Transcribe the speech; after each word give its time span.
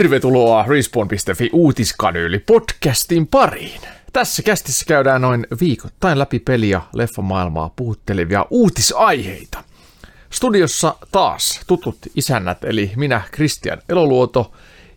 Tervetuloa 0.00 0.64
Respawn.fi 0.68 1.50
uutiskanyyli 1.52 2.38
podcastin 2.38 3.26
pariin. 3.26 3.80
Tässä 4.12 4.42
kästissä 4.42 4.84
käydään 4.86 5.20
noin 5.20 5.46
viikoittain 5.60 6.18
läpi 6.18 6.38
peliä 6.38 6.82
leffamaailmaa 6.94 7.70
puhuttelevia 7.76 8.46
uutisaiheita. 8.50 9.64
Studiossa 10.32 10.94
taas 11.12 11.60
tutut 11.66 11.98
isännät, 12.14 12.64
eli 12.64 12.92
minä 12.96 13.22
Kristian 13.30 13.78
Eloluoto, 13.88 14.52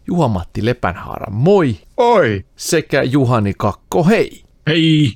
Juha-Matti 0.07 0.65
Lepänhaara, 0.65 1.31
moi! 1.31 1.75
Oi! 1.97 2.45
Sekä 2.55 3.03
Juhani 3.03 3.53
Kakko, 3.57 4.03
hei! 4.03 4.43
Hei! 4.67 5.13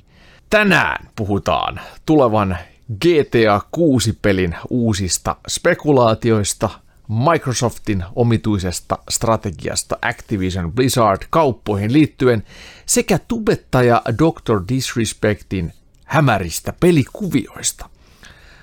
Tänään 0.50 1.08
puhutaan 1.16 1.80
tulevan 2.06 2.56
GTA 2.92 3.60
6-pelin 3.76 4.56
uusista 4.70 5.36
spekulaatioista, 5.48 6.70
Microsoftin 7.08 8.04
omituisesta 8.16 8.98
strategiasta 9.10 9.98
Activision 10.02 10.72
Blizzard 10.72 11.22
kauppoihin 11.30 11.92
liittyen 11.92 12.42
sekä 12.86 13.18
tubettaja 13.18 14.02
Dr. 14.08 14.62
Disrespectin 14.68 15.72
hämäristä 16.04 16.72
pelikuvioista. 16.80 17.88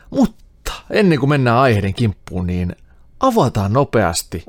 Mutta 0.09 0.71
ennen 0.89 1.19
kuin 1.19 1.29
mennään 1.29 1.57
aiheiden 1.57 1.93
kimppuun, 1.93 2.47
niin 2.47 2.75
avataan 3.19 3.73
nopeasti 3.73 4.45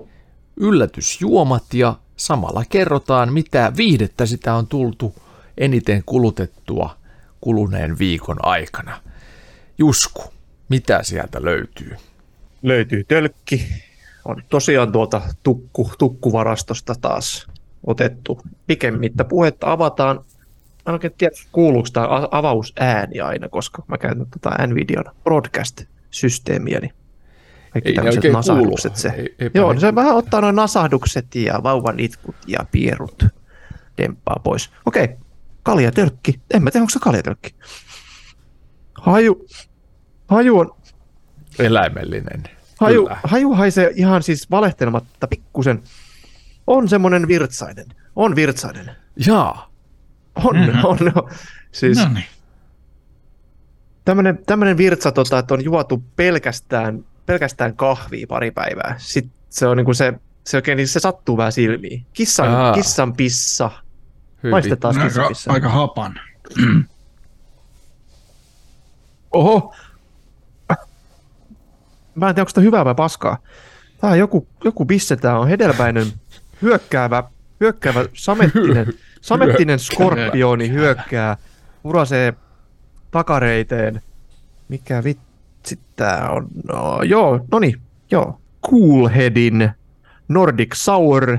yllätysjuomat 0.56 1.74
ja 1.74 1.98
samalla 2.16 2.64
kerrotaan, 2.68 3.32
mitä 3.32 3.72
viihdettä 3.76 4.26
sitä 4.26 4.54
on 4.54 4.66
tultu 4.66 5.14
eniten 5.58 6.02
kulutettua 6.06 6.96
kuluneen 7.40 7.98
viikon 7.98 8.36
aikana. 8.42 9.00
Jusku, 9.78 10.24
mitä 10.68 11.02
sieltä 11.02 11.42
löytyy? 11.42 11.96
Löytyy 12.62 13.04
tölkki. 13.04 13.85
On 14.26 14.42
tosiaan 14.48 14.92
tuolta 14.92 15.22
tukku, 15.42 15.90
tukkuvarastosta 15.98 16.94
taas 17.00 17.46
otettu 17.86 18.40
pikemmittä 18.66 19.24
puhetta. 19.24 19.72
Avataan, 19.72 20.16
mä 20.16 20.22
en 20.86 20.92
oikein 20.92 21.14
tiedä, 21.18 21.34
kuuluuko 21.52 21.88
tämä 21.92 22.08
avausääni 22.30 23.20
aina, 23.20 23.48
koska 23.48 23.82
mä 23.88 23.98
käytän 23.98 24.26
tätä 24.30 24.66
Nvidian 24.66 25.04
broadcast-systeemiä, 25.24 26.80
niin 26.80 26.92
kaikki 27.70 27.88
Ei 27.90 27.94
tämmöiset 27.94 28.18
oikein 28.18 28.32
nasahdukset. 28.32 28.92
kuulu. 28.92 29.00
Se. 29.00 29.08
Ei- 29.08 29.34
eipä 29.38 29.58
Joo, 29.58 29.72
ne- 29.72 29.80
se 29.80 29.94
vähän 29.94 30.16
ottaa 30.16 30.40
noin 30.40 30.56
nasahdukset 30.56 31.34
ja 31.34 31.62
vauvan 31.62 32.00
itkut 32.00 32.36
ja 32.46 32.58
pierut 32.72 33.24
demppaa 33.98 34.40
pois. 34.44 34.70
Okei, 34.86 35.08
kaljatölkki. 35.62 36.40
En 36.54 36.62
mä 36.62 36.70
tiedä, 36.70 36.82
onko 36.82 36.90
se 36.90 36.98
kaljatölkki. 37.02 37.54
Haju, 38.94 39.46
haju 40.28 40.58
on 40.58 40.70
Eläimellinen. 41.58 42.42
Haju, 42.80 43.02
Kyllä. 43.04 43.18
haju 43.24 43.54
haisee 43.54 43.90
ihan 43.94 44.22
siis 44.22 44.50
valehtelematta 44.50 45.26
pikkusen. 45.28 45.82
On 46.66 46.88
semmonen 46.88 47.28
virtsainen. 47.28 47.86
On 48.16 48.36
virtsainen. 48.36 48.90
Jaa, 49.26 49.70
On, 50.44 50.56
Mhm. 50.56 50.84
on. 50.84 50.98
Siis 51.72 51.98
No 51.98 52.08
niin. 52.14 52.24
tämmönen, 54.04 54.38
tämmönen 54.46 54.76
virtsa, 54.76 55.12
tota, 55.12 55.38
että 55.38 55.54
on 55.54 55.64
juotu 55.64 56.04
pelkästään, 56.16 57.04
pelkästään 57.26 57.76
kahvia 57.76 58.26
pari 58.28 58.50
päivää. 58.50 58.94
Sitten 58.98 59.32
se 59.50 59.66
on 59.66 59.76
niinku 59.76 59.94
se, 59.94 60.12
se 60.44 60.56
oikein, 60.56 60.76
niin 60.76 60.88
se 60.88 61.00
sattuu 61.00 61.36
vähän 61.36 61.52
silmiin. 61.52 62.06
Kissan, 62.12 62.54
Aa. 62.54 62.72
kissan 62.72 63.12
pissa. 63.12 63.70
hyvin. 64.42 64.50
Maistetaan 64.50 64.94
taas 64.94 65.06
kissan 65.06 65.28
pissa. 65.28 65.52
aika 65.52 65.68
hapan. 65.68 66.20
Oho! 69.32 69.74
Mä 72.16 72.28
en 72.28 72.34
tiedä, 72.34 72.42
onko 72.42 72.48
sitä 72.48 72.60
hyvää 72.60 72.84
vai 72.84 72.94
paskaa. 72.94 73.38
Tää 74.00 74.10
on 74.10 74.18
joku, 74.18 74.46
joku 74.64 74.84
bisse, 74.84 75.16
tää 75.16 75.38
on 75.38 75.48
hedelmäinen, 75.48 76.06
hyökkäävä, 76.62 77.24
hyökkäävä 77.60 78.04
samettinen, 78.12 78.86
samettinen 79.20 79.78
skorpioni 79.78 80.70
hyökkää, 80.70 81.36
urasee 81.84 82.34
takareiteen. 83.10 84.02
Mikä 84.68 85.04
vitsi 85.04 85.78
tää 85.96 86.30
on? 86.30 86.48
No, 86.72 87.02
joo, 87.02 87.40
no 87.52 87.58
niin, 87.58 87.80
joo. 88.10 88.40
Coolheadin 88.70 89.70
Nordic 90.28 90.74
Sour 90.74 91.38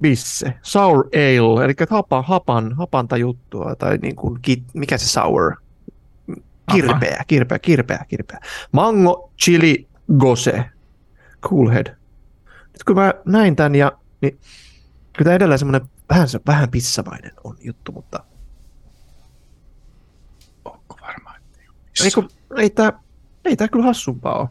bisse. 0.00 0.54
Sour 0.62 1.08
ale, 1.14 1.64
eli 1.64 1.74
hapan, 1.90 2.24
hapan, 2.24 2.72
hapanta 2.76 3.16
juttua, 3.16 3.74
tai 3.74 3.98
niin 4.02 4.16
kuin, 4.16 4.40
mikä 4.74 4.98
se 4.98 5.08
sour? 5.08 5.56
Kirpeä, 6.72 7.24
kirpeä, 7.26 7.58
kirpeä, 7.58 8.04
kirpeä. 8.08 8.40
Mango, 8.72 9.32
chili, 9.44 9.86
gose. 10.18 10.64
Coolhead. 11.42 11.86
Nyt 12.72 12.84
kun 12.86 12.96
mä 12.96 13.14
näin 13.24 13.56
tän 13.56 13.74
ja, 13.74 13.92
niin 14.20 14.38
kyllä 15.12 15.28
tää 15.28 15.34
edelleen 15.34 15.58
semmonen 15.58 15.80
vähän, 16.10 16.28
vähän 16.46 16.70
pissamainen 16.70 17.30
on 17.44 17.56
juttu, 17.60 17.92
mutta 17.92 18.24
Onko 20.64 20.96
varma? 21.00 21.34
että 21.36 21.58
ei 21.60 21.66
ole 22.00 22.04
ei, 22.04 22.10
kun, 22.10 22.28
ei 22.56 22.70
tää, 22.70 22.92
ei 23.44 23.56
tää 23.56 23.68
kyllä 23.68 23.84
hassumpaa 23.84 24.38
ole. 24.38 24.48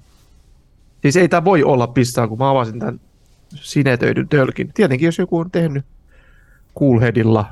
Siis 1.01 1.15
ei 1.15 1.29
tää 1.29 1.45
voi 1.45 1.63
olla 1.63 1.87
pissaa, 1.87 2.27
kun 2.27 2.37
mä 2.37 2.49
avasin 2.49 2.79
tän 2.79 2.99
sinetöidyn 3.55 4.27
tölkin. 4.29 4.73
Tietenkin 4.73 5.05
jos 5.05 5.17
joku 5.17 5.37
on 5.37 5.51
tehnyt 5.51 5.85
Coolheadilla 6.79 7.45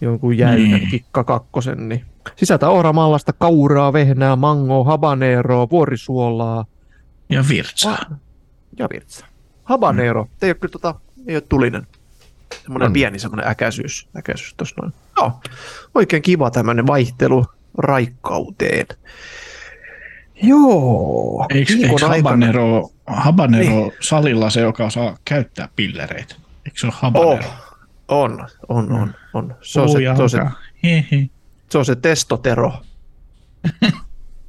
jonkun 0.00 0.38
jäynän 0.38 0.70
Niin. 0.80 0.88
kikka 0.90 1.24
kakkosen, 1.24 1.88
niin 1.88 2.04
sisältää 2.36 2.68
ohramallasta, 2.68 3.32
kauraa, 3.32 3.92
vehnää, 3.92 4.36
mangoa, 4.36 4.84
habaneroa, 4.84 5.70
vuorisuolaa 5.70 6.64
Ja 7.28 7.44
virtsaa. 7.48 7.92
ah, 7.92 8.06
ja 8.78 8.88
virtsa. 8.92 9.26
Habanero, 9.64 10.24
mm. 10.24 10.30
ei 10.42 10.48
ole 10.50 10.54
kyllä 10.54 10.72
tota, 10.72 10.94
ei 11.26 11.36
ole 11.36 11.42
tulinen. 11.48 11.86
Semmoinen 12.62 12.86
On. 12.86 12.92
pieni 12.92 13.18
semmoinen 13.18 13.48
äkäisyys, 13.48 14.08
äkäisyys 14.16 14.54
tossa 14.56 14.74
noin. 14.82 14.92
Joo, 15.16 15.32
oikein 15.94 16.22
kiva 16.22 16.50
tämmöinen 16.50 16.86
vaihtelu 16.86 17.46
raikkauteen. 17.78 18.86
Joo. 20.42 21.46
Eikö, 21.50 21.72
eikö 21.72 22.06
habanero, 22.08 22.90
habanero 23.06 23.64
Niin. 23.64 23.92
salilla 24.00 24.50
se, 24.50 24.60
joka 24.60 24.90
saa 24.90 25.16
käyttää 25.24 25.68
pillereitä? 25.76 26.34
Eikö 26.66 26.80
se 26.80 26.86
ole 26.86 26.94
habanero? 26.96 27.30
Oh, 28.08 28.24
on, 28.24 28.46
on, 28.68 28.92
on, 28.92 29.14
on. 29.34 29.54
Se 29.62 29.80
on 29.80 29.88
se, 29.88 29.92
Puuja 29.92 30.16
se, 30.16 30.28
se. 30.28 30.38
Hihi. 30.82 31.30
Se, 31.70 31.78
on 31.78 31.84
se 31.84 31.96
testotero. 31.96 32.72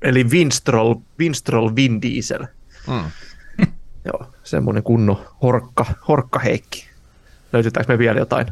Eli 0.02 0.24
Winstrol, 0.24 0.96
Winstrol 1.20 1.76
Vin 1.76 2.02
Diesel. 2.02 2.48
Mm. 2.88 3.12
Joo, 4.06 4.34
semmoinen 4.44 4.84
kunnon 4.84 5.26
horkka, 5.42 5.86
horkka 6.08 6.40
Heikki. 6.40 6.86
Löytytäänkö 7.54 7.94
me 7.94 7.98
vielä 7.98 8.20
jotain 8.20 8.48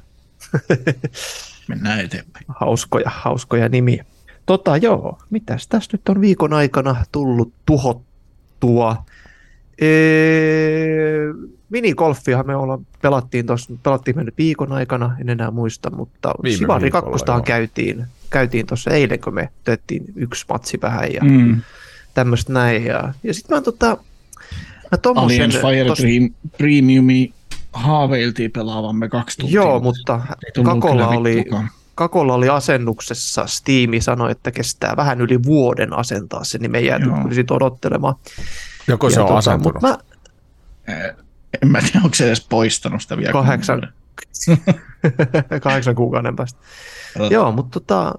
Mennään 1.67 1.99
eteenpäin. 1.99 2.45
hauskoja, 2.47 3.09
hauskoja 3.13 3.69
nimiä? 3.69 4.05
Tota 4.45 4.77
joo, 4.77 5.19
mitäs 5.29 5.67
tässä 5.67 5.89
nyt 5.91 6.09
on 6.09 6.21
viikon 6.21 6.53
aikana 6.53 7.05
tullut 7.11 7.53
tuhottua? 7.65 9.05
Ee, 9.81 11.19
minigolfiahan 11.69 12.47
me 12.47 12.55
ollaan, 12.55 12.87
pelattiin, 13.01 13.45
tos, 13.45 13.67
pelattiin 13.83 14.17
me 14.17 14.23
nyt 14.23 14.37
viikon 14.37 14.71
aikana, 14.71 15.15
en 15.21 15.29
enää 15.29 15.51
muista, 15.51 15.89
mutta 15.89 16.33
Viime 16.43 16.57
Sivari 16.57 16.91
kakkostahan 16.91 17.39
joo. 17.39 17.45
käytiin, 17.45 18.05
käytiin 18.29 18.65
tuossa 18.65 18.91
eilen, 18.91 19.19
kun 19.19 19.33
me 19.33 19.49
tehtiin 19.63 20.03
yksi 20.15 20.45
matsi 20.49 20.79
vähän 20.81 21.13
ja 21.13 21.21
Mm. 21.23 21.61
tämmöistä 22.13 22.53
näin. 22.53 22.85
Ja, 22.85 23.13
ja 23.23 23.33
sitten 23.33 23.57
mä 23.57 23.61
tota, 23.61 23.97
mä 24.91 24.97
tommosen, 24.97 25.25
Alliance 25.41 25.59
Fire 25.59 25.83
tos- 25.89 26.01
Dream, 26.01 26.29
Premiumi 26.57 27.33
haaveiltiin 27.73 28.51
pelaavamme 28.51 29.09
kaksi 29.09 29.37
tuntia. 29.37 29.55
Joo, 29.55 29.79
mutta 29.79 30.21
Kakolla 30.63 31.07
oli. 31.07 31.45
Kakolla 31.95 32.33
oli 32.33 32.49
asennuksessa, 32.49 33.47
Steam 33.47 33.91
sanoi, 33.99 34.31
että 34.31 34.51
kestää 34.51 34.95
vähän 34.97 35.21
yli 35.21 35.43
vuoden 35.43 35.93
asentaa 35.93 36.43
se, 36.43 36.57
niin 36.57 36.71
me 36.71 36.79
jääty 36.79 37.05
Joo. 37.05 37.17
kyllä 37.21 37.35
sit 37.35 37.51
odottelemaan. 37.51 38.15
Joko 38.87 39.09
se 39.09 39.15
Ja 39.15 39.21
on 39.21 39.27
tota, 39.27 39.37
asentunut? 39.37 39.73
mut 39.73 39.81
Mä, 39.81 39.97
Eh, 40.87 41.15
En 41.61 41.71
mä 41.71 41.81
tiedä, 41.81 41.99
onko 42.03 42.15
se 42.15 42.27
edes 42.27 42.45
poistanut 42.49 43.01
sitä 43.01 43.17
vielä. 43.17 43.31
Kahdeksan. 43.31 43.93
Kahdeksan 45.63 45.95
kuukauden 45.95 46.35
päästä. 46.35 46.59
Katsotaan. 46.59 47.31
Joo, 47.31 47.51
mutta 47.51 47.79
tota, 47.79 48.13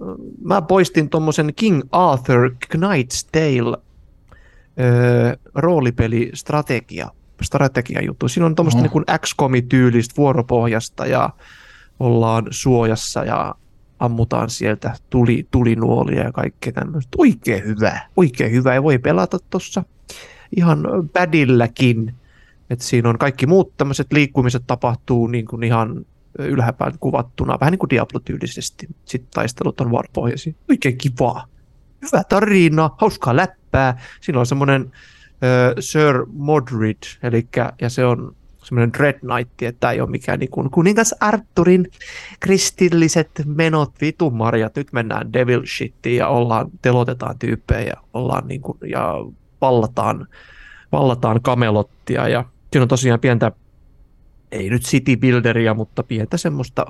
mä 0.45 0.63
poistin 0.63 1.11
tuommoisen 1.11 1.53
King 1.57 1.83
Arthur 1.93 2.51
Knight's 2.75 3.29
Tale 3.33 3.79
öö, 4.81 5.37
roolipeli 5.55 6.31
strategia, 6.35 7.11
strategia 7.43 8.03
juttu. 8.03 8.29
Siinä 8.29 8.47
on 8.47 8.55
tuommoista 8.55 8.79
Oho. 8.79 8.83
niin 8.83 8.93
kuin 8.93 9.05
XCOM-tyylistä 9.19 10.17
vuoropohjasta 10.17 11.07
ja 11.07 11.31
ollaan 12.01 12.47
suojassa 12.51 13.25
ja 13.25 13.55
ammutaan 13.99 14.51
sieltä 14.51 14.95
tuli, 15.11 15.47
tulinuolia 15.51 16.23
ja 16.23 16.33
kaikkea 16.33 16.73
tämmöistä. 16.73 17.17
Oikein 17.19 17.65
hyvä, 17.65 18.01
oikein 18.17 18.53
hyvä 18.53 18.75
ja 18.75 18.83
voi 18.83 18.99
pelata 18.99 19.39
tuossa 19.51 19.85
ihan 20.57 20.83
pädilläkin. 21.13 22.15
Et 22.71 22.81
siinä 22.81 23.09
on 23.09 23.19
kaikki 23.19 23.47
muut 23.47 23.77
tämmöiset 23.77 24.13
liikkumiset 24.13 24.63
tapahtuu 24.67 25.27
niin 25.27 25.47
kuin 25.47 25.63
ihan 25.63 26.07
ylhääpäin 26.39 26.99
kuvattuna, 27.01 27.61
vähän 27.61 27.73
niin 27.73 27.79
kuin 27.79 27.91
Diablo-tyylisesti. 27.91 28.89
Sitten 29.05 29.31
taistelut 29.35 29.81
on 29.81 29.91
vuoropohjaisia. 29.91 30.53
Oikein 30.71 30.99
kivaa. 30.99 31.47
Hyvä 32.03 32.23
tarina, 32.29 32.91
hauskaa 32.99 33.37
läppää. 33.37 34.01
Siinä 34.21 34.41
on 34.41 34.47
semmoinen 34.47 34.83
äh, 34.83 35.75
Sir 35.81 36.27
Modred, 36.33 36.97
eli 37.23 37.49
ja 37.81 37.89
se 37.89 38.05
on 38.05 38.37
semmoinen 38.65 38.93
Dread 38.93 39.19
Knight, 39.19 39.63
että 39.63 39.91
ei 39.91 40.01
ole 40.01 40.11
mikään 40.11 40.39
niin 40.39 40.51
kuin 40.51 40.71
kuningas 40.71 41.15
Arturin 41.21 41.91
kristilliset 42.41 43.31
menot, 43.45 43.93
vitun 44.01 44.35
marjat, 44.35 44.77
nyt 44.77 44.93
mennään 44.93 45.33
devil 45.33 45.63
shittiin 45.77 46.17
ja 46.17 46.29
ollaan, 46.29 46.71
telotetaan 46.83 47.39
tyyppejä 47.39 47.81
ja 47.81 47.95
ollaan 48.15 48.49
niin 48.49 48.61
kuin, 48.61 48.79
ja 48.87 49.15
vallataan, 49.61 50.27
vallataan 50.93 51.43
kamelottia 51.43 52.29
ja 52.29 52.45
siinä 52.73 52.83
on 52.83 52.89
tosiaan 52.89 53.21
pientä, 53.21 53.53
ei 54.53 54.71
nyt 54.71 54.83
city 54.83 55.17
builderia, 55.17 55.75
mutta 55.75 56.03
pientä 56.03 56.37
semmoista 56.37 56.87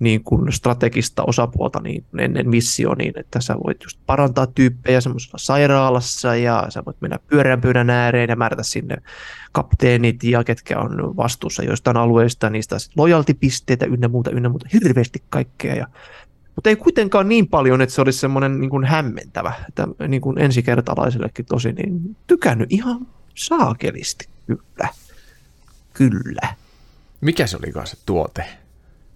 niin 0.00 0.24
kuin 0.24 0.52
strategista 0.52 1.24
osapuolta 1.26 1.80
niin 1.80 2.04
ennen 2.18 2.48
missio 2.48 2.94
niin, 2.94 3.12
että 3.16 3.40
sä 3.40 3.56
voit 3.66 3.82
just 3.82 4.00
parantaa 4.06 4.46
tyyppejä 4.46 5.00
semmoisessa 5.00 5.38
sairaalassa 5.38 6.36
ja 6.36 6.66
sä 6.68 6.82
voit 6.86 7.00
mennä 7.00 7.18
pyörän 7.26 7.60
pöydän 7.60 7.90
ääreen 7.90 8.30
ja 8.30 8.36
määrätä 8.36 8.62
sinne 8.62 8.96
kapteenit 9.52 10.24
ja 10.24 10.44
ketkä 10.44 10.78
on 10.78 11.16
vastuussa 11.16 11.64
joistain 11.64 11.96
alueista, 11.96 12.50
niistä 12.50 12.76
lojaltipisteitä 12.96 13.86
ynnä 13.86 14.08
muuta, 14.08 14.30
ynnä 14.30 14.48
muuta, 14.48 14.68
hirveästi 14.72 15.22
kaikkea. 15.30 15.74
Ja, 15.74 15.86
mutta 16.56 16.70
ei 16.70 16.76
kuitenkaan 16.76 17.28
niin 17.28 17.48
paljon, 17.48 17.80
että 17.80 17.94
se 17.94 18.00
olisi 18.00 18.18
semmoinen 18.18 18.60
niin 18.60 18.70
kuin 18.70 18.84
hämmentävä, 18.84 19.52
että 19.68 19.88
niin 20.08 20.20
kuin 20.20 20.38
ensikertalaisellekin 20.38 21.46
tosi, 21.46 21.72
niin 21.72 22.16
tykännyt 22.26 22.72
ihan 22.72 23.06
saakelisti, 23.34 24.28
kyllä. 24.46 24.88
Kyllä. 26.08 26.54
Mikä 27.20 27.46
se 27.46 27.56
olikaan 27.56 27.86
se 27.86 27.96
tuote? 28.06 28.44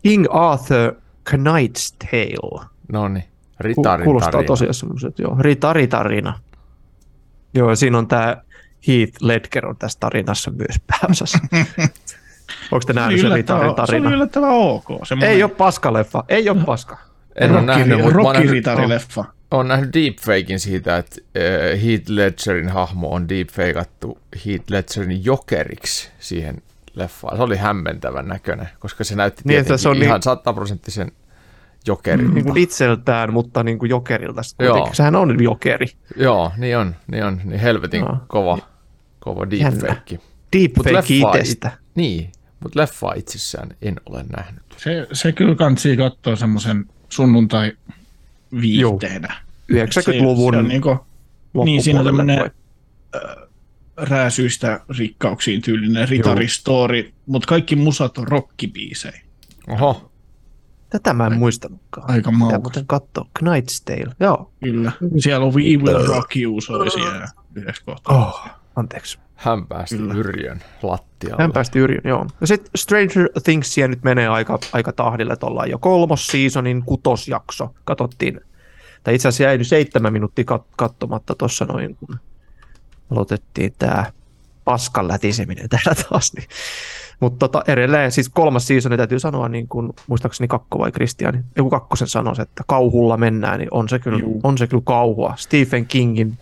King 0.02 0.26
Arthur 0.31 0.92
Knight's 1.31 1.96
Tale. 2.10 2.66
No 2.92 3.08
niin, 3.08 3.25
ritarin 3.60 4.04
Kuulostaa 4.04 4.32
tarina. 4.32 4.46
tosiaan 4.46 4.75
semmoiset, 4.75 5.19
joo, 5.19 5.36
ritaritarina. 5.40 6.38
Joo, 7.54 7.70
ja 7.70 7.76
siinä 7.76 7.98
on 7.98 8.08
tämä 8.08 8.36
Heath 8.88 9.12
Ledger 9.22 9.66
on 9.66 9.76
tässä 9.76 10.00
tarinassa 10.00 10.50
myös 10.50 10.76
pääosassa. 10.86 11.38
Onko 12.72 12.84
te 12.86 12.92
nähnyt 12.92 13.20
sen 13.20 13.31
Yllättävän- 13.31 13.36
ritarin 13.36 13.70
se 13.70 13.75
tarina? 13.76 14.10
yllättävän 14.10 14.50
ok. 14.50 14.84
Semmoinen 15.04 15.34
Ei 15.36 15.42
ole 15.42 15.50
paskaleffa, 15.50 16.25
ei 16.28 16.48
ole 16.50 16.64
paska. 16.64 16.98
En 17.40 17.52
ole 17.52 17.62
nähnyt, 17.62 17.88
mutta 18.02 18.14
mä 18.14 18.22
oon 18.22 18.32
nähnyt, 18.32 18.46
Rockiritarileffa. 18.50 19.25
oon 19.50 19.69
nähnyt 19.69 19.92
deepfakein 19.94 20.60
siitä, 20.60 20.96
että 20.96 21.16
äh, 21.36 21.82
Heath 21.84 22.10
Ledgerin 22.10 22.69
hahmo 22.69 23.10
on 23.14 23.28
deepfakeattu 23.28 24.19
Heath 24.46 24.64
Ledgerin 24.70 25.25
jokeriksi 25.25 26.10
siihen 26.19 26.62
leffaan. 26.94 27.37
Se 27.37 27.43
oli 27.43 27.56
hämmentävän 27.56 28.29
näköinen, 28.29 28.69
koska 28.79 29.05
se 29.05 29.17
näytti 29.17 29.43
Niin, 29.44 29.49
niin, 29.49 29.61
että 29.61 29.76
se 29.76 29.88
on 29.88 29.96
niin- 29.96 30.05
ihan 30.05 30.23
sataprosenttisen 30.23 31.12
jokerin. 31.87 32.35
Niin 32.35 32.44
kuin 32.44 32.56
itseltään, 32.58 33.32
mutta 33.32 33.62
niin 33.62 33.79
kuin 33.79 33.91
jokerilta. 33.91 34.43
Joo. 34.64 34.91
Sehän 34.93 35.17
on 35.17 35.43
jokeri. 35.43 35.87
Joo, 36.17 36.52
niin 36.56 36.79
on, 36.79 36.96
niin 37.11 37.25
on. 37.25 37.41
Niin 37.44 37.61
helvetin 37.61 38.00
Joo. 38.00 38.17
kova, 38.29 38.58
kova 39.20 39.46
deepfake. 39.50 40.19
Deepfake 40.58 40.93
leffaa 40.93 41.35
itsestä. 41.37 41.70
Niin, 41.94 42.32
mutta 42.61 42.81
leffaa 42.81 43.12
itsessään 43.17 43.69
en 43.82 44.00
ole 44.06 44.25
nähnyt. 44.37 44.62
Se, 44.76 45.06
se 45.12 45.32
kyllä 45.32 45.55
kansi 45.55 45.96
katsoa 45.96 46.37
semmoisen 46.37 46.85
sunnuntai 47.08 47.73
viihteenä. 48.61 49.35
90-luvun 49.73 50.55
Se, 50.55 50.58
se 50.58 50.88
on 51.55 51.64
niin, 51.64 51.82
siinä 51.82 52.00
on 52.00 52.06
loppupuolelle 52.06 52.35
tämmönen- 52.37 52.38
voi. 52.38 53.44
Rääsyistä 53.96 54.81
rikkauksiin 54.99 55.62
tyylinen 55.62 56.08
ritaristori, 56.08 57.14
mutta 57.26 57.46
kaikki 57.46 57.76
musat 57.76 58.19
on 58.19 58.29
rockibiisejä. 58.29 59.20
Oho, 59.69 60.11
Tätä 60.91 61.12
mä 61.12 61.26
en 61.26 61.38
muistanutkaan. 61.38 62.11
Aika 62.11 62.31
Pitää 62.31 62.38
maukas. 62.38 62.61
muuten 62.62 62.87
katsoa. 62.87 63.26
Knight's 63.38 63.82
Tale. 63.85 64.14
Joo. 64.20 64.52
Kyllä. 64.64 64.93
Siellä 65.19 65.46
on 65.46 65.55
We 65.55 65.62
Will 65.62 66.06
Rock 66.06 66.37
You 66.37 66.61
soi 66.61 66.91
siellä 66.91 67.29
yhdessä 67.55 67.82
kohtaa. 67.87 68.19
Oh, 68.29 68.49
anteeksi. 68.76 69.19
hän 69.35 69.67
päästi 69.67 69.96
Kyllä. 69.96 70.14
Yrjön 70.14 70.61
lattialle. 70.82 71.43
Hän 71.43 71.52
päästi 71.52 71.79
Yrjön, 71.79 72.00
joo. 72.05 72.26
Ja 72.41 72.46
sitten 72.46 72.70
Stranger 72.76 73.29
Thingsia 73.44 73.88
nyt 73.88 74.02
menee 74.02 74.29
aika, 74.29 74.58
aika 74.73 74.93
tahdille, 74.93 75.32
että 75.32 75.46
ollaan 75.46 75.70
jo 75.70 75.79
kolmos 75.79 76.26
seasonin 76.26 76.82
kutosjakso. 76.82 77.75
Katsottiin, 77.85 78.41
tai 79.05 79.14
itse 79.14 79.29
asiassa 79.29 79.43
jäi 79.43 79.58
nyt 79.58 79.67
seitsemän 79.67 80.12
minuuttia 80.12 80.44
kat- 80.56 80.75
katsomatta 80.76 81.35
tuossa 81.35 81.64
noin, 81.64 81.96
kun 81.96 82.19
aloitettiin 83.10 83.74
tämä 83.78 84.04
paskan 84.64 85.08
lätiseminen 85.08 85.68
täällä 85.68 86.02
taas. 86.08 86.32
Niin. 86.36 86.48
Mutta 87.20 87.38
tota, 87.38 87.72
edelleen, 87.72 88.12
siis 88.12 88.28
kolmas 88.28 88.66
seasoni 88.66 88.96
täytyy 88.96 89.18
sanoa, 89.18 89.48
niin 89.48 89.68
kuin, 89.68 89.92
muistaakseni 90.06 90.48
Kakko 90.48 90.78
vai 90.78 90.92
Kristiani, 90.92 91.38
joku 91.56 91.70
Kakkosen 91.70 92.08
sanoisi, 92.08 92.42
että 92.42 92.62
kauhulla 92.66 93.16
mennään, 93.16 93.58
niin 93.58 93.68
on 93.70 93.88
se 93.88 93.98
kyllä, 93.98 94.18
Juu. 94.18 94.40
on 94.42 94.58
se 94.58 94.66
kyllä 94.66 94.82
kauhua. 94.86 95.34
Stephen 95.36 95.86
Kingin 95.86 96.38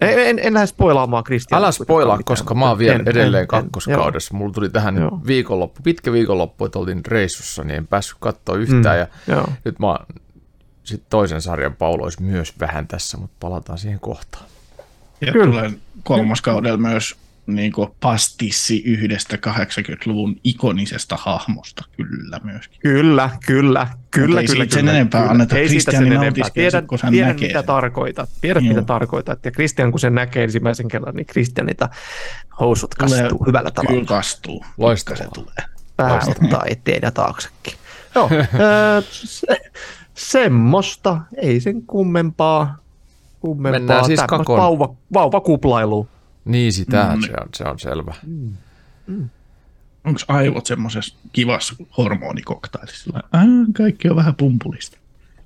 en, 0.00 0.18
en, 0.18 0.38
en 0.42 0.54
lähde 0.54 0.66
spoilaamaan 0.66 1.24
Kristiania. 1.24 1.64
Älä 1.64 1.72
spoilaa, 1.72 2.18
koska 2.24 2.54
mä 2.54 2.68
oon 2.68 2.78
vielä 2.78 2.94
En, 2.94 3.08
edelleen 3.08 3.34
en, 3.34 3.42
en, 3.42 3.48
kakkoskaudessa. 3.48 4.34
Mulla 4.34 4.52
tuli 4.52 4.68
tähän 4.68 4.96
Joo. 4.96 5.20
viikonloppu, 5.26 5.80
pitkä 5.82 6.12
viikonloppu, 6.12 6.64
että 6.64 6.78
oltiin 6.78 7.00
reissussa, 7.06 7.64
niin 7.64 7.76
en 7.76 7.86
päässyt 7.86 8.16
katsoa 8.20 8.56
yhtään. 8.56 8.98
Ja 8.98 9.06
Joo, 9.26 9.38
joo. 9.38 9.48
nyt 9.64 9.78
mä 9.78 9.86
oon 9.86 10.06
sit 10.84 11.02
toisen 11.10 11.42
sarjan 11.42 11.76
paulois 11.76 12.20
myös 12.20 12.60
vähän 12.60 12.88
tässä, 12.88 13.18
mutta 13.18 13.36
palataan 13.40 13.78
siihen 13.78 14.00
kohtaan. 14.00 14.44
Ja 15.26 15.32
Kyllä. 15.32 15.46
tulee 15.46 15.70
kolmas 16.02 16.40
kaudella 16.40 16.76
myös 16.78 17.16
niin 17.46 17.72
pastissi 18.00 18.82
yhdestä 18.84 19.36
80-luvun 19.46 20.36
ikonisesta 20.44 21.16
hahmosta 21.20 21.84
kyllä 21.96 22.40
myöskin. 22.44 22.80
Kyllä, 22.80 23.30
kyllä, 23.46 23.86
kyllä, 24.10 24.40
ei 24.40 24.46
kyllä. 24.46 24.64
sen 24.64 24.78
kyllä, 24.80 24.92
enempää 24.92 25.20
kyllä. 25.20 25.30
anneta. 25.30 25.56
Ei 25.56 25.68
siitä 25.68 25.90
sen 25.90 26.12
enempää. 26.12 26.50
Tiedän, 26.54 26.82
sit, 26.82 26.88
kun 26.88 26.98
hän 27.02 27.12
tiedän 27.12 27.28
näkee 27.28 27.48
mitä 27.48 27.58
sen. 27.58 27.66
tarkoitat. 27.66 28.30
Tiedät, 28.40 28.64
Joo. 28.64 28.74
mitä 28.74 28.86
tarkoitat. 28.86 29.44
Ja 29.44 29.50
Kristian, 29.50 29.90
kun 29.90 30.00
sen 30.00 30.14
näkee 30.14 30.44
ensimmäisen 30.44 30.88
kerran, 30.88 31.14
niin 31.14 31.26
Kristianita 31.26 31.88
housut 32.60 32.94
Tulee- 32.98 33.20
kastuu 33.22 33.44
hyvällä 33.46 33.70
Kyllä 33.70 33.84
tavalla. 33.88 34.04
kastuu. 34.06 34.64
Loistavaa. 34.78 35.18
Se 35.18 35.28
tulee. 35.34 35.68
Pää 35.96 36.20
ottaa 36.28 36.62
eteen 36.66 37.00
ja 37.02 37.10
taaksekin. 37.10 37.74
Joo, 38.14 38.30
öö, 38.60 39.02
se, 39.10 39.46
semmoista. 40.14 41.20
Ei 41.36 41.60
sen 41.60 41.82
kummempaa. 41.82 42.81
Kummempaa. 43.42 43.78
Mennään 43.80 44.04
siis 44.04 44.20
kakon- 44.20 44.56
Vauva, 44.56 44.94
vauva 45.12 45.40
kuplailu. 45.40 46.08
Niin, 46.44 46.72
sitä 46.72 47.12
Mm. 47.14 47.20
se, 47.22 47.32
on, 47.40 47.48
se 47.54 47.64
on 47.64 47.78
selvä. 47.78 48.14
Onko 50.04 50.20
aivot 50.28 50.66
semmoisessa 50.66 51.14
kivassa 51.32 51.74
hormonikoktailissa? 51.98 53.10
Äh, 53.34 53.42
kaikki 53.76 54.08
on 54.08 54.16
vähän 54.16 54.34
pumpulista. 54.34 54.98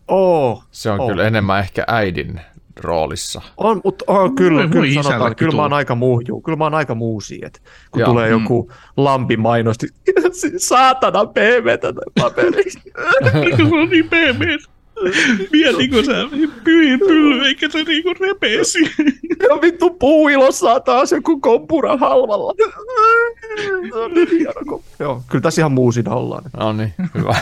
Oo, 0.08 0.62
Se 0.70 0.90
on 0.90 1.00
Oh. 1.00 1.08
kyllä 1.10 1.26
enemmän 1.26 1.60
ehkä 1.60 1.84
äidin 1.87 2.40
roolissa. 2.81 3.43
On, 3.56 3.81
mutta 3.84 4.04
oh, 4.06 4.34
kyllä, 4.34 4.62
Voi- 4.62 4.69
kyllä 4.69 5.03
sanotaan, 5.03 5.36
kyllä 5.36 5.56
mä 5.56 5.62
oon 5.62 5.72
aika 5.72 5.94
muu, 5.94 6.20
juu, 6.29 6.41
kyllä 6.41 6.56
mä 6.58 6.65
oon 6.65 6.74
aika 6.74 6.94
muusi, 6.94 7.41
että 7.44 7.60
kun 7.91 8.00
Joo. 8.00 8.08
tulee 8.10 8.29
joku 8.29 8.70
lampi 8.96 9.36
mainosti, 9.36 9.86
saatana 10.58 11.26
pehmeätä 11.26 11.93
paperista. 12.20 12.81
Eikö 13.44 13.56
se 13.56 13.62
on 13.74 13.88
niin 13.88 14.08
pehmeä? 15.05 15.48
Mietikö 15.53 16.05
sä 16.05 16.12
pyhin 16.65 17.00
pylly, 17.00 17.46
eikä 17.46 17.69
se 17.70 17.82
niinku 17.84 18.15
repeesi? 18.20 18.79
Ja 19.48 19.60
vittu 19.62 19.91
puuilo 19.91 20.53
saa 20.53 20.81
taas 20.81 21.12
joku 21.12 21.41
kompura 21.41 21.96
halvalla. 21.96 22.53
Niin 24.15 24.46
Joo, 24.98 25.22
kyllä 25.29 25.43
tässä 25.43 25.60
ihan 25.60 25.72
muusina 25.72 26.15
ollaan. 26.15 26.44
No 26.56 26.72
niin, 26.72 26.94
hyvä. 27.15 27.36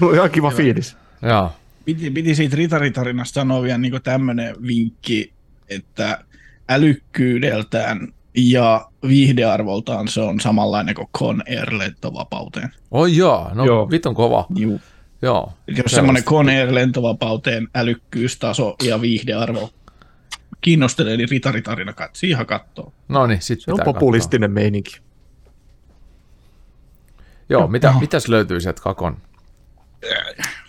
No, 0.00 0.10
ihan 0.10 0.30
kiva 0.30 0.50
fiilis. 0.50 0.96
Joo. 1.22 1.52
Piti, 1.84 2.10
piti 2.10 2.34
siitä 2.34 2.56
ritaritarinasta 2.56 3.34
sanoa 3.34 3.62
vielä 3.62 3.78
niin 3.78 4.02
tämmöinen 4.02 4.56
vinkki, 4.66 5.32
että 5.68 6.24
älykkyydeltään 6.68 8.08
ja 8.34 8.88
viihdearvoltaan 9.08 10.08
se 10.08 10.20
on 10.20 10.40
samanlainen 10.40 10.94
kuin 10.94 11.08
Con 11.18 11.42
Air 11.48 11.78
lentovapauteen. 11.78 12.70
Oi 12.90 13.16
joo, 13.16 13.50
no 13.54 13.64
Joo. 13.64 13.90
vitun 13.90 14.14
kova. 14.14 14.46
Juu. 14.56 14.80
Joo. 15.22 15.52
Jos 15.66 15.92
semmoinen 15.92 16.24
Air 16.48 16.74
lentovapauteen 16.74 17.68
älykkyystaso 17.74 18.76
ja 18.84 19.00
viihdearvo 19.00 19.70
kiinnostelee, 20.60 21.16
niin 21.16 21.28
ritaritarina 21.28 21.92
katsi 21.92 22.28
ihan 22.28 22.46
kattoo. 22.46 22.92
No 23.08 23.26
niin, 23.26 23.42
sit 23.42 23.60
Se 23.60 23.72
on 23.72 23.78
populistinen 23.84 24.50
meininki. 24.50 24.90
katsoa. 24.90 25.12
Joo, 27.48 27.68
mitä, 27.68 27.86
Joo. 27.86 28.00
mitäs 28.00 28.28
löytyy 28.28 28.60
sieltä 28.60 28.82
kakon 28.82 29.22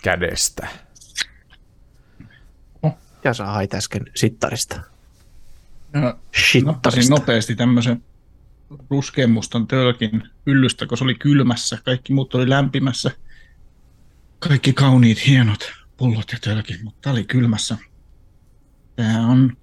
kädestä? 0.02 0.68
Ja 3.24 3.34
sä 3.34 3.46
hait 3.46 3.74
äsken 3.74 4.02
sittarista. 4.14 4.74
Ja 4.74 6.00
nappasin 6.00 6.50
Shittarista. 6.50 7.14
nopeasti 7.14 7.56
tämmöisen 7.56 8.02
ruskeamustan 8.90 9.66
tölkin 9.66 10.22
hyllystä, 10.46 10.86
kun 10.86 10.98
se 10.98 11.04
oli 11.04 11.14
kylmässä. 11.14 11.78
Kaikki 11.84 12.12
muut 12.12 12.34
oli 12.34 12.48
lämpimässä. 12.48 13.10
Kaikki 14.48 14.72
kauniit, 14.72 15.26
hienot 15.26 15.72
pullot 15.96 16.32
ja 16.32 16.38
tölkit, 16.40 16.82
mutta 16.82 16.98
tämä 17.02 17.12
oli 17.12 17.24
kylmässä. 17.24 17.78
Tämä 18.96 19.26
on 19.26 19.56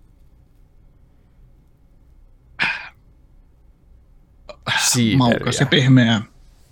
maukas 5.18 5.46
ja 5.46 5.52
Siideriä. 5.52 5.70
pehmeä 5.70 6.22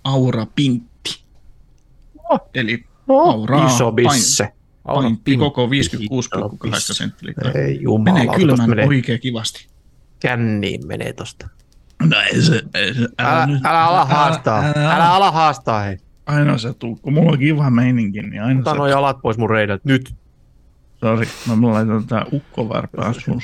aura 0.04 0.46
pintti. 0.46 1.24
Oh. 2.30 2.40
Eli 2.54 2.84
No, 3.06 3.14
auraa 3.20 3.66
iso 3.66 3.92
bisse. 3.92 4.52
Pintti. 5.04 5.36
koko 5.36 5.66
56,8 5.66 6.94
senttiliä. 6.94 7.34
Ei 7.54 7.82
jumala, 7.82 8.04
Menee 8.04 8.26
tosta 8.26 8.38
kylmän 8.40 8.70
menee 8.70 8.86
oikein 8.86 9.20
kivasti. 9.20 9.68
känniin 10.20 10.86
menee 10.86 11.12
tosta. 11.12 11.48
No 12.02 12.20
ei 12.20 12.42
se, 12.42 12.62
ei 12.74 12.94
se 12.94 13.08
Älä, 13.18 13.46
nyt- 13.46 13.64
älä 13.66 13.84
ala 13.84 14.04
haastaa. 14.04 14.62
älä- 14.64 14.94
Älä 14.94 15.12
ala 15.12 15.30
haastaa, 15.30 15.82
hei. 15.82 15.98
Aina 16.26 16.58
se 16.58 16.72
tuu, 16.74 16.96
kun 16.96 17.12
mulla 17.12 17.32
on 17.32 17.38
kiva 17.38 17.70
meininki, 17.70 18.22
niin 18.22 18.42
aina 18.42 18.60
Ota 18.60 18.70
se... 18.70 18.76
noi 18.76 18.90
jalat 18.90 19.20
pois 19.22 19.38
mun 19.38 19.50
reidältä. 19.50 19.82
Nyt. 19.84 20.14
Sori, 20.96 21.28
mä 21.48 21.56
mulla 21.56 21.74
laitan 21.74 22.06
tää 22.06 22.24
ukkovarpaa 22.32 23.12
sun 23.12 23.40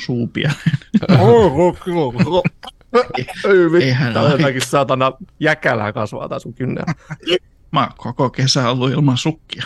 vittu. 3.72 3.78
Eihän 3.80 4.12
Tää 4.12 4.22
on 4.22 4.32
ole. 4.32 4.40
jotakin 4.40 4.60
saatana 4.62 5.12
jäkälää 5.40 5.92
kasvaa 5.92 6.28
tää 6.28 6.38
sun 6.38 6.54
kynnellä. 6.54 6.94
Mä 7.72 7.80
oon 7.80 7.92
koko 7.96 8.30
kesä 8.30 8.70
ollut 8.70 8.90
ilman 8.92 9.16
sukkia. 9.16 9.64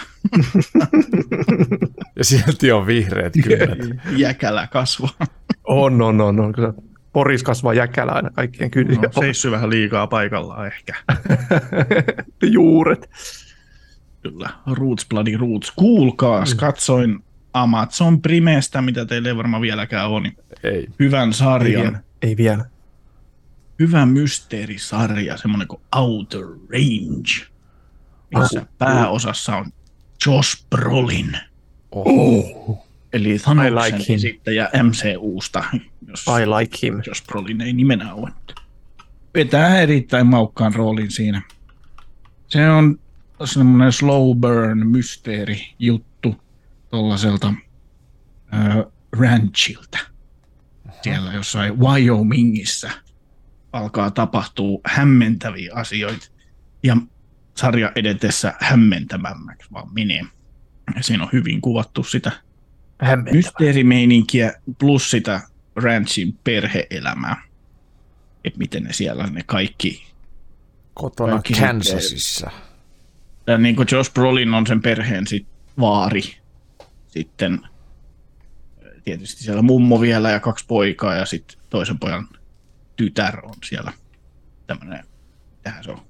Ja 2.16 2.24
silti 2.24 2.72
on 2.72 2.86
vihreät 2.86 3.32
kynnet. 3.42 3.78
Jäkälä 4.16 4.66
kasvaa. 4.66 5.26
On, 5.64 6.02
on, 6.02 6.20
on, 6.20 6.40
on. 6.40 6.52
Kyllä 6.52 6.72
Poris 7.12 7.42
kasvaa 7.42 7.74
jäkälä 7.74 8.12
aina 8.12 8.30
kaikkien 8.30 8.70
kynnillä. 8.70 9.02
No, 9.02 9.20
seissy 9.20 9.50
vähän 9.50 9.70
liikaa 9.70 10.06
paikallaan 10.06 10.66
ehkä. 10.66 10.94
Juuret. 12.52 13.10
Kyllä, 14.22 14.50
Roots 14.66 15.06
Bloody 15.08 15.36
Roots. 15.36 15.70
Kuulkaas, 15.76 16.54
katsoin 16.54 17.24
Amazon 17.52 18.22
Primestä, 18.22 18.82
mitä 18.82 19.04
teille 19.06 19.28
ei 19.28 19.36
varmaan 19.36 19.62
vieläkään 19.62 20.08
ole, 20.08 20.20
niin 20.20 20.36
Ei. 20.62 20.86
hyvän 20.98 21.28
Ei 21.28 21.32
sarjan, 21.32 21.82
vielä. 21.82 22.00
Ei 22.22 22.36
vielä. 22.36 22.64
hyvä 23.78 24.06
mysteerisarja, 24.06 25.36
semmoinen 25.36 25.68
kuin 25.68 25.80
Outer 25.96 26.44
Range, 26.44 27.50
missä 28.38 28.66
pääosassa 28.78 29.56
on 29.56 29.72
Josh 30.26 30.64
Brolin, 30.70 31.36
Oho. 31.92 32.86
Eli 33.12 33.38
Thanoksen 33.38 33.74
like 33.74 34.14
esittäjä 34.14 34.70
MCUsta, 34.82 35.64
jos 36.08 36.24
I 36.42 36.46
like 36.46 36.78
him. 36.82 37.02
Josh 37.06 37.24
Brolin 37.26 37.60
ei 37.60 37.72
nimenä 37.72 38.14
ole. 38.14 38.30
Vetää 39.34 39.80
erittäin 39.80 40.26
maukkaan 40.26 40.74
roolin 40.74 41.10
siinä. 41.10 41.42
Se 42.48 42.70
on 42.70 42.98
semmoinen 43.44 43.92
slow 43.92 44.36
burn 44.36 44.86
mysteeri 44.86 45.74
juttu 45.78 46.34
tuollaiselta 46.90 47.54
äh, 48.54 48.76
ranchilta. 49.12 49.98
Siellä 51.02 51.32
jossain 51.32 51.78
Wyomingissa 51.78 52.90
alkaa 53.72 54.10
tapahtua 54.10 54.80
hämmentäviä 54.84 55.72
asioita 55.74 56.26
ja 56.82 56.96
sarja 57.56 57.92
edetessä 57.94 58.54
hämmentävämmäksi 58.60 59.68
vaan 59.72 59.94
menee. 59.94 60.24
Ja 60.96 61.02
siinä 61.02 61.22
on 61.22 61.30
hyvin 61.32 61.60
kuvattu 61.60 62.04
sitä 62.04 62.32
Hämmentävä. 63.00 63.36
mysteerimeininkiä 63.36 64.52
plus 64.78 65.10
sitä 65.10 65.40
ranchin 65.76 66.38
perheelämää. 66.44 67.42
Että 68.44 68.58
miten 68.58 68.82
ne 68.82 68.92
siellä 68.92 69.26
ne 69.26 69.42
kaikki. 69.46 70.06
Kotona 70.94 71.32
Kaikki 71.32 71.54
Kansasissa. 71.54 72.50
Ja 73.46 73.58
niin 73.58 73.76
kuin 73.76 73.88
Josh 73.92 74.12
Brolin 74.12 74.54
on 74.54 74.66
sen 74.66 74.82
perheen 74.82 75.26
sit 75.26 75.46
vaari. 75.80 76.22
Sitten 77.08 77.60
tietysti 79.04 79.42
siellä 79.42 79.62
mummo 79.62 80.00
vielä 80.00 80.30
ja 80.30 80.40
kaksi 80.40 80.64
poikaa 80.68 81.14
ja 81.14 81.26
sitten 81.26 81.58
toisen 81.70 81.98
pojan 81.98 82.28
tytär 82.96 83.46
on 83.46 83.54
siellä 83.64 83.92
tämmöinen, 84.66 85.04
tähän 85.62 85.84
se 85.84 85.90
on, 85.90 86.02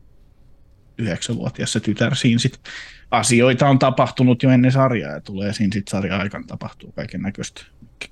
yhdeksänvuotias 0.99 1.73
se 1.73 1.81
tytär 1.81 2.15
siinä 2.15 2.39
sit. 2.39 2.61
Asioita 3.11 3.69
on 3.69 3.79
tapahtunut 3.79 4.43
jo 4.43 4.51
ennen 4.51 4.73
sarjaa 4.73 5.13
ja 5.13 5.21
tulee 5.21 5.53
siinä 5.53 5.73
sitten 5.73 5.91
sarjan 5.91 6.21
aikana 6.21 6.45
tapahtuu 6.47 6.93
kaiken 6.93 7.23
näköistä, 7.23 7.63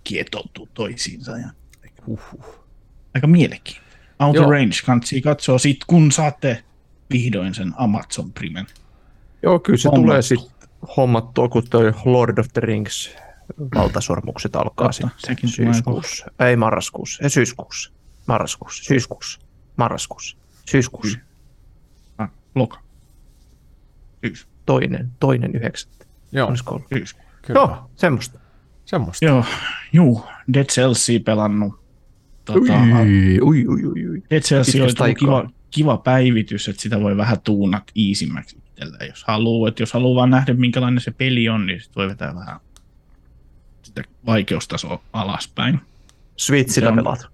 kietoutuu 0.05 0.69
toisiinsa 0.75 1.38
ja 1.38 1.49
Huhhuh. 2.07 2.64
aika 3.14 3.26
mielenkiintoinen. 3.26 3.99
Outer 4.21 4.43
Joo. 4.43 4.50
Range 4.50 4.75
kannattaa 4.87 5.19
katsoa 5.25 5.59
sit, 5.59 5.78
kun 5.87 6.12
saatte 6.12 6.64
vihdoin 7.12 7.55
sen 7.55 7.73
Amazon 7.76 8.33
Primen. 8.33 8.67
Joo, 9.43 9.59
kyllä 9.59 9.76
se 9.76 9.88
Hommattu. 9.88 10.07
tulee 10.07 10.23
sitten 10.23 10.69
hommattua, 10.97 11.49
kun 11.49 11.62
toi 11.71 11.93
Lord 12.05 12.38
of 12.38 12.47
the 12.52 12.61
Rings 12.61 13.11
valtasormukset 13.75 14.57
alkaa 14.57 14.88
Totta, 15.00 15.09
sitten 15.19 15.50
syyskuussa. 15.50 16.26
Ei 16.40 16.57
marraskuussa, 16.57 17.23
ei 17.23 17.31
syyskuussa. 17.31 17.93
Marraskuussa, 18.26 18.85
syyskuussa, 18.85 19.40
marraskuussa, 19.76 20.37
syyskuussa. 20.71 21.19
Ah, 22.19 22.31
loka. 22.55 22.81
Syys. 24.25 24.49
Toinen, 24.69 25.11
toinen 25.21 25.55
yhdeksättä. 25.55 26.07
Joo, 26.33 26.49
Olisiko 26.49 26.75
ollut? 26.75 26.89
Syys. 26.95 27.17
kyllä. 27.43 27.61
Joo, 27.61 27.91
semmoista. 27.97 28.39
Semmoista. 28.85 29.25
Joo, 29.25 29.45
juu, 29.93 30.25
Dead 30.55 30.65
Celsia 30.67 31.21
pelannut. 31.21 31.81
Tota, 32.45 32.61
Ui, 32.61 33.41
ui, 33.41 33.67
ui, 33.69 33.85
ui, 33.87 34.09
ui. 34.09 34.23
Dead 34.31 34.43
tullut 34.81 35.01
aikaa. 35.01 35.21
kiva, 35.43 35.51
kiva 35.71 35.97
päivitys, 35.97 36.69
että 36.69 36.83
sitä 36.83 37.01
voi 37.01 37.17
vähän 37.17 37.41
tuunat 37.41 37.85
iisimmäksi 37.97 38.57
itselleen, 38.57 39.09
jos 39.09 39.25
haluaa. 39.27 39.69
Että 39.69 39.83
jos 39.83 39.93
haluaa 39.93 40.15
vaan 40.21 40.31
nähdä, 40.31 40.55
minkälainen 40.55 41.01
se 41.01 41.11
peli 41.11 41.49
on, 41.49 41.67
niin 41.67 41.81
sit 41.81 41.97
voi 41.97 42.09
vetää 42.09 42.35
vähän 42.35 42.61
sitä 43.83 44.03
vaikeustasoa 44.27 45.03
alaspäin. 45.13 45.81
Switchillä 46.37 46.89
on- 46.89 46.97
pelaat. 46.97 47.27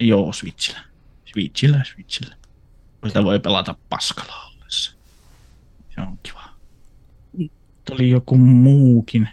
Joo, 0.00 0.32
Switchillä. 0.32 0.80
Switchillä, 1.24 1.84
Switchillä. 1.84 2.36
Sitä 3.06 3.24
voi 3.24 3.40
pelata. 3.40 3.74
Se 4.00 4.14
on 6.06 6.18
kiva. 6.22 6.44
Oli 7.90 8.10
joku 8.10 8.36
muukin 8.36 9.28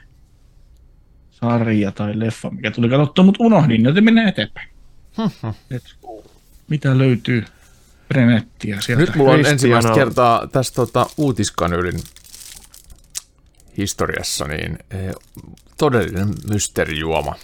sarja 1.31 1.91
tai 1.91 2.19
leffa, 2.19 2.49
mikä 2.49 2.71
tuli 2.71 2.89
katsottua, 2.89 3.25
mutta 3.25 3.43
unohdin, 3.43 3.83
joten 3.83 4.03
mennään 4.03 4.27
eteenpäin. 4.27 4.69
Et, 5.75 5.83
mitä 6.69 6.97
löytyy 6.97 7.45
Brenettiä 8.07 8.81
sieltä? 8.81 9.01
Nyt 9.03 9.15
mulla 9.15 9.31
on 9.31 9.45
ensimmäistä 9.45 9.91
on- 9.91 9.97
kertaa 9.97 10.47
tässä 10.47 10.73
tota, 10.73 11.05
uutiskanylin 11.17 11.99
historiassa 13.77 14.45
niin 14.47 14.77
eh, 14.91 15.15
todellinen 15.77 16.27
mysteerijuoma. 16.49 17.35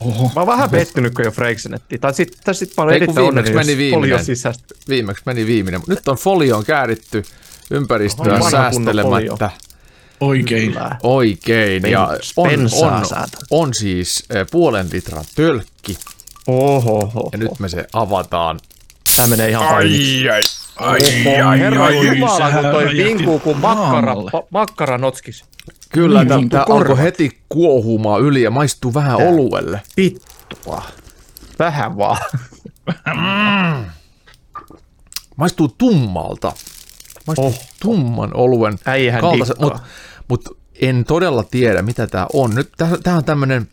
Oho, 0.00 0.24
Mä 0.34 0.40
oon 0.40 0.46
vähän 0.46 0.70
pettynyt, 0.70 1.14
kun 1.14 1.24
jo 1.24 1.30
Freixenettiin. 1.30 2.00
Tai 2.00 2.14
sit, 2.14 2.38
tai 2.44 2.54
sit 2.54 2.72
mä 2.76 2.82
olen 2.84 2.96
erittäin 2.96 3.16
viimeksi 3.16 3.38
onnellinen, 3.50 3.66
meni 3.66 3.90
folio 3.90 4.00
viimeinen. 4.00 4.24
sisästä. 4.24 4.74
Viimeksi 4.88 5.22
meni 5.26 5.46
viimeinen, 5.46 5.80
nyt 5.88 6.08
on 6.08 6.16
folioon 6.16 6.64
kääritty 6.64 7.22
ympäristöä 7.70 8.22
Oho, 8.24 8.34
kunnon 8.34 8.50
säästelemättä 8.50 9.50
oikein. 10.20 10.72
Kyllä. 10.72 10.96
oikein. 11.02 11.82
Ja 11.90 12.08
on, 12.36 12.50
on, 12.82 13.02
on 13.50 13.74
siis 13.74 14.24
eh, 14.30 14.46
puolen 14.50 14.88
litran 14.92 15.24
tölkki 15.34 15.98
Oho, 16.46 16.98
oho. 16.98 17.28
ja 17.32 17.38
nyt 17.38 17.58
me 17.58 17.68
se 17.68 17.86
avataan. 17.92 18.60
Tää 19.16 19.26
menee 19.26 19.48
ihan 19.48 19.68
painiksi. 19.68 20.28
ai, 20.76 20.98
Oho, 21.40 21.50
herra 21.50 21.90
Jumala, 21.90 22.38
sähän 22.38 22.62
kun 22.64 22.72
toi 22.72 22.84
vinkuu 22.96 23.38
kuin 23.38 23.58
makkara, 23.58 24.14
pa, 24.32 24.42
makkara 24.50 24.98
notskis. 24.98 25.44
Kyllä, 25.92 26.18
Niin, 26.24 26.48
tämä 26.48 26.64
niin 26.68 26.76
alkoi 26.76 26.98
heti 26.98 27.38
kuohumaan 27.48 28.22
yli 28.22 28.42
ja 28.42 28.50
maistuu 28.50 28.94
vähän 28.94 29.16
Tää. 29.16 29.28
oluelle. 29.28 29.80
Vittua. 29.96 30.82
Vähän 31.58 31.96
vaan. 31.96 32.18
Maistuu 35.36 35.68
tummalta. 35.78 36.52
Oh. 37.36 37.54
tumman 37.80 38.36
oluen 38.36 38.78
Äijähän 38.84 39.20
kaltaisen, 39.20 39.56
mutta 39.60 39.80
mut 40.28 40.58
en 40.80 41.04
todella 41.04 41.42
tiedä, 41.42 41.82
mitä 41.82 42.06
tämä 42.06 42.26
on. 42.32 42.54
Nyt 42.54 42.72
tämä 43.02 43.16
on 43.16 43.24
tämmöinen, 43.24 43.68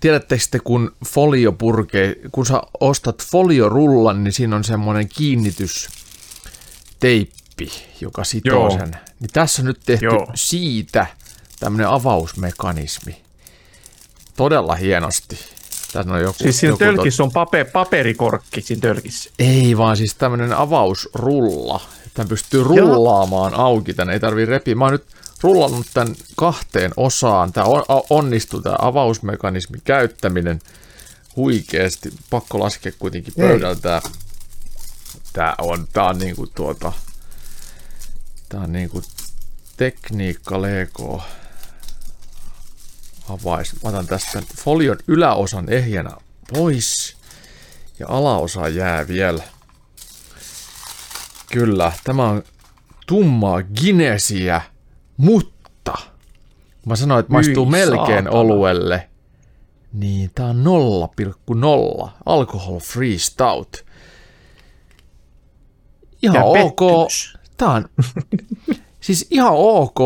tiedättekö 0.00 0.44
te, 0.50 0.58
kun 0.58 0.96
foliopurke, 1.06 2.16
kun 2.32 2.46
sä 2.46 2.62
ostat 2.80 3.22
foliorullan, 3.22 4.24
niin 4.24 4.32
siinä 4.32 4.56
on 4.56 4.64
semmoinen 4.64 5.08
kiinnitysteippi, 5.08 7.72
joka 8.00 8.24
sitoo 8.24 8.52
Joo. 8.52 8.70
sen. 8.70 8.96
Niin 9.20 9.30
tässä 9.32 9.62
on 9.62 9.66
nyt 9.66 9.80
tehty 9.86 10.04
Joo. 10.04 10.30
siitä 10.34 11.06
tämmöinen 11.60 11.88
avausmekanismi. 11.88 13.22
Todella 14.36 14.74
hienosti. 14.74 15.38
Tässä 15.92 16.12
on 16.12 16.20
joku, 16.20 16.38
Siis 16.38 16.60
siinä 16.60 16.72
joku 16.72 16.78
tölkissä 16.78 17.22
on 17.22 17.32
pape, 17.32 17.64
paperikorkki 17.64 18.60
siinä 18.60 18.80
tölkissä. 18.80 19.30
ei 19.38 19.76
vaan 19.78 19.96
siis 19.96 20.14
tämmönen 20.14 20.52
avausrulla. 20.52 21.80
Tämän 22.14 22.28
pystyy 22.28 22.64
rullaamaan 22.64 23.54
auki, 23.54 23.94
tän 23.94 24.10
ei 24.10 24.20
tarvii 24.20 24.46
repiä. 24.46 24.74
Mä 24.74 24.84
oon 24.84 24.92
nyt 24.92 25.06
rullannut 25.42 25.86
tän 25.94 26.14
kahteen 26.36 26.90
osaan. 26.96 27.52
Tää 27.52 27.64
on, 27.64 27.84
onnistuu 28.10 28.60
tää 28.60 28.76
avausmekanismin 28.78 29.80
käyttäminen 29.84 30.58
huikeesti. 31.36 32.12
Pakko 32.30 32.58
laskea 32.60 32.92
kuitenkin 32.98 33.34
pöydältä. 33.36 34.02
Tää 35.32 35.54
on, 35.58 35.86
tää 35.92 36.04
on 36.04 36.18
niinku 36.18 36.46
tuota, 36.46 36.92
tää 38.48 38.60
on 38.60 38.72
niinku 38.72 39.02
tekniikka 39.76 40.62
Lego 40.62 41.22
avais. 43.30 43.82
Mä 43.82 43.88
otan 43.88 44.06
tästä 44.06 44.42
folion 44.56 44.96
yläosan 45.08 45.68
ehjänä 45.68 46.10
pois. 46.52 47.16
Ja 47.98 48.06
alaosa 48.08 48.68
jää 48.68 49.08
vielä. 49.08 49.42
Kyllä, 51.52 51.92
tämä 52.04 52.28
on 52.28 52.42
tummaa 53.06 53.62
Guinnessia, 53.62 54.60
mutta 55.16 55.92
mä 56.86 56.96
sanoin, 56.96 57.20
että 57.20 57.32
maistuu 57.32 57.64
Hyi 57.64 57.70
melkein 57.70 58.06
saatana. 58.24 58.30
oluelle, 58.30 59.08
Niin, 59.92 60.30
tää 60.34 60.46
on 60.46 60.64
0,0 62.04 62.08
alcohol 62.26 62.78
free 62.78 63.18
stout. 63.18 63.84
Ihan 66.22 66.34
Ja 66.34 66.44
ok. 66.44 66.54
pettymys. 66.78 67.38
Tää 67.56 67.70
on 67.70 67.88
siis 69.00 69.26
ihan 69.30 69.52
ok 69.54 69.98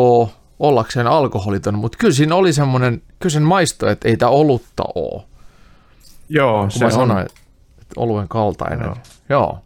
ollakseen 0.59 1.07
alkoholiton, 1.07 1.79
mutta 1.79 1.99
kyllä 1.99 2.15
siinä 2.15 2.35
oli 2.35 2.53
semmonen, 2.53 3.03
kyllä 3.25 3.33
sen 3.33 3.43
maisto, 3.43 3.89
että 3.89 4.09
ei 4.09 4.17
tää 4.17 4.29
olutta 4.29 4.83
oo. 4.95 5.25
Joo, 6.29 6.61
Kun 6.61 6.71
se 6.71 6.79
mä 6.79 6.87
on. 6.87 6.93
sanoin, 6.93 7.23
että 7.23 7.41
oluen 7.97 8.29
kaltainen. 8.29 8.85
Joo. 8.85 8.97
Joo. 9.29 9.59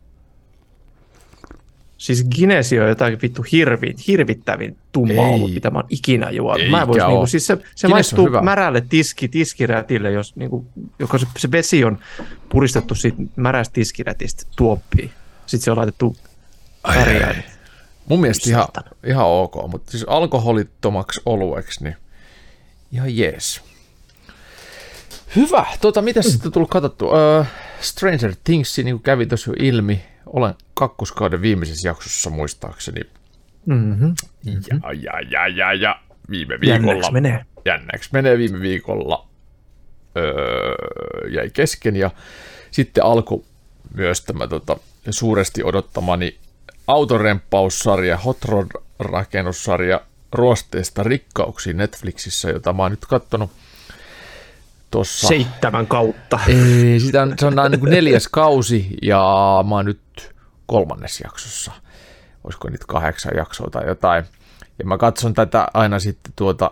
Siis 1.98 2.24
Guinness 2.36 2.72
on 2.72 2.88
jotain 2.88 3.18
vittu 3.22 3.44
hirvi, 3.52 3.94
hirvittävin 4.06 4.76
tumma 4.92 5.12
Ei. 5.12 5.34
ollut, 5.34 5.54
mitä 5.54 5.70
mä 5.70 5.78
oon 5.78 5.86
ikinä 5.90 6.30
juonut. 6.30 6.70
Mä 6.70 6.86
vois, 6.86 7.02
niinku, 7.06 7.26
siis 7.26 7.46
se, 7.46 7.58
se 7.74 7.86
on 7.86 7.90
maistuu 7.90 8.28
märälle 8.42 8.84
tiski, 8.88 9.28
tiskirätille, 9.28 10.10
jos, 10.10 10.36
niinku, 10.36 10.66
joka 10.98 11.18
se, 11.18 11.26
se, 11.38 11.50
vesi 11.50 11.84
on 11.84 11.98
puristettu 12.48 12.94
siitä 12.94 13.22
märästä 13.36 13.72
tiskirätistä 13.72 14.44
tuoppiin. 14.56 15.10
Sitten 15.46 15.64
se 15.64 15.70
on 15.70 15.76
laitettu 15.76 16.16
väriä. 16.88 17.34
Mun 18.08 18.20
mielestä 18.20 18.50
ihan, 18.50 18.66
ihan 19.06 19.26
ok, 19.26 19.54
mutta 19.70 19.90
siis 19.90 20.04
alkoholittomaksi 20.08 21.20
olueksi, 21.26 21.84
niin 21.84 21.96
ihan 22.92 23.16
jees. 23.16 23.60
Hyvä. 25.36 25.66
Tota, 25.80 26.02
mitä 26.02 26.22
sitten 26.22 26.52
tullut 26.52 26.70
katsottu? 26.70 27.06
Uh, 27.08 27.46
Stranger 27.80 28.34
Things, 28.44 28.78
niin 28.78 28.94
kuin 28.94 29.02
kävi 29.02 29.26
tuossa 29.26 29.50
jo 29.50 29.54
ilmi, 29.58 30.04
olen 30.26 30.54
kakkoskauden 30.74 31.42
viimeisessä 31.42 31.88
jaksossa 31.88 32.30
muistaakseni. 32.30 33.00
Mm-hmm. 33.66 34.14
Ja, 34.44 34.92
ja, 34.92 35.20
ja, 35.30 35.48
ja, 35.48 35.74
ja 35.74 36.00
viime 36.30 36.58
Jännäks 36.62 36.86
viikolla. 36.86 37.10
menee. 37.10 37.44
Jännäksi 37.64 38.10
menee 38.12 38.38
viime 38.38 38.60
viikolla. 38.60 39.28
Öö, 40.16 41.28
jäi 41.30 41.50
kesken 41.50 41.96
ja 41.96 42.10
sitten 42.70 43.04
alkoi 43.04 43.44
myös 43.94 44.20
tämä 44.20 44.46
tota, 44.46 44.76
suuresti 45.10 45.64
odottamani 45.64 46.38
autoremppaussarja, 46.86 48.16
Hot 48.16 48.38
Rod-rakennussarja 48.44 50.00
Ruosteista 50.32 51.02
rikkauksiin 51.02 51.76
Netflixissä, 51.76 52.50
jota 52.50 52.72
mä 52.72 52.82
oon 52.82 52.90
nyt 52.90 53.06
kattonut 53.06 53.50
tuossa. 54.90 55.28
Seitsemän 55.28 55.86
kautta. 55.86 56.40
Ei, 56.48 57.00
sitä 57.00 57.22
on, 57.22 57.34
se 57.38 57.46
on 57.46 57.54
näin 57.54 57.70
niin 57.70 57.80
kuin 57.80 57.90
neljäs 57.90 58.28
kausi 58.28 58.86
ja 59.02 59.18
mä 59.68 59.74
oon 59.74 59.84
nyt 59.84 60.34
kolmannes 60.66 61.20
jaksossa. 61.20 61.72
Olisiko 62.44 62.68
nyt 62.70 62.84
kahdeksan 62.84 63.32
jaksoa 63.36 63.68
tai 63.70 63.86
jotain. 63.86 64.24
Ja 64.78 64.84
mä 64.84 64.98
katson 64.98 65.34
tätä 65.34 65.66
aina 65.74 65.98
sitten 65.98 66.32
tuota 66.36 66.70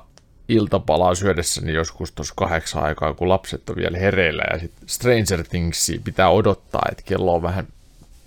iltapalaa 0.49 1.15
syödessäni 1.15 1.73
joskus 1.75 2.13
tuossa 2.13 2.35
kahdeksan 2.37 2.83
aikaa, 2.83 3.15
kun 3.15 3.29
lapset 3.29 3.71
on 3.71 3.77
vielä 3.77 3.99
hereillä. 3.99 4.43
Ja 4.53 4.59
sitten 4.59 4.89
Stranger 4.89 5.45
Thingsia 5.45 6.01
pitää 6.05 6.31
odottaa, 6.31 6.83
että 6.91 7.03
kello 7.07 7.35
on 7.35 7.43
vähän 7.43 7.67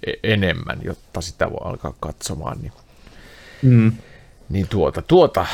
e- 0.08 0.34
enemmän, 0.34 0.80
jotta 0.84 1.22
sitä 1.22 1.50
voi 1.52 1.60
alkaa 1.64 1.94
katsomaan. 2.00 2.58
Niin, 2.62 2.74
Mm. 3.62 3.92
Niin 4.50 4.68
tuota, 4.68 5.02
tuota, 5.02 5.46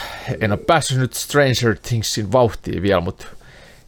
en 0.41 0.51
ole 0.51 0.59
päässyt 0.59 0.97
nyt 0.97 1.13
Stranger 1.13 1.75
Thingsin 1.87 2.31
vauhtiin 2.31 2.81
vielä, 2.81 3.01
mutta 3.01 3.25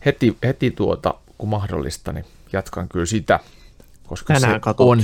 heti, 0.05 0.37
heti 0.43 0.71
tuota, 0.71 1.13
kun 1.37 1.49
mahdollista, 1.49 2.13
niin 2.13 2.25
jatkan 2.53 2.89
kyllä 2.89 3.05
sitä, 3.05 3.39
koska 4.07 4.33
Tänään 4.33 4.53
se 4.53 4.59
katot. 4.59 4.87
on. 4.89 5.03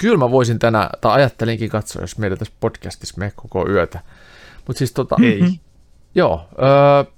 Kyllä 0.00 0.16
mä 0.18 0.30
voisin 0.30 0.58
tänään, 0.58 0.90
tai 1.00 1.12
ajattelinkin 1.12 1.70
katsoa, 1.70 2.02
jos 2.02 2.18
meidän 2.18 2.38
tässä 2.38 2.54
podcastissa 2.60 3.14
me 3.18 3.32
koko 3.36 3.68
yötä. 3.68 4.00
Mutta 4.66 4.78
siis 4.78 4.92
tota, 4.92 5.16
Ei. 5.22 5.44
joo, 6.14 6.48
öö, 6.58 7.12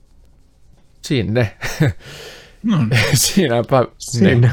sinne, 1.02 1.56
No, 2.62 2.76
siinäpä, 3.14 3.84
Sinne. 3.98 4.50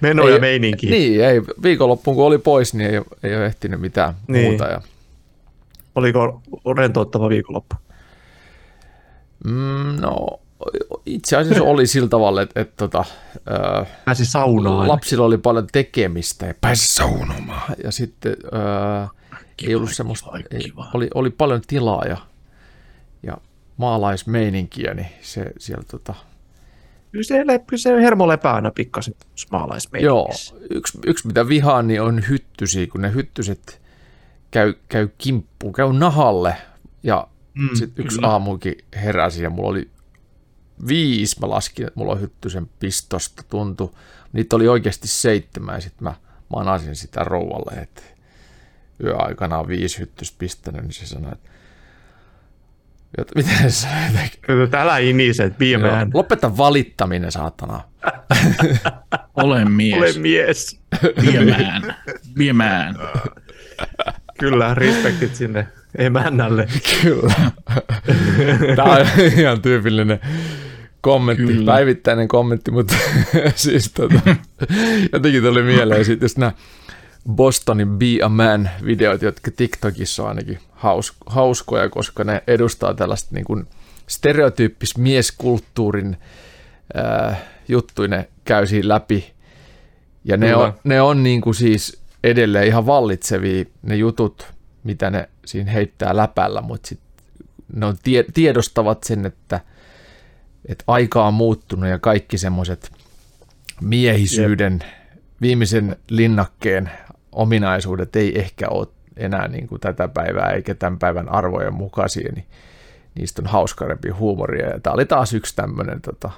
Meno 0.00 0.28
ja 0.28 0.38
meininki. 0.40 0.90
Niin, 0.90 1.24
ei, 1.24 1.42
viikonloppuun 1.62 2.16
kun 2.16 2.24
oli 2.26 2.38
pois, 2.38 2.74
niin 2.74 2.90
ei, 2.90 2.98
ole- 2.98 3.06
ei 3.22 3.36
ole 3.36 3.46
ehtinyt 3.46 3.80
mitään 3.80 4.14
Niin. 4.28 4.44
muuta. 4.48 4.64
Ja, 4.64 4.80
Oliko 5.94 6.42
rentouttava 6.76 7.28
viikonloppu? 7.28 7.76
mm, 9.44 10.00
no, 10.00 10.40
itse 11.06 11.36
asiassa 11.36 11.62
oli 11.64 11.86
sillä 11.86 12.08
tavalla, 12.08 12.42
että, 12.42 12.60
että 12.60 12.74
tota, 12.76 13.04
öö, 13.50 13.84
Pääsi 14.04 14.26
saunaan. 14.26 14.88
lapsilla 14.88 15.24
oli 15.24 15.38
paljon 15.38 15.66
tekemistä 15.72 16.46
ja 16.46 16.54
pääsi 16.60 16.94
saunomaan. 16.94 17.74
Ja 17.84 17.90
sitten 17.90 18.36
öö, 18.44 19.06
ei 19.66 19.74
ollut 19.74 19.92
semmoista, 19.92 20.30
kiva, 20.30 20.46
ei, 20.50 20.60
kiva. 20.60 20.90
oli, 20.94 21.08
oli 21.14 21.30
paljon 21.30 21.60
tilaa 21.66 22.04
ja, 22.04 22.16
ja 23.22 23.36
maalaismeininkiä, 23.76 24.94
niin 24.94 25.08
se 25.20 25.52
siellä 25.58 25.84
tota, 25.90 26.14
Kyllä 27.12 27.24
se, 27.24 27.44
kyllä 27.66 27.80
se 27.80 28.02
hermo 28.02 28.28
lepää 28.28 28.54
aina 28.54 28.70
pikkasen 28.70 29.14
maalaismeininkissä. 29.50 30.54
Joo, 30.54 30.66
yksi, 30.70 30.98
yksi 31.06 31.26
mitä 31.26 31.48
vihaan 31.48 31.86
niin 31.86 32.02
on 32.02 32.22
hyttysiä, 32.28 32.86
kun 32.86 33.02
ne 33.02 33.12
hyttyset 33.14 33.81
käy, 34.52 34.74
käy 34.88 35.08
kimppuun, 35.18 35.72
käy 35.72 35.92
nahalle 35.92 36.56
ja 37.02 37.28
mm, 37.54 37.68
sitten 37.74 38.04
yksi 38.04 38.16
kyllä. 38.18 38.32
aamukin 38.32 38.74
heräsi 38.96 39.42
ja 39.42 39.50
mulla 39.50 39.68
oli 39.68 39.90
viisi, 40.88 41.40
mä 41.40 41.50
laskin, 41.50 41.86
että 41.86 42.00
mulla 42.00 42.12
on 42.12 42.20
hyttysen 42.20 42.70
pistosta 42.78 43.42
tuntu. 43.50 43.98
Niitä 44.32 44.56
oli 44.56 44.68
oikeasti 44.68 45.08
seitsemän 45.08 45.74
ja 45.74 45.80
sitten 45.80 46.04
mä 46.04 46.14
manasin 46.48 46.96
sitä 46.96 47.24
rouvalle, 47.24 47.80
että 47.80 48.02
yöaikana 49.04 49.58
on 49.58 49.68
viisi 49.68 49.98
hyttystä 49.98 50.36
pistänyt, 50.38 50.82
niin 50.82 50.92
se 50.92 51.06
sanoi, 51.06 51.32
että 51.32 51.50
Jot, 53.18 53.34
miten 53.34 53.56
se 53.56 53.70
sanoi? 53.70 54.28
Kyllä 54.40 54.66
Täällä 54.66 54.98
iniset, 54.98 55.60
Joo, 55.60 55.80
man. 55.80 56.10
Lopeta 56.14 56.56
valittaminen, 56.56 57.32
saatana. 57.32 57.80
ole 59.34 59.64
mies. 59.64 59.96
Ole 59.96 60.12
mies. 60.12 60.80
Be 62.38 62.50
a 62.50 62.54
Kyllä, 64.42 64.74
respektit 64.74 65.34
sinne 65.34 65.66
emännälle. 65.98 66.68
Kyllä. 67.02 67.34
Tämä 68.76 68.92
on 68.92 69.06
ihan 69.38 69.62
tyypillinen 69.62 70.20
kommentti, 71.00 71.42
Kyllä. 71.42 71.58
Kyllä. 71.58 71.72
päivittäinen 71.72 72.28
kommentti, 72.28 72.70
mutta 72.70 72.94
siis 73.54 73.92
tota, 73.92 74.20
jotenkin 75.12 75.42
tuli 75.42 75.62
mieleen 75.62 76.04
sitten 76.04 76.24
just 76.24 76.38
nämä 76.38 76.52
Bostonin 77.30 77.98
Be 77.98 78.06
a 78.22 78.28
Man 78.28 78.70
videot, 78.84 79.22
jotka 79.22 79.50
TikTokissa 79.56 80.22
on 80.22 80.28
ainakin 80.28 80.58
haus, 80.72 81.12
hauskoja, 81.26 81.88
koska 81.88 82.24
ne 82.24 82.42
edustaa 82.46 82.94
tällaista 82.94 83.34
niin 83.34 83.44
kuin 83.44 83.66
stereotyyppis 84.06 84.98
mieskulttuurin 84.98 86.16
äh, 86.96 87.42
juttuja, 87.68 88.08
ne 88.08 88.28
käy 88.44 88.66
siinä 88.66 88.88
läpi. 88.88 89.32
Ja 90.24 90.36
ne 90.36 90.46
Kyllä. 90.46 90.58
on, 90.58 90.72
ne 90.84 91.00
on 91.00 91.22
niin 91.22 91.40
kuin 91.40 91.54
siis 91.54 92.01
edelleen 92.24 92.66
ihan 92.66 92.86
vallitsevia 92.86 93.64
ne 93.82 93.96
jutut, 93.96 94.52
mitä 94.84 95.10
ne 95.10 95.28
siinä 95.46 95.70
heittää 95.70 96.16
läpällä, 96.16 96.60
mutta 96.60 96.88
sit 96.88 97.00
ne 97.74 97.86
on 97.86 97.96
tie, 98.02 98.24
tiedostavat 98.34 99.04
sen, 99.04 99.26
että, 99.26 99.60
että 100.68 100.84
aika 100.86 101.26
on 101.26 101.34
muuttunut 101.34 101.88
ja 101.88 101.98
kaikki 101.98 102.38
semmoiset 102.38 102.92
miehisyyden 103.80 104.84
viimeisen 105.40 105.96
linnakkeen 106.10 106.90
ominaisuudet 107.32 108.16
ei 108.16 108.38
ehkä 108.38 108.68
ole 108.68 108.86
enää 109.16 109.48
niin 109.48 109.68
kuin 109.68 109.80
tätä 109.80 110.08
päivää 110.08 110.50
eikä 110.50 110.74
tämän 110.74 110.98
päivän 110.98 111.28
arvojen 111.28 111.74
mukaisia, 111.74 112.32
niin 112.34 112.46
niistä 113.14 113.42
on 113.42 113.46
hauskarempi 113.46 114.10
huumoria. 114.10 114.68
Ja 114.68 114.80
tämä 114.80 114.94
oli 114.94 115.06
taas 115.06 115.34
yksi 115.34 115.56
tämmöinen 115.56 116.00
tota, 116.00 116.30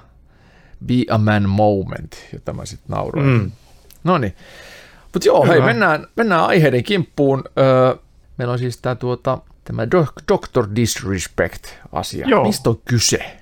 be 0.87 0.95
a 1.11 1.19
man 1.19 1.49
moment, 1.49 2.29
jota 2.33 2.53
mä 2.53 2.67
sitten 2.67 2.97
nauroin. 2.97 3.27
Mm. 3.27 3.33
Mm. 3.33 3.53
No 4.05 4.19
niin. 4.19 4.35
Mutta 5.15 5.29
joo, 5.29 5.47
hei, 5.47 5.57
Hyvä. 5.57 5.67
mennään, 5.67 6.07
mennään 6.17 6.45
aiheiden 6.45 6.85
kimppuun. 6.85 7.45
Öö, 7.59 7.95
meillä 8.39 8.53
on 8.53 8.59
siis 8.59 8.79
tämä 8.79 8.95
tuota, 8.95 9.39
tämä 9.65 9.87
Dr. 10.33 10.69
Disrespect-asia. 10.77 12.29
Joo. 12.29 12.45
Mistä 12.45 12.71
on 12.71 12.81
kyse? 12.85 13.37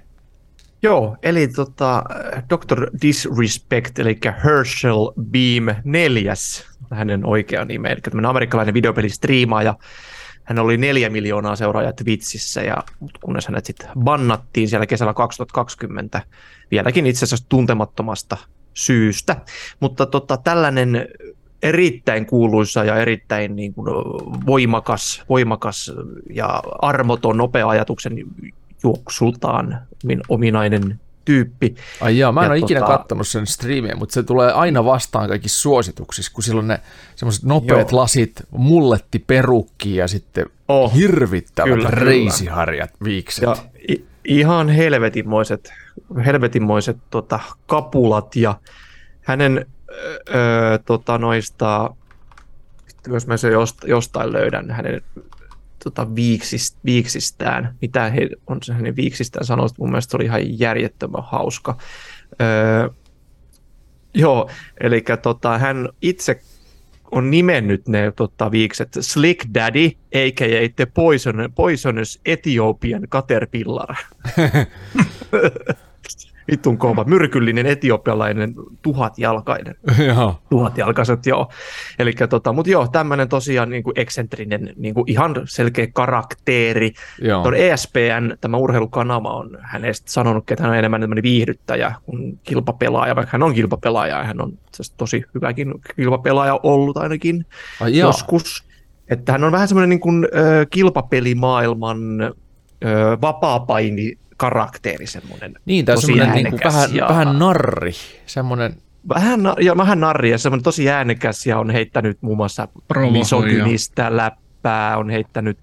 Joo, 0.83 1.17
eli 1.23 1.49
tota, 1.49 2.05
Dr. 2.51 2.91
Disrespect, 3.03 3.99
eli 3.99 4.19
Herschel 4.45 5.13
Beam 5.21 5.77
4, 5.85 6.35
hänen 6.91 7.27
oikea 7.27 7.65
nimi, 7.65 7.89
eli 7.89 8.01
tämmöinen 8.01 8.31
amerikkalainen 8.31 8.75
videopelistriimaaja. 8.75 9.75
Hän 10.45 10.59
oli 10.59 10.77
neljä 10.77 11.11
miljoonaa 11.11 11.57
seuraajaa 11.57 11.93
Twitchissä, 11.93 12.63
ja 12.63 12.77
kunnes 13.25 13.47
hänet 13.47 13.65
sitten 13.65 13.91
bannattiin 13.99 14.69
siellä 14.69 14.87
kesällä 14.87 15.15
2020, 15.15 16.23
vieläkin 16.71 17.07
itse 17.07 17.25
asiassa 17.25 17.49
tuntemattomasta 17.49 18.37
syystä. 18.75 19.37
Mutta 19.81 20.07
tota, 20.07 20.37
tällainen 20.37 21.09
erittäin 21.63 22.27
kuuluisa 22.27 22.85
ja 22.85 22.97
erittäin 22.97 23.57
niin 23.57 23.75
kuin, 23.75 23.87
voimakas, 24.47 25.23
voimakas 25.29 25.93
ja 26.31 26.63
armoton, 26.83 27.37
nopea 27.37 27.69
ajatuksen 27.69 28.17
juoksultaan 28.83 29.79
min- 30.07 30.23
ominainen 30.29 31.01
tyyppi. 31.25 31.75
Ai 32.01 32.19
jaa, 32.19 32.33
mä 32.33 32.41
en 32.41 32.45
Ja 32.45 32.51
ole 32.51 32.59
ikinä 32.59 32.81
tota- 32.81 32.87
kattonut 32.87 33.29
sen 33.29 33.47
striimiä, 33.47 33.95
mutta 33.97 34.13
se 34.13 34.23
tulee 34.23 34.53
aina 34.53 34.85
vastaan 34.85 35.29
kaikissa 35.29 35.63
suosituksissa, 35.63 36.33
kun 36.35 36.43
silloin 36.43 36.69
ne 36.69 36.81
semmoiset 37.17 37.45
nopeat 37.45 37.93
Joo. 37.93 38.01
lasit, 38.01 38.33
mulletti 38.51 39.19
perukki 39.19 39.97
ja 39.97 40.09
sitten 40.09 40.47
Oh, 40.69 40.95
hirvittävät 40.95 41.75
kyllä. 41.75 41.91
reisiharjat 41.91 42.91
viikset. 43.05 43.43
Ja 43.43 43.57
i- 43.91 44.05
ihan 44.25 44.69
helvetinmoiset 44.69 45.73
helvetinmoiset 46.27 46.97
tota, 47.11 47.41
kapulat 47.67 48.37
ja 48.37 48.55
hänen 49.23 49.67
öö, 50.35 50.79
tota, 50.79 51.19
noista, 51.19 51.95
jos 53.09 53.27
mä 53.27 53.37
se 53.37 53.51
jostain 53.87 54.33
löydän 54.33 54.71
hänen 54.71 55.03
tota, 55.85 56.15
viiksist, 56.15 56.79
viiksistään, 56.85 57.75
mitä 57.81 58.11
he 58.11 58.29
on 58.47 58.59
se 58.63 58.73
hänen 58.73 58.97
viiksistään 58.97 59.47
sanonut, 59.47 59.79
mun 59.79 59.91
mielestä 59.91 60.11
se 60.11 60.17
oli 60.17 60.25
ihan 60.25 60.59
järjettömän 60.59 61.25
hauska. 61.25 61.79
Öö, 62.41 62.89
joo, 64.15 64.51
eli 64.81 65.05
tota, 65.23 65.59
hän 65.59 65.89
itse 66.03 66.41
on 67.11 67.31
nimennyt 67.31 67.89
ne 67.89 68.13
tota, 68.17 68.51
viikset 68.51 68.89
Slick 69.01 69.55
Daddy, 69.55 69.87
a.k.a. 70.15 70.69
The 70.77 70.87
Poison, 70.87 71.53
Poisonous 71.55 72.21
Ethiopian 72.25 73.03
Caterpillar. 73.09 73.97
Vittun 76.51 76.79
kova, 76.79 77.05
myrkyllinen 77.05 77.67
etiopialainen 77.67 78.55
tuhatjalkainen. 78.83 79.75
Joo. 80.15 80.39
Tuhatjalkaiset, 80.51 81.27
joo. 81.27 81.51
Eli 81.99 82.13
tota, 82.29 82.53
mutta 82.53 82.71
joo, 82.71 82.89
tämmöinen 82.89 83.29
tosiaan 83.29 83.71
niin 83.71 83.83
kuin 83.83 84.01
eksentrinen, 84.01 84.73
niin 84.77 84.95
kuin 84.95 85.11
ihan 85.11 85.35
selkeä 85.45 85.87
karakteeri. 85.93 86.93
Joo. 87.21 87.43
Tuon 87.43 87.55
ESPN, 87.55 88.37
tämä 88.41 88.57
urheilukanava 88.57 89.37
on 89.37 89.59
hänestä 89.61 90.13
sanonut, 90.13 90.51
että 90.51 90.63
hän 90.63 90.71
on 90.73 90.79
enemmän 90.79 91.23
viihdyttäjä 91.23 91.95
kuin 92.03 92.39
kilpapelaaja, 92.43 93.17
vaikka 93.17 93.33
hän 93.33 93.43
on 93.43 93.55
kilpapelaaja 93.55 94.19
ja 94.19 94.25
hän 94.25 94.41
on 94.41 94.59
tosi 94.97 95.25
hyväkin 95.35 95.75
kilpapelaaja 95.97 96.61
ollut 96.63 96.97
ainakin 96.97 97.47
Ai 97.81 97.99
joo. 97.99 98.09
joskus. 98.09 98.65
Että 99.09 99.33
hän 99.33 99.45
on 99.45 99.53
vähän 99.53 99.69
semmoinen 99.69 99.89
niin 99.89 100.01
kuin, 100.01 100.25
ö, 100.25 100.67
kilpapelimaailman 100.71 102.21
ö, 102.23 102.31
vapaapaini 103.21 104.19
karakteri 104.37 105.07
semmoinen. 105.07 105.55
Niin, 105.65 105.85
tai 105.85 105.95
tosi 105.95 106.07
semmoinen 106.07 106.35
niin 106.35 106.51
kuin 106.51 106.61
vähän, 106.65 106.95
ja- 106.95 107.07
vähän 107.09 107.39
narri. 107.39 107.93
Semmoinen, 108.27 108.75
Vähän, 109.09 109.41
ja 109.61 109.77
vähän 109.77 110.01
narri 110.01 110.31
ja 110.31 110.39
semmoinen 110.39 110.63
tosi 110.63 110.91
äänekäs 110.91 111.47
ja 111.47 111.59
on 111.59 111.71
heittänyt 111.71 112.19
muun 112.21 112.37
muassa 112.37 112.69
misogynistä 113.13 114.17
läppää, 114.17 114.99
on 114.99 115.11
heittänyt 115.11 115.59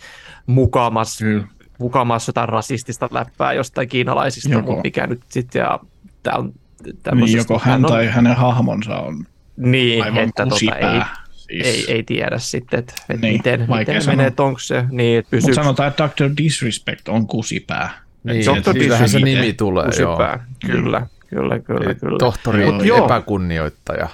mukamas, 0.45 1.17
Kyllä. 1.17 1.47
mukamas 1.79 2.27
jotain 2.27 2.49
rasistista 2.49 3.09
läppää 3.11 3.53
jostain 3.53 3.89
kiinalaisista, 3.89 4.49
Joko. 4.49 4.65
mutta 4.65 4.81
mikä 4.83 5.07
nyt 5.07 5.21
sitten, 5.29 5.59
ja 5.59 5.79
tää 6.23 6.35
on 6.37 6.53
Niin 7.13 7.37
joko 7.37 7.59
hän 7.59 7.85
on, 7.85 7.91
tai 7.91 8.07
hänen 8.07 8.35
hahmonsa 8.35 8.97
on 8.99 9.25
niin, 9.57 10.03
aivan 10.03 10.17
että 10.17 10.45
tota, 10.45 10.75
ei, 10.75 11.01
siis. 11.31 11.65
ei, 11.67 11.93
ei, 11.93 12.03
tiedä 12.03 12.37
sitten, 12.37 12.79
että, 12.79 12.93
että 13.09 13.27
Niin, 13.27 13.33
miten, 13.33 13.67
miten 13.79 14.01
sanoa. 14.01 14.15
menee, 14.15 14.33
onko 14.39 14.59
se 14.59 14.85
niin, 14.91 15.19
että 15.19 15.27
Mutta 15.35 15.45
pysyykö 15.47 15.55
sanotaan, 15.55 15.87
että 15.89 16.09
Dr. 16.17 16.29
Disrespect 16.37 17.07
on 17.07 17.27
kusipää. 17.27 17.89
Niin, 18.33 18.45
Dr. 18.45 18.73
siitähän 18.73 19.09
se 19.09 19.19
nimi 19.19 19.53
tulee, 19.53 19.85
joo. 19.99 20.15
kusipää. 20.15 20.45
Kyllä, 20.65 21.07
kyllä, 21.27 21.59
kyllä, 21.59 21.93
kyllä. 21.93 22.17
Tohtori 22.19 22.71
Mut 22.71 22.85
joo. 22.85 23.05
epäkunnioittaja. 23.05 24.09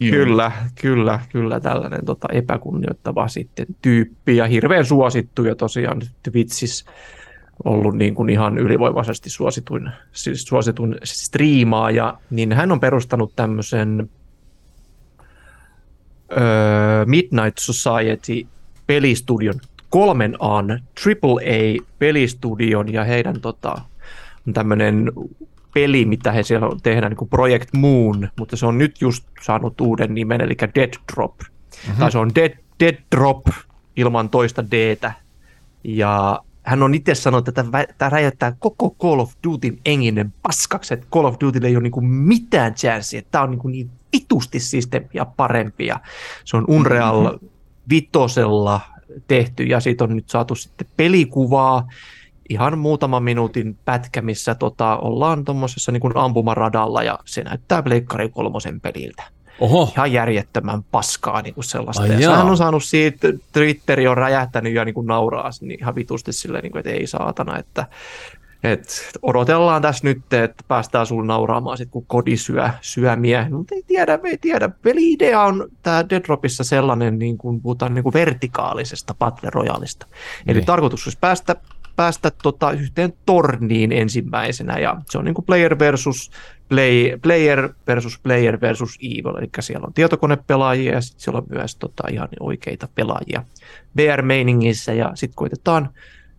Kyllä, 0.00 0.52
kyllä, 0.80 1.20
kyllä 1.28 1.60
tällainen 1.60 2.04
tota, 2.04 2.28
epäkunnioittava 2.32 3.28
sitten 3.28 3.66
tyyppi 3.82 4.36
ja 4.36 4.46
hirveän 4.46 4.84
suosittu 4.84 5.44
ja 5.44 5.54
tosiaan 5.54 6.00
Twitchissä 6.22 6.90
ollut 7.64 7.96
niin 7.96 8.14
kuin 8.14 8.30
ihan 8.30 8.58
ylivoimaisesti 8.58 9.30
suosituin, 9.30 9.90
siis 10.12 10.42
suosituin 10.42 10.96
striimaaja, 11.04 12.18
niin 12.30 12.52
hän 12.52 12.72
on 12.72 12.80
perustanut 12.80 13.32
tämmöisen 13.36 14.10
öö, 16.32 17.04
Midnight 17.06 17.58
Society 17.58 18.46
pelistudion, 18.86 19.60
kolmen 19.90 20.36
An 20.40 20.70
AAA 21.06 21.84
pelistudion 21.98 22.92
ja 22.92 23.04
heidän 23.04 23.40
tota, 23.40 23.80
tämmöinen 24.52 25.12
peli, 25.74 26.04
mitä 26.04 26.32
he 26.32 26.42
siellä 26.42 26.66
on 26.66 26.80
tehdään, 26.82 27.10
niin 27.10 27.16
kuin 27.18 27.28
Project 27.28 27.68
Moon, 27.76 28.28
mutta 28.38 28.56
se 28.56 28.66
on 28.66 28.78
nyt 28.78 29.00
just 29.00 29.24
saanut 29.42 29.80
uuden 29.80 30.14
nimen, 30.14 30.40
eli 30.40 30.56
Dead 30.74 30.92
Drop. 31.14 31.34
Mm-hmm. 31.38 31.98
Tai 31.98 32.12
se 32.12 32.18
on 32.18 32.30
Dead, 32.34 32.58
Dead 32.80 32.96
Drop 33.16 33.46
ilman 33.96 34.28
toista 34.28 34.70
d 34.70 34.96
Ja 35.84 36.40
hän 36.62 36.82
on 36.82 36.94
itse 36.94 37.14
sanonut, 37.14 37.48
että 37.48 37.64
tämä- 37.98 38.10
räjäyttää 38.10 38.56
koko 38.58 38.90
Call 38.90 39.20
of 39.20 39.32
Dutyn 39.44 39.78
enginen 39.84 40.34
paskaksi, 40.42 40.94
että 40.94 41.06
Call 41.12 41.24
of 41.24 41.36
Dutylle 41.40 41.68
ei 41.68 41.76
ole 41.76 41.82
niin 41.82 42.04
mitään 42.04 42.74
chanssiä, 42.74 43.22
tämä 43.30 43.44
on 43.44 43.50
niin, 43.50 43.60
niin 43.64 43.90
vitusti 44.12 44.60
systeemi 44.60 45.08
ja 45.14 45.24
parempi. 45.24 45.86
Ja 45.86 46.00
se 46.44 46.56
on 46.56 46.64
Unreal 46.68 47.32
mm-hmm. 47.32 47.48
vitosella 47.90 48.80
tehty 49.28 49.62
ja 49.62 49.80
siitä 49.80 50.04
on 50.04 50.16
nyt 50.16 50.28
saatu 50.28 50.54
sitten 50.54 50.86
pelikuvaa, 50.96 51.88
ihan 52.48 52.78
muutaman 52.78 53.22
minuutin 53.22 53.76
pätkä, 53.84 54.22
missä 54.22 54.54
tota, 54.54 54.96
ollaan 54.96 55.44
tuommoisessa 55.44 55.92
niin 55.92 56.02
ampumaradalla 56.14 57.02
ja 57.02 57.18
se 57.24 57.42
näyttää 57.42 57.82
Pleikkari 57.82 58.28
kolmosen 58.28 58.80
peliltä. 58.80 59.22
Oho, 59.60 59.92
Ihan 59.92 60.12
järjettömän 60.12 60.82
paskaa 60.82 61.42
niin 61.42 61.54
kuin 61.54 61.64
sellaista. 61.64 62.02
Ai 62.02 62.08
ja 62.08 62.20
jaa. 62.20 62.32
sehän 62.32 62.50
on 62.50 62.56
saanut 62.56 62.84
siitä, 62.84 63.28
Twitteri 63.52 64.08
on 64.08 64.16
räjähtänyt 64.16 64.72
ja 64.72 64.84
niin 64.84 64.94
kuin 64.94 65.06
nauraa 65.06 65.50
niin 65.60 65.80
ihan 65.80 65.94
vitusti 65.94 66.32
silleen, 66.32 66.62
niin 66.62 66.72
kuin, 66.72 66.80
että 66.80 66.90
ei 66.90 67.06
saatana, 67.06 67.58
että 67.58 67.86
et 68.62 69.10
odotellaan 69.22 69.82
tässä 69.82 70.04
nyt, 70.04 70.32
että 70.32 70.64
päästään 70.68 71.06
sulle 71.06 71.26
nauraamaan 71.26 71.76
sit, 71.76 71.88
kun 71.90 72.06
kodi 72.06 72.36
syö 72.36 72.70
syömiä. 72.80 73.46
Mutta 73.50 73.74
ei 73.74 73.82
tiedä, 73.86 74.18
ei 74.24 74.38
tiedä. 74.38 74.68
Peli-idea 74.68 75.42
on 75.42 75.68
tämä 75.82 76.08
Dead 76.10 76.24
Dropissa 76.24 76.64
sellainen, 76.64 77.18
niin 77.18 77.38
kuin 77.38 77.62
puhutaan 77.62 77.94
niin 77.94 78.02
kuin 78.02 78.12
vertikaalisesta 78.12 79.14
Battle 79.14 79.50
Royaleista. 79.52 80.06
Eli 80.46 80.58
Niin. 80.58 80.66
tarkoitus 80.66 81.06
olisi 81.06 81.18
päästä, 81.20 81.56
päästä 81.96 82.30
tota, 82.42 82.70
yhteen 82.72 83.12
torniin 83.26 83.92
ensimmäisenä, 83.92 84.78
ja 84.78 84.96
se 85.10 85.18
on 85.18 85.24
niin 85.24 85.34
kuin 85.34 85.44
player 85.44 85.78
versus 85.78 86.30
play, 86.68 87.18
player 87.22 87.68
versus 87.86 88.18
player 88.18 88.60
versus 88.60 88.98
evil, 89.02 89.36
eli 89.36 89.48
siellä 89.60 89.86
on 89.86 89.92
tietokonepelaajia 89.92 90.92
ja 90.92 91.00
sitten 91.00 91.20
siellä 91.20 91.38
on 91.38 91.46
myös 91.50 91.76
tota, 91.76 92.02
ihan 92.12 92.28
oikeita 92.40 92.88
pelaajia 92.94 93.44
VR-meiningissä, 93.96 94.92
ja 94.92 95.12
sitten 95.14 95.36
koitetaan 95.36 95.90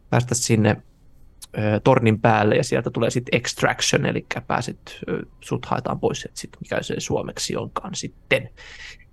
päästä 0.09 0.35
sinne 0.35 0.81
tornin 1.83 2.19
päälle 2.19 2.55
ja 2.55 2.63
sieltä 2.63 2.89
tulee 2.89 3.09
sitten 3.09 3.37
extraction, 3.37 4.05
eli 4.05 4.25
pääset, 4.47 4.99
sut 5.41 5.65
haetaan 5.65 5.99
pois, 5.99 6.25
että 6.25 6.39
sit 6.39 6.49
mikä 6.61 6.83
se 6.83 6.95
suomeksi 6.97 7.55
onkaan 7.55 7.95
sitten. 7.95 8.49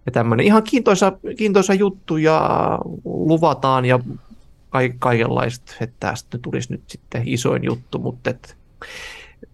Ja 0.07 0.13
tämmöinen 0.13 0.47
ihan 0.47 0.63
kiintoisa, 0.63 1.13
kiintoisa 1.37 1.75
juttu 1.75 2.17
ja 2.17 2.79
luvataan 3.05 3.85
ja 3.85 3.99
ka- 4.71 4.97
kaikenlaista, 4.99 5.73
että 5.81 5.97
tästä 6.01 6.39
tulisi 6.39 6.73
nyt 6.73 6.83
sitten 6.87 7.23
isoin 7.25 7.65
juttu, 7.65 7.99
mutta 7.99 8.35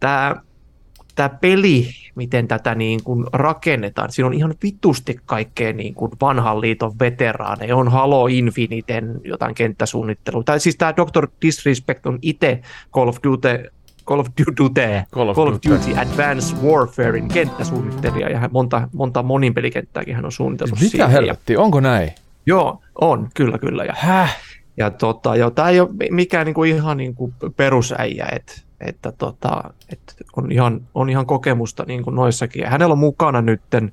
tämä 0.01 1.29
peli, 1.41 1.89
miten 2.15 2.49
tätä 2.49 2.75
niin 2.75 3.05
kuin 3.05 3.27
rakennetaan, 3.33 4.13
siinä 4.13 4.27
on 4.27 4.35
ihan 4.35 4.55
vitusti 4.63 5.17
kaikkea 5.27 5.73
niin 5.73 5.95
kuin 5.95 6.13
vanhan 6.21 6.61
liiton 6.61 6.93
veteraaneja, 7.01 7.77
on 7.77 7.89
Halo 7.89 8.27
Infiniten 8.27 9.21
jotain 9.25 9.55
kenttäsuunnittelua, 9.55 10.43
tai 10.43 10.61
siis 10.61 10.77
tämä 10.77 10.95
Dr. 10.97 11.29
Disrespect 11.43 12.07
on 12.07 12.19
itse 12.23 12.61
Call 12.95 13.09
of 13.09 13.17
Duty 13.25 13.71
Call 14.07 14.21
of 14.21 14.27
Duty, 14.39 14.83
Call 15.15 15.29
of 15.29 15.37
Call 15.37 15.49
of 15.49 15.55
Duty. 15.55 15.69
Duty 15.69 16.01
Advanced 16.01 16.57
Warfarein 16.65 17.29
kenttäsuunnittelija, 17.29 18.29
ja 18.29 18.49
monta, 18.53 18.89
monta 18.93 19.23
monin 19.23 19.55
pelikenttääkin 19.55 20.15
hän 20.15 20.25
on 20.25 20.33
suunnitellut 20.33 20.81
mitä 20.81 20.91
siihen. 20.91 21.05
Ja, 21.05 21.09
helvetti, 21.09 21.57
onko 21.57 21.81
näin? 21.81 22.13
joo, 22.47 22.83
on, 23.01 23.29
kyllä, 23.35 23.59
kyllä. 23.59 23.85
Ja, 23.85 23.95
Häh? 23.97 24.37
ja 24.77 24.91
tota, 24.91 25.37
jo, 25.37 25.51
tämä 25.51 25.69
ei 25.69 25.81
ole 25.81 25.89
mikään 26.11 26.47
niinku 26.47 26.65
ihan 26.65 26.97
niinku 26.97 27.33
perusäijä, 27.57 28.29
että 28.33 28.53
että 28.89 29.13
tota, 29.13 29.75
et 29.93 30.17
on, 30.37 30.53
ihan, 30.53 30.81
on 30.95 31.11
ihan 31.11 31.27
kokemusta 31.27 31.85
niinku 31.87 32.11
noissakin. 32.11 32.63
Ja 32.63 32.71
hänellä 32.71 32.93
on 32.93 32.99
mukana 32.99 33.43
nytten 33.43 33.93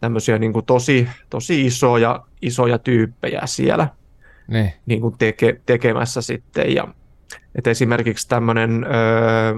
tämmöisiä 0.00 0.38
niinku 0.38 0.62
tosi, 0.62 1.08
tosi 1.30 1.66
isoja, 1.66 2.24
isoja 2.42 2.78
tyyppejä 2.78 3.40
siellä 3.44 3.88
Niin. 4.48 4.72
niin 4.86 5.00
kuin 5.00 5.18
teke, 5.18 5.60
tekemässä 5.66 6.22
sitten. 6.22 6.74
Ja, 6.74 6.88
et 7.54 7.66
esimerkiksi 7.66 8.28
tämmöinen 8.28 8.84
öö, 8.84 9.54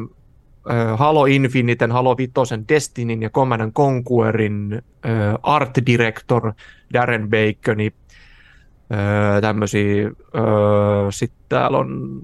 Halo 0.96 1.26
Infiniten, 1.26 1.92
Halo 1.92 2.16
Vitosen, 2.16 2.64
Destinyn 2.68 3.22
ja 3.22 3.30
Command 3.30 3.60
and 3.60 3.72
Conquerin 3.72 4.72
öö, 5.06 5.34
art 5.42 5.78
director 5.86 6.52
Darren 6.92 7.28
Baconi, 7.30 7.92
öö, 8.92 9.40
tämmöisiä, 9.40 10.04
öö, 10.04 11.10
sitten 11.10 11.40
täällä 11.48 11.78
on 11.78 12.20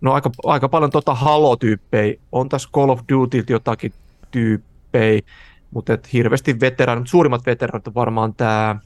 no 0.00 0.12
aika, 0.12 0.30
aika 0.44 0.68
paljon 0.68 0.90
tota 0.90 1.14
Halo-tyyppejä, 1.14 2.14
on 2.32 2.48
tässä 2.48 2.68
Call 2.74 2.88
of 2.88 3.00
Duty 3.12 3.44
jotakin 3.48 3.92
tyyppejä, 4.30 5.22
mutta 5.70 5.92
et 5.92 6.12
hirveästi 6.12 6.60
veteraanit, 6.60 7.08
suurimmat 7.08 7.46
veteraanit 7.46 7.86
on 7.86 7.94
varmaan 7.94 8.34
tämä 8.34 8.76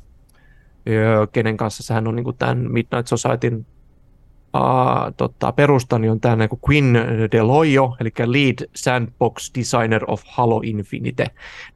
Öö, 0.89 1.27
kenen 1.27 1.57
kanssa 1.57 1.83
sehän 1.83 2.09
on 2.09 2.17
niin 2.17 2.37
tämän 2.39 2.59
Midnight 2.73 3.07
Societyn 3.07 3.67
uh, 4.55 5.15
tota, 5.17 5.53
perusta, 5.53 5.99
niin 5.99 6.11
on 6.11 6.21
tämä 6.21 6.37
niin 6.37 6.61
Quinn 6.69 6.97
Deloyo, 7.33 7.97
eli 8.01 8.11
Lead 8.25 8.69
Sandbox 8.77 9.51
Designer 9.59 10.05
of 10.07 10.23
Halo 10.27 10.61
Infinite, 10.65 11.27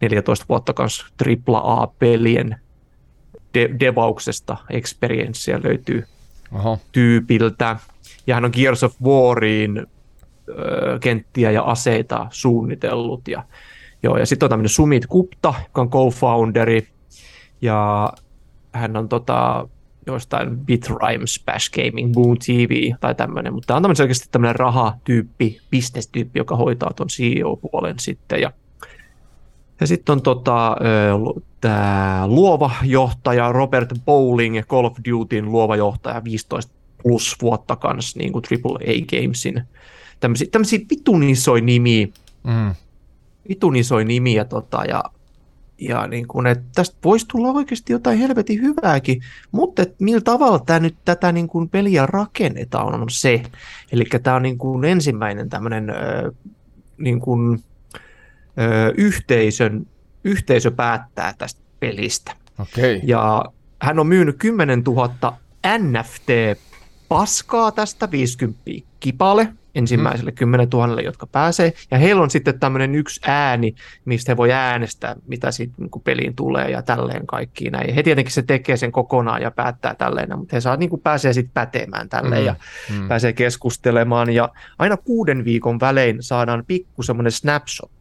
14 0.01 0.47
vuotta 0.49 0.73
kanssa 0.73 1.07
AAA-pelien 1.49 2.61
de- 3.57 3.81
devauksesta 3.81 4.57
experiencea 4.71 5.61
löytyy 5.63 6.05
Oho. 6.55 6.79
tyypiltä. 6.93 7.77
Ja 8.27 8.35
hän 8.35 8.45
on 8.45 8.51
Gears 8.55 8.85
of 8.85 8.95
Wariin 9.03 9.87
ö, 10.49 10.99
kenttiä 11.01 11.51
ja 11.51 11.63
aseita 11.63 12.27
suunnitellut. 12.31 13.29
Ja, 13.29 13.45
joo, 14.03 14.17
ja 14.19 14.27
sitten 14.27 14.47
on 14.47 14.51
tämmöinen 14.51 14.69
Sumit 14.69 15.07
Gupta, 15.07 15.55
joka 15.65 15.81
on 15.81 15.91
co-founderi, 15.91 16.89
ja 17.63 18.13
hän 18.73 18.97
on 18.97 19.09
tota, 19.09 19.69
jostain 20.07 20.59
BitRhymes, 20.59 21.43
Bash 21.47 21.71
Gaming, 21.71 22.13
Boom 22.13 22.37
TV 22.47 22.93
tai 23.01 23.15
tämmöinen, 23.15 23.53
mutta 23.53 23.67
tämä 23.67 23.77
on 23.77 23.83
tämmöinen 23.83 24.03
oikeasti 24.03 24.29
tämmöinen 24.31 24.57
rahatyyppi, 24.57 25.61
business-tyyppi, 25.71 26.39
joka 26.39 26.57
hoitaa 26.57 26.93
tuon 26.97 27.09
CEO-puolen 27.09 27.99
sitten. 27.99 28.41
Ja, 28.41 28.53
ja 29.81 29.87
sitten 29.87 30.13
on 30.13 30.23
tota, 30.23 30.77
tämä 31.61 32.23
luova 32.27 32.71
johtaja 32.85 33.53
Robert 33.53 33.93
Bowling, 34.05 34.63
Call 34.63 34.85
of 34.85 34.97
Dutyn 35.11 35.53
luova 35.53 35.77
johtaja, 35.77 36.25
15 36.25 36.73
plus 37.03 37.37
vuotta 37.43 37.77
kanssa 37.77 38.19
niin 38.19 38.33
kuin 38.33 38.45
AAA 38.65 39.21
Gamesin. 39.21 39.63
Tämmöisiä, 40.21 40.49
tämmöisiä 40.53 40.79
vitun 40.91 41.23
isoja 41.23 41.63
nimiä, 41.63 42.07
mm. 42.45 42.75
vitun 43.49 43.77
isoja 43.77 44.05
nimiä 44.05 44.45
tota, 44.45 44.85
ja 44.85 45.05
ja 45.81 46.07
niin 46.07 46.29
kuin, 46.29 46.47
että 46.47 46.65
tästä 46.75 46.97
voisi 47.05 47.27
tulla 47.29 47.53
oikeasti 47.53 47.93
jotain 47.93 48.19
helvetin 48.19 48.63
hyvääkin, 48.63 49.23
mutta 49.53 49.83
että 49.83 49.95
millä 49.99 50.21
tavalla 50.21 50.59
tämä 50.59 50.81
nyt 50.81 50.97
tätä 51.05 51.33
niin 51.33 51.49
kuin 51.49 51.69
peliä 51.69 52.07
rakennetaan 52.07 52.95
on 53.03 53.11
se. 53.11 53.43
Eli 53.93 54.05
tämä 54.23 54.37
on 54.37 54.43
niin 54.43 54.59
kuin 54.59 54.85
ensimmäinen 54.85 55.49
tämmöinen 55.49 55.93
niin 56.99 57.21
kuin, 57.21 57.65
yhteisön, 58.97 59.87
yhteisö 60.25 60.71
päättää 60.71 61.35
tästä 61.39 61.61
pelistä. 61.81 62.33
Okay. 62.59 63.01
Ja 63.03 63.45
hän 63.83 63.99
on 63.99 64.07
myynyt 64.07 64.37
10 64.39 64.83
000 64.83 65.39
NFT-paskaa 65.79 67.73
tästä, 67.73 68.11
50 68.11 68.61
kipale, 69.01 69.49
ensimmäiselle 69.75 70.31
mm. 70.31 70.35
10 70.35 70.69
000, 70.73 71.01
jotka 71.01 71.27
pääsee. 71.27 71.73
Ja 71.91 71.99
heillä 71.99 72.23
on 72.23 72.31
sitten 72.31 72.61
tämmöinen 72.61 72.95
yksi 72.95 73.21
ääni, 73.27 73.75
mistä 74.05 74.33
he 74.33 74.37
voi 74.37 74.53
äänestää, 74.53 75.17
mitä 75.27 75.51
siitä 75.51 75.75
niin 75.79 75.91
peliin 76.05 76.37
tulee 76.37 76.71
ja 76.71 76.83
tälleen 76.83 77.27
kaikkiin 77.27 77.73
näin. 77.73 77.95
He 77.95 78.03
tietenkin 78.03 78.33
se 78.33 78.43
tekee 78.43 78.77
sen 78.77 78.93
kokonaan 78.93 79.43
ja 79.43 79.51
päättää 79.51 79.95
tälleen, 79.95 80.39
mutta 80.39 80.57
he 80.57 80.61
saa, 80.61 80.77
niin 80.77 80.91
kuin 80.91 81.03
pääsee 81.03 81.33
sitten 81.33 81.55
pätemään 81.55 82.09
tälleen 82.09 82.43
mm. 82.43 82.47
ja 82.47 82.55
mm. 82.91 83.09
pääsee 83.09 83.33
keskustelemaan. 83.33 84.31
Ja 84.31 84.49
aina 84.79 84.97
kuuden 84.97 85.45
viikon 85.45 85.81
välein 85.81 86.23
saadaan 86.23 86.65
pikku 86.67 87.03
semmoinen 87.03 87.33
snapshotti. 87.33 87.96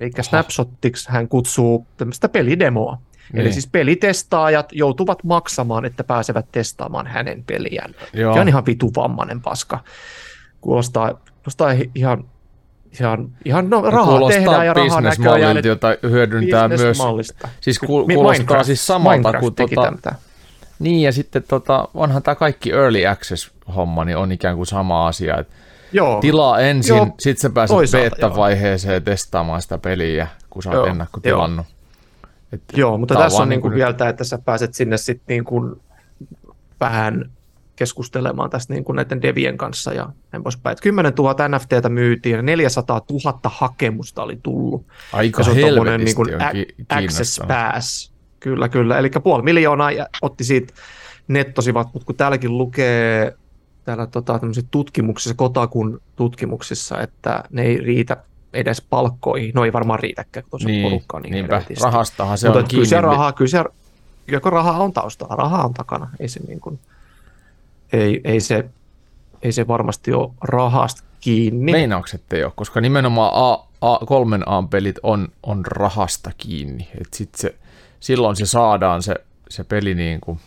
Eli 0.00 0.10
snapshottiksi 0.20 1.12
hän 1.12 1.28
kutsuu 1.28 1.86
tämmöistä 1.96 2.28
pelidemoa. 2.28 2.98
Niin. 3.32 3.40
Eli 3.40 3.52
siis 3.52 3.66
pelitestaajat 3.66 4.72
joutuvat 4.72 5.24
maksamaan, 5.24 5.84
että 5.84 6.04
pääsevät 6.04 6.46
testaamaan 6.52 7.06
hänen 7.06 7.44
peliään. 7.44 7.94
Joo. 8.12 8.34
Ja 8.34 8.40
on 8.40 8.48
ihan 8.48 8.66
vitu 8.66 8.90
vammainen 8.96 9.40
paska 9.40 9.80
kuulostaa, 10.60 11.14
kuulostaa 11.14 11.70
ihan, 11.94 12.24
ihan, 13.00 13.28
ihan 13.44 13.70
no, 13.70 13.82
rahaa 13.82 14.18
kuulostaa 14.18 14.40
tehdään 14.40 14.66
ja 14.66 14.74
rahaa 14.74 15.00
näköjään. 15.00 15.64
jota 15.64 15.88
hyödyntää 16.02 16.68
myös. 16.68 16.98
Siis 17.60 17.78
ku, 17.78 17.86
kuulostaa 17.86 18.32
Minecraft, 18.32 18.64
siis 18.66 18.86
samalta 18.86 19.18
Minecraft 19.18 19.40
kuin 19.40 19.54
tota, 19.54 19.92
tämän. 20.02 20.18
Niin 20.78 21.02
ja 21.02 21.12
sitten 21.12 21.42
tota, 21.48 21.88
onhan 21.94 22.22
tämä 22.22 22.34
kaikki 22.34 22.72
early 22.72 23.06
access-homma, 23.06 24.04
niin 24.04 24.16
on 24.16 24.32
ikään 24.32 24.56
kuin 24.56 24.66
sama 24.66 25.06
asia. 25.06 25.38
Että 25.38 25.54
Joo. 25.94 26.20
Tilaa 26.20 26.60
ensin, 26.60 26.96
Joo. 26.96 27.08
sitten 27.18 27.40
sä 27.42 27.50
pääset 27.50 27.76
beta-vaiheeseen 27.92 29.02
testaamaan 29.02 29.62
sitä 29.62 29.78
peliä, 29.78 30.28
kun 30.50 30.62
sä 30.62 30.70
oot 30.70 30.88
ennakkotilannut. 30.88 31.66
Että 32.52 32.80
Joo, 32.80 32.98
mutta 32.98 33.14
tässä 33.14 33.42
on 33.42 33.48
niin 33.48 33.60
kuin 33.60 33.74
vielä 33.74 33.92
tämä, 33.92 34.10
että 34.10 34.24
sä 34.24 34.38
pääset 34.38 34.74
sinne 34.74 34.96
sitten 34.96 35.24
niin 35.28 35.44
kuin 35.44 35.80
vähän 36.80 37.30
keskustelemaan 37.76 38.50
tästä 38.50 38.74
niin 38.74 38.84
kuin 38.84 38.96
näiden 38.96 39.22
devien 39.22 39.56
kanssa 39.56 39.92
ja 39.92 40.08
näin 40.32 40.42
poispäin. 40.42 40.76
10 40.82 41.12
000 41.18 41.48
NFTtä 41.48 41.88
myytiin 41.88 42.36
ja 42.36 42.42
400 42.42 43.00
000 43.24 43.38
hakemusta 43.44 44.22
oli 44.22 44.38
tullut. 44.42 44.86
Aika 45.12 45.40
ja 45.40 45.44
se 45.44 45.50
on 45.50 45.56
helvetisti 45.56 46.04
niin 46.04 46.16
kuin 46.16 46.42
a- 46.42 46.96
Access 46.98 47.40
Pass. 47.48 48.12
Kyllä, 48.40 48.68
kyllä. 48.68 48.98
Eli 48.98 49.10
puoli 49.22 49.42
miljoonaa 49.42 49.90
ja 49.90 50.06
otti 50.22 50.44
siitä 50.44 50.74
nettosivat, 51.28 51.88
mutta 51.94 52.06
kun 52.06 52.16
täälläkin 52.16 52.58
lukee 52.58 53.36
täällä 53.84 54.06
tota, 54.06 54.40
tutkimuksissa, 54.70 55.34
Kotakun 55.34 56.00
tutkimuksissa, 56.16 57.00
että 57.00 57.44
ne 57.50 57.62
ei 57.62 57.78
riitä 57.78 58.16
edes 58.52 58.80
palkkoihin. 58.80 59.52
No 59.54 59.64
ei 59.64 59.72
varmaan 59.72 60.00
riitäkään, 60.00 60.46
kun 60.50 60.60
niin, 60.64 60.82
porukkaa 60.82 61.20
niin 61.20 61.32
niinpä, 61.32 61.62
rahastahan 61.82 62.38
se 62.38 62.48
Mutta 62.48 62.60
on 62.60 62.68
kyllä. 62.68 62.84
Se 62.84 63.00
rahaa, 63.00 63.32
kyllä 63.32 63.48
se, 63.48 63.64
kyllä 64.26 64.40
rahaa 64.44 64.78
on 64.78 64.92
taustalla, 64.92 65.36
rahaa 65.36 65.64
on 65.64 65.74
takana. 65.74 66.10
Ei 66.20 66.28
se 66.28 66.40
niin 66.48 66.60
kuin, 66.60 66.78
ei, 67.92 68.20
ei, 68.24 68.40
se, 68.40 68.64
ei 69.42 69.52
se 69.52 69.68
varmasti 69.68 70.12
ole 70.12 70.30
rahasta 70.40 71.02
kiinni. 71.20 71.72
Meinaukset 71.72 72.32
ei 72.32 72.44
ole, 72.44 72.52
koska 72.56 72.80
nimenomaan 72.80 73.32
A, 73.34 73.66
A, 73.80 73.98
kolmen 74.06 74.48
A-pelit 74.48 74.98
on, 75.02 75.28
on 75.42 75.66
rahasta 75.66 76.30
kiinni. 76.36 76.88
Et 77.00 77.14
sit 77.14 77.34
se, 77.34 77.54
silloin 78.00 78.36
se 78.36 78.46
saadaan 78.46 79.02
se, 79.02 79.14
se 79.48 79.64
peli 79.64 79.94
niin 79.94 80.20
kuin... 80.20 80.38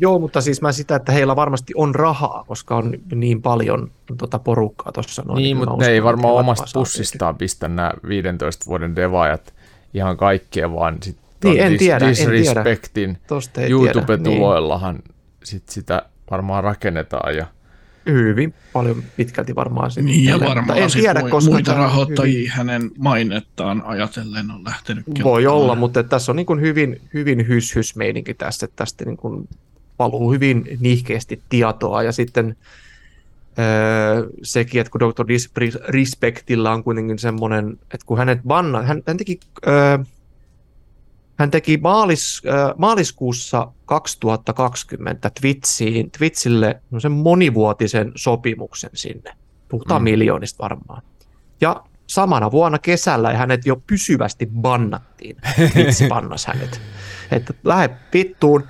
Joo, 0.00 0.18
mutta 0.18 0.40
siis 0.40 0.62
mä 0.62 0.72
sitä, 0.72 0.96
että 0.96 1.12
heillä 1.12 1.36
varmasti 1.36 1.72
on 1.76 1.94
rahaa, 1.94 2.44
koska 2.46 2.76
on 2.76 2.92
niin 3.14 3.42
paljon 3.42 3.90
tuota 4.18 4.38
porukkaa 4.38 4.92
tuossa. 4.92 5.22
Noin, 5.26 5.42
niin, 5.42 5.56
mutta 5.56 5.76
ne 5.76 5.88
ei 5.88 6.02
varmaan 6.02 6.34
omasta 6.34 6.64
pussistaan 6.74 7.36
pistä 7.36 7.68
nämä 7.68 7.92
15 8.08 8.66
vuoden 8.66 8.96
devaajat 8.96 9.54
ihan 9.94 10.16
kaikkea, 10.16 10.72
vaan 10.72 10.98
sitten 11.02 11.50
niin, 11.50 11.62
en 11.62 11.78
tiedä, 11.78 12.08
Disrespectin 12.08 13.18
YouTube-tuloillahan 13.68 14.94
niin. 14.94 15.14
sit 15.44 15.68
sitä 15.68 16.02
varmaan 16.30 16.64
rakennetaan. 16.64 17.36
Ja... 17.36 17.46
Hyvin 18.06 18.54
paljon 18.72 19.02
pitkälti 19.16 19.54
varmaan. 19.54 19.90
Sitten 19.90 20.06
niin 20.06 20.24
ja 20.24 20.40
varmaan 20.40 20.78
en 20.78 20.90
tiedä, 20.90 21.20
mui, 21.20 21.30
koska 21.30 21.50
muita 21.50 21.74
rahoittajia 21.74 22.38
hyvin... 22.38 22.50
hänen 22.50 22.90
mainettaan 22.98 23.82
ajatellen 23.86 24.50
on 24.50 24.64
lähtenyt 24.64 25.04
Voi 25.24 25.46
olla, 25.46 25.74
mutta 25.74 26.02
tässä 26.02 26.32
on 26.32 26.36
niin 26.36 26.46
kuin 26.46 26.60
hyvin, 26.60 27.00
hyvin 27.14 27.48
hys-hys 27.48 27.96
meininki 27.96 28.34
tästä, 28.34 28.64
että 28.64 28.76
tästä 28.76 29.04
niin 29.04 29.16
kuin 29.16 29.48
valuu 29.98 30.32
hyvin 30.32 30.78
nihkeästi 30.80 31.42
tietoa 31.48 32.02
ja 32.02 32.12
sitten 32.12 32.56
öö, 33.58 34.28
sekin, 34.42 34.80
että 34.80 34.90
kun 34.90 35.00
Dr. 35.00 35.28
Disrespectillä 35.28 36.72
on 36.72 36.84
kuitenkin 36.84 37.18
semmoinen, 37.18 37.72
että 37.80 38.06
kun 38.06 38.18
hänet 38.18 38.40
banna, 38.46 38.82
hän, 38.82 39.02
hän 39.06 39.16
teki 39.16 39.40
öö, 39.66 39.98
hän 41.42 41.50
teki 41.50 41.76
maalis, 41.76 42.42
äh, 42.46 42.74
maaliskuussa 42.78 43.72
2020 43.86 45.30
Twitchiin, 45.40 46.10
Twitchille 46.10 46.80
sen 46.98 47.12
monivuotisen 47.12 48.12
sopimuksen 48.14 48.90
sinne. 48.94 49.32
Puhutaan 49.68 50.02
mm. 50.02 50.04
miljoonista 50.04 50.62
varmaan. 50.62 51.02
Ja 51.60 51.84
samana 52.06 52.50
vuonna 52.50 52.78
kesällä 52.78 53.32
hänet 53.32 53.66
jo 53.66 53.76
pysyvästi 53.86 54.46
bannattiin. 54.46 55.36
Twitch 55.72 56.08
bannas 56.08 56.46
hänet. 56.46 56.80
Että 57.30 57.54
lähde 57.64 57.96
vittuun. 58.14 58.64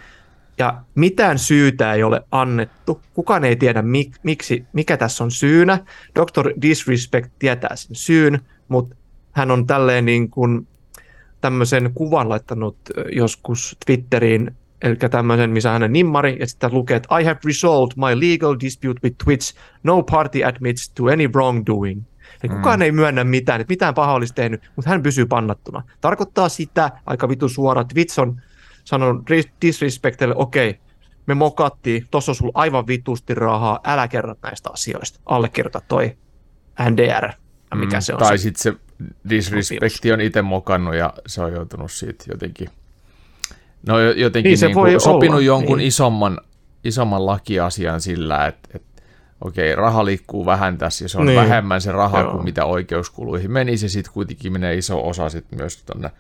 Ja 0.62 0.83
mitään 0.94 1.38
syytä 1.38 1.92
ei 1.92 2.03
ole 2.03 2.22
annettu. 2.31 3.01
Kukaan 3.14 3.44
ei 3.44 3.57
tiedä, 3.57 3.83
mik, 3.83 4.12
miksi, 4.22 4.64
mikä 4.72 4.96
tässä 4.96 5.25
on 5.25 5.31
syynä. 5.31 5.79
Dr. 6.14 6.53
Disrespect 6.62 7.31
tietää 7.38 7.77
sen 7.77 7.96
syyn, 7.96 8.40
mutta 8.68 8.96
hän 9.33 9.51
on 9.51 9.66
tälleen 9.66 10.05
niin 10.05 10.31
kuin 10.31 10.66
tämmöisen 11.40 11.90
kuvan 11.94 12.29
laittanut 12.29 12.77
joskus 13.12 13.77
Twitteriin, 13.87 14.51
eli 14.83 14.96
tämmöisen, 14.96 15.51
missä 15.51 15.70
hänen 15.70 15.92
nimmari, 15.92 16.37
ja 16.40 16.46
sitten 16.46 16.75
lukee, 16.75 16.96
että 16.96 17.18
I 17.18 17.25
have 17.25 17.38
resolved 17.44 17.92
my 17.96 18.20
legal 18.20 18.57
dispute 18.61 19.01
with 19.05 19.16
Twitch. 19.25 19.55
No 19.83 20.03
party 20.03 20.44
admits 20.44 20.90
to 20.90 21.05
any 21.05 21.29
wrongdoing. 21.29 22.03
Eli 22.42 22.53
mm. 22.53 22.57
kukaan 22.57 22.83
ei 22.83 22.92
myönnä 22.92 23.25
mitään, 23.25 23.61
että 23.61 23.72
mitään 23.72 23.94
pahaa 23.94 24.14
olisi 24.14 24.35
tehnyt, 24.35 24.70
mutta 24.77 24.90
hän 24.90 25.03
pysyy 25.03 25.27
pannattuna. 25.27 25.83
Tarkoittaa 26.01 26.48
sitä 26.48 26.90
aika 27.07 27.29
vitu 27.29 27.48
suora. 27.48 27.85
Twitch 27.85 28.20
on 28.20 28.40
sanonut 28.84 29.22
disrespectille, 29.62 30.34
okei, 30.36 30.70
okay, 30.70 30.82
me 31.26 31.34
mokattiin, 31.34 32.06
tuossa 32.10 32.32
on 32.32 32.36
sulla 32.36 32.52
aivan 32.54 32.86
vitusti 32.86 33.34
rahaa, 33.34 33.80
älä 33.84 34.08
kerro 34.08 34.34
näistä 34.42 34.70
asioista. 34.72 35.20
Allekirjoita 35.26 35.82
toi 35.88 36.16
NDR, 36.90 37.28
mikä 37.74 37.96
mm, 37.96 38.00
se 38.00 38.12
on. 38.12 38.18
Tai 38.18 38.38
sitten 38.38 38.62
se 38.62 38.78
Disrespecti 39.28 40.12
on 40.12 40.20
itse 40.20 40.42
mokannut 40.42 40.94
ja 40.94 41.14
se 41.26 41.42
on 41.42 41.52
joutunut 41.52 41.92
siitä 41.92 42.24
jotenkin, 42.28 42.68
no 43.86 44.00
jotenkin 44.00 44.50
niin, 44.50 44.60
niin 44.60 44.74
kuin 44.74 45.00
sopinut 45.00 45.34
olla. 45.34 45.46
jonkun 45.46 45.78
niin. 45.78 45.86
isomman, 45.86 46.40
isomman 46.84 47.26
lakiasian 47.26 48.00
sillä, 48.00 48.46
että, 48.46 48.68
että 48.74 49.02
okei, 49.40 49.74
raha 49.74 50.04
liikkuu 50.04 50.46
vähän 50.46 50.78
tässä 50.78 51.04
ja 51.04 51.08
se 51.08 51.18
on 51.18 51.26
niin. 51.26 51.40
vähemmän 51.40 51.80
se 51.80 51.92
raha 51.92 52.20
Joo. 52.20 52.30
kuin 52.30 52.44
mitä 52.44 52.64
oikeuskuluihin 52.64 53.52
meni, 53.52 53.76
se 53.76 53.88
sitten 53.88 54.12
kuitenkin 54.12 54.52
menee 54.52 54.74
iso 54.74 55.08
osa 55.08 55.28
sitten 55.28 55.58
myös 55.58 55.82
tuonne 55.82 56.10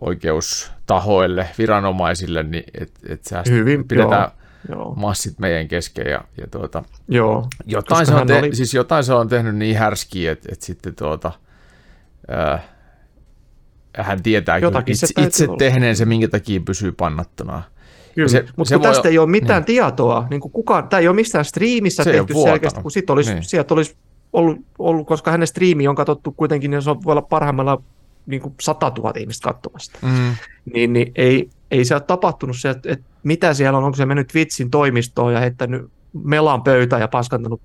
oikeustahoille, 0.00 1.48
viranomaisille, 1.58 2.42
niin 2.42 2.64
että 2.80 3.00
et 3.08 3.50
Hyvin, 3.50 3.88
pidetään 3.88 4.20
joo 4.20 4.46
Joo. 4.68 4.94
massit 4.96 5.38
meidän 5.38 5.68
kesken. 5.68 6.06
Ja, 6.06 6.24
ja 6.40 6.46
tuota, 6.50 6.84
Joo, 7.08 7.48
jotain, 7.66 8.06
se 8.06 8.14
on 8.14 8.26
te- 8.26 8.38
oli... 8.38 8.54
siis 8.54 8.74
jotain 8.74 9.04
se 9.04 9.14
on 9.14 9.28
tehnyt 9.28 9.56
niin 9.56 9.78
härskiä, 9.78 10.32
että, 10.32 10.48
että 10.52 10.64
sitten 10.64 10.94
tuota, 10.94 11.32
ää, 12.28 12.62
hän 13.96 14.22
tietää 14.22 14.60
kyllä 14.60 14.82
itse, 14.86 15.06
itse 15.22 15.48
tehneen 15.58 15.96
se, 15.96 16.04
minkä 16.04 16.28
takia 16.28 16.60
pysyy 16.60 16.92
pannattuna. 16.92 17.62
Kyllä, 18.14 18.28
se, 18.28 18.44
mutta 18.56 18.68
se 18.68 18.78
tästä 18.78 19.02
voi... 19.02 19.10
ei 19.10 19.18
ole 19.18 19.28
mitään 19.30 19.60
niin. 19.60 19.66
tietoa, 19.66 20.26
niin 20.30 20.40
kuin 20.40 20.52
kukaan, 20.52 20.88
tämä 20.88 21.00
ei 21.00 21.08
ole 21.08 21.16
mistään 21.16 21.44
striimissä 21.44 22.04
se 22.04 22.12
tehty 22.12 22.34
selkeästi, 22.34 22.82
kun 22.82 22.90
sit 22.90 23.10
olisi, 23.10 23.32
niin. 23.32 23.44
sieltä 23.44 23.74
olisi 23.74 23.96
ollut, 24.32 24.58
ollut, 24.78 25.06
koska 25.06 25.30
hänen 25.30 25.46
striimi 25.46 25.88
on 25.88 25.94
katsottu 25.94 26.32
kuitenkin, 26.32 26.70
niin 26.70 26.82
se 26.82 26.90
voi 26.90 27.12
olla 27.12 27.22
parhaimmalla 27.22 27.82
niin 28.26 28.42
kuin 28.42 28.54
100 28.60 28.92
000 28.98 29.12
ihmistä 29.18 29.52
katsomasta. 29.52 29.98
Mm. 30.02 30.34
Niin, 30.74 30.92
niin 30.92 31.12
ei, 31.14 31.50
ei 31.70 31.84
se 31.84 31.94
ole 31.94 32.02
tapahtunut 32.02 32.56
se, 32.58 32.70
että, 32.70 32.92
että 32.92 33.04
mitä 33.22 33.54
siellä 33.54 33.78
on, 33.78 33.84
onko 33.84 33.96
se 33.96 34.06
mennyt 34.06 34.28
Twitchin 34.28 34.70
toimistoon 34.70 35.32
ja 35.32 35.40
heittänyt 35.40 35.90
melan 36.24 36.62
pöytään 36.62 37.02
ja 37.02 37.08
paskantanut 37.08 37.60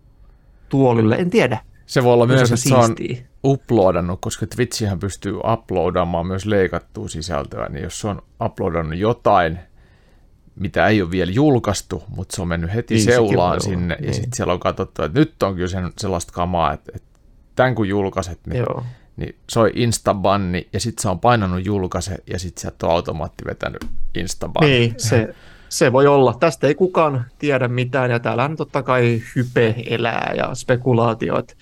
tuolille, 0.69 1.15
en 1.15 1.29
tiedä. 1.29 1.59
Se 1.85 2.03
voi 2.03 2.13
olla 2.13 2.27
myös, 2.27 2.51
että 2.51 2.69
se 2.69 2.75
on 2.75 2.95
uploadannut, 3.43 4.21
koska 4.21 4.47
Twitchihän 4.47 4.99
pystyy 4.99 5.39
uploadaamaan 5.53 6.27
myös 6.27 6.45
leikattua 6.45 7.07
sisältöä, 7.07 7.69
niin 7.69 7.83
jos 7.83 7.99
se 7.99 8.07
on 8.07 8.21
uploadannut 8.45 8.99
jotain, 8.99 9.59
mitä 10.55 10.87
ei 10.87 11.01
ole 11.01 11.11
vielä 11.11 11.31
julkaistu, 11.31 12.03
mutta 12.07 12.35
se 12.35 12.41
on 12.41 12.47
mennyt 12.47 12.73
heti 12.73 12.93
Niin, 12.93 13.03
seulaan 13.03 13.61
sinne, 13.61 13.93
ja 13.93 14.01
niin. 14.01 14.13
sitten 14.13 14.33
siellä 14.33 14.53
on 14.53 14.59
katsottu, 14.59 15.03
että 15.03 15.19
nyt 15.19 15.43
on 15.43 15.55
kyllä 15.55 15.67
sen, 15.67 15.91
sellaista 15.97 16.33
kamaa, 16.33 16.73
että, 16.73 16.91
että 16.95 17.19
tämän 17.55 17.75
kun 17.75 17.87
julkaiset, 17.87 18.39
niin, 18.47 18.59
Joo. 18.59 18.83
Niin 19.17 19.35
soi 19.49 19.71
instabanni, 19.75 20.67
ja 20.73 20.79
sitten 20.79 21.01
se 21.01 21.09
on 21.09 21.19
painanut 21.19 21.65
julkaise, 21.65 22.17
ja 22.27 22.39
sitten 22.39 22.61
sieltä 22.61 22.87
on 22.87 22.91
automaatti 22.91 23.45
vetänyt 23.45 23.85
instabanni. 24.15 24.69
Niin, 24.69 24.93
se, 24.97 25.35
se 25.69 25.91
voi 25.91 26.07
olla. 26.07 26.33
Tästä 26.39 26.67
ei 26.67 26.75
kukaan 26.75 27.25
tiedä 27.39 27.67
mitään, 27.67 28.11
ja 28.11 28.19
täällähän 28.19 28.55
totta 28.55 28.83
kai 28.83 29.21
hype 29.35 29.75
elää 29.89 30.33
ja 30.37 30.55
spekulaatiot, 30.55 31.57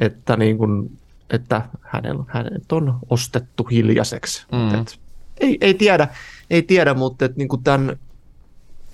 että, 0.00 0.36
niin 0.36 0.58
kuin, 0.58 0.98
että 1.30 1.62
hänellä, 1.82 2.24
hänet 2.28 2.72
on 2.72 2.98
ostettu 3.10 3.64
hiljaiseksi. 3.64 4.46
Mm. 4.52 4.80
Et, 4.80 5.00
ei, 5.40 5.58
ei, 5.60 5.74
tiedä, 5.74 6.08
ei 6.50 6.62
tiedä, 6.62 6.94
mutta 6.94 7.24
et, 7.24 7.36
niin 7.36 7.48
kuin 7.48 7.62
tämän, 7.62 7.96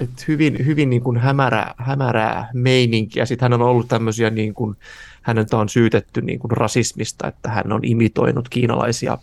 et 0.00 0.28
hyvin, 0.28 0.66
hyvin 0.66 0.90
niin 0.90 1.02
kuin 1.02 1.16
hämärää, 1.16 1.74
hämärää 1.78 2.50
meininkiä. 2.54 3.26
Sitten 3.26 3.44
hän 3.44 3.60
on 3.60 3.68
ollut 3.68 3.88
tämmöisiä, 3.88 4.30
niin 4.30 4.54
kuin, 4.54 4.76
häneltä 5.22 5.56
on 5.56 5.68
syytetty 5.68 6.20
niin 6.20 6.38
kuin 6.38 6.50
rasismista, 6.50 7.28
että 7.28 7.50
hän 7.50 7.72
on 7.72 7.80
imitoinut 7.82 8.48
kiinalaisia 8.48 9.18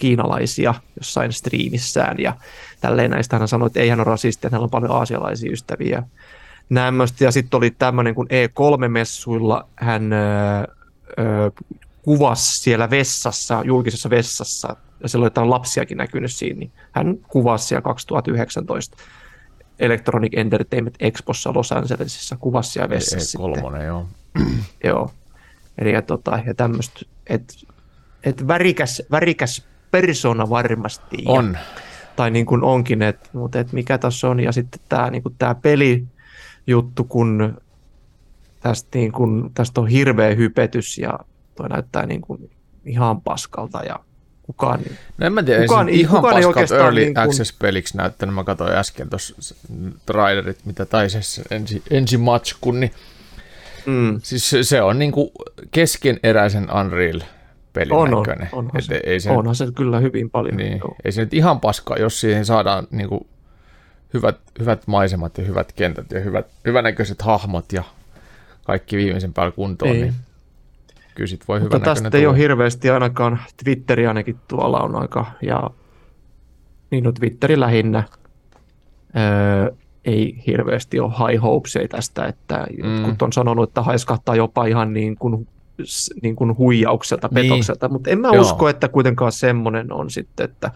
kiinalaisia 0.00 0.74
jossain 0.96 1.32
striimissään 1.32 2.18
ja 2.18 2.36
tälleen 2.80 3.10
näistä 3.10 3.38
hän 3.38 3.48
sanoi, 3.48 3.66
että 3.66 3.80
ei 3.80 3.88
hän 3.88 4.00
ole 4.00 4.04
rasisti, 4.04 4.46
että 4.46 4.56
hänellä 4.56 4.64
on 4.64 4.70
paljon 4.70 4.92
aasialaisia 4.92 5.52
ystäviä. 5.52 6.02
Nämmöistä. 6.68 7.24
Ja 7.24 7.32
sitten 7.32 7.58
oli 7.58 7.70
tämmöinen, 7.70 8.14
kun 8.14 8.26
E3-messuilla 8.26 9.68
hän 9.76 10.12
ö, 10.12 10.16
ö, 11.18 11.50
kuvasi 12.02 12.60
siellä 12.60 12.90
vessassa, 12.90 13.62
julkisessa 13.64 14.10
vessassa, 14.10 14.76
ja 15.02 15.08
siellä 15.08 15.24
oli 15.24 15.26
jotain 15.26 15.50
lapsiakin 15.50 15.96
näkynyt 15.96 16.32
siinä, 16.32 16.58
niin 16.58 16.72
hän 16.92 17.18
kuvasi 17.28 17.66
siellä 17.66 17.82
2019 17.82 18.96
Electronic 19.80 20.32
Entertainment 20.36 20.94
Expossa 21.00 21.52
Los 21.54 21.72
Angelesissa, 21.72 22.36
kuvasi 22.36 22.70
siellä 22.70 22.88
vessassa 22.88 23.30
sitten. 23.30 23.40
kolmonen, 23.40 23.86
joo. 23.86 24.06
Joo. 24.84 25.10
Eli 25.78 25.92
ja, 25.92 26.02
tota, 26.02 26.38
ja 26.46 26.54
tämmöistä, 26.54 27.00
että 27.26 27.54
et 28.24 28.46
värikäs, 28.46 29.02
värikäs 29.10 29.66
persona 29.90 30.50
varmasti. 30.50 31.16
Ja, 31.24 31.30
On. 31.30 31.58
tai 32.16 32.30
niin 32.30 32.46
kuin 32.46 32.64
onkin, 32.64 33.02
että, 33.02 33.28
mutta 33.32 33.58
et 33.60 33.72
mikä 33.72 33.98
tässä 33.98 34.28
on. 34.28 34.40
Ja 34.40 34.52
sitten 34.52 34.80
tämä 34.88 35.10
niin 35.10 35.22
tää 35.38 35.54
pelijuttu, 35.54 37.04
kun 37.04 37.60
tästä, 38.60 38.98
niin 38.98 39.12
kuin, 39.12 39.50
tästä 39.54 39.80
on 39.80 39.88
hirveä 39.88 40.34
hypetys 40.34 40.98
ja 40.98 41.18
toi 41.54 41.68
näyttää 41.68 42.06
niin 42.06 42.20
kuin 42.20 42.50
ihan 42.84 43.20
paskalta 43.20 43.82
ja 43.82 43.98
kukaan, 44.52 44.80
No 45.18 45.26
en 45.26 45.32
mä 45.32 45.42
tiedä, 45.42 45.62
Kukaan- 45.66 45.88
ei 45.88 46.00
ihan 46.00 46.22
kukaan 46.22 46.44
oikeastaan 46.46 46.80
Early 46.80 47.00
niin 47.00 47.14
kuin- 47.14 47.24
Access-peliksi 47.24 47.96
näyttänyt. 47.96 48.34
Mä 48.34 48.44
katsoin 48.44 48.72
äsken 48.72 49.10
tuossa 49.10 49.54
trailerit, 50.06 50.58
mitä 50.66 50.84
taisi 50.86 51.22
se 51.22 51.42
ensi, 51.50 51.82
ensi 51.90 52.16
match, 52.16 52.56
kun 52.60 52.80
niin, 52.80 52.92
mm, 53.86 54.20
siis 54.22 54.50
se- 54.50 54.62
se 54.62 54.82
on 54.82 54.98
niinku 54.98 55.32
keskeneräisen 55.70 56.68
Unreal 56.80 57.20
pelin 57.72 57.92
on, 57.92 58.14
on, 58.14 58.22
näköinen. 58.22 58.48
onhan, 58.52 58.76
Et 58.78 58.84
se, 58.84 59.00
ei 59.04 59.20
se, 59.20 59.30
onhan 59.30 59.54
se 59.54 59.66
kyllä 59.76 60.00
hyvin 60.00 60.30
paljon. 60.30 60.56
niin, 60.56 60.78
joo. 60.78 60.96
ei 61.04 61.12
se 61.12 61.20
nyt 61.20 61.34
ihan 61.34 61.60
paskaa, 61.60 61.96
jos 61.96 62.20
siihen 62.20 62.44
saadaan 62.44 62.86
niinku 62.90 63.26
hyvät, 64.14 64.36
hyvät 64.58 64.86
maisemat 64.86 65.38
ja 65.38 65.44
hyvät 65.44 65.72
kentät 65.72 66.10
ja 66.10 66.20
hyvät, 66.20 66.46
hyvänäköiset 66.66 67.22
hahmot 67.22 67.72
ja 67.72 67.82
kaikki 68.64 68.96
viimeisen 68.96 69.32
päällä 69.32 69.52
kuntoon, 69.52 69.90
Ei. 69.90 70.00
niin 70.02 70.14
kyllä 71.14 71.26
sit 71.28 71.48
voi 71.48 71.60
Mutta 71.60 71.76
hyvänäköinen 71.76 72.02
tästä 72.04 72.18
ei 72.18 72.26
ole 72.26 72.38
hirveästi 72.38 72.90
ainakaan, 72.90 73.40
Twitteri 73.64 74.06
ainakin 74.06 74.36
tuolla 74.48 74.80
on 74.80 74.96
aika, 74.96 75.26
ja 75.42 75.70
niin 76.90 77.04
no 77.04 77.12
Twitteri 77.12 77.60
lähinnä, 77.60 78.02
öö, 79.16 79.70
ei 80.04 80.42
hirveästi 80.46 81.00
ole 81.00 81.12
high 81.12 81.42
hopes 81.42 81.76
ei 81.76 81.88
tästä, 81.88 82.26
että 82.26 82.66
Mm. 82.82 82.94
jotkut 83.04 83.22
on 83.22 83.32
sanonut, 83.32 83.70
että 83.70 83.82
haiskahtaa 83.82 84.36
jopa 84.36 84.64
ihan 84.66 84.92
niin 84.92 85.16
kuin, 85.16 85.48
niin 86.22 86.36
kuin 86.36 86.58
huijaukselta, 86.58 87.28
Niin. 87.32 87.48
petokselta, 87.48 87.88
mutta 87.88 88.10
en 88.10 88.20
mä 88.20 88.28
Joo. 88.28 88.40
usko, 88.40 88.68
että 88.68 88.88
kuitenkaan 88.88 89.32
semmoinen 89.32 89.92
on 89.92 90.10
sitten, 90.10 90.44
että 90.44 90.70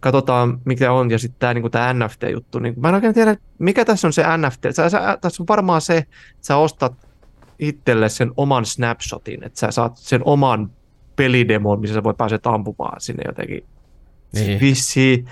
katsotaan 0.00 0.60
mikä 0.64 0.92
on, 0.92 1.10
ja 1.10 1.18
sitten 1.18 1.38
tämä 1.38 1.54
niin 1.54 1.70
tämä 1.70 1.94
NFT-juttu, 1.94 2.58
niin 2.58 2.74
mä 2.76 2.88
en 2.88 2.94
oikein 2.94 3.14
tiedä, 3.14 3.36
mikä 3.58 3.84
tässä 3.84 4.08
on 4.08 4.12
se 4.12 4.22
NFT, 4.36 4.62
sä, 4.70 4.88
sä, 4.90 5.18
tässä 5.20 5.42
on 5.42 5.46
varmaan 5.48 5.80
se, 5.80 5.96
että 5.96 6.10
sä 6.40 6.56
ostat 6.56 7.01
itselle 7.62 8.08
sen 8.08 8.32
oman 8.36 8.66
snapshotin, 8.66 9.44
että 9.44 9.60
sä 9.60 9.70
saat 9.70 9.96
sen 9.96 10.20
oman 10.24 10.70
pelidemon, 11.16 11.80
missä 11.80 11.94
sä 11.94 12.04
voi 12.04 12.14
pääset 12.14 12.46
ampumaan 12.46 13.00
sinne 13.00 13.22
jotenkin 13.26 13.64
Niin. 14.34 14.60
vissiin. 14.60 15.26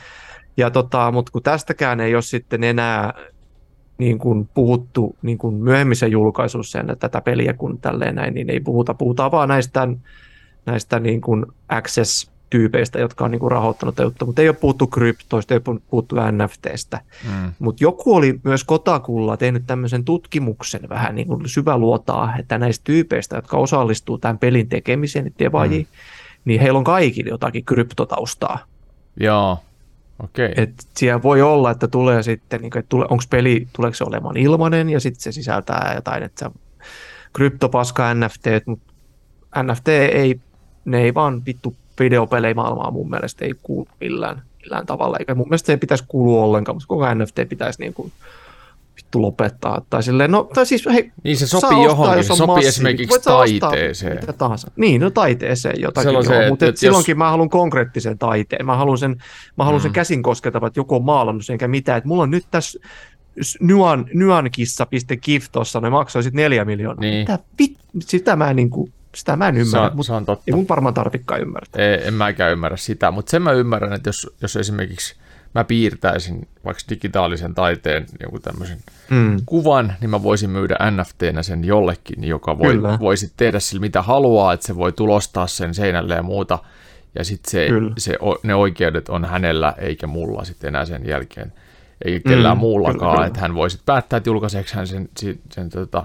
Ja 0.56 0.70
tota, 0.70 1.12
mutta 1.12 1.32
kun 1.32 1.42
tästäkään 1.42 2.00
ei 2.00 2.14
ole 2.14 2.22
sitten 2.22 2.64
enää 2.64 3.14
niin 3.98 4.18
kuin 4.18 4.48
puhuttu 4.54 5.16
niin 5.22 5.38
kuin 5.38 5.54
myöhemmissä 5.54 6.06
julkaisuissa 6.06 6.80
ennen 6.80 6.98
tätä 6.98 7.20
peliä 7.20 7.52
kun 7.52 7.78
tälleen 7.80 8.14
näin, 8.14 8.34
niin 8.34 8.50
ei 8.50 8.60
puhuta. 8.60 8.94
Puhutaan 8.94 9.30
vaan 9.30 9.48
näistä, 9.48 9.88
näistä 10.66 11.00
niin 11.00 11.20
kuin 11.20 11.46
access-tyypeistä, 12.50 12.98
jotka 12.98 13.24
on 13.24 13.30
niin 13.30 13.40
kuin 13.40 13.50
rahoittanut 13.50 13.94
tätä 13.94 14.06
juttua, 14.06 14.26
mutta 14.26 14.42
ei 14.42 14.48
ole 14.48 14.56
puhuttu 14.56 14.86
kryptoista, 14.86 15.54
ei 15.54 15.60
ole 15.66 15.80
puhuttu 15.90 16.16
NFTstä. 16.32 17.00
Mm. 17.24 17.52
Mutta 17.58 17.84
joku 17.84 18.14
oli 18.14 18.40
myös 18.44 18.64
Kotakulla 18.64 19.36
tehnyt 19.36 19.66
tämmöisen 19.66 20.04
tutkimuksen 20.04 20.88
vähän 20.88 21.14
niin 21.14 21.26
kuin 21.26 21.48
syväluotaa, 21.48 22.36
että 22.38 22.58
näistä 22.58 22.84
tyypeistä, 22.84 23.36
jotka 23.36 23.56
osallistuu 23.56 24.18
tämän 24.18 24.38
pelin 24.38 24.68
tekemiseen, 24.68 25.24
niin 25.24 25.34
devaajiin, 25.38 25.86
mm. 25.90 25.96
niin 26.44 26.60
heillä 26.60 26.78
on 26.78 26.84
kaikilla 26.84 27.30
jotakin 27.30 27.64
kryptotaustaa. 27.64 28.58
Joo, 29.20 29.58
okei. 30.22 30.52
Okay. 30.52 30.64
Et 30.64 30.86
siellä 30.96 31.22
voi 31.22 31.42
olla, 31.42 31.70
että 31.70 31.88
tulee 31.88 32.22
sitten, 32.22 32.60
niin 32.60 32.70
kuin, 32.70 32.80
että 32.80 32.88
tule, 32.88 33.06
onko 33.10 33.24
peli, 33.30 33.68
tuleeko 33.72 33.94
se 33.94 34.04
olemaan 34.04 34.36
ilmainen 34.36 34.90
ja 34.90 35.00
sitten 35.00 35.22
se 35.22 35.32
sisältää 35.32 35.92
jotain, 35.94 36.22
että 36.22 36.44
se 36.44 36.60
kryptopaska 37.32 38.14
NFT, 38.14 38.46
mutta 38.66 38.92
NFT 39.62 39.88
ei, 39.88 40.40
ne 40.84 41.00
ei 41.00 41.14
vaan 41.14 41.42
vittu 41.46 41.76
videopelejä 42.00 42.54
maailmaa 42.54 42.90
mun 42.90 43.10
mielestä 43.10 43.44
ei 43.44 43.54
kuulu 43.62 43.88
millään, 44.00 44.42
millään 44.62 44.86
tavalla, 44.86 45.16
eikä 45.18 45.34
mun 45.34 45.46
mielestä 45.48 45.66
se 45.66 45.72
ei 45.72 45.76
pitäisi 45.76 46.04
kuulua 46.08 46.44
ollenkaan, 46.44 46.76
mutta 46.76 46.88
koko 46.88 47.14
NFT 47.14 47.34
pitäisi 47.48 47.80
niin 47.80 47.94
kuin 47.94 48.12
vittu 48.96 49.22
lopettaa. 49.22 49.82
Tai 49.90 50.02
silleen, 50.02 50.30
no, 50.30 50.48
tai 50.54 50.66
siis 50.66 50.86
hei, 50.92 51.12
Niin 51.24 51.36
se 51.36 51.46
sopii 51.46 51.68
ostaa, 51.68 51.84
johonkin, 51.84 52.24
se 52.24 52.28
sopii 52.28 52.46
massiivi. 52.46 52.68
esimerkiksi 52.68 53.10
Voit 53.10 53.22
taiteeseen. 53.58 54.20
Mitä 54.20 54.32
tahansa. 54.32 54.70
Niin, 54.76 55.00
no 55.00 55.10
taiteeseen 55.10 55.80
jotakin. 55.80 56.24
Se, 56.24 56.34
joo, 56.34 56.48
mutta 56.48 56.66
et 56.66 56.76
silloinkin 56.76 57.12
jos- 57.12 57.18
mä 57.18 57.30
haluan 57.30 57.48
konkreettisen 57.50 58.18
taiteen. 58.18 58.66
Mä 58.66 58.76
haluan 58.76 58.98
sen, 58.98 59.16
mä 59.56 59.64
haluan 59.64 59.80
sen 59.82 59.90
Mm. 59.90 59.94
käsin 59.94 60.22
koskettava, 60.22 60.66
että 60.66 60.80
joku 60.80 60.94
on 60.96 61.04
maalannut 61.04 61.44
sen, 61.46 61.54
enkä 61.54 61.68
mitään. 61.68 61.98
Että 61.98 62.08
mulla 62.08 62.22
on 62.22 62.30
nyt 62.30 62.44
tässä 62.50 62.78
nyan, 63.60 64.06
nyankissa.gif 64.14 65.46
tuossa, 65.52 65.80
ne 65.80 65.90
maksoi 65.90 66.22
sitten 66.22 66.42
neljä 66.42 66.64
miljoonaa. 66.64 67.00
Niin. 67.00 67.18
Mitä 67.18 67.38
vit, 67.58 67.76
sitä 68.00 68.36
mä 68.36 68.50
en, 68.50 68.56
niin 68.56 68.70
kuin, 68.70 68.92
sitä 69.14 69.36
mä 69.36 69.48
en 69.48 69.54
Se 69.54 69.60
ymmärrä, 69.60 69.86
on, 69.86 69.96
mutta 69.96 70.06
se 70.06 70.12
on 70.12 70.24
totta. 70.24 70.44
ei 70.46 70.54
mun 70.54 70.68
varmaan 70.68 70.94
tarvikaan 70.94 71.40
ymmärtää. 71.40 71.82
Ei, 71.84 72.06
en 72.08 72.14
mäkään 72.14 72.52
ymmärrä 72.52 72.76
sitä, 72.76 73.10
mutta 73.10 73.30
sen 73.30 73.42
mä 73.42 73.52
ymmärrän, 73.52 73.92
että 73.92 74.08
jos, 74.08 74.30
jos 74.40 74.56
esimerkiksi 74.56 75.14
mä 75.54 75.64
piirtäisin 75.64 76.48
vaikka 76.64 76.82
digitaalisen 76.90 77.54
taiteen 77.54 78.06
jonkun 78.20 78.42
tämmöisen 78.42 78.78
Mm. 79.10 79.36
kuvan, 79.46 79.92
niin 80.00 80.10
mä 80.10 80.22
voisin 80.22 80.50
myydä 80.50 80.76
NFTnä 80.90 81.42
sen 81.42 81.64
jollekin, 81.64 82.24
joka 82.24 82.58
voi, 82.58 82.72
Kyllä. 82.74 82.98
voisi 83.00 83.32
tehdä 83.36 83.60
sillä 83.60 83.80
mitä 83.80 84.02
haluaa, 84.02 84.52
että 84.52 84.66
se 84.66 84.76
voi 84.76 84.92
tulostaa 84.92 85.46
sen 85.46 85.74
seinälle 85.74 86.14
ja 86.14 86.22
muuta, 86.22 86.58
ja 87.18 87.24
sitten 87.24 87.50
se, 87.50 87.66
Kyllä. 87.68 87.92
se, 87.98 88.16
ne 88.42 88.54
oikeudet 88.54 89.08
on 89.08 89.24
hänellä 89.24 89.74
eikä 89.78 90.06
mulla 90.06 90.44
sitten 90.44 90.68
enää 90.68 90.84
sen 90.84 91.06
jälkeen, 91.06 91.52
eikä 92.04 92.28
kellään 92.28 92.56
Mm, 92.56 92.60
muullakaan, 92.60 92.98
kyllä, 92.98 93.12
kyllä. 93.14 93.26
että 93.26 93.40
hän 93.40 93.54
voisi 93.54 93.80
päättää, 93.86 94.16
että 94.16 94.30
julkaiseeko 94.30 94.68
hän 94.72 94.86
sen, 94.86 95.08
sen, 95.18 95.38
sen 95.52 95.70
tota, 95.70 96.04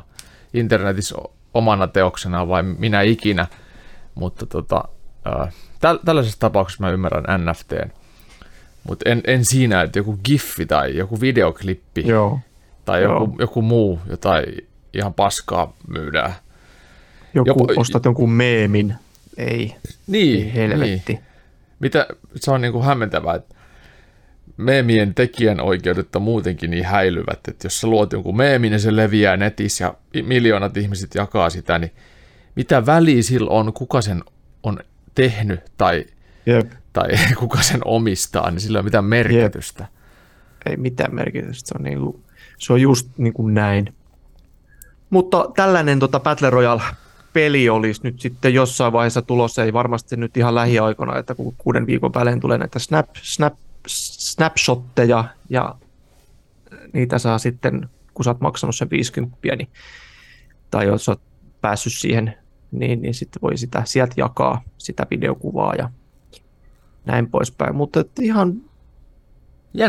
internetissä 0.53 1.15
omana 1.55 1.87
teoksena 1.87 2.47
vai 2.47 2.63
minä 2.63 3.01
ikinä, 3.01 3.47
mutta 4.15 4.45
tota, 4.45 4.83
äh, 5.27 5.53
täl, 5.79 5.97
tällaisessa 6.05 6.39
tapauksessa 6.39 6.83
mä 6.83 6.89
ymmärrän 6.89 7.45
NFTn, 7.45 7.89
mutta 8.83 9.09
en, 9.09 9.21
en 9.27 9.45
siinä, 9.45 9.81
että 9.81 9.99
joku 9.99 10.19
giffi 10.23 10.65
tai 10.65 10.97
joku 10.97 11.21
videoklippi 11.21 12.07
Joo. 12.07 12.39
tai 12.85 13.03
Joo. 13.03 13.13
joku, 13.19 13.35
joku 13.39 13.61
muu, 13.61 13.99
jotain 14.09 14.45
ihan 14.93 15.13
paskaa 15.13 15.73
myydään. 15.87 16.33
Joku, 17.33 17.49
Jopa- 17.49 17.73
ostat 17.77 18.05
jonkun 18.05 18.31
meemin. 18.31 18.95
Ei, 19.37 19.75
Niin, 20.07 20.45
ei 20.45 20.53
helvetti. 20.53 21.13
Niin. 21.13 21.23
Mitä, 21.79 22.07
se 22.35 22.51
on 22.51 22.61
niin 22.61 22.73
kuin 22.73 22.85
hämmentävää, 22.85 23.35
että 23.35 23.54
meemien 24.57 25.13
tekijän 25.13 25.61
oikeudet 25.61 26.15
on 26.15 26.21
muutenkin 26.21 26.71
niin 26.71 26.85
häilyvät, 26.85 27.39
että 27.47 27.65
jos 27.65 27.81
sä 27.81 27.87
luot 27.87 28.13
jonkun 28.13 28.37
meemin 28.37 28.73
ja 28.73 28.79
se 28.79 28.95
leviää 28.95 29.37
netissä 29.37 29.85
ja 29.85 30.23
miljoonat 30.23 30.77
ihmiset 30.77 31.15
jakaa 31.15 31.49
sitä, 31.49 31.79
niin 31.79 31.91
mitä 32.55 32.85
väliä 32.85 33.23
sillä 33.23 33.49
on, 33.49 33.73
kuka 33.73 34.01
sen 34.01 34.23
on 34.63 34.79
tehnyt 35.15 35.59
tai, 35.77 36.05
Jep. 36.45 36.71
tai 36.93 37.09
kuka 37.39 37.61
sen 37.61 37.81
omistaa, 37.85 38.51
niin 38.51 38.61
sillä 38.61 38.77
ei 38.77 38.79
ole 38.79 38.85
mitään 38.85 39.05
merkitystä. 39.05 39.87
Ei 40.65 40.77
mitään 40.77 41.15
merkitystä, 41.15 41.67
se 41.67 41.75
on, 41.79 41.83
niinku, 41.83 42.23
se 42.57 42.73
on 42.73 42.81
just 42.81 43.09
niin 43.17 43.33
kuin 43.33 43.53
näin. 43.53 43.93
Mutta 45.09 45.51
tällainen 45.55 45.99
tota 45.99 46.19
Battle 46.19 46.49
Royale-peli 46.49 47.69
olisi 47.69 48.01
nyt 48.03 48.19
sitten 48.19 48.53
jossain 48.53 48.93
vaiheessa 48.93 49.21
tulossa, 49.21 49.63
ei 49.63 49.73
varmasti 49.73 50.17
nyt 50.17 50.37
ihan 50.37 50.55
lähiaikoina, 50.55 51.17
että 51.17 51.35
kun 51.35 51.55
kuuden 51.57 51.85
viikon 51.85 52.13
välein 52.13 52.39
tulee 52.39 52.57
näitä 52.57 52.79
snap, 52.79 53.09
snap, 53.21 53.53
snapshotteja 53.87 55.25
ja 55.49 55.75
niitä 56.93 57.19
saa 57.19 57.37
sitten, 57.37 57.89
kun 58.13 58.25
sä 58.25 58.29
oot 58.29 58.41
maksanut 58.41 58.75
sen 58.75 58.89
50, 58.89 59.37
niin, 59.57 59.69
tai 60.71 60.85
jos 60.85 61.09
oot 61.09 61.21
päässyt 61.61 61.93
siihen, 61.93 62.37
niin, 62.71 63.01
niin 63.01 63.13
sitten 63.13 63.41
voi 63.41 63.57
sitä 63.57 63.81
sieltä 63.85 64.13
jakaa, 64.17 64.61
sitä 64.77 65.07
videokuvaa 65.09 65.75
ja 65.75 65.89
näin 67.05 67.29
poispäin. 67.29 67.75
Mutta 67.75 68.03
ihan 68.21 68.61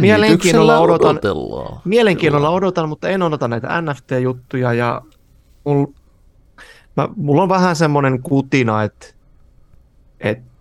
Mielenkiinnolla 0.00 0.78
odotan- 0.78 1.10
odotellaan. 1.10 1.80
Mielenkiinnolla 1.84 2.50
odotan, 2.50 2.88
mutta 2.88 3.08
en 3.08 3.22
odota 3.22 3.48
näitä 3.48 3.82
NFT-juttuja 3.82 4.72
ja 4.72 5.02
mul, 5.64 5.86
mä, 6.96 7.08
mulla 7.16 7.42
on 7.42 7.48
vähän 7.48 7.76
semmoinen 7.76 8.22
kutina, 8.22 8.82
että, 8.82 9.06
että 10.20 10.55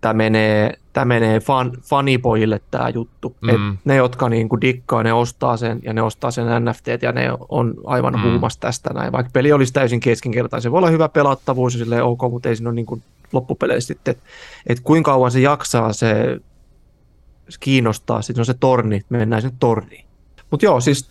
tämä 0.00 0.14
menee, 0.14 0.78
tää 0.92 1.04
menee 1.04 1.40
fan, 1.40 1.72
fanipojille 1.82 2.60
tämä 2.70 2.88
juttu. 2.88 3.36
Mm. 3.40 3.48
Et 3.48 3.78
ne, 3.84 3.96
jotka 3.96 4.28
niinku 4.28 4.60
dikkaa, 4.60 5.02
ne 5.02 5.12
ostaa 5.12 5.56
sen 5.56 5.80
ja 5.82 5.92
ne 5.92 6.02
ostaa 6.02 6.30
sen 6.30 6.46
NFT 6.64 6.86
ja 7.02 7.12
ne 7.12 7.28
on 7.48 7.74
aivan 7.86 8.14
Mm. 8.14 8.22
huumas 8.22 8.56
tästä 8.58 8.90
näin. 8.94 9.12
Vaikka 9.12 9.30
peli 9.32 9.52
olisi 9.52 9.72
täysin 9.72 10.00
keskinkertainen, 10.00 10.62
se 10.62 10.70
voi 10.70 10.78
olla 10.78 10.90
hyvä 10.90 11.08
pelattavuus 11.08 11.74
ja 11.74 11.78
silleen 11.78 12.04
ok, 12.04 12.20
mutta 12.30 12.48
ei 12.48 12.56
siinä 12.56 12.68
ole 12.68 12.74
niinku 12.74 13.02
loppupeleissä 13.32 13.86
sitten, 13.88 14.12
että 14.12 14.24
et 14.66 14.80
kuinka 14.80 15.10
kauan 15.12 15.30
se 15.30 15.40
jaksaa 15.40 15.92
se 15.92 16.40
kiinnostaa, 17.60 18.22
sitten 18.22 18.40
on 18.40 18.46
se 18.46 18.54
torni, 18.54 19.00
mennään 19.08 19.42
sinne 19.42 19.56
torniin. 19.60 20.04
Mutta 20.50 20.66
joo, 20.66 20.80
siis 20.80 21.08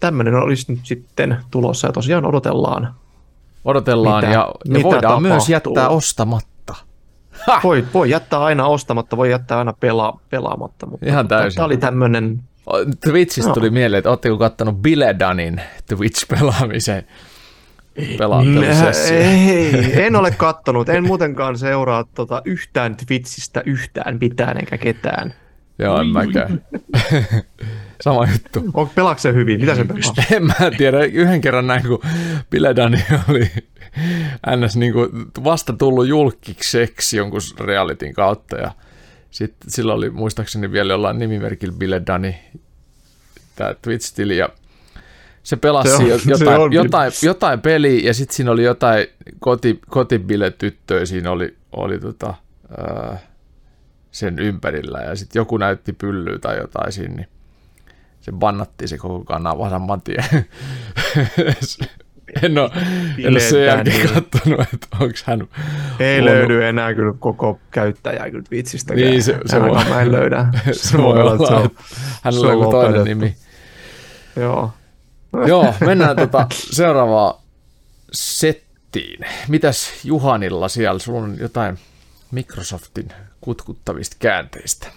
tämmöinen 0.00 0.34
olisi 0.34 0.72
nyt 0.72 0.80
sitten 0.82 1.36
tulossa 1.50 1.86
ja 1.88 1.92
tosiaan 1.92 2.26
odotellaan. 2.26 2.94
Odotellaan 3.64 4.24
Mitä- 4.24 4.34
ja, 4.34 4.40
ja 4.64 4.72
mitä 4.72 4.82
voidaan 4.84 5.22
myös 5.22 5.32
tapahtuu? 5.46 5.52
jättää 5.76 5.88
ostamatta. 5.88 6.55
Voi, 7.64 7.84
voi 7.94 8.10
jättää 8.10 8.44
aina 8.44 8.66
ostamatta, 8.66 9.16
voi 9.16 9.30
jättää 9.30 9.58
aina 9.58 9.72
pela, 9.72 10.20
pelaamatta. 10.30 10.86
Mutta 10.86 11.06
Ihan 11.06 11.28
täysin. 11.28 11.56
Tämä 11.56 11.66
oli 11.66 11.76
tämmöinen, 11.76 12.40
Twitchistä 13.00 13.48
No. 13.48 13.54
tuli 13.54 13.70
mieleen, 13.70 13.98
että 13.98 14.10
ootteko 14.10 14.38
kattanut 14.38 14.82
Biledanin 14.82 15.60
Twitch-pelaamisen 15.94 17.04
pelaattelusessio? 18.18 19.16
ei, 19.18 20.02
en 20.02 20.16
ole 20.16 20.30
kattonut, 20.30 20.88
en 20.88 21.04
muutenkaan 21.06 21.58
seuraa 21.58 22.04
tota 22.14 22.42
yhtään 22.44 22.96
Twitchistä 22.96 23.62
yhtään 23.66 24.18
mitään 24.20 24.56
enkä 24.58 24.78
ketään. 24.78 25.34
Joo, 25.78 26.00
en 26.00 26.06
mäkään. 26.06 26.62
Sama 28.00 28.26
juttu. 28.32 28.64
On, 28.74 28.88
pelaako 28.88 29.18
se 29.20 29.32
hyvin? 29.32 29.60
Mitä 29.60 29.74
se 29.74 29.84
pelaa? 29.88 30.14
En 30.32 30.44
mä 30.46 30.54
tiedä, 30.78 31.04
yhden 31.04 31.40
kerran 31.40 31.66
näin, 31.66 31.82
kun 31.86 32.00
Biledani 32.50 33.04
oli 33.30 33.50
ns. 34.56 34.76
Niin 34.76 34.92
kuin 34.92 35.10
vasta 35.44 35.72
tullut 35.72 36.06
julkikseksi 36.06 37.16
jonkun 37.16 37.40
realityn 37.60 38.12
kautta 38.14 38.56
ja 38.56 38.70
sitten 39.30 39.70
sillä 39.70 39.94
oli 39.94 40.10
muistaakseni 40.10 40.72
vielä 40.72 40.92
jollain 40.92 41.18
nimimerkillä 41.18 41.74
Biledani 41.78 42.36
tämä 43.56 43.74
Twitch-tili 43.82 44.36
ja 44.36 44.48
se 45.42 45.56
pelasi 45.56 45.88
Se 45.90 45.94
on- 45.96 46.08
jo- 46.08 46.18
se 46.18 46.30
jotain, 46.30 46.60
on- 46.60 46.72
jotain, 46.72 47.12
jotain 47.22 47.60
peliä 47.60 48.00
ja 48.06 48.14
sitten 48.14 48.36
siinä 48.36 48.50
oli 48.50 48.64
jotain 48.64 49.06
koti, 49.38 49.80
kotibiletyttöjä 49.90 51.06
siinä 51.06 51.30
oli, 51.30 51.56
oli 51.72 51.98
tota, 51.98 52.34
ää, 52.78 53.18
sen 54.10 54.38
ympärillä 54.38 54.98
ja 54.98 55.16
sitten 55.16 55.40
joku 55.40 55.56
näytti 55.56 55.92
pyllyä 55.92 56.38
tai 56.38 56.56
jotain 56.58 56.92
siinä, 56.92 57.14
niin 57.14 57.28
se 58.20 58.32
bannattiin 58.32 58.88
se 58.88 58.98
koko 58.98 59.24
kanava 59.24 59.70
saman 59.70 60.02
tien. 60.02 60.24
en 62.42 62.58
ole, 62.58 62.70
en 63.18 63.30
ole 63.30 63.40
sen 63.40 63.64
jälkeen 63.64 63.96
Biledani. 63.96 64.26
katsonut, 64.30 64.60
että 64.74 64.86
onko 65.00 65.14
hän... 65.24 65.48
Ei 66.00 66.20
luonut- 66.20 66.24
löydy 66.34 66.64
enää 66.64 66.94
kyllä 66.94 67.14
koko 67.18 67.60
käyttäjää 67.70 68.30
kyllä 68.30 68.44
Twitchistä. 68.48 68.94
Niin, 68.94 69.22
se- 69.22 69.38
se 69.46 69.62
voi- 69.62 69.84
mä 69.84 70.00
en 70.02 70.12
löydä. 70.12 70.46
Se 70.72 70.98
voi 70.98 71.20
olla, 71.20 71.34
että 71.34 71.46
se 71.46 71.54
on- 71.54 71.66
että 71.66 71.82
hänellä 72.22 72.40
se 72.46 72.46
on 72.46 72.56
on 72.56 72.60
joku 72.60 72.70
toinen 72.70 73.04
nimi. 73.04 73.36
Joo. 74.36 74.72
Joo, 75.46 75.74
mennään 75.80 76.16
tota 76.16 76.46
seuraavaan 76.50 77.34
settiin. 78.12 79.26
Mitäs 79.48 79.90
Juhanilla 80.04 80.68
siellä? 80.68 80.98
Sulla 80.98 81.20
on 81.20 81.36
jotain 81.40 81.78
Microsoftin 82.30 83.08
kutkuttavista 83.40 84.16
käänteistä. 84.18 84.88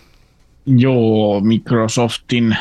Joo, 0.65 1.39
Microsoftin 1.39 2.57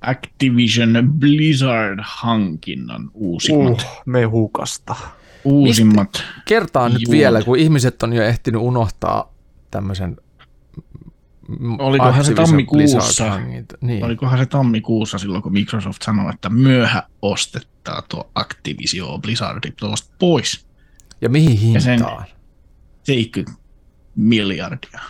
Activision 0.00 1.12
Blizzard-hankinnan 1.18 3.10
uusimmat, 3.14 3.80
Uh, 3.82 4.02
me 4.06 4.24
hukasta. 4.24 4.96
uusimmat 5.44 6.22
Kertaa 6.44 6.88
nyt 6.88 7.02
Juu. 7.02 7.10
vielä, 7.12 7.42
kun 7.42 7.58
ihmiset 7.58 8.02
on 8.02 8.12
jo 8.12 8.22
ehtinyt 8.22 8.60
unohtaa 8.62 9.34
tämmöisen 9.70 10.16
Olikohan 11.78 12.24
se 12.24 12.34
tammikuussa? 12.34 13.40
Niin. 13.80 14.04
Olikohan 14.04 14.38
se 14.38 14.46
tammikuussa 14.46 15.18
silloin, 15.18 15.42
kun 15.42 15.52
Microsoft 15.52 16.02
sanoi, 16.02 16.30
että 16.34 16.48
myöhä 16.50 17.02
ostettaa 17.22 18.02
tuo 18.08 18.30
Activision 18.34 19.22
Blizzardin 19.22 19.72
tuosta 19.76 20.14
pois. 20.18 20.66
Ja 21.20 21.28
mihin 21.28 21.72
Ja 21.74 21.80
sen- 21.80 21.92
hintaan? 21.98 22.24
70 23.02 23.62
miljardia. 24.16 25.00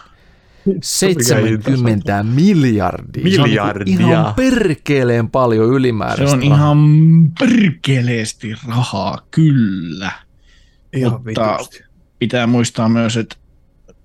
70 0.83 2.23
miljardia. 2.23 3.23
Miljardia. 3.25 3.97
Se 3.99 4.05
on 4.05 4.11
ihan 4.11 4.35
perkeleen 4.35 5.31
paljon 5.31 5.69
Se 5.69 5.75
ylimääräistä. 5.77 6.37
on 6.37 6.43
rahaa. 6.43 6.57
ihan 6.57 6.79
perkeleesti 7.39 8.55
rahaa, 8.69 9.19
kyllä. 9.31 10.13
Ihan 10.93 11.13
Mutta- 11.13 11.57
vitusti. 11.57 11.85
Pitää 12.19 12.47
muistaa 12.47 12.89
myös, 12.89 13.17
että 13.17 13.37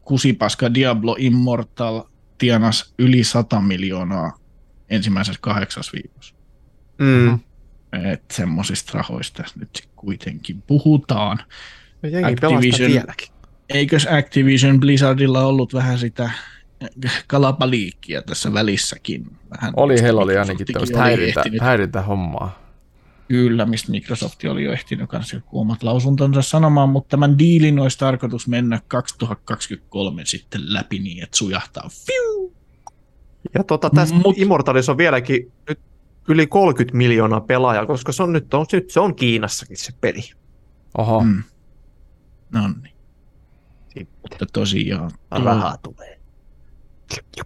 kusipaska 0.02 0.74
Diablo 0.74 1.16
Immortal 1.20 2.04
tienas 2.38 2.94
yli 3.00 3.24
100 3.24 3.62
miljoonaa 3.62 4.38
ensimmäisessä 4.90 5.40
kahdeksas 5.42 5.94
viikossa. 5.94 6.36
Mm. 7.00 7.40
Että 8.12 8.36
semmoisista 8.36 8.92
rahoista 8.98 9.44
tässä 9.44 9.60
nyt 9.60 9.88
kuitenkin 9.96 10.62
puhutaan. 10.68 11.40
Ja 12.04 12.10
Jengi 12.10 12.34
Activision- 12.34 12.88
vieläkin. 12.92 13.28
Eikös 13.70 14.08
Activision 14.12 14.80
Blizzardilla 14.80 15.46
ollut 15.46 15.74
vähän 15.74 16.00
sitä 16.00 16.30
kalapaliikkia 17.28 18.22
tässä 18.22 18.54
välissäkin? 18.54 19.38
Vähän 19.52 19.74
Oli, 19.78 20.02
heillä 20.02 20.22
oli 20.22 20.38
ainakin 20.38 20.68
tämmöistä 20.68 20.98
häirintä, 21.00 21.40
ehtinyt- 21.40 21.62
häirintä 21.62 22.02
hommaa. 22.02 22.66
Kyllä, 23.28 23.66
mistä 23.66 23.92
Microsoft 23.92 24.44
oli 24.50 24.64
jo 24.64 24.72
ehtinyt 24.72 25.10
kanssa 25.10 25.36
joku 25.36 25.60
omat 25.60 25.84
lausuntonsa 25.84 26.42
sanomaan, 26.42 26.90
mutta 26.90 27.10
tämän 27.10 27.38
diilin 27.38 27.80
olisi 27.80 28.00
tarkoitus 28.00 28.48
mennä 28.48 28.80
2023 28.88 30.26
sitten 30.26 30.74
läpi 30.74 31.00
niin, 31.00 31.24
että 31.24 31.38
sujahtaa. 31.38 31.90
Fiu! 32.06 32.54
Ja 33.54 33.64
tota, 33.64 33.90
tässä 33.90 34.16
Mut-. 34.16 34.38
Immortalissa 34.38 34.92
on 34.92 34.98
vieläkin 34.98 35.52
nyt 35.70 35.80
yli 36.30 36.48
30 36.48 36.98
miljoonaa 36.98 37.42
pelaajaa, 37.42 37.86
koska 37.86 38.12
se 38.12 38.24
on 38.24 38.34
nyt, 38.34 38.54
on, 38.54 38.66
nyt 38.72 38.90
se 38.90 39.00
on 39.00 39.16
Kiinassakin 39.16 39.78
se 39.78 39.94
peli. 40.02 40.22
Oho. 40.98 41.24
Mm. 41.24 41.44
No 42.52 42.68
niin. 42.68 42.96
Mutta 44.22 44.46
tosiaan, 44.54 45.12
Rahaa 45.32 45.78
tulee. 45.78 46.15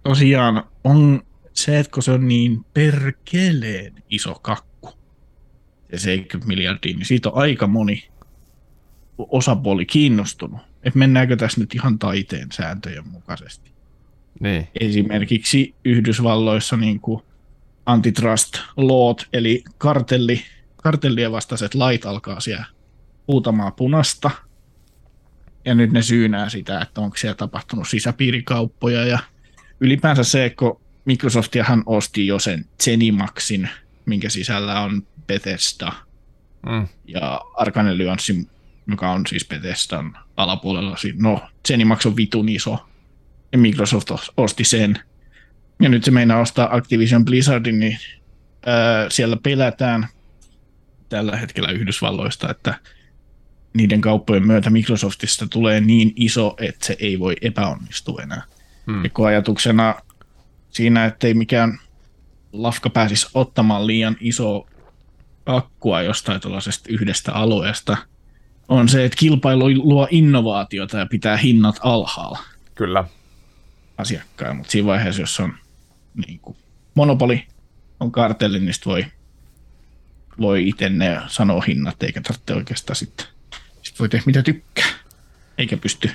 Tosiaan 0.03 0.64
on 0.84 1.24
se, 1.53 1.80
että 1.80 1.91
kun 1.91 2.03
se 2.03 2.12
on 2.12 2.28
niin 2.28 2.66
perkeleen 2.74 4.03
iso 4.10 4.36
kakku, 4.41 4.89
se 5.91 5.97
70 5.99 6.47
miljardia, 6.47 6.95
niin 6.95 7.05
siitä 7.05 7.30
on 7.30 7.38
aika 7.38 7.68
moni 7.68 8.10
osapuoli 9.18 9.86
kiinnostunut. 9.86 10.62
Että 10.84 10.99
mennäänkö 10.99 11.36
tässä 11.36 11.62
nyt 11.62 11.76
ihan 11.76 11.99
taiteen 11.99 12.47
sääntöjen 12.51 13.07
mukaisesti. 13.07 13.72
niin. 14.39 14.68
esimerkiksi 14.80 15.76
Yhdysvalloissa 15.86 16.78
niin 16.78 16.99
kuin 16.99 17.24
antitrust 17.86 18.57
law, 18.78 19.16
eli 19.34 19.64
kartelli, 19.78 20.41
kartellien 20.84 21.32
vastaiset 21.32 21.76
lait 21.76 22.05
alkaa 22.05 22.39
siellä 22.39 22.66
huutamaan 23.28 23.74
punasta. 23.74 24.32
Ja 25.66 25.76
nyt 25.76 25.91
ne 25.91 26.01
syynää 26.01 26.49
sitä, 26.49 26.82
että 26.82 27.01
onko 27.01 27.18
siellä 27.18 27.36
tapahtunut 27.36 27.88
sisäpiirikauppoja 27.88 29.05
ja 29.05 29.20
ylipäänsä 29.80 30.23
se, 30.23 30.53
kun 30.59 30.82
Microsoftiahan 31.05 31.84
osti 31.86 32.27
jo 32.27 32.39
sen 32.39 32.65
Zenimaxin, 32.84 33.69
minkä 34.05 34.30
sisällä 34.30 34.80
on 34.80 35.07
Bethesda 35.27 35.91
Mm. 36.65 36.88
ja 37.05 37.41
Arcane 37.57 37.89
Alliance, 37.89 38.34
joka 38.88 39.11
on 39.11 39.27
siis 39.27 39.47
Bethesdan 39.47 40.17
alapuolella. 40.38 40.95
No, 41.15 41.41
Zenimax 41.67 42.05
on 42.05 42.15
vitun 42.15 42.49
iso. 42.49 42.86
Ja 43.51 43.57
Microsoft 43.57 44.11
os- 44.11 44.34
osti 44.38 44.63
sen. 44.63 44.99
Ja 45.82 45.89
nyt 45.89 46.03
se 46.03 46.11
meinaa 46.11 46.39
ostaa 46.39 46.75
Activision 46.75 47.25
Blizzardin, 47.25 47.80
niin 47.80 47.97
ää, 48.65 49.09
siellä 49.09 49.38
pelätään 49.43 50.07
tällä 51.09 51.38
hetkellä 51.38 51.71
Yhdysvalloista, 51.71 52.49
että 52.49 52.73
niiden 53.73 54.01
kauppojen 54.01 54.47
myötä 54.47 54.69
Microsoftista 54.69 55.47
tulee 55.47 55.82
niin 55.82 56.13
iso, 56.15 56.55
että 56.59 56.86
se 56.86 56.95
ei 56.99 57.19
voi 57.19 57.36
epäonnistua 57.41 58.21
enää. 58.23 58.43
Ja 59.04 59.10
kun 59.10 59.28
ajatuksena 59.28 59.96
siinä, 60.70 61.06
ettei 61.06 61.34
mikään 61.34 61.80
lafka 62.54 62.90
pääsisi 62.90 63.28
ottamaan 63.34 63.88
liian 63.88 64.18
iso 64.20 64.68
akkua 65.46 66.02
jostain 66.02 66.42
tuollaisesta 66.42 66.90
yhdestä 66.90 67.34
alueesta, 67.34 67.98
on 68.68 68.90
se, 68.90 69.06
että 69.06 69.18
kilpailu 69.18 69.70
luo 69.70 70.08
innovaatiota 70.12 70.98
ja 70.98 71.06
pitää 71.06 71.38
hinnat 71.38 71.80
alhaalla 71.82 72.40
Kyllä. 72.76 73.06
asiakkaan, 73.98 74.56
mutta 74.56 74.72
siinä 74.72 74.88
vaiheessa, 74.88 75.22
jos 75.22 75.40
on 75.40 75.54
niin 76.26 76.40
kuin, 76.40 76.58
monopoli, 76.96 77.48
on 78.00 78.12
kartelli, 78.12 78.60
niin 78.60 78.74
voi, 78.86 79.06
voi 80.40 80.70
itse 80.70 80.90
ne 80.90 81.22
sanoa 81.28 81.62
hinnat, 81.62 82.04
eikä 82.04 82.22
tarvitse 82.22 82.54
oikeastaan 82.54 82.96
sitten, 82.96 83.26
sit 83.82 84.00
voi 84.00 84.10
tehdä 84.10 84.24
mitä 84.26 84.44
tykkää, 84.44 84.90
eikä 85.58 85.78
pysty 85.78 86.12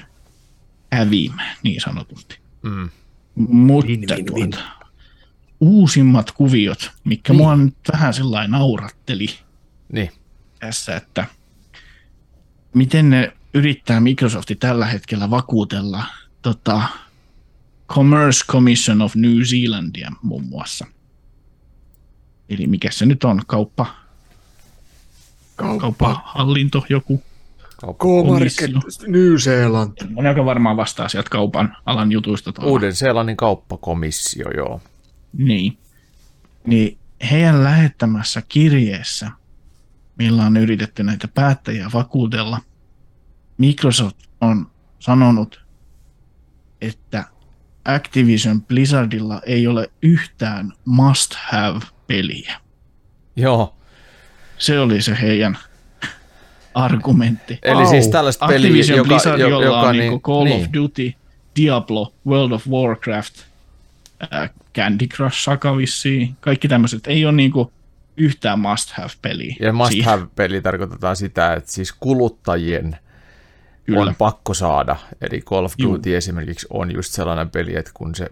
häviämään 0.93 1.57
niin 1.63 1.81
sanotusti. 1.81 2.44
Mm. 2.65 2.89
Mutta 3.35 3.87
Win, 3.87 4.01
win, 4.01 4.35
win. 4.35 4.51
tuota, 4.51 4.65
uusimmat 5.61 6.31
kuviot, 6.31 6.91
mikä 7.05 7.33
Niin. 7.33 7.43
mua 7.43 7.57
nyt 7.57 7.75
vähän 7.93 8.15
sellainen 8.15 8.51
nauratteli 8.51 9.27
Niin. 9.93 10.11
tässä, 10.61 10.97
että 10.97 11.27
miten 12.75 13.11
ne 13.11 13.33
yrittää 13.55 14.01
Microsofti 14.01 14.55
tällä 14.57 14.87
hetkellä 14.87 15.31
vakuutella 15.31 16.05
tota, 16.43 16.83
Commerce 17.89 18.45
Commission 18.49 19.03
of 19.03 19.15
New 19.15 19.43
Zealandia 19.43 20.13
muun 20.23 20.45
muassa. 20.45 20.87
Eli 22.49 22.67
mikä 22.67 22.91
se 22.91 23.07
nyt 23.07 23.25
on, 23.25 23.43
kauppa, 23.47 23.87
kauppahallinto, 25.57 26.85
joku. 26.89 27.23
K-Market 27.93 28.71
New 29.09 29.37
Zealand. 29.37 29.93
On 30.17 30.27
joka 30.27 30.45
varmaan 30.45 30.77
vastaa 30.77 31.09
sieltä 31.09 31.31
kaupan 31.31 31.77
alan 31.87 32.13
jutuista. 32.13 32.53
tuolla. 32.53 32.71
Uuden-Seelannin 32.71 33.37
kauppakomissio, 33.37 34.51
joo. 34.57 34.81
Niin. 35.33 35.79
Niin 36.67 36.99
heidän 37.31 37.65
lähettämässä 37.65 38.43
kirjeessä, 38.49 39.31
millä 40.19 40.45
on 40.45 40.57
yritetty 40.57 41.03
näitä 41.03 41.29
päättäjiä 41.29 41.91
vakuutella, 41.95 42.61
Microsoft 43.59 44.17
on 44.41 44.71
sanonut, 44.99 45.65
että 46.81 47.25
Activision 47.85 48.63
Blizzardilla 48.63 49.41
ei 49.47 49.67
ole 49.67 49.91
yhtään 50.03 50.73
must-have-peliä. 50.85 52.61
Joo. 53.37 53.77
Se 54.59 54.81
oli 54.81 55.03
se 55.03 55.19
heidän 55.21 55.59
argumentti. 56.75 57.59
Eli 57.63 57.81
Au. 57.83 57.87
siis 57.91 58.09
tällaista 58.09 58.47
peliä, 58.47 58.67
Activision 58.69 58.97
joka, 58.99 59.09
Blizzard, 59.09 59.41
jo- 59.41 59.49
jolla 59.49 59.65
joka 59.65 59.81
on 59.81 59.97
niin, 59.97 60.11
niin, 60.11 60.21
Call 60.23 60.45
niin. 60.45 60.63
of 60.65 60.73
Duty, 60.75 61.13
Diablo, 61.57 62.13
World 62.27 62.53
of 62.53 62.67
Warcraft, 62.69 63.35
äh, 64.35 64.51
Candy 64.75 65.07
Crush 65.07 65.37
Saga 65.45 65.77
vissiin, 65.77 66.37
kaikki 66.41 66.69
tämmöiset. 66.69 67.07
Ei 67.07 67.25
ole 67.25 67.33
niinku 67.33 67.73
yhtään 68.17 68.59
must-have-peliä. 68.59 69.57
Ja 69.61 69.73
must 69.73 69.91
siihen. 69.93 70.11
have-peli 70.11 70.61
tarkoitetaan 70.61 71.17
sitä, 71.17 71.53
että 71.55 71.73
siis 71.73 71.93
kuluttajien 71.93 72.97
Kyllä. 73.85 74.01
on 74.01 74.15
pakko 74.15 74.55
saada. 74.55 74.97
Eli 75.31 75.41
Call 75.41 75.65
of 75.65 75.75
Juu. 75.79 75.95
Duty 75.95 76.17
esimerkiksi 76.17 76.67
on 76.71 76.95
just 76.95 77.13
sellainen 77.13 77.51
peli, 77.51 77.77
että 77.77 77.91
kun 77.95 78.15
se, 78.15 78.27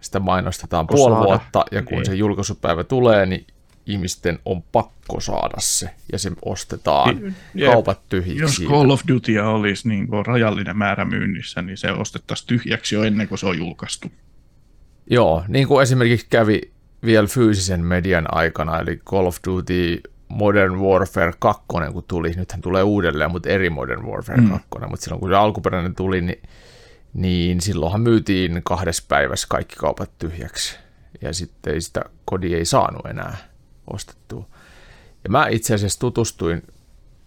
sitä 0.00 0.20
mainostetaan 0.20 0.86
puoli 0.86 1.16
vuotta 1.26 1.64
ja 1.72 1.82
kun 1.82 1.96
Niin. 1.98 2.06
se 2.06 2.14
julkaisupäivä 2.14 2.84
tulee, 2.84 3.26
niin 3.26 3.46
ihmisten 3.86 4.38
on 4.44 4.62
pakko 4.62 5.20
saada 5.20 5.56
se 5.58 5.90
ja 6.12 6.18
se 6.18 6.30
ostetaan 6.44 7.34
Jep. 7.54 7.72
kaupat 7.72 8.00
tyhjiksi. 8.08 8.42
Jos 8.42 8.56
siitä. 8.56 8.72
Call 8.72 8.90
of 8.90 9.00
Duty 9.08 9.38
olisi 9.38 9.88
niin 9.88 10.08
rajallinen 10.26 10.76
määrä 10.76 11.04
myynnissä, 11.04 11.62
niin 11.62 11.76
se 11.76 11.92
ostettaisiin 11.92 12.46
tyhjäksi 12.46 12.94
jo 12.94 13.02
ennen 13.02 13.28
kuin 13.28 13.38
se 13.38 13.46
on 13.46 13.58
julkaistu. 13.58 14.12
Joo, 15.10 15.44
niin 15.48 15.68
kuin 15.68 15.82
esimerkiksi 15.82 16.26
kävi 16.30 16.60
vielä 17.04 17.26
fyysisen 17.26 17.84
median 17.84 18.34
aikana, 18.34 18.78
eli 18.78 18.96
Call 18.96 19.26
of 19.26 19.36
Duty 19.46 20.00
Modern 20.28 20.78
Warfare 20.80 21.32
2, 21.38 21.62
kun 21.92 22.04
tuli, 22.08 22.30
nythän 22.30 22.60
tulee 22.60 22.82
uudelleen, 22.82 23.30
mutta 23.30 23.48
eri 23.48 23.70
Modern 23.70 24.06
Warfare 24.06 24.40
Mm. 24.40 24.48
2, 24.50 24.68
mutta 24.88 25.04
silloin 25.04 25.20
kun 25.20 25.30
se 25.30 25.36
alkuperäinen 25.36 25.94
tuli, 25.94 26.20
niin, 26.20 26.42
niin 27.14 27.60
silloinhan 27.60 28.00
myytiin 28.00 28.60
kahdessa 28.64 29.04
päivässä 29.08 29.46
kaikki 29.50 29.76
kaupat 29.76 30.10
tyhjäksi, 30.18 30.78
ja 31.22 31.32
sitten 31.32 31.74
ei 31.74 31.80
sitä 31.80 32.04
kodi 32.24 32.54
ei 32.54 32.64
saanut 32.64 33.06
enää 33.06 33.36
ostettua. 33.92 34.46
Ja 35.24 35.30
mä 35.30 35.48
itse 35.48 35.74
asiassa 35.74 36.00
tutustuin 36.00 36.62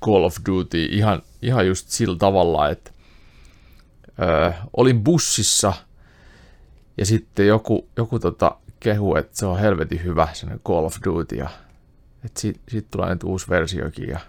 Call 0.05 0.23
of 0.23 0.37
Duty 0.49 0.85
ihan, 0.85 1.21
ihan 1.41 1.67
just 1.67 1.89
sillä 1.89 2.17
tavalla, 2.17 2.69
että 2.69 2.91
ö, 4.19 4.53
olin 4.73 5.03
bussissa– 5.03 5.73
ja 6.97 7.05
sitten 7.05 7.47
joku, 7.47 7.89
joku 7.97 8.19
tota 8.19 8.57
kehu, 8.79 9.15
että 9.15 9.37
se 9.37 9.45
on 9.45 9.59
helvetin 9.59 10.03
hyvä, 10.03 10.27
se 10.33 10.47
Call 10.47 10.85
of 10.85 10.97
Duty, 11.05 11.35
ja 11.35 11.49
että 12.25 12.41
siitä, 12.41 12.59
siitä 12.69 12.87
tulee 12.91 13.09
nyt 13.09 13.23
uusi 13.23 13.49
versiokin, 13.49 14.09
ja 14.09 14.19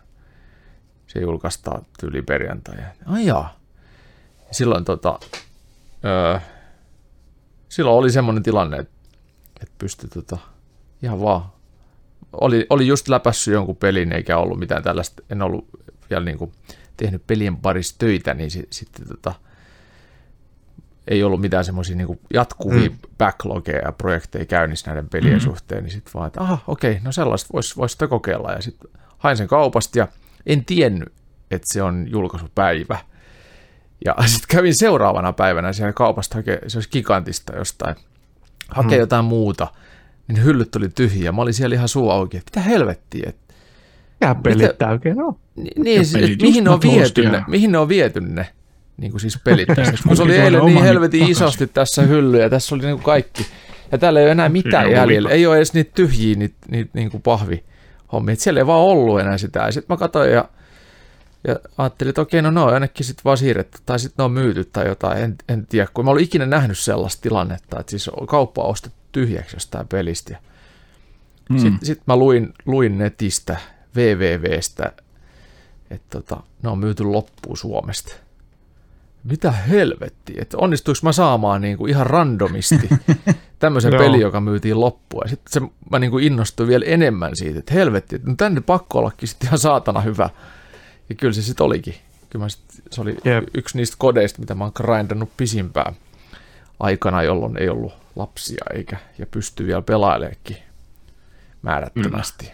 se 1.06 1.20
julkaistaan 1.20 1.86
tyyli 2.00 2.22
perjantai. 2.22 2.76
Ai 3.06 3.26
jaa. 3.26 3.58
Ja 4.48 4.54
silloin 4.54 4.84
tota, 4.84 5.18
öö, 6.04 6.38
silloin 7.68 7.96
oli 7.96 8.12
semmoinen 8.12 8.42
tilanne, 8.42 8.76
että, 8.76 8.94
että 9.62 9.74
pystyi 9.78 10.08
tota, 10.08 10.38
ihan 11.02 11.20
vaan, 11.20 11.52
oli, 12.32 12.66
oli 12.70 12.86
just 12.86 13.08
läpässyt 13.08 13.54
jonkun 13.54 13.76
pelin, 13.76 14.12
eikä 14.12 14.38
ollut 14.38 14.58
mitään 14.58 14.82
tällaista, 14.82 15.22
en 15.30 15.42
ollut 15.42 15.68
vielä 16.10 16.24
niinku 16.24 16.52
tehnyt 16.96 17.26
pelien 17.26 17.56
parissa 17.56 17.98
töitä, 17.98 18.34
niin 18.34 18.50
si, 18.50 18.66
sitten 18.70 19.08
tota, 19.08 19.34
ei 21.08 21.22
ollut 21.22 21.40
mitään 21.40 21.64
semmoisia 21.64 21.96
niin 21.96 22.20
jatkuvia 22.34 22.90
mm. 22.90 22.98
backlogeja 23.18 23.78
ja 23.78 23.92
projekteja 23.92 24.46
käynnissä 24.46 24.90
näiden 24.90 25.08
pelien 25.08 25.34
mm. 25.34 25.40
suhteen, 25.40 25.84
niin 25.84 25.92
sitten 25.92 26.14
vaan, 26.14 26.26
että 26.26 26.40
aha, 26.40 26.58
okei, 26.66 27.00
no 27.04 27.12
sellaista 27.12 27.48
voisi 27.52 27.76
vois 27.76 27.92
sitä 27.92 28.08
kokeilla. 28.08 28.52
Ja 28.52 28.62
sitten 28.62 28.90
hain 29.18 29.36
sen 29.36 29.48
kaupasta 29.48 29.98
ja 29.98 30.08
en 30.46 30.64
tiennyt, 30.64 31.12
että 31.50 31.72
se 31.72 31.82
on 31.82 32.06
julkaisupäivä. 32.10 32.98
Ja 34.04 34.14
sitten 34.26 34.56
kävin 34.56 34.78
seuraavana 34.78 35.32
päivänä 35.32 35.72
siellä 35.72 35.92
kaupasta 35.92 36.34
hakee, 36.34 36.60
se 36.66 36.78
olisi 36.78 36.90
gigantista 36.90 37.56
jostain, 37.56 37.96
hakee 38.68 38.98
mm. 38.98 39.00
jotain 39.00 39.24
muuta, 39.24 39.68
niin 40.28 40.44
hyllyt 40.44 40.76
oli 40.76 40.88
tyhjiä. 40.88 41.32
Mä 41.32 41.42
olin 41.42 41.54
siellä 41.54 41.74
ihan 41.76 41.88
suu 41.88 42.10
auki, 42.10 42.36
että 42.36 42.50
mitä 42.60 42.70
helvettiä, 42.70 43.24
että 43.28 43.54
Mikä 44.20 44.34
pelit 44.34 44.58
Mitä- 44.58 44.72
tää 44.78 44.90
oikein 44.90 45.22
on? 45.22 45.36
Ni- 45.56 45.70
Niin, 45.76 46.04
siis, 46.06 46.12
pelit, 46.22 46.32
et 46.32 46.42
mihin, 46.42 46.64
ne 46.64 46.70
on 46.70 46.80
viety 46.82 47.28
ne, 47.30 47.44
mihin 47.48 47.72
ne 47.72 47.78
on 47.78 47.88
viety 47.88 48.20
ne, 48.20 48.48
niin 48.96 49.10
kuin 49.10 49.20
siis 49.20 49.38
pelit. 49.44 49.68
Pitääks 49.68 50.02
Kun 50.02 50.16
se 50.16 50.22
oli 50.22 50.36
eilen 50.36 50.64
niin 50.64 50.82
helvetin 50.82 51.20
takaisin? 51.20 51.44
isosti 51.44 51.66
tässä 51.66 52.02
hyllyä, 52.02 52.42
ja 52.42 52.50
tässä 52.50 52.74
oli 52.74 52.82
niin 52.82 52.94
kuin 52.96 53.04
kaikki. 53.04 53.46
Ja 53.92 53.98
täällä 53.98 54.20
ei 54.20 54.24
ole 54.24 54.32
enää 54.32 54.48
mitään 54.48 54.86
on 54.86 54.92
jäljellä. 54.92 55.30
Ei 55.30 55.46
ole 55.46 55.56
edes 55.56 55.74
niitä 55.74 55.90
tyhjiä, 55.94 56.36
niitä, 56.36 56.54
niitä 56.70 56.90
niin 56.94 57.10
kuin 57.10 57.22
pahvihommia. 57.22 58.32
Et 58.32 58.40
siellä 58.40 58.60
ei 58.60 58.66
vaan 58.66 58.80
ollut 58.80 59.20
enää 59.20 59.38
sitä. 59.38 59.60
Ja 59.60 59.72
sitten 59.72 59.94
mä 59.94 59.98
katsoin 59.98 60.32
ja, 60.32 60.48
ja 61.48 61.56
ajattelin, 61.78 62.08
että 62.08 62.20
okei, 62.20 62.42
no 62.42 62.50
ne 62.50 62.60
on 62.60 62.74
ainakin 62.74 63.06
sitten 63.06 63.24
vaan 63.24 63.38
siirretty, 63.38 63.78
tai 63.86 63.98
sitten 63.98 64.14
ne 64.18 64.24
on 64.24 64.32
myyty 64.32 64.64
tai 64.64 64.86
jotain, 64.88 65.18
en, 65.18 65.36
en 65.48 65.66
tiedä. 65.66 65.88
Kun 65.94 66.04
mä 66.04 66.10
olin 66.10 66.24
ikinä 66.24 66.46
nähnyt 66.46 66.78
sellaista 66.78 67.22
tilannetta, 67.22 67.80
että 67.80 67.90
siis 67.90 68.10
kauppa 68.28 68.62
on 68.62 68.70
ostettu 68.70 68.98
tyhjäksi 69.18 69.56
jostain 69.56 69.88
pelistä. 69.88 70.38
Mm. 71.50 71.58
sitten 71.58 71.86
sit 71.86 72.00
mä 72.06 72.16
luin, 72.16 72.54
luin 72.66 72.98
netistä, 72.98 73.56
wwwstä, 73.96 74.92
että 75.90 76.20
tota, 76.20 76.42
ne 76.62 76.68
on 76.68 76.78
myyty 76.78 77.04
loppuun 77.04 77.56
Suomesta. 77.56 78.14
Mitä 79.24 79.52
helvettiä, 79.52 80.42
että 80.42 80.56
onnistuiko 80.58 80.98
mä 81.02 81.12
saamaan 81.12 81.60
niinku 81.60 81.86
ihan 81.86 82.06
randomisti 82.06 82.88
tämmöisen 83.58 83.92
pelin, 83.92 84.20
joka 84.20 84.40
myytiin 84.40 84.80
loppuun. 84.80 85.22
Ja 85.24 85.28
sitten 85.28 85.52
se, 85.52 85.68
mä 85.90 85.98
niinku 85.98 86.18
innostuin 86.18 86.68
vielä 86.68 86.84
enemmän 86.84 87.36
siitä, 87.36 87.58
että 87.58 87.74
helvetti, 87.74 88.16
että 88.16 88.28
no 88.28 88.34
tänne 88.36 88.60
pakko 88.60 88.98
ollakin 88.98 89.28
sitten 89.28 89.46
ihan 89.46 89.58
saatana 89.58 90.00
hyvä. 90.00 90.30
Ja 91.08 91.14
kyllä 91.14 91.32
se 91.32 91.42
sitten 91.42 91.66
olikin. 91.66 91.94
Kyllä 92.30 92.44
mä 92.44 92.48
sit, 92.48 92.60
se 92.90 93.00
oli 93.00 93.16
Jep. 93.24 93.44
yksi 93.54 93.76
niistä 93.76 93.96
kodeista, 93.98 94.40
mitä 94.40 94.54
mä 94.54 94.64
oon 94.64 94.72
grindannut 94.76 95.36
pisimpään 95.36 95.94
aikana, 96.80 97.22
jolloin 97.22 97.56
ei 97.56 97.68
ollut 97.68 97.92
lapsia 98.16 98.64
eikä, 98.74 98.96
ja 99.18 99.26
pystyy 99.26 99.66
vielä 99.66 99.82
pelaileekin 99.82 100.56
määrättömästi. 101.62 102.52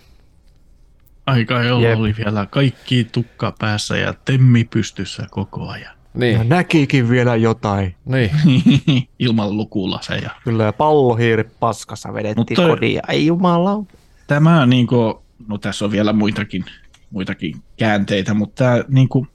Aika 1.26 1.62
jolla 1.62 1.88
Jep. 1.88 1.98
oli 1.98 2.14
vielä 2.18 2.46
kaikki 2.50 3.08
tukka 3.12 3.54
päässä 3.58 3.96
ja 3.96 4.14
temmi 4.24 4.64
pystyssä 4.64 5.26
koko 5.30 5.68
ajan. 5.68 5.94
Niin, 6.14 6.38
Ja 6.38 6.44
näkikin 6.44 7.08
vielä 7.10 7.36
jotain. 7.36 7.94
niin. 8.04 8.30
Ilman 9.18 9.56
lukulaseja. 9.56 10.30
Kyllä 10.44 10.72
pallohiiri 10.72 11.44
paskassa 11.60 12.14
vedettiin 12.14 12.36
Mutta- 12.60 12.68
kodia. 12.68 13.02
Ei 13.08 13.26
jumala. 13.26 13.84
Tämä, 14.26 14.66
niin 14.66 14.86
kuin, 14.86 15.14
no 15.48 15.58
tässä 15.58 15.84
on 15.84 15.90
vielä 15.90 16.12
muitakin, 16.12 16.64
muitakin 17.10 17.62
käänteitä, 17.76 18.34
mutta 18.34 18.64
tämä, 18.64 18.84
niin 18.88 19.08
kuin, 19.08 19.28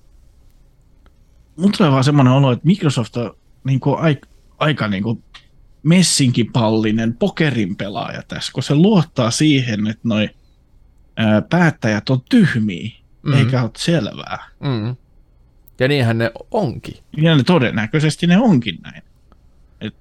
mun 1.58 1.72
tulee 1.78 1.92
vaan 1.92 2.04
semmoinen 2.04 2.34
olo, 2.34 2.52
että 2.52 2.68
Microsoft 2.68 3.18
on 3.18 3.34
niin 3.64 3.80
kuin, 3.80 4.00
aika, 4.00 4.29
aika 4.60 4.88
niin 4.88 5.04
kuin, 5.04 5.24
messinkipallinen 5.84 7.14
pokerin 7.14 7.76
pelaaja 7.76 8.22
tässä, 8.28 8.52
kun 8.54 8.64
se 8.64 8.76
luottaa 8.76 9.32
siihen, 9.32 9.88
että 9.88 10.02
noi 10.04 10.30
ää, 11.18 11.42
päättäjät 11.42 12.10
on 12.10 12.22
tyhmiä, 12.30 12.90
Mhm. 13.24 13.34
mm. 13.34 13.40
eikä 13.40 13.62
ole 13.62 13.72
selvää. 13.78 14.46
Mm. 14.60 14.96
Ja 15.80 15.88
niinhän 15.88 16.18
ne 16.18 16.32
onkin. 16.52 16.98
Ja 17.18 17.36
ne 17.36 17.44
todennäköisesti 17.44 18.28
ne 18.28 18.38
onkin 18.38 18.78
näin. 18.84 19.02
Et, 19.82 19.96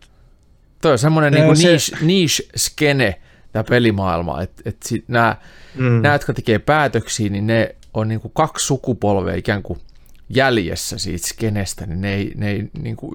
Toi 0.83 0.93
on 0.93 0.99
semmoinen 0.99 1.33
niinku 1.33 1.55
se- 1.57 1.73
niche, 1.73 1.97
niche-skene, 2.07 3.21
tämä 3.53 3.65
pelimaailma, 3.65 4.43
että 4.43 4.63
et 4.67 4.77
nämä, 5.09 5.37
Mm. 5.75 6.05
jotka 6.05 6.33
tekee 6.35 6.59
päätöksiä, 6.59 7.29
niin 7.31 7.47
ne 7.47 7.75
on 7.95 8.09
niinku 8.09 8.29
kaksi 8.29 8.67
sukupolvea 8.67 9.35
ikään 9.35 9.63
kuin 9.63 9.79
jäljessä 10.29 10.99
siitä 10.99 11.27
skenestä, 11.27 11.87
niin 11.87 12.01
ne 12.01 12.15
ei, 12.15 12.33
ne 12.37 12.51
ei 12.51 12.71
niinku 12.83 13.15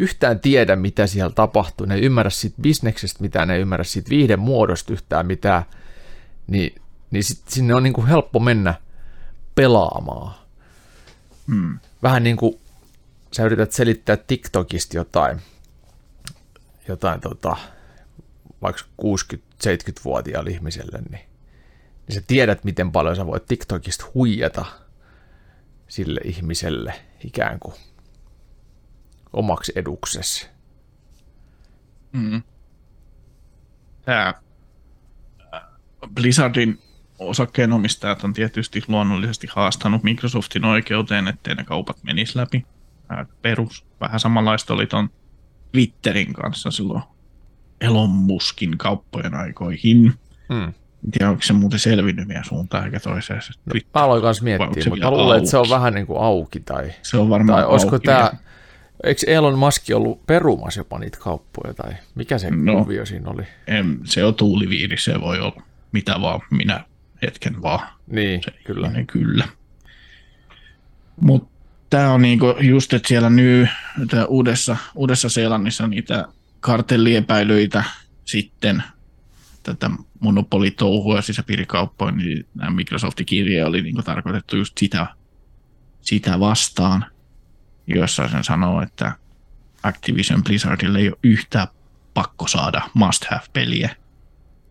yhtään 0.00 0.40
tiedä, 0.40 0.76
mitä 0.76 1.06
siellä 1.06 1.32
tapahtuu, 1.34 1.86
ne 1.86 1.94
ei 1.94 2.02
ymmärrä 2.02 2.30
siitä 2.30 2.56
bisneksestä 2.62 3.22
mitään, 3.22 3.48
ne 3.48 3.54
ei 3.54 3.60
ymmärrä 3.60 3.84
siitä 3.84 4.10
viihden 4.10 4.40
muodosta 4.40 4.92
yhtään 4.92 5.26
mitään, 5.26 5.62
niin, 6.46 6.82
niin 7.10 7.24
sit 7.24 7.40
sinne 7.48 7.74
on 7.74 7.82
niinku 7.82 8.06
helppo 8.06 8.40
mennä 8.40 8.74
pelaamaan. 9.54 10.34
hmm. 11.46 11.78
Vähän 12.02 12.22
niin 12.22 12.36
kuin 12.36 12.60
sä 13.32 13.44
yrität 13.44 13.72
selittää 13.72 14.16
TikTokista 14.16 14.96
jotain, 14.96 15.40
jotain 16.88 17.20
tota, 17.20 17.56
vaikka 18.62 18.82
60-70-vuotiaalle 19.02 20.50
ihmiselle, 20.50 20.98
niin, 21.10 21.24
niin 22.06 22.14
sä 22.14 22.22
tiedät, 22.26 22.64
miten 22.64 22.92
paljon 22.92 23.16
sä 23.16 23.26
voit 23.26 23.46
TikTokista 23.46 24.04
huijata 24.14 24.64
sille 25.88 26.20
ihmiselle 26.24 26.94
ikään 27.24 27.60
kuin 27.60 27.74
omaksi 29.32 29.72
eduksesi. 29.76 30.48
Mm. 32.12 32.42
Tämä 34.04 34.34
Blizzardin 36.14 36.78
osakkeenomistajat 37.18 38.24
on 38.24 38.32
tietysti 38.32 38.82
luonnollisesti 38.88 39.48
haastanut 39.50 40.02
Microsoftin 40.02 40.64
oikeuteen, 40.64 41.28
ettei 41.28 41.54
ne 41.54 41.64
kaupat 41.64 41.96
menisi 42.02 42.38
läpi. 42.38 42.66
Tää 43.08 43.26
perus. 43.42 43.84
Vähän 44.00 44.20
samanlaista 44.20 44.74
oli 44.74 44.86
ton 44.86 45.10
Twitterin 45.72 46.32
kanssa 46.32 46.70
silloin 46.70 47.02
Elon 47.80 48.10
Muskin 48.10 48.78
kauppojen 48.78 49.34
aikoihin. 49.34 50.14
Hmm. 50.54 50.72
En 51.04 51.10
tiedä, 51.10 51.30
onko 51.30 51.42
se 51.42 51.52
muuten 51.52 51.78
selvinnyt 51.78 52.28
vielä 52.28 52.44
suuntaan 52.44 52.84
eikä 52.84 53.00
toiseen. 53.00 53.42
Se, 53.42 53.52
No, 53.66 53.80
mä 53.94 54.04
aloin 54.04 54.22
kanssa 54.22 54.44
miettiä, 54.44 54.84
mutta 54.88 55.04
mä 55.04 55.10
luulen, 55.10 55.38
että 55.38 55.50
se 55.50 55.58
on 55.58 55.70
vähän 55.70 55.94
niin 55.94 56.06
kuin 56.06 56.20
auki. 56.20 56.60
Tai, 56.60 56.92
se 57.02 57.16
on 57.16 57.30
varmaan 57.30 57.58
tai 57.62 57.70
olisiko 57.70 57.96
auki 57.96 58.06
tämä. 58.06 58.32
Eikö 59.04 59.20
Elon 59.26 59.58
Musk 59.58 59.82
ollut 59.94 60.26
perumassa 60.26 60.80
jopa 60.80 60.98
niitä 60.98 61.18
kauppoja, 61.18 61.74
tai 61.74 61.92
mikä 62.14 62.38
se 62.38 62.50
No. 62.50 62.78
kuvio 62.78 63.06
siinä 63.06 63.30
oli? 63.30 63.42
Em, 63.66 63.98
se 64.04 64.24
on 64.24 64.34
tuuliviiri, 64.34 64.96
se 64.96 65.20
voi 65.20 65.40
olla 65.40 65.62
mitä 65.92 66.20
vaan, 66.20 66.40
minä 66.50 66.84
hetken 67.22 67.62
vaan. 67.62 67.88
Niin, 68.06 68.42
Se, 68.44 68.50
kyllä. 68.64 68.90
Ne, 68.90 69.04
kyllä. 69.04 69.48
Mutta 71.20 71.50
tämä 71.90 72.12
on 72.12 72.22
niinku 72.22 72.46
just, 72.60 72.92
että 72.92 73.08
siellä 73.08 73.30
nyt 73.30 73.70
uudessa, 74.28 74.76
uudessa 74.94 75.28
Seelannissa 75.28 75.86
niitä 75.86 76.24
kartelliepäilyitä 76.60 77.84
sitten 78.24 78.82
tätä 79.62 79.90
monopolitouhua 80.20 81.16
ja 81.16 81.22
sisäpiirikauppoja, 81.22 82.12
niin 82.12 82.46
nämä 82.54 82.70
Microsoftin 82.70 83.26
kirje 83.26 83.64
oli 83.64 83.82
niinku 83.82 84.02
tarkoitettu 84.02 84.56
just 84.56 84.78
sitä, 84.78 85.06
sitä 86.00 86.40
vastaan, 86.40 87.04
jossa 87.98 88.28
sen 88.28 88.44
sanoo, 88.44 88.82
että 88.82 89.12
Activision 89.82 90.44
Blizzardille 90.44 90.98
ei 90.98 91.08
ole 91.08 91.18
yhtään 91.22 91.68
pakko 92.14 92.48
saada 92.48 92.82
must-have-peliä 92.94 93.90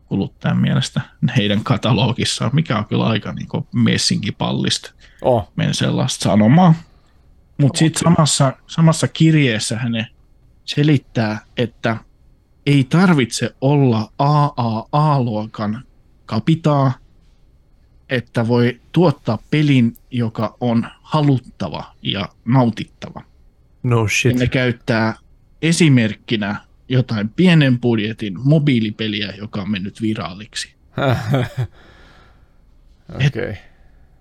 kuluttajan 0.05 0.57
mielestä 0.57 1.01
heidän 1.37 1.63
katalogissaan, 1.63 2.51
mikä 2.53 2.77
on 2.77 2.85
kyllä 2.85 3.05
aika 3.05 3.33
niin 3.33 3.47
messinkipallista 3.73 4.91
Oh, 5.21 5.51
men 5.55 5.73
sellaista 5.73 6.23
sanomaa. 6.23 6.73
Mutta 7.61 7.77
sitten 7.77 8.03
samassa, 8.03 8.53
samassa 8.67 9.07
kirjeessä 9.07 9.77
hän 9.77 10.07
selittää, 10.65 11.39
että 11.57 11.97
ei 12.65 12.83
tarvitse 12.83 13.55
olla 13.61 14.11
AAA-luokan 14.19 15.83
kapitaa, 16.25 16.91
että 18.09 18.47
voi 18.47 18.79
tuottaa 18.91 19.37
pelin, 19.51 19.97
joka 20.11 20.57
on 20.59 20.87
haluttava 21.01 21.95
ja 22.01 22.29
nautittava. 22.45 23.21
No 23.83 24.01
Ja 24.01 24.07
shit. 24.09 24.35
ne 24.35 24.47
käyttää 24.47 25.13
esimerkkinä 25.61 26.55
jotain 26.89 27.29
pienen 27.29 27.79
budjetin 27.79 28.33
mobiilipeliä, 28.43 29.33
joka 29.37 29.61
on 29.61 29.71
mennyt 29.71 30.01
viraaliksi. 30.01 30.75
okei. 33.15 33.27
Okay. 33.27 33.55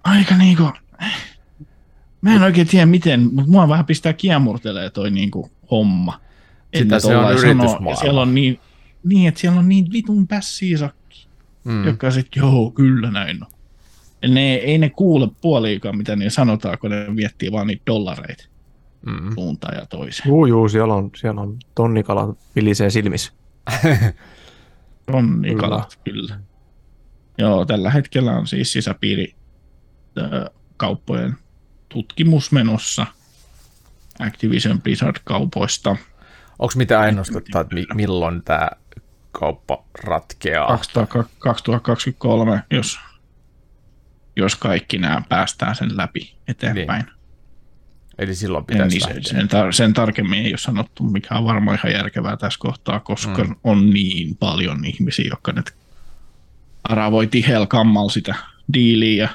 aika 0.04 0.36
niinku... 0.36 0.70
Mä 2.20 2.34
en 2.34 2.42
oikein 2.42 2.66
tiedä 2.66 2.86
miten, 2.86 3.34
mutta 3.34 3.50
mua 3.50 3.68
vähän 3.68 3.86
pistää 3.86 4.12
kiemurtelee 4.12 4.90
toi 4.90 5.10
niinku 5.10 5.50
homma. 5.70 6.20
Sitä 6.76 6.94
ne 6.94 7.00
se 7.00 7.16
on 7.16 7.38
sanoo. 7.38 7.90
Ja 7.90 7.96
siellä 7.96 8.20
on 8.20 8.34
niin, 8.34 8.60
niin, 9.04 9.28
että 9.28 9.40
siellä 9.40 9.58
on 9.58 9.68
niin 9.68 9.92
vitun 9.92 10.26
pässiisakki, 10.26 11.28
Mm. 11.64 11.86
joka 11.86 12.10
sit, 12.10 12.28
joo, 12.36 12.70
kyllä 12.70 13.10
näin 13.10 13.44
on. 13.44 13.50
Ne, 14.28 14.54
ei 14.54 14.78
ne 14.78 14.90
kuule 14.90 15.28
puoliikaan, 15.40 15.96
mitä 15.96 16.16
ne 16.16 16.30
sanotaan, 16.30 16.78
kun 16.78 16.90
ne 16.90 17.06
miettii 17.08 17.52
vaan 17.52 17.66
niitä 17.66 17.82
dollareita 17.86 18.44
Mm. 19.06 19.34
suuntaan 19.34 19.74
ja 19.78 19.86
toiseen. 19.86 20.28
Juu, 20.28 20.46
juu, 20.46 20.68
siellä 20.68 20.94
on, 20.94 21.10
siellä 21.16 21.40
on 21.40 21.56
tonnikala 21.74 22.34
vilisee 22.56 22.90
silmissä. 22.90 23.32
On 25.12 25.42
niin 25.42 25.58
kalat, 25.58 25.98
kyllä. 26.04 26.40
Joo, 27.38 27.64
tällä 27.64 27.90
hetkellä 27.90 28.32
on 28.36 28.46
siis 28.46 28.72
sisäpiiri 28.72 29.34
kauppojen 30.76 31.34
tutkimus 31.88 32.52
menossa 32.52 33.06
Activision 34.20 34.82
Blizzard-kaupoista. 34.82 35.96
Onko 36.58 36.72
mitään 36.76 37.08
ennustetta, 37.08 37.60
että 37.60 37.74
mi- 37.74 37.86
milloin 37.94 38.42
tämä 38.42 38.70
kauppa 39.32 39.84
ratkeaa? 40.04 40.66
2000 40.68 41.24
2023, 41.38 42.62
jos, 42.70 42.98
jos 44.38 44.56
kaikki 44.56 44.98
nämä 44.98 45.22
päästään 45.28 45.74
sen 45.74 45.96
läpi 45.96 46.34
eteenpäin. 46.48 47.04
Niin. 47.04 47.14
Eli 48.18 48.34
silloin 48.34 48.62
En, 48.62 48.66
pitäisi 48.66 48.96
niin 48.98 49.08
se, 49.08 49.14
lähteä. 49.14 49.32
sen, 49.32 49.48
tar- 49.48 49.72
sen 49.72 49.94
tarkemmin 49.94 50.38
ei 50.38 50.52
ole 50.52 50.58
sanottu, 50.58 51.02
mikä 51.02 51.34
on 51.34 51.44
varmaan 51.44 51.78
ihan 51.78 51.92
järkevää 51.92 52.36
tässä 52.36 52.58
kohtaa, 52.58 53.00
koska 53.00 53.44
mm. 53.44 53.56
on 53.64 53.90
niin 53.90 54.36
paljon 54.36 54.84
ihmisiä, 54.84 55.28
jotka 55.30 55.52
nyt 55.52 55.74
aravoi 56.84 57.26
tiheällä 57.26 57.66
kammalla 57.66 58.10
sitä 58.10 58.34
diiliä 58.72 59.22
ja 59.22 59.28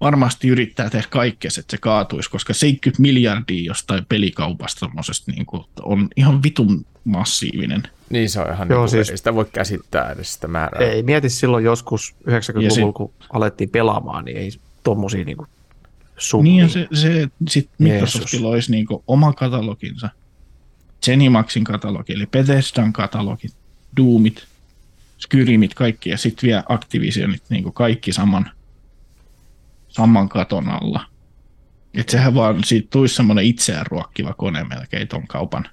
varmasti 0.00 0.48
yrittää 0.48 0.90
tehdä 0.90 1.06
kaikkea, 1.10 1.48
että 1.58 1.70
se 1.70 1.78
kaatuisi, 1.78 2.30
koska 2.30 2.54
70 2.54 3.02
miljardia 3.02 3.64
jostain 3.64 4.04
pelikaupasta 4.04 4.90
niin 5.26 5.46
kuin, 5.46 5.64
on 5.82 6.08
ihan 6.16 6.42
vitun 6.42 6.86
massiivinen. 7.04 7.82
Niin 8.10 8.30
se 8.30 8.40
on 8.40 8.52
ihan, 8.52 8.68
Joo, 8.68 8.78
niin 8.78 8.80
kuin, 8.80 8.88
siis- 8.88 9.10
ei 9.10 9.16
sitä 9.16 9.34
voi 9.34 9.44
käsittää 9.52 10.10
edes 10.12 10.34
sitä 10.34 10.48
määrää. 10.48 10.88
Ei, 10.88 11.02
mieti 11.02 11.28
silloin 11.30 11.64
joskus 11.64 12.14
90-luvulla, 12.26 12.64
Ja 12.64 12.70
se- 12.70 12.92
kun 12.96 13.12
alettiin 13.32 13.70
pelaamaan, 13.70 14.24
niin 14.24 14.36
ei 14.36 14.50
tommosia 14.82 15.24
niinku 15.24 15.46
summia. 16.16 16.52
Niin 16.52 16.62
ja 16.62 16.68
se, 16.68 16.88
se 16.92 17.28
sit 17.48 17.70
Jeesus. 17.78 17.78
Microsoftilla 17.78 18.48
olisi 18.48 18.70
niin 18.70 18.86
kuin 18.86 19.02
oma 19.06 19.32
kataloginsa, 19.32 20.08
Zenimaxin 21.04 21.64
katalogi, 21.64 22.12
eli 22.12 22.26
Bethesdan 22.26 22.92
katalogit, 22.92 23.52
Doomit, 23.96 24.44
Skyrimit, 25.18 25.74
kaikki, 25.74 26.10
ja 26.10 26.18
sitten 26.18 26.46
vielä 26.46 26.64
Activisionit, 26.68 27.42
niin 27.48 27.62
kuin 27.62 27.72
kaikki 27.72 28.12
saman, 28.12 28.50
saman 29.88 30.28
katon 30.28 30.68
alla. 30.68 31.04
Et 31.94 32.08
sehän 32.08 32.34
vaan, 32.34 32.64
siitä 32.64 32.88
tulisi 32.90 33.14
semmoinen 33.14 33.44
itseään 33.44 33.86
ruokkiva 33.86 34.34
kone 34.34 34.64
melkein 34.64 35.08
ton 35.08 35.26
kaupan 35.26 35.68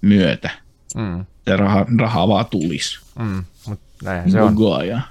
myötä. 0.00 0.50
Mm, 0.96 1.24
Ja 1.46 1.56
raha, 1.56 1.86
rahaa 1.98 2.28
vaan 2.28 2.46
tulisi 2.46 3.00
mm, 3.18 3.44
mutta 3.66 3.84
näinhän 4.04 4.30
se 4.30 4.40
on. 4.42 4.56
ajan. 4.78 5.02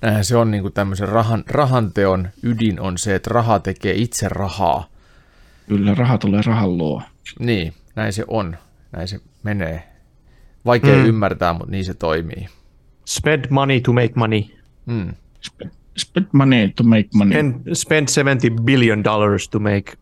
Näinhän 0.00 0.24
se 0.24 0.36
on 0.36 0.50
niin 0.50 0.62
kuin 0.62 0.74
tämmöisen 0.74 1.08
rahan, 1.08 1.44
rahanteon 1.48 2.28
ydin 2.42 2.80
on 2.80 2.98
se, 2.98 3.14
että 3.14 3.30
raha 3.34 3.58
tekee 3.58 3.94
itse 3.94 4.28
rahaa. 4.28 4.86
Kyllä 5.68 5.94
raha 5.94 6.18
tulee 6.18 6.42
rahan 6.46 6.78
luo. 6.78 7.02
Niin, 7.38 7.72
näin 7.96 8.12
se 8.12 8.24
on. 8.28 8.56
Näin 8.92 9.08
se 9.08 9.20
menee. 9.42 9.88
Vaikea 10.64 10.94
mm. 10.94 11.00
Mm. 11.00 11.06
ymmärtää, 11.06 11.52
mutta 11.52 11.70
niin 11.70 11.84
se 11.84 11.94
toimii. 11.94 12.48
Spend 13.04 13.44
money 13.50 13.80
to 13.80 13.92
make 13.92 14.12
money. 14.14 14.42
Mm. 14.86 15.14
Spend, 15.40 15.70
spend 15.98 16.26
money 16.32 16.68
to 16.76 16.82
make 16.84 17.08
money. 17.14 17.40
And 17.40 17.74
spend 17.74 18.08
70 18.08 18.62
billion 18.64 19.04
dollars 19.04 19.48
to 19.48 19.58
make 19.58 19.92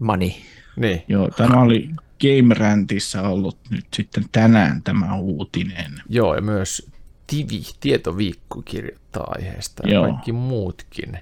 money. 0.00 0.30
Niin, 0.76 1.02
Joo, 1.08 1.28
tämä 1.28 1.60
oli 1.62 1.90
Game 2.24 2.54
Rantissä 2.54 3.22
ollut 3.22 3.58
nyt 3.70 3.86
sitten 3.94 4.24
tänään 4.32 4.82
tämä 4.82 5.14
uutinen. 5.16 5.92
joo, 6.08 6.34
ja 6.34 6.40
myös 6.40 6.90
Tivi, 7.26 7.62
Tietoviikko 7.80 8.62
kirjoittaa 8.64 9.34
aiheesta 9.38 9.88
ja 9.88 9.94
Joo. 9.94 10.04
kaikki 10.04 10.32
muutkin. 10.32 11.18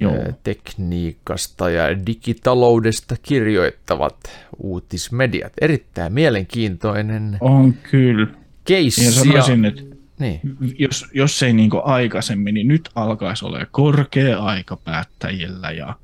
Joo. 0.00 0.14
Tekniikasta 0.42 1.70
ja 1.70 2.06
digitaloudesta 2.06 3.16
kirjoittavat 3.22 4.16
uutismediat. 4.58 5.52
Erittäin 5.60 6.12
mielenkiintoinen 6.12 7.38
On 7.40 7.74
kyllä. 7.90 8.26
keissi. 8.64 9.04
Ja 9.04 9.10
sanoisin, 9.12 9.64
että 9.64 9.82
Niin, 10.18 10.40
jos, 10.78 11.06
jos 11.14 11.42
ei 11.42 11.52
niin 11.52 11.70
aikaisemmin, 11.84 12.54
niin 12.54 12.68
nyt 12.68 12.90
alkaisi 12.94 13.44
olla 13.44 13.66
korkea 13.70 14.38
aika 14.38 14.76
päättäjillä 14.76 15.70
ja 15.70 15.94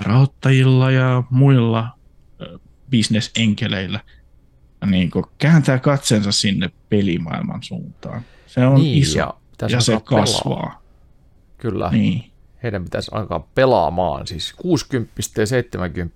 rahoittajilla 0.00 0.90
ja 0.90 1.22
muilla 1.30 1.88
bisnesenkeleillä 2.90 4.00
niin 4.86 5.10
kuin 5.10 5.24
kääntää 5.38 5.78
katseensa 5.78 6.32
sinne 6.32 6.70
pelimaailman 6.88 7.62
suuntaan. 7.62 8.22
Se 8.46 8.66
on 8.66 8.74
Niin, 8.74 8.98
iso 9.02 9.18
ja 9.18 9.34
ja 9.68 9.80
se 9.80 10.00
kasvaa. 10.04 10.56
pelaa. 10.56 10.82
Kyllä, 11.58 11.90
Niin. 11.90 12.30
heidän 12.62 12.84
pitäisi 12.84 13.10
alkaa 13.14 13.48
pelaamaan. 13.54 14.26
Siis 14.26 14.52
60 14.52 15.12
ja 15.38 15.46
70 15.46 16.14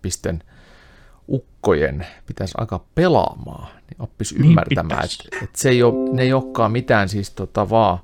ukkojen 1.29 2.07
pitäisi 2.27 2.55
alkaa 2.59 2.87
pelaamaan, 2.95 3.69
niin 3.91 4.03
oppisi 4.03 4.35
Niin 4.35 4.45
ymmärtämään, 4.45 5.05
että 5.05 5.45
et 5.45 5.57
se 5.57 5.69
ei 5.69 5.83
ole, 5.83 6.13
ne 6.13 6.23
ei 6.23 6.33
olekaan 6.33 6.73
mitään 6.73 7.09
siis 7.09 7.31
tota 7.31 7.71
vaan, 7.71 7.99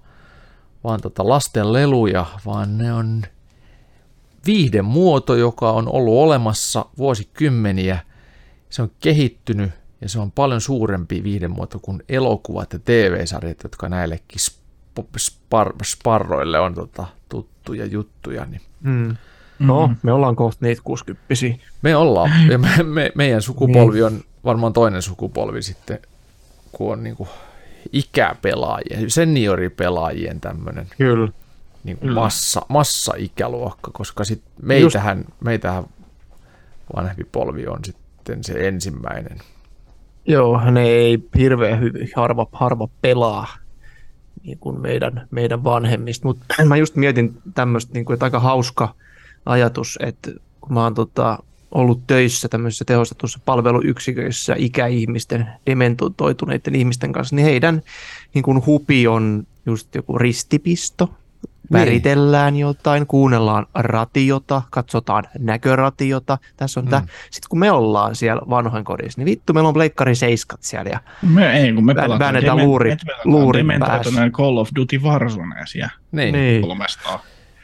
vaan 0.85 1.01
tota 1.01 1.29
lasten 1.29 1.73
leluja, 1.73 2.27
vaan 2.47 2.79
ne 2.79 2.93
on 2.93 3.23
viihdemuoto, 4.47 5.35
joka 5.35 5.71
on 5.73 5.89
ollut 5.89 6.15
olemassa 6.15 6.87
vuosikymmeniä. 6.99 7.99
Se 8.71 8.83
on 8.83 8.91
kehittynyt 9.01 9.71
ja 10.01 10.09
se 10.09 10.19
on 10.19 10.33
paljon 10.33 10.61
suurempi 10.61 11.23
viihdemuoto 11.23 11.79
kuin 11.79 12.03
elokuvat 12.09 12.73
ja 12.73 12.79
TV-sarjat, 12.85 13.63
jotka 13.63 13.89
näillekin 13.89 14.39
sp- 14.41 15.03
spar- 15.19 15.85
sparroille 15.85 16.59
on 16.61 16.75
tota, 16.75 17.07
tuttuja 17.29 17.87
juttuja. 17.87 18.45
Niin 18.45 18.61
Mm. 18.81 19.17
No, 19.59 19.87
Mm. 19.87 19.97
me 20.03 20.13
ollaan 20.13 20.37
kohta 20.37 20.67
niitä 20.67 20.83
60 20.85 21.25
me 21.83 21.97
ollaan, 21.97 22.31
ja 22.53 22.59
me, 22.59 22.83
me, 22.83 23.13
meidän 23.15 23.43
sukupolvi 23.43 24.03
on 24.03 24.21
varmaan 24.45 24.73
toinen 24.73 25.03
sukupolvi 25.03 25.63
sitten, 25.63 25.99
kun 26.73 26.93
on 26.93 27.03
niin 27.03 27.17
kuin 27.17 27.29
ikäpelaajien, 27.93 29.11
senioripelaajien 29.11 30.41
tämmöinen 30.41 30.87
Kyllä. 30.99 31.33
niin 31.85 31.97
kuin 31.99 32.09
Kyllä. 32.09 32.21
massa, 32.21 32.63
massa-ikäluokka, 32.69 33.91
koska 33.95 34.25
sit 34.25 34.43
meitähän, 34.63 35.25
meitähän 35.41 35.85
vanhempi 36.97 37.25
polvi 37.25 37.67
on 37.67 37.79
sitten 37.85 38.06
se 38.45 38.69
ensimmäinen. 38.69 39.39
Joo, 40.27 40.71
ne 40.71 40.83
ei 40.83 41.19
hirveän 41.39 41.81
hyvin, 41.81 42.09
harva, 42.17 42.47
harva 42.53 42.89
pelaa 43.03 43.47
niin 44.43 44.59
kuin 44.59 44.81
meidän, 44.81 45.27
meidän 45.31 45.65
vanhemmista, 45.65 46.29
mutta 46.29 46.65
mä 46.65 46.77
just 46.77 46.97
mietin 46.97 47.35
tämmöistä, 47.55 47.93
niin 47.93 48.05
kuin, 48.05 48.15
että 48.15 48.27
aika 48.27 48.41
hauska 48.41 48.95
ajatus, 49.47 49.99
että 50.03 50.31
kun 50.61 50.75
mä 50.75 50.83
oon 50.83 50.95
tota, 50.95 51.39
ollut 51.73 52.07
töissä 52.07 52.49
tämmöisissä 52.49 52.85
tehostetussa 52.85 53.41
palveluyksiköissä 53.45 54.55
ikäihmisten, 54.59 55.47
dementoituneiden 55.67 56.75
ihmisten 56.75 57.13
kanssa, 57.13 57.37
niin 57.37 57.47
heidän 57.47 57.83
niin 58.35 58.43
kuin 58.43 58.67
hupi 58.67 59.07
on 59.07 59.47
just 59.67 59.95
joku 59.95 60.19
ristipisto, 60.19 61.11
väritellään 61.73 62.57
jotain, 62.57 63.07
kuunnellaan 63.07 63.67
ratiota, 63.75 64.63
katsotaan 64.71 65.25
näköratiota. 65.39 66.39
Tässä 66.57 66.81
on 66.81 66.87
mm. 66.87 66.91
tämä. 66.91 67.03
Sitten 67.31 67.49
kun 67.49 67.59
me 67.59 67.71
ollaan 67.71 68.15
siellä 68.17 68.43
vanhoinkodissa, 68.51 69.21
niin 69.21 69.27
vittu, 69.27 69.53
meillä 69.53 69.69
on 69.69 69.75
pleikkari 69.75 70.15
seiskat 70.15 70.63
siellä. 70.63 70.91
Ja, 70.91 71.01
Me, 71.23 71.61
ei, 71.61 71.73
kun 71.73 71.85
me 71.85 71.95
Väännetään 71.95 72.35
pelataan, 72.35 72.67
luuri- 72.67 72.91
me 72.91 72.97
pelataan 73.05 74.05
luurin 74.15 74.33
Call 74.33 74.57
of 74.57 74.69
Duty 74.77 74.99
Warzoneesia 74.99 75.89
Niin, 76.13 76.33
niin. 76.33 76.63
niin. 76.63 76.77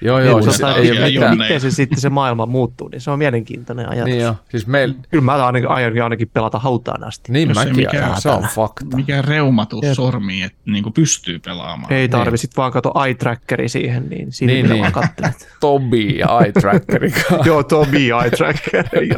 300. 0.03 0.09
joo 0.09 0.19
Niin, 0.19 0.27
joo, 0.27 0.37
mutta 0.39 0.53
siis 0.53 0.69
ei 0.69 0.91
ole 1.01 1.11
mitään. 1.11 1.39
Miten 1.39 1.61
se 1.61 1.71
sitten 1.71 2.01
se 2.01 2.09
maailma 2.11 2.47
muuttuu, 2.47 2.89
niin 2.89 3.01
se 3.01 3.11
on 3.11 3.19
mielenkiintoinen 3.19 3.89
ajatus. 3.89 4.05
Niin 4.11 4.21
joo, 4.23 4.35
siis 4.51 4.67
meillä, 4.67 4.95
Kyllä 5.11 5.25
mä 5.25 5.47
ainakin, 5.47 5.69
aion 5.69 6.03
ainakin 6.03 6.31
pelata 6.35 6.59
hautaan 6.59 7.05
asti. 7.05 7.33
niin 7.33 7.49
ei 7.49 7.55
mäkin, 7.55 7.77
mikään 7.77 8.05
ajan, 8.05 8.21
se 8.21 8.31
on 8.31 8.43
fakta. 8.55 8.97
Mikä 8.97 9.23
reumatus 9.23 9.85
Jep. 9.85 9.95
sormiin, 9.95 10.45
että 10.45 10.59
niinku 10.67 10.91
pystyy 10.91 11.39
pelaamaan. 11.39 11.93
Ei 11.93 12.09
tarvi 12.09 12.31
Niin. 12.31 12.39
sit 12.39 12.57
vaan 12.57 12.73
kato 12.73 12.93
eye 13.05 13.15
trackeri 13.15 13.69
siihen, 13.69 14.09
niin 14.09 14.33
siinä 14.33 14.53
Niin, 14.53 14.65
niin, 14.65 14.71
niin. 14.73 14.81
vaan 14.81 14.93
kattelet. 14.93 15.49
Tobi 15.61 16.19
ja 16.19 16.27
eye 16.43 16.53
trackerin 16.53 17.13
kanssa. 17.13 17.39
Joo, 17.49 17.63
Tobi 17.63 18.11
eye 18.11 18.31
trackeri. 18.31 19.09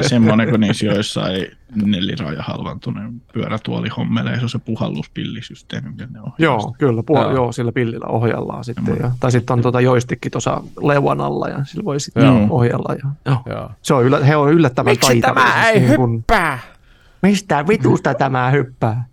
Semmoinen, 0.00 0.50
kun 0.50 0.60
niissä 0.60 0.86
joissain 0.86 1.46
neliraaja 1.74 2.42
halvantuneen 2.42 3.22
pyörätuolihommeleissa 3.32 4.42
on 4.44 4.48
se 4.48 4.58
puhalluspillisysteemi, 4.58 5.90
miten 5.90 6.12
ne 6.12 6.20
on. 6.20 6.32
joo, 6.38 6.74
kyllä, 6.78 7.02
puol- 7.10 7.22
Joo. 7.22 7.34
joo. 7.34 7.52
sillä 7.52 7.72
pillillä 7.72 8.06
ohjellaan 8.06 8.64
sitten. 8.64 8.96
Ja, 9.00 9.10
tai 9.20 9.32
sitten 9.32 9.54
on 9.54 9.62
tuota 9.62 9.80
joistikki 9.80 10.30
tuossa 10.30 10.62
leuan 10.82 11.20
alla 11.20 11.48
ja 11.48 11.64
sillä 11.64 11.84
voi 11.84 12.00
sitten 12.00 12.24
Joo. 12.24 12.46
ohjella. 12.50 12.94
Ja, 12.94 13.10
joo. 13.32 13.42
Joo. 13.46 13.70
Se 13.82 13.94
on 13.94 14.04
yllä, 14.04 14.24
he 14.24 14.36
on 14.36 14.52
yllättävän 14.52 14.92
Miksi 14.92 15.06
taitavia. 15.20 15.34
tämä 15.44 15.62
siis 15.62 15.74
ei 15.74 15.80
niin 15.80 15.96
kun- 15.96 16.14
hyppää? 16.16 16.58
Mistä 17.22 17.64
vitusta 17.68 18.14
tämä 18.14 18.50
hyppää? 18.50 19.04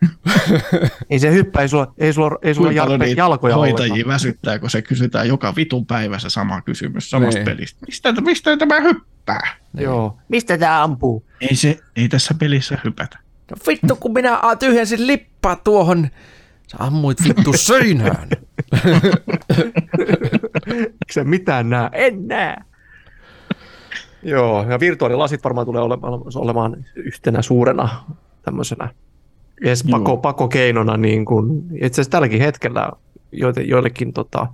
ei 1.10 1.18
se 1.18 1.32
hyppää, 1.32 1.62
ei 1.62 1.68
sulla, 1.68 1.94
ei 1.98 2.12
sulla, 2.12 2.38
ei 2.42 2.54
sulla 2.54 2.66
Kuinka 2.68 2.82
paljon 2.82 2.92
jalpe, 2.92 3.04
niitä 3.04 3.20
jalkoja 3.20 3.54
hoitajia 3.56 3.92
ollenkaan. 3.92 4.14
väsyttää, 4.14 4.58
kun 4.58 4.70
se 4.70 4.82
kysytään 4.82 5.28
joka 5.28 5.56
vitun 5.56 5.86
päivä 5.86 6.18
se 6.18 6.30
sama 6.30 6.60
kysymys 6.62 7.10
samasta 7.10 7.38
Niin. 7.38 7.44
pelistä. 7.44 7.86
Mistä, 7.86 8.12
mistä 8.12 8.56
tämä 8.56 8.80
hyppää? 8.80 9.09
Joo. 9.74 10.18
Mistä 10.28 10.58
tämä 10.58 10.82
ampuu? 10.82 11.24
Ei, 11.40 11.56
se, 11.56 11.78
ei 11.96 12.08
tässä 12.08 12.34
pelissä 12.34 12.78
hypätä. 12.84 13.18
No 13.50 13.56
vittu, 13.66 13.96
kun 13.96 14.12
minä 14.12 14.38
a- 14.42 14.56
tyhjensin 14.56 15.06
lippaa 15.06 15.56
tuohon. 15.56 16.08
Sä 16.66 16.76
ammuit 16.80 17.18
vittu 17.28 17.52
seinään. 17.52 18.28
Eikö 20.66 21.12
se 21.12 21.24
mitään 21.24 21.70
näe? 21.70 21.88
En 21.92 22.28
näe. 22.28 22.56
Joo, 24.22 24.66
ja 24.70 24.80
virtuaalilasit 24.80 25.44
varmaan 25.44 25.66
tulee 25.66 25.82
olemaan, 25.82 26.12
olemaan 26.34 26.84
yhtenä 26.96 27.42
suurena 27.42 28.04
tämmöisenä 28.42 28.88
edes 29.62 29.84
Joo. 29.86 29.98
pako, 29.98 30.16
pakokeinona, 30.16 30.96
niin 30.96 31.24
kuin, 31.24 31.62
itse 31.74 31.86
asiassa 31.86 32.10
tälläkin 32.10 32.40
hetkellä 32.42 32.90
joite, 33.32 33.60
joillekin 33.62 34.12
tota, 34.12 34.46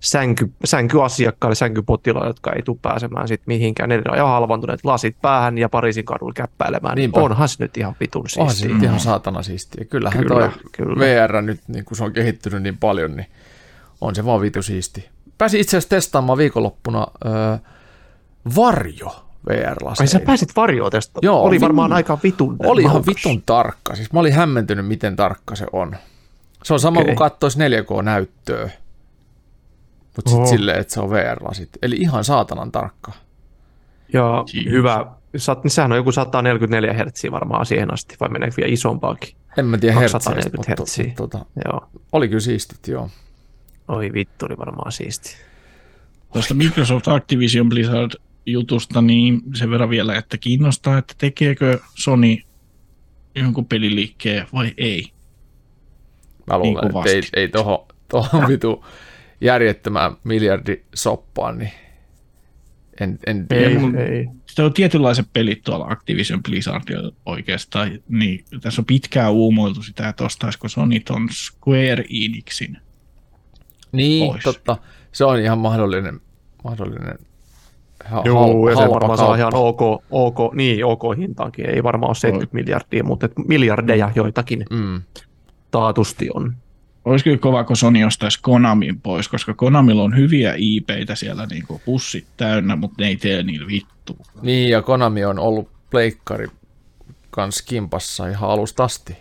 sänky, 0.00 0.52
sänkyasiakkaille, 0.64 1.54
sänkypotilaille, 1.54 2.28
jotka 2.28 2.52
ei 2.52 2.62
tule 2.62 2.76
pääsemään 2.82 3.28
sit 3.28 3.42
mihinkään, 3.46 3.88
ne 3.88 4.02
on 4.12 4.18
jo 4.18 4.26
halvantuneet 4.26 4.84
lasit 4.84 5.16
päähän 5.22 5.58
ja 5.58 5.68
Pariisin 5.68 6.04
kadulla 6.04 6.32
käppäilemään. 6.32 6.96
Niinpä. 6.96 7.20
Onhan 7.20 7.48
se 7.48 7.56
nyt 7.58 7.76
ihan 7.76 7.94
vitun 8.00 8.24
Onhan 8.38 8.54
se 8.54 8.58
siistiä. 8.58 8.74
nyt 8.74 8.84
ihan 8.84 9.00
saatana 9.00 9.42
siistiä. 9.42 9.84
Kyllähän 9.84 10.18
Kyllä, 10.26 10.48
toi 10.48 10.50
kyllä. 10.72 10.96
VR 10.98 11.42
nyt, 11.42 11.60
niin 11.68 11.84
kun 11.84 11.96
se 11.96 12.04
on 12.04 12.12
kehittynyt 12.12 12.62
niin 12.62 12.78
paljon, 12.78 13.16
niin 13.16 13.26
on 14.00 14.14
se 14.14 14.24
vaan 14.24 14.40
vitu 14.40 14.62
siisti. 14.62 15.08
Pääsin 15.38 15.60
itse 15.60 15.76
asiassa 15.76 15.90
testaamaan 15.90 16.38
viikonloppuna 16.38 17.06
öö, 17.26 17.56
Varjo 18.56 19.08
Ai 19.50 19.56
VR-laseja. 19.56 20.06
sä 20.08 20.20
pääsit 20.20 20.48
varjoon 20.56 20.90
tästä. 20.90 21.18
Joo, 21.22 21.42
Oli 21.42 21.56
vi- 21.56 21.60
varmaan 21.60 21.92
aika 21.92 22.18
vitun. 22.22 22.56
Oli 22.58 22.82
ihan 22.82 23.06
vitun 23.06 23.42
tarkka. 23.46 23.94
Siis 23.96 24.12
mä 24.12 24.20
olin 24.20 24.32
hämmentynyt, 24.32 24.86
miten 24.86 25.16
tarkka 25.16 25.56
se 25.56 25.66
on. 25.72 25.96
Se 26.62 26.72
on 26.74 26.80
sama 26.80 27.00
Okei. 27.00 27.06
kuin 27.06 27.16
kattoisi 27.16 27.58
4K-näyttöä. 27.58 28.70
Mutta 30.16 30.30
sitten 30.30 30.46
silleen, 30.48 30.78
että 30.80 30.94
se 30.94 31.00
on 31.00 31.10
VR-lasit. 31.10 31.68
Eli 31.82 31.96
ihan 31.96 32.24
saatanan 32.24 32.72
tarkka. 32.72 33.12
Ja 34.12 34.44
Jeez. 34.54 34.66
hyvä. 34.70 35.06
Sat, 35.36 35.58
sehän 35.66 35.92
on 35.92 35.98
joku 35.98 36.12
144 36.12 36.92
Hz 36.92 37.30
varmaan 37.30 37.66
siihen 37.66 37.92
asti, 37.92 38.16
vai 38.20 38.28
meneekö 38.28 38.56
vielä 38.56 38.72
isompaakin? 38.72 39.36
En 39.58 39.66
mä 39.66 39.78
tiedä 39.78 39.94
hertseistä, 39.94 40.30
240 40.30 40.56
mutta 40.56 40.68
hertsiä. 40.82 41.14
tota, 41.16 41.46
Joo. 41.64 41.88
oli 42.12 42.28
kyllä 42.28 42.40
siistit, 42.40 42.88
joo. 42.88 43.10
Oi 43.88 44.12
vittu, 44.12 44.46
oli 44.46 44.58
varmaan 44.58 44.92
siisti. 44.92 45.36
Tuosta 46.32 46.54
Microsoft 46.54 47.08
Activision 47.08 47.68
Blizzard 47.68 48.10
jutusta, 48.46 49.02
niin 49.02 49.40
sen 49.54 49.70
verran 49.70 49.90
vielä, 49.90 50.16
että 50.16 50.38
kiinnostaa, 50.38 50.98
että 50.98 51.14
tekeekö 51.18 51.78
Sony 51.94 52.36
jonkun 53.34 53.66
peliliikkeen 53.66 54.46
vai 54.52 54.74
ei. 54.78 55.12
Mä 56.46 56.58
luulen, 56.58 56.84
Niin 56.88 56.98
että 56.98 57.10
ei, 57.10 57.42
ei 57.42 57.48
tohon, 57.48 57.78
tohon 58.08 58.48
vitu 58.52 58.84
järjettömään 59.40 60.12
miljardi 60.24 60.82
soppaan, 60.94 61.58
niin 61.58 61.70
en, 63.00 63.18
en 63.26 63.48
tiedä. 63.48 63.68
Ei, 63.68 63.76
mun- 63.78 63.96
ei. 63.98 64.28
Sitten 64.46 64.64
on 64.64 64.72
tietynlaiset 64.72 65.26
pelit 65.32 65.62
tuolla 65.64 65.86
Activision 65.90 66.42
Blizzardilla 66.42 67.12
oikeastaan, 67.26 67.90
niin 68.08 68.44
tässä 68.60 68.80
on 68.82 68.86
pitkään 68.86 69.32
uumoiltu 69.32 69.82
sitä, 69.82 70.08
että 70.08 70.24
ostaisiko 70.24 70.68
Sony 70.68 71.00
ton 71.00 71.28
Square 71.32 72.04
Enixin. 72.24 72.78
Niin, 73.92 74.30
pois. 74.30 74.42
totta. 74.42 74.76
Se 75.12 75.24
on 75.24 75.40
ihan 75.40 75.58
mahdollinen, 75.58 76.20
mahdollinen 76.64 77.18
ha- 78.04 78.22
Joo, 78.24 78.68
ja 78.68 78.74
se 78.76 78.80
halpa 78.82 78.94
varmaan 78.94 79.18
saa 79.18 79.26
kauppa. 79.26 79.38
ihan 79.40 79.52
ok, 79.54 79.80
ok, 80.10 80.54
niin, 80.54 80.84
ok 80.84 81.02
hintaankin. 81.18 81.66
Ei 81.70 81.82
varmaan 81.82 82.08
ole 82.08 82.14
70 82.14 82.54
miljardia, 82.54 83.04
mutta 83.04 83.26
et 83.26 83.32
miljardeja 83.48 84.10
joitakin 84.14 84.64
Mm. 84.70 85.02
Taatusti 85.72 86.28
on. 86.34 86.56
Olisi 87.04 87.24
kyllä 87.24 87.38
kova, 87.38 87.64
kun 87.64 87.76
Sony 87.76 88.04
ostaisi 88.04 88.38
Konamin 88.42 89.00
pois, 89.00 89.28
koska 89.28 89.54
Konamilla 89.54 90.02
on 90.02 90.16
hyviä 90.16 90.54
IPitä 90.56 91.14
siellä 91.14 91.46
niin 91.46 91.66
kuin 91.66 91.82
pussit 91.84 92.26
täynnä, 92.36 92.76
mutta 92.76 93.02
ne 93.02 93.08
ei 93.08 93.16
tee 93.16 93.42
niillä 93.42 93.66
vittu. 93.66 94.16
Niin, 94.42 94.70
ja 94.70 94.82
Konami 94.82 95.24
on 95.24 95.38
ollut 95.38 95.68
pleikkari 95.90 96.46
kans 97.30 97.62
kimpassa 97.62 98.28
ihan 98.28 98.50
alusta 98.50 98.84
asti. 98.84 99.16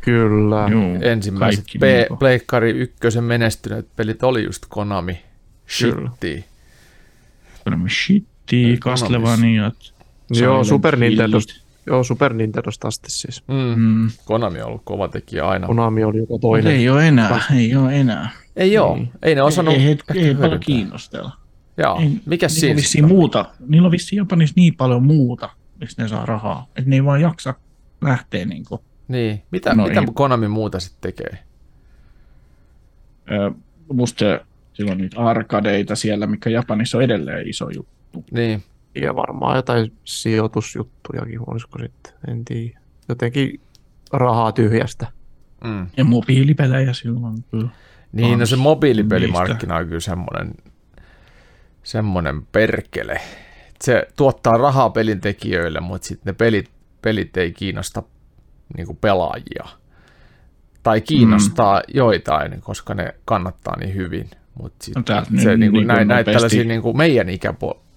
Kyllä. 0.00 0.68
Juu, 0.70 0.98
Ensimmäiset 1.00 1.60
kaikki 1.60 1.78
P- 1.78 1.82
niinku- 1.82 2.16
pleikkari 2.16 2.70
ykkösen 2.70 3.24
menestyneet 3.24 3.96
pelit 3.96 4.22
oli 4.22 4.44
just 4.44 4.66
Konami. 4.68 5.22
Shitti. 5.68 6.44
Konami 7.64 7.90
shitti, 7.90 8.76
Castlevaniat. 8.80 9.94
Joo, 10.30 10.64
Super 10.64 10.96
Hillit. 10.98 11.65
Joo, 11.86 12.04
Super 12.04 12.32
Nintendosta 12.32 12.88
asti 12.88 13.10
siis. 13.10 13.42
Mm. 13.48 13.82
Mm. 13.82 14.08
Konami 14.24 14.60
on 14.60 14.68
ollut 14.68 14.82
kova 14.84 15.08
tekijä 15.08 15.48
aina. 15.48 15.66
Konami 15.66 16.04
oli 16.04 16.18
joka 16.18 16.32
Mut 16.34 16.40
toinen. 16.40 16.72
Ei 16.72 16.88
ole 16.88 17.08
enää, 17.08 17.40
ei 17.56 17.76
ole 17.76 18.00
enää. 18.00 18.30
Ei 18.56 18.72
joo, 18.72 18.94
Niin. 18.96 19.10
ei 19.22 19.34
ne 19.34 19.42
osannut 19.42 19.74
ei, 19.74 19.80
ei, 19.80 19.90
ehkä 19.90 20.14
ei, 20.14 20.24
ei 20.24 20.34
paljon 20.34 20.60
kiinnostella. 20.60 21.32
Joo, 21.78 22.00
Ei, 22.00 22.10
mikä 22.26 22.46
niillä 22.46 22.70
on 22.70 22.76
vissiin 22.76 23.08
muuta. 23.08 23.44
Niillä 23.68 23.86
on 23.86 23.92
vissiin 23.92 24.16
Japanissa 24.18 24.52
niin 24.56 24.74
paljon 24.76 25.02
muuta, 25.02 25.50
mistä 25.80 26.02
ne 26.02 26.08
saa 26.08 26.26
rahaa. 26.26 26.66
Että 26.76 26.90
ne 26.90 26.96
ei 26.96 27.04
vaan 27.04 27.20
jaksa 27.20 27.54
lähteä 28.00 28.44
niin 28.44 28.64
kuin, 28.68 28.80
Niin, 29.08 29.42
mitä, 29.50 29.74
No 29.74 29.86
mitä 29.86 30.00
ei. 30.00 30.06
Konami 30.14 30.48
muuta 30.48 30.80
sitten 30.80 31.12
tekee? 31.14 31.38
ö, 33.30 33.50
musta 33.92 34.24
sillä 34.72 34.92
on 34.92 34.98
niitä 34.98 35.20
arkadeita 35.20 35.96
siellä, 35.96 36.26
mikä 36.26 36.50
Japanissa 36.50 36.98
on 36.98 37.04
edelleen 37.04 37.48
iso 37.48 37.70
juttu. 37.70 38.24
Niin, 38.30 38.62
Ja 39.02 39.16
varmaan 39.16 39.56
jotain 39.56 39.92
sijoitusjuttujakin, 40.04 41.40
olisiko 41.46 41.78
sitten, 41.78 42.12
en 42.28 42.44
tiedä. 42.44 42.80
Jotenkin 43.08 43.60
rahaa 44.12 44.52
tyhjästä. 44.52 45.06
mm. 45.64 45.86
Ja 45.96 46.04
mobiilipelejä 46.04 46.92
silloin 46.92 47.44
kyllä. 47.50 47.68
niin 48.12 48.38
no 48.38 48.46
se 48.46 48.56
mobiilipelimarkkina 48.56 49.76
on 49.76 49.86
kyllä 49.86 50.00
semmoinen, 50.00 50.54
semmoinen 51.82 52.46
perkele. 52.52 53.20
Se 53.82 54.08
tuottaa 54.16 54.56
rahaa 54.56 54.90
pelintekijöille, 54.90 55.80
mutta 55.80 56.06
sitten 56.08 56.32
ne 56.32 56.32
pelit, 56.32 56.70
pelit 57.02 57.36
ei 57.36 57.52
kiinnosta 57.52 58.02
niinku 58.76 58.94
pelaajia. 58.94 59.64
Tai 60.82 61.00
kiinnostaa 61.00 61.78
mm. 61.78 61.82
joitain, 61.94 62.60
koska 62.60 62.94
ne 62.94 63.14
kannattaa 63.24 63.76
niin 63.78 63.94
hyvin. 63.94 64.30
Mutta 64.62 64.86
No 64.96 65.02
se 65.04 65.50
nyt 65.50 65.60
niinku, 65.60 65.76
niinku 65.76 65.80
näin, 65.92 66.08
näitä 66.08 66.30
nopeasti- 66.30 66.34
tällaisia 66.34 66.64
niinku 66.64 66.92
meidän 66.92 67.28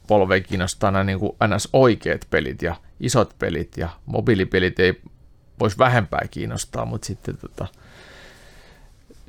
ikäpolvea 0.10 0.42
kiinnostaa 0.42 0.92
nämä 0.92 1.04
niinku 1.04 1.38
ns. 1.56 1.70
oikeat 1.74 2.28
pelit 2.30 2.62
ja 2.62 2.76
isot 3.00 3.36
pelit 3.40 3.78
ja 3.78 3.90
mobiilipelit 4.06 4.80
ei 4.80 5.02
voisi 5.60 5.78
vähempää 5.78 6.22
kiinnostaa, 6.32 6.86
mutta 6.86 7.08
sitten 7.08 7.38
tota, 7.38 7.68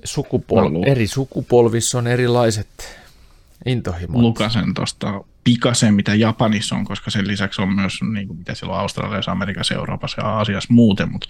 sukupol- 0.05 0.73
lu- 0.73 0.85
eri 0.87 1.07
sukupolvissa 1.07 1.99
on 1.99 2.07
erilaiset 2.07 2.99
intohimot. 3.67 4.23
Lukasen 4.23 4.75
tuosta 4.75 5.25
pikasen, 5.45 5.95
mitä 5.95 6.15
Japanissa 6.15 6.77
on, 6.77 6.85
koska 6.85 7.11
sen 7.11 7.29
lisäksi 7.29 7.63
on 7.63 7.75
myös, 7.75 7.93
niin 8.13 8.27
kuin 8.27 8.39
mitä 8.39 8.55
siellä 8.55 8.75
on 8.75 8.81
Australiassa, 8.81 9.33
Amerikassa, 9.33 9.75
Euroopassa 9.75 10.23
ja 10.23 10.29
Aasiassa 10.29 10.75
muuten, 10.75 11.13
mutta 11.13 11.29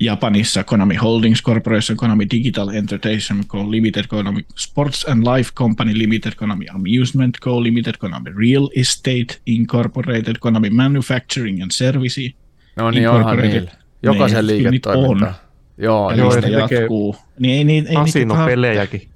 Japanissa 0.00 0.64
Konami 0.64 0.94
Holdings 0.96 1.42
Corporation, 1.42 1.96
Konami 1.96 2.26
Digital 2.30 2.68
Entertainment 2.68 3.46
Co. 3.48 3.70
Limited, 3.70 4.04
Konami 4.08 4.44
Sports 4.58 5.04
and 5.08 5.24
Life 5.36 5.50
Company 5.54 5.98
Limited, 5.98 6.32
Konami 6.36 6.64
Amusement 6.74 7.36
Co. 7.40 7.62
Limited, 7.62 7.94
Konami 7.98 8.30
Real 8.30 8.68
Estate 8.76 9.40
Incorporated, 9.46 10.36
Konami 10.40 10.70
Manufacturing 10.70 11.62
and 11.62 11.70
Services. 11.70 12.32
No 12.76 12.90
niin 12.90 13.08
onhan 13.08 13.36
niillä. 13.38 13.70
Jokaisen 14.02 14.46
Niin, 14.46 14.56
kyllä 14.56 14.70
niitä 14.70 14.90
liiketoiminta. 14.90 15.26
on. 15.26 15.34
Joo, 15.78 16.10
Ja 16.10 16.24
niistä 16.24 16.48
ja 16.48 16.66
ne 16.68 16.74
jatkuu. 16.76 17.16
Niin 17.38 17.54
ei, 17.58 17.64
niin, 17.64 17.84
ei 17.84 17.88
niitä 17.88 17.94
taas- 17.94 18.04
Kasinopelejäkin. 18.12 19.08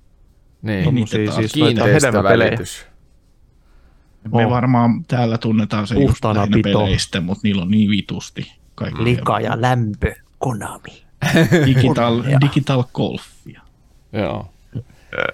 niin. 0.63 0.85
Tommosia 0.85 1.19
Tommosia 1.19 1.25
taas 1.27 1.37
siis 1.53 1.57
noita 1.57 1.85
hedelmäpelejä. 1.85 2.49
Kiinteistövälitys. 2.51 2.87
Me 4.33 4.45
Oh. 4.47 4.51
varmaan 4.51 5.05
täällä 5.05 5.39
tunnetaan 5.39 5.87
se 5.87 5.95
just 5.95 6.07
Puhtaana 6.07 6.41
lähinnä 6.41 6.55
pito. 6.65 6.79
peleistä, 6.79 7.21
mutta 7.21 7.41
niillä 7.45 7.63
on 7.63 7.71
niin 7.71 7.91
vitusti. 7.91 8.53
kaikkea. 8.75 9.05
Lika 9.05 9.41
ja 9.41 9.61
lämpö, 9.61 10.15
Konami. 10.39 11.03
Digital, 11.67 12.23
digital 12.41 12.85
Golfia. 12.95 13.63
Joo. 14.13 14.49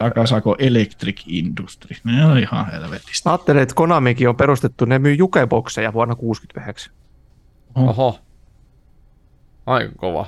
Akasako 0.00 0.57
Electric 0.59 1.22
Industry. 1.26 1.96
Ne 2.05 2.26
on 2.26 2.38
ihan 2.38 2.70
helvetistä. 2.72 3.28
Mä 3.28 3.32
ajattelin, 3.32 3.62
että 3.62 3.74
Konamikin 3.74 4.28
on 4.28 4.36
perustettu, 4.36 4.84
ne 4.84 4.98
myy 4.98 5.14
jukebokseja 5.14 5.92
vuonna 5.92 6.14
69. 6.14 6.94
Oho. 7.74 8.18
Aika 9.66 9.92
kova. 9.96 10.26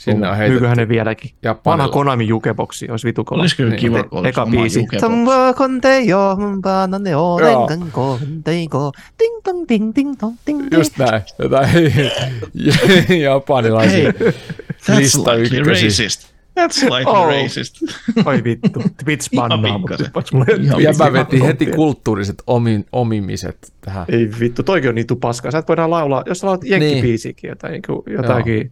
Sinne 0.00 0.28
on 0.30 0.36
heitetty 0.36 0.52
Myyköhän 0.52 0.76
ne 0.76 0.88
vieläkin? 0.88 1.30
Vanha 1.30 1.48
Japanilla. 1.50 1.88
Konami 1.92 2.26
jukeboksi 2.28 2.90
olisi 2.90 3.06
vitu 3.06 3.24
kova. 3.24 3.40
Olisiko 3.40 3.62
Niin. 3.62 3.70
niin, 3.70 3.80
kiva, 3.80 4.02
kun 4.02 4.18
olisi 4.18 4.28
Eka 4.28 4.42
oma 4.42 4.50
biisi. 4.50 4.78
jukebox? 4.80 5.00
Samba 5.00 5.54
kontejo, 5.54 6.36
banane 6.60 7.16
o, 7.16 7.38
Joo. 7.40 7.68
denganko, 7.68 8.18
dengo, 8.46 8.92
ding 9.18 9.34
dong, 9.46 9.68
ding 9.68 9.92
ding 9.96 10.14
dong, 10.20 10.36
ding 10.46 10.60
ding. 10.60 10.72
Just 10.72 10.98
näin. 10.98 11.22
Jotain 11.38 11.68
japanilaisia 13.22 14.10
That's 14.10 14.96
lista 14.96 15.34
ykkösiä. 15.34 15.64
racist. 15.64 16.30
That's 16.60 16.72
slightly 16.72 17.12
Oh. 17.14 17.26
racist. 17.26 17.74
Oi 18.26 18.44
vittu, 18.44 18.82
Twitch 19.04 19.28
mulle. 20.32 20.46
Ihan 20.62 20.82
Ja 20.82 20.92
mä 20.98 21.12
vetin 21.12 21.42
heti 21.44 21.66
kulttuuriset 21.66 22.42
omi, 22.46 22.84
omimiset 22.92 23.72
tähän. 23.80 24.04
Ei 24.08 24.28
vittu, 24.40 24.62
toikin 24.62 24.88
on 24.88 24.94
niitä 24.94 25.16
paskaa. 25.16 25.50
Sä 25.50 25.58
et 25.58 25.68
voidaan 25.68 25.90
laulaa, 25.90 26.22
jos 26.26 26.38
sä 26.38 26.46
laulat 26.46 26.64
jenkkibiisikin, 26.64 27.48
jotain, 27.48 27.70
niin 27.72 27.82
kuin, 27.86 28.02
jotakin, 28.06 28.70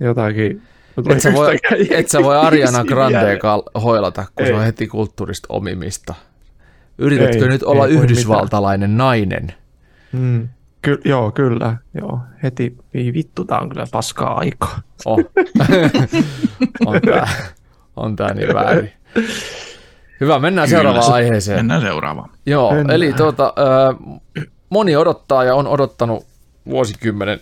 jotakin. 0.00 0.62
Et 1.10 1.20
sä 1.20 1.32
voi, 1.32 1.58
et 1.90 2.08
sä 2.08 2.22
voi 2.22 2.36
Ariana 2.36 2.84
Grandea 2.84 3.36
Grande. 3.38 3.80
hoilata, 3.82 4.24
kun 4.36 4.46
se 4.46 4.52
Ei. 4.52 4.58
on 4.58 4.64
heti 4.64 4.86
kulttuurista 4.86 5.46
omimista. 5.48 6.14
Yritätkö 6.98 7.44
Ei, 7.44 7.48
nyt 7.48 7.62
olla 7.62 7.86
ei 7.86 7.92
yhdysvaltalainen 7.92 8.96
nainen? 8.96 9.52
Mm. 10.12 10.48
Ky- 10.82 11.00
joo, 11.04 11.30
kyllä. 11.30 11.76
Joo. 12.00 12.20
Heti, 12.42 12.76
ei 12.94 13.12
vittu, 13.12 13.44
tää 13.44 13.58
on 13.58 13.68
kyllä 13.68 13.86
paskaa 13.92 14.38
aikaa. 14.38 14.80
Oh. 15.04 15.18
on 16.86 17.00
tää, 17.00 17.28
on 17.96 18.16
tää 18.16 18.34
niin 18.34 18.54
väärin. 18.54 18.92
Hyvä, 20.20 20.38
mennään 20.38 20.68
Kyllä, 20.68 20.78
seuraavaan 20.78 21.04
se- 21.06 21.12
aiheeseen. 21.12 21.58
Mennään 21.58 21.80
seuraavaan. 21.80 22.30
Joo, 22.46 22.70
Mennään. 22.74 22.90
eli 22.96 23.12
tuota, 23.12 23.52
ö, 23.58 23.94
moni 24.70 24.96
odottaa 24.96 25.44
ja 25.44 25.54
on 25.54 25.66
odottanut 25.66 26.26
vuosikymmenen 26.66 27.40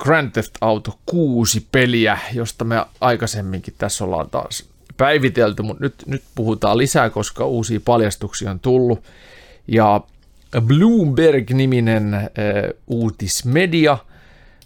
Grand 0.00 0.30
Theft 0.30 0.54
Auto 0.60 0.98
6 1.06 1.66
peliä, 1.72 2.18
josta 2.32 2.64
me 2.64 2.86
aikaisemminkin 3.00 3.74
tässä 3.78 4.04
ollaan 4.04 4.30
taas 4.30 4.64
päivitelty, 4.96 5.62
mutta 5.62 5.84
nyt, 5.84 5.94
nyt 6.06 6.22
puhutaan 6.34 6.78
lisää, 6.78 7.10
koska 7.10 7.46
uusia 7.46 7.80
paljastuksia 7.84 8.50
on 8.50 8.60
tullut. 8.60 9.04
Ja 9.68 10.00
Bloomberg-niminen 10.60 12.14
ö, 12.14 12.28
uutismedia 12.86 13.98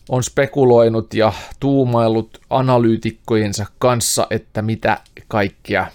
on 0.09 0.23
spekuloinut 0.23 1.15
ja 1.15 1.33
tuumaillut 1.61 2.41
analyytikkojensa 2.51 3.67
kanssa, 3.79 4.27
että 4.31 4.63
mitä 4.63 5.01
kaikkea 5.29 5.87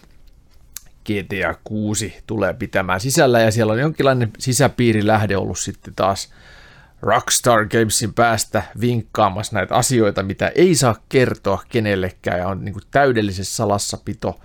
GTA 1.05 1.55
6 1.63 2.15
tulee 2.27 2.53
pitämään 2.53 2.99
sisällä 2.99 3.39
ja 3.39 3.51
siellä 3.51 3.73
on 3.73 3.79
jonkinlainen 3.79 4.31
sisäpiirilähde 4.39 5.37
ollut 5.37 5.59
sitten 5.59 5.93
taas 5.95 6.29
Rockstar 7.01 7.65
Gamesin 7.65 8.13
päästä 8.13 8.63
vinkkaamassa 8.81 9.55
näitä 9.55 9.75
asioita, 9.75 10.23
mitä 10.23 10.47
ei 10.47 10.75
saa 10.75 10.95
kertoa 11.09 11.63
kenellekään 11.69 12.39
ja 12.39 12.47
on 12.47 12.65
niin 12.65 12.73
kuin 12.73 12.83
täydellisessä 12.91 13.55
salassapito 13.55 14.39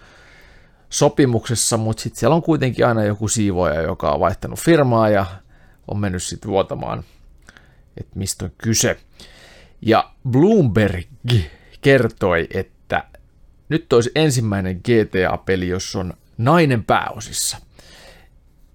sopimuksessa, 0.91 1.77
mutta 1.77 2.03
sitten 2.03 2.21
siellä 2.21 2.37
on 2.37 2.43
kuitenkin 2.43 2.87
aina 2.87 3.05
joku 3.05 3.29
siivoja, 3.29 3.83
joka 3.83 4.11
on 4.11 4.21
vaihtanut 4.21 4.59
firmaa 4.59 5.09
ja 5.09 5.27
on 5.89 5.99
mennyt 5.99 6.23
sitten 6.23 6.51
vuotamaan, 6.51 7.05
että 8.01 8.19
mistä 8.19 8.45
on 8.45 8.53
kyse. 8.59 9.01
Ja 9.83 10.11
Bloomberg 10.31 11.07
kertoi, 11.81 12.49
että 12.55 13.05
nyt 13.69 13.93
olisi 13.93 14.11
ensimmäinen 14.15 14.77
GTA-peli, 14.77 15.69
jossa 15.69 15.99
on 15.99 16.15
nainen 16.39 16.85
pääosissa. 16.85 17.59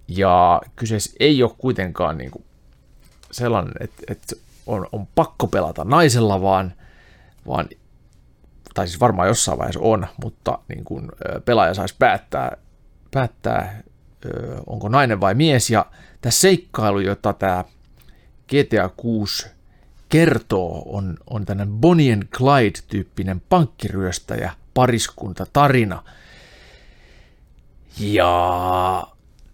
Ja 0.08 0.60
kyseessä 0.76 1.12
ei 1.20 1.42
ole 1.42 1.54
kuitenkaan 1.58 2.18
niin 2.18 2.30
kuin 2.30 2.44
sellainen, 3.30 3.72
että, 3.80 4.02
että 4.08 4.36
on, 4.66 4.86
on 4.92 5.06
pakko 5.06 5.46
pelata 5.46 5.84
naisella, 5.84 6.42
vaan, 6.42 6.72
vaan 7.46 7.68
tai 8.74 8.88
siis 8.88 9.00
varmaan 9.00 9.28
jossain 9.28 9.58
vaiheessa 9.58 9.80
on, 9.80 10.06
mutta 10.22 10.58
niin 10.68 10.84
kuin, 10.84 11.08
ö, 11.28 11.40
pelaaja 11.40 11.74
saisi 11.74 11.94
päättää, 11.98 12.56
päättää 13.10 13.82
onko 14.66 14.88
nainen 14.88 15.20
vai 15.20 15.34
mies. 15.34 15.70
Ja 15.70 15.86
tämä 16.20 16.30
seikkailu, 16.30 17.00
jota 17.00 17.32
tämä 17.32 17.64
GTA 18.48 18.88
6 18.96 19.46
kertoo, 20.08 20.82
on, 20.86 21.16
on 21.30 21.44
tämmöinen 21.44 21.74
Bonnie 21.74 22.12
and 22.12 22.22
Clyde-tyyppinen 22.22 23.42
pankkiryöstäjä 23.48 24.52
pariskunta 24.74 25.46
tarina. 25.52 26.02
Ja 27.98 29.06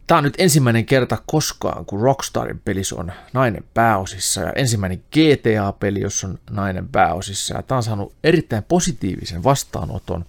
tämä 0.07 0.19
on 0.19 0.25
nyt 0.25 0.35
ensimmäinen 0.39 0.87
kerta 0.87 1.19
koskaan, 1.27 1.85
kun 1.85 2.01
Rockstarin 2.01 2.61
pelissä 2.65 2.97
on 2.97 3.13
nainen 3.33 3.65
pääosissa 3.75 4.41
ja 4.41 4.53
ensimmäinen 4.53 4.99
GTA-peli, 4.99 6.01
jossa 6.01 6.27
on 6.27 6.39
nainen 6.51 6.89
pääosissa. 6.89 7.55
Ja 7.55 7.63
tämä 7.63 7.77
on 7.77 7.83
saanut 7.83 8.15
erittäin 8.25 8.63
positiivisen 8.63 9.45
vastaanoton. 9.45 10.25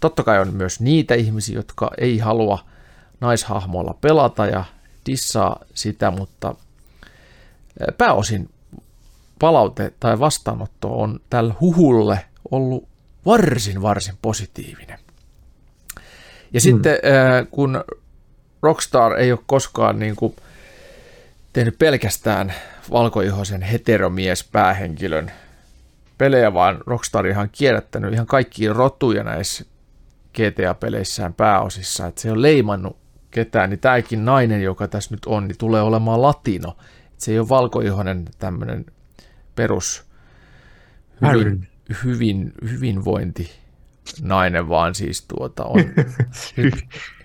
Totta 0.00 0.22
kai 0.22 0.40
on 0.40 0.54
myös 0.54 0.80
niitä 0.80 1.14
ihmisiä, 1.14 1.56
jotka 1.56 1.90
ei 1.98 2.18
halua 2.18 2.58
naishahmoilla 3.20 3.94
pelata 4.00 4.46
ja 4.46 4.64
dissaa 5.06 5.64
sitä, 5.74 6.10
mutta 6.10 6.54
pääosin 7.98 8.50
palaute 9.38 9.92
tai 10.00 10.20
vastaanotto 10.20 11.00
on 11.00 11.20
tällä 11.30 11.54
huhulle 11.60 12.24
ollut 12.50 12.88
varsin, 13.26 13.82
varsin 13.82 14.14
positiivinen. 14.22 14.98
Ja 16.52 16.60
sitten 16.60 16.92
äh, 16.92 17.46
kun 17.50 17.84
Rockstar 18.64 19.16
ei 19.16 19.32
ole 19.32 19.40
koskaan 19.46 19.98
niin 19.98 20.16
kuin 20.16 20.36
tehnyt 21.52 21.78
pelkästään 21.78 22.54
valkoihoisen 22.90 23.62
heteromies 23.62 24.44
päähenkilön 24.44 25.30
pelejä, 26.18 26.54
vaan 26.54 26.78
Rockstar 26.86 27.26
ihan 27.26 27.48
kierrättänyt 27.52 28.12
ihan 28.12 28.26
kaikkia 28.26 28.72
rotuja 28.72 29.24
näissä 29.24 29.64
GTA-peleissään 30.38 31.34
pääosissa, 31.34 32.06
että 32.06 32.20
se 32.20 32.30
on 32.30 32.42
leimannut 32.42 32.96
ketään, 33.30 33.70
niin 33.70 33.80
tämäkin 33.80 34.24
nainen, 34.24 34.62
joka 34.62 34.88
tässä 34.88 35.14
nyt 35.14 35.26
on, 35.26 35.48
niin 35.48 35.58
tulee 35.58 35.82
olemaan 35.82 36.22
latino. 36.22 36.76
Et 37.12 37.20
se 37.20 37.32
ei 37.32 37.38
ole 37.38 37.48
valkoihoinen 37.48 38.24
tämmöinen 38.38 38.86
perus 39.56 40.04
hyvin, 41.32 41.68
hyvin, 42.04 42.52
hyvinvointi 42.70 43.63
nainen, 44.22 44.68
vaan 44.68 44.94
siis 44.94 45.22
tuota 45.22 45.64
on 45.64 45.80
hy, 46.56 46.70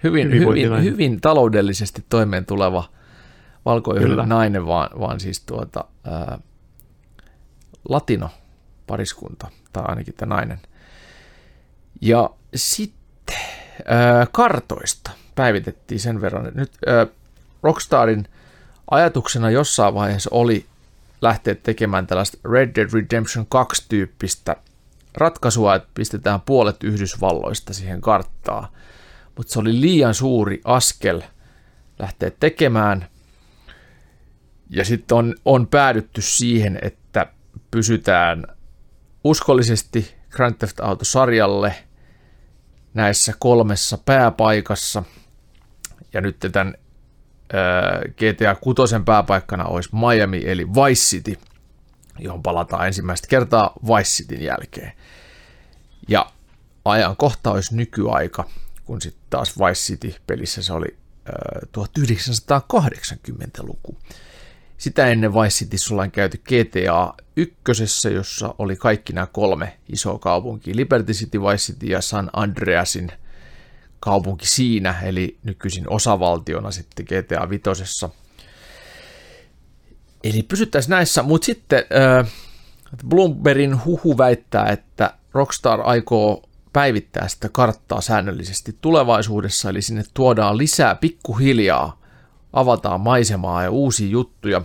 hyvin, 0.03 0.31
hyvin, 0.31 0.83
hyvin 0.83 1.21
taloudellisesti 1.21 2.05
toimeen 2.09 2.45
tuleva 2.45 2.89
valkoihoinen 3.65 4.29
nainen, 4.29 4.65
vaan, 4.65 4.99
vaan 4.99 5.19
siis 5.19 5.41
tuota, 5.41 5.85
ää, 6.03 6.39
latino 7.89 8.29
pariskunta, 8.87 9.47
tai 9.73 9.83
ainakin 9.87 10.13
tämä 10.13 10.35
nainen. 10.35 10.59
Ja 12.01 12.29
sitten 12.55 13.37
ää, 13.85 14.27
kartoista 14.31 15.11
päivitettiin 15.35 15.99
sen 15.99 16.21
verran, 16.21 16.47
että 16.47 16.59
nyt 16.59 16.71
ää, 16.87 17.07
Rockstarin 17.63 18.27
ajatuksena 18.91 19.49
jossain 19.49 19.93
vaiheessa 19.93 20.29
oli 20.33 20.65
lähteä 21.21 21.55
tekemään 21.55 22.07
tällaista 22.07 22.37
Red 22.51 22.75
Dead 22.75 22.89
Redemption 22.93 23.45
2-tyyppistä 23.55 24.55
ratkaisua, 25.17 25.75
että 25.75 25.89
pistetään 25.93 26.41
puolet 26.41 26.83
Yhdysvalloista 26.83 27.73
siihen 27.73 28.01
karttaan. 28.01 28.67
Mutta 29.37 29.53
se 29.53 29.59
oli 29.59 29.81
liian 29.81 30.13
suuri 30.13 30.61
askel 30.63 31.21
lähteä 31.99 32.31
tekemään. 32.39 33.07
Ja 34.69 34.85
sitten 34.85 35.17
on, 35.17 35.35
on 35.45 35.67
päädytty 35.67 36.21
siihen, 36.21 36.79
että 36.81 37.27
pysytään 37.71 38.43
uskollisesti 39.23 40.15
Grand 40.29 40.55
Theft 40.55 40.79
Auto-sarjalle 40.79 41.75
näissä 42.93 43.33
kolmessa 43.39 43.97
pääpaikassa. 44.05 45.03
Ja 46.13 46.21
nyt 46.21 46.37
tämän 46.51 46.73
GTA 48.11 48.55
6 48.55 48.95
pääpaikkana 49.05 49.65
olisi 49.65 49.89
Miami 49.93 50.41
eli 50.45 50.67
Vice 50.67 51.01
City, 51.01 51.37
johon 52.19 52.43
palataan 52.43 52.87
ensimmäistä 52.87 53.27
kertaa 53.27 53.73
Vice 53.83 54.09
Cityn 54.09 54.41
jälkeen. 54.41 54.91
Ja 56.07 56.31
ajankohta 56.85 57.51
olisi 57.51 57.75
nykyaika, 57.75 58.49
kun 58.85 59.01
sitten 59.01 59.23
taas 59.29 59.59
Vice 59.59 59.93
City-pelissä 59.93 60.61
se 60.61 60.73
oli 60.73 60.97
1980-luku. 61.77 63.97
Sitä 64.77 65.07
ennen 65.07 65.33
Vice 65.33 65.49
City 65.49 65.77
sulla 65.77 66.01
on 66.01 66.11
käyty 66.11 66.37
GTA 66.37 67.13
1, 67.35 67.53
jossa 68.13 68.55
oli 68.57 68.75
kaikki 68.75 69.13
nämä 69.13 69.27
kolme 69.27 69.77
isoa 69.89 70.19
kaupunkia, 70.19 70.75
Liberty 70.75 71.13
City, 71.13 71.41
Vice 71.41 71.73
City 71.73 71.85
ja 71.85 72.01
San 72.01 72.29
Andreasin 72.33 73.11
kaupunki 73.99 74.47
siinä, 74.47 74.99
eli 75.03 75.37
nykyisin 75.43 75.89
osavaltiona 75.89 76.71
sitten 76.71 77.05
GTA 77.05 77.49
5. 77.49 77.61
Eli 80.23 80.43
pysyttäisiin 80.43 80.89
näissä, 80.89 81.23
mutta 81.23 81.45
sitten 81.45 81.83
äh, 82.19 82.31
Bloombergin 83.07 83.85
huhu 83.85 84.17
väittää, 84.17 84.65
että 84.65 85.13
Rockstar 85.33 85.79
aikoo 85.83 86.43
päivittää 86.73 87.27
sitä 87.27 87.49
karttaa 87.49 88.01
säännöllisesti 88.01 88.77
tulevaisuudessa, 88.81 89.69
eli 89.69 89.81
sinne 89.81 90.03
tuodaan 90.13 90.57
lisää 90.57 90.95
pikkuhiljaa, 90.95 91.99
avataan 92.53 93.01
maisemaa 93.01 93.63
ja 93.63 93.71
uusia 93.71 94.09
juttuja. 94.09 94.61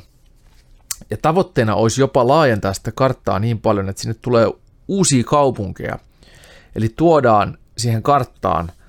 Ja 1.10 1.16
tavoitteena 1.16 1.74
olisi 1.74 2.00
jopa 2.00 2.28
laajentaa 2.28 2.74
sitä 2.74 2.92
karttaa 2.92 3.38
niin 3.38 3.60
paljon, 3.60 3.88
että 3.88 4.02
sinne 4.02 4.14
tulee 4.14 4.46
uusia 4.88 5.24
kaupunkeja. 5.24 5.98
Eli 6.76 6.88
tuodaan 6.96 7.58
siihen 7.76 8.02
karttaan– 8.02 8.72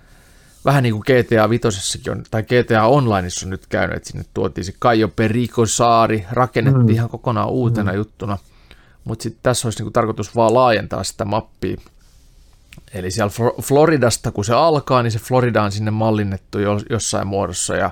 vähän 0.66 0.84
niin 0.84 0.94
kuin 0.94 1.04
GTA 1.04 1.50
5 1.50 1.68
on, 2.12 2.24
tai 2.32 2.44
GTA 2.44 2.86
Onlineissa 2.86 3.46
on 3.46 3.50
nyt 3.50 3.68
käynyt, 3.68 3.98
että 3.98 4.10
sinne 4.10 4.26
tuotiin 4.34 4.66
se 4.66 4.74
Kajo 4.80 5.08
Perico 5.08 5.66
saari, 5.66 6.26
rakennettiin 6.32 6.86
mm. 6.86 6.94
ihan 6.94 7.10
kokonaan 7.10 7.50
uutena 7.50 7.92
mm. 7.92 7.98
juttuna, 7.98 8.38
mutta 9.04 9.24
sitten 9.24 9.40
tässä 9.44 9.68
olisi 9.68 9.80
niin 9.80 9.86
kuin 9.86 9.94
tarkoitus 9.94 10.36
vaan 10.36 10.54
laajentaa 10.54 11.04
sitä 11.04 11.26
mappia. 11.26 11.78
Eli 12.94 13.12
siellä 13.12 13.32
Floridasta, 13.62 14.32
kun 14.32 14.46
se 14.46 14.54
alkaa, 14.54 15.04
niin 15.04 15.12
se 15.12 15.20
Florida 15.20 15.64
on 15.64 15.72
sinne 15.72 15.92
mallinnettu 15.92 16.58
jossain 16.90 17.28
muodossa, 17.28 17.76
ja 17.76 17.92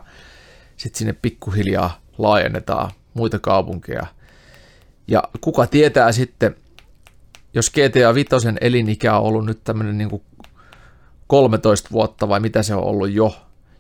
sitten 0.77 0.97
sinne 0.97 1.13
pikkuhiljaa 1.13 2.01
laajennetaan 2.17 2.91
muita 3.13 3.39
kaupunkeja. 3.39 4.05
Ja 5.07 5.23
kuka 5.41 5.67
tietää 5.67 6.11
sitten, 6.11 6.55
jos 7.53 7.69
GTA 7.69 8.13
5 8.13 8.29
elinikä 8.61 9.17
on 9.17 9.23
ollut 9.23 9.45
nyt 9.45 9.63
tämmöinen 9.63 9.97
niin 9.97 10.09
kuin 10.09 10.21
13 11.33 11.89
vuotta 11.91 12.29
vai 12.29 12.39
mitä 12.39 12.63
se 12.63 12.75
on 12.75 12.83
ollut 12.83 13.11
jo, 13.11 13.35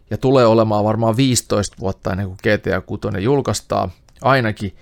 ja 0.09 0.17
tulee 0.17 0.45
olemaan 0.45 0.83
varmaan 0.83 1.17
15 1.17 1.75
vuotta 1.79 2.11
ennen 2.11 2.27
kuin 2.27 2.37
GTA 2.37 2.81
6 2.81 3.01
julkaistaan 3.19 3.91
ainakin, 4.21 4.75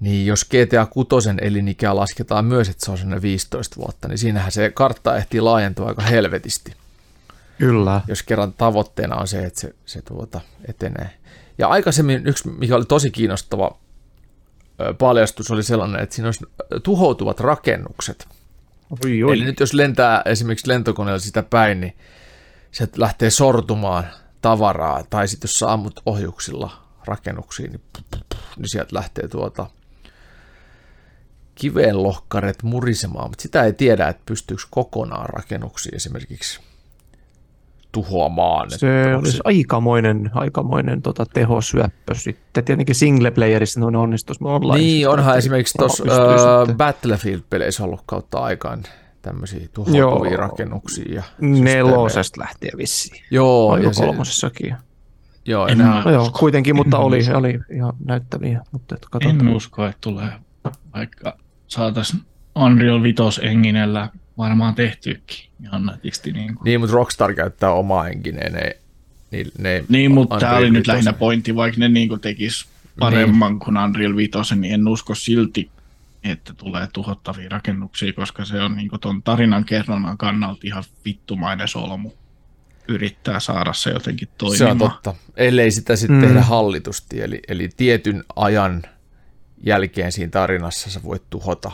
niin 0.00 0.26
jos 0.26 0.44
GTA 0.44 0.86
6 0.86 1.30
elinikä 1.40 1.96
lasketaan 1.96 2.44
myös, 2.44 2.68
että 2.68 2.84
se 2.84 2.90
on 2.90 2.98
sinne 2.98 3.22
15 3.22 3.76
vuotta, 3.76 4.08
niin 4.08 4.18
siinähän 4.18 4.52
se 4.52 4.70
kartta 4.70 5.16
ehtii 5.16 5.40
laajentua 5.40 5.88
aika 5.88 6.02
helvetisti. 6.02 6.74
Kyllä. 7.58 8.00
Jos 8.08 8.22
kerran 8.22 8.52
tavoitteena 8.52 9.16
on 9.16 9.28
se, 9.28 9.44
että 9.44 9.60
se, 9.60 9.74
se 9.86 10.02
tuota 10.02 10.40
etenee. 10.68 11.10
Ja 11.58 11.68
aikaisemmin 11.68 12.26
yksi, 12.26 12.48
mikä 12.48 12.76
oli 12.76 12.84
tosi 12.84 13.10
kiinnostava 13.10 13.78
paljastus, 14.98 15.50
oli 15.50 15.62
sellainen, 15.62 16.00
että 16.00 16.14
siinä 16.14 16.28
olisi 16.28 16.46
tuhoutuvat 16.82 17.40
rakennukset– 17.40 18.28
Oi, 18.90 19.22
oi. 19.22 19.34
Eli 19.34 19.44
nyt 19.44 19.60
jos 19.60 19.74
lentää 19.74 20.22
esimerkiksi 20.24 20.68
lentokoneella 20.68 21.18
sitä 21.18 21.42
päin, 21.42 21.80
niin 21.80 21.96
se 22.72 22.88
lähtee 22.96 23.30
sortumaan 23.30 24.06
tavaraa, 24.42 25.04
tai 25.10 25.28
sitten 25.28 25.48
jos 25.48 25.58
sä 25.58 25.72
ammut 25.72 26.00
ohjuksilla 26.06 26.82
rakennuksiin, 27.04 27.72
niin, 27.72 27.82
niin 28.56 28.68
sieltä 28.68 28.96
lähtee 28.96 29.28
tuota 29.28 29.66
kivenlohkaret 31.54 32.62
murisemaan, 32.62 33.30
mutta 33.30 33.42
sitä 33.42 33.64
ei 33.64 33.72
tiedä, 33.72 34.08
että 34.08 34.22
pystyykö 34.26 34.62
kokonaan 34.70 35.28
rakennuksia 35.28 35.92
esimerkiksi 35.96 36.60
tuhoamaan. 37.92 38.70
Se 38.70 39.16
olisi 39.16 39.36
se... 39.36 39.40
aikamoinen, 39.44 40.30
aikamoinen 40.34 41.02
tota, 41.02 41.26
tehosyöppö 41.26 42.14
sitten. 42.14 42.64
Tietenkin 42.64 42.94
single 42.94 43.30
playerissa 43.30 43.90
ne 43.90 43.98
onnistus 43.98 44.36
online. 44.42 44.78
Niin, 44.78 45.08
onhan 45.08 45.38
esimerkiksi 45.38 45.78
tuossa 45.78 46.04
uh, 46.04 46.74
Battlefield-peleissä 46.76 47.84
ollut 47.84 48.02
kautta 48.06 48.38
aikaan 48.38 48.82
tämmöisiä 49.22 49.68
tuhoutuvia 49.72 50.36
rakennuksia. 50.36 51.14
Ja 51.14 51.22
Nelosesta 51.40 52.40
lähtien 52.40 52.78
vissiin. 52.78 53.24
Joo. 53.30 53.68
Oliko 53.68 53.86
ja 53.86 54.06
kolmosessakin? 54.06 54.76
Joo, 55.44 55.66
en 55.66 55.80
enää, 55.80 56.02
no 56.04 56.10
joo, 56.10 56.30
kuitenkin, 56.38 56.76
mutta 56.76 56.98
oli, 56.98 57.18
usko. 57.18 57.38
oli 57.38 57.58
ihan 57.70 57.92
näyttäviä. 58.04 58.60
Mutta 58.72 58.94
et 58.94 59.06
en 59.22 59.48
usko, 59.48 59.86
että 59.86 59.98
tulee, 60.00 60.32
vaikka 60.94 61.36
saataisiin 61.66 62.22
Unreal 62.56 63.02
5 63.02 63.22
enginellä 63.42 64.08
varmaan 64.40 64.74
tehtykin 64.74 65.46
ihan 65.62 65.86
nätisti. 65.86 66.32
Niin, 66.32 66.54
kuin. 66.54 66.64
niin 66.64 66.80
mutta 66.80 66.94
Rockstar 66.94 67.34
käyttää 67.34 67.72
omaa 67.72 68.08
engineen. 68.08 68.52
Ne, 68.52 68.76
ne, 69.30 69.44
ne 69.58 69.84
niin, 69.88 70.10
mutta 70.10 70.38
tämä 70.38 70.56
oli 70.56 70.70
nyt 70.70 70.86
lähinnä 70.86 71.12
pointti, 71.12 71.56
vaikka 71.56 71.80
ne 71.80 71.88
niin 71.88 72.20
tekis 72.20 72.66
paremman 72.98 73.52
niin. 73.52 73.60
kuin 73.60 73.78
Unreal 73.78 74.16
5, 74.16 74.56
niin 74.56 74.74
en 74.74 74.88
usko 74.88 75.14
silti, 75.14 75.70
että 76.24 76.54
tulee 76.54 76.88
tuhottavia 76.92 77.48
rakennuksia, 77.48 78.12
koska 78.12 78.44
se 78.44 78.60
on 78.60 78.76
niin 78.76 78.90
tuon 79.00 79.22
tarinan 79.22 79.64
kerronnan 79.64 80.18
kannalta 80.18 80.60
ihan 80.64 80.84
vittumainen 81.04 81.68
solmu 81.68 82.12
yrittää 82.88 83.40
saada 83.40 83.72
se 83.72 83.90
jotenkin 83.90 84.28
toimimaan. 84.38 84.78
Se 84.78 84.84
on 84.84 84.90
totta, 84.90 85.14
ellei 85.36 85.70
sitä 85.70 85.96
sitten 85.96 86.16
mm. 86.16 86.26
tehdä 86.26 86.42
hallitusti, 86.42 87.22
eli, 87.22 87.40
eli 87.48 87.68
tietyn 87.76 88.24
ajan 88.36 88.82
jälkeen 89.64 90.12
siinä 90.12 90.30
tarinassa 90.30 90.90
sä 90.90 91.02
voit 91.02 91.22
tuhota 91.30 91.72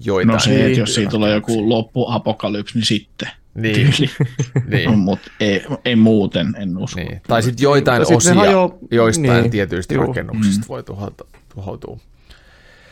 joitain. 0.00 0.34
No 0.34 0.40
se, 0.40 0.66
että 0.66 0.80
jos 0.80 0.94
siinä 0.94 1.10
tulee 1.10 1.34
joku 1.34 1.68
loppuapokalypsi, 1.68 2.78
niin 2.78 2.86
sitten. 2.86 3.30
Niin. 3.54 3.94
niin. 4.70 4.90
No, 4.90 4.96
mutta 4.96 5.30
ei, 5.40 5.64
ei, 5.84 5.96
muuten, 5.96 6.54
en 6.58 6.78
usko. 6.78 7.00
Niin. 7.00 7.20
Tai 7.28 7.42
sitten 7.42 7.62
joitain 7.62 8.02
niin, 8.02 8.16
osia 8.16 8.34
hajo... 8.34 8.78
joistain 8.90 9.42
niin. 9.42 9.50
tietyistä 9.50 9.94
Juu. 9.94 10.06
rakennuksista 10.06 10.64
mm. 10.64 10.68
voi 10.68 10.82
tuhota, 10.82 11.24
tuhoutua. 11.54 11.98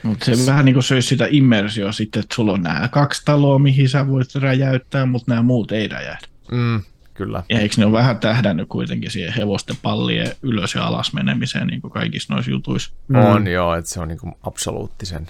Mutta 0.02 0.24
se 0.24 0.46
vähän 0.46 0.64
niin 0.64 0.74
kuin 0.74 0.84
söisi 0.84 1.08
sitä 1.08 1.26
immersioa 1.30 1.92
sitten, 1.92 2.20
että 2.20 2.34
sulla 2.34 2.52
on 2.52 2.62
nämä 2.62 2.88
kaksi 2.88 3.22
taloa, 3.24 3.58
mihin 3.58 3.88
sä 3.88 4.08
voit 4.08 4.34
räjäyttää, 4.34 5.06
mutta 5.06 5.32
nämä 5.32 5.42
muut 5.42 5.72
ei 5.72 5.88
räjähdä. 5.88 6.26
Mm, 6.52 6.82
kyllä. 7.14 7.42
Ja 7.48 7.60
eikö 7.60 7.74
ne 7.78 7.84
ole 7.84 7.92
vähän 7.92 8.18
tähdännyt 8.18 8.68
kuitenkin 8.68 9.10
siihen 9.10 9.32
hevosten 9.32 9.76
pallien 9.82 10.32
ylös 10.42 10.74
ja 10.74 10.86
alas 10.86 11.12
menemiseen 11.12 11.66
niin 11.66 11.80
kuin 11.80 11.90
kaikissa 11.90 12.34
noissa 12.34 12.50
jutuissa? 12.50 12.92
Mm. 13.08 13.16
On 13.16 13.46
joo, 13.46 13.74
että 13.74 13.90
se 13.90 14.00
on 14.00 14.08
niin 14.08 14.18
kuin 14.18 14.32
absoluuttisen 14.42 15.26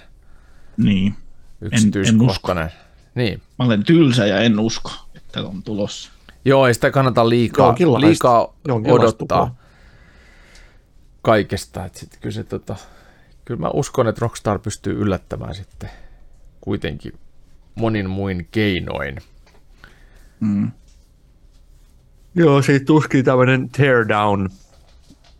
niin 0.77 1.15
yksityiskohtainen. 1.61 2.63
En, 2.63 2.71
en 2.71 2.75
niin. 3.15 3.41
Mä 3.59 3.65
olen 3.65 3.83
tylsä 3.83 4.25
ja 4.25 4.39
en 4.39 4.59
usko, 4.59 4.91
että 5.15 5.41
on 5.41 5.63
tulossa. 5.63 6.11
Joo, 6.45 6.67
ei 6.67 6.73
sitä 6.73 6.91
kannata 6.91 7.29
liikaa, 7.29 7.75
liikaa 7.99 8.53
odottaa 8.67 9.55
kaikesta. 11.21 11.85
Että 11.85 11.99
sit 11.99 12.17
kyllä, 12.21 12.33
se, 12.33 12.43
tota, 12.43 12.75
kyllä 13.45 13.59
mä 13.59 13.69
uskon, 13.69 14.07
että 14.07 14.21
Rockstar 14.21 14.59
pystyy 14.59 14.93
yllättämään 15.01 15.55
sitten 15.55 15.89
kuitenkin 16.61 17.13
monin 17.75 18.09
muin 18.09 18.47
keinoin. 18.51 19.17
Mm. 20.39 20.71
Joo, 22.35 22.61
siitä 22.61 22.85
tuskin 22.85 23.25
tämmöinen 23.25 23.69
teardown 23.69 24.49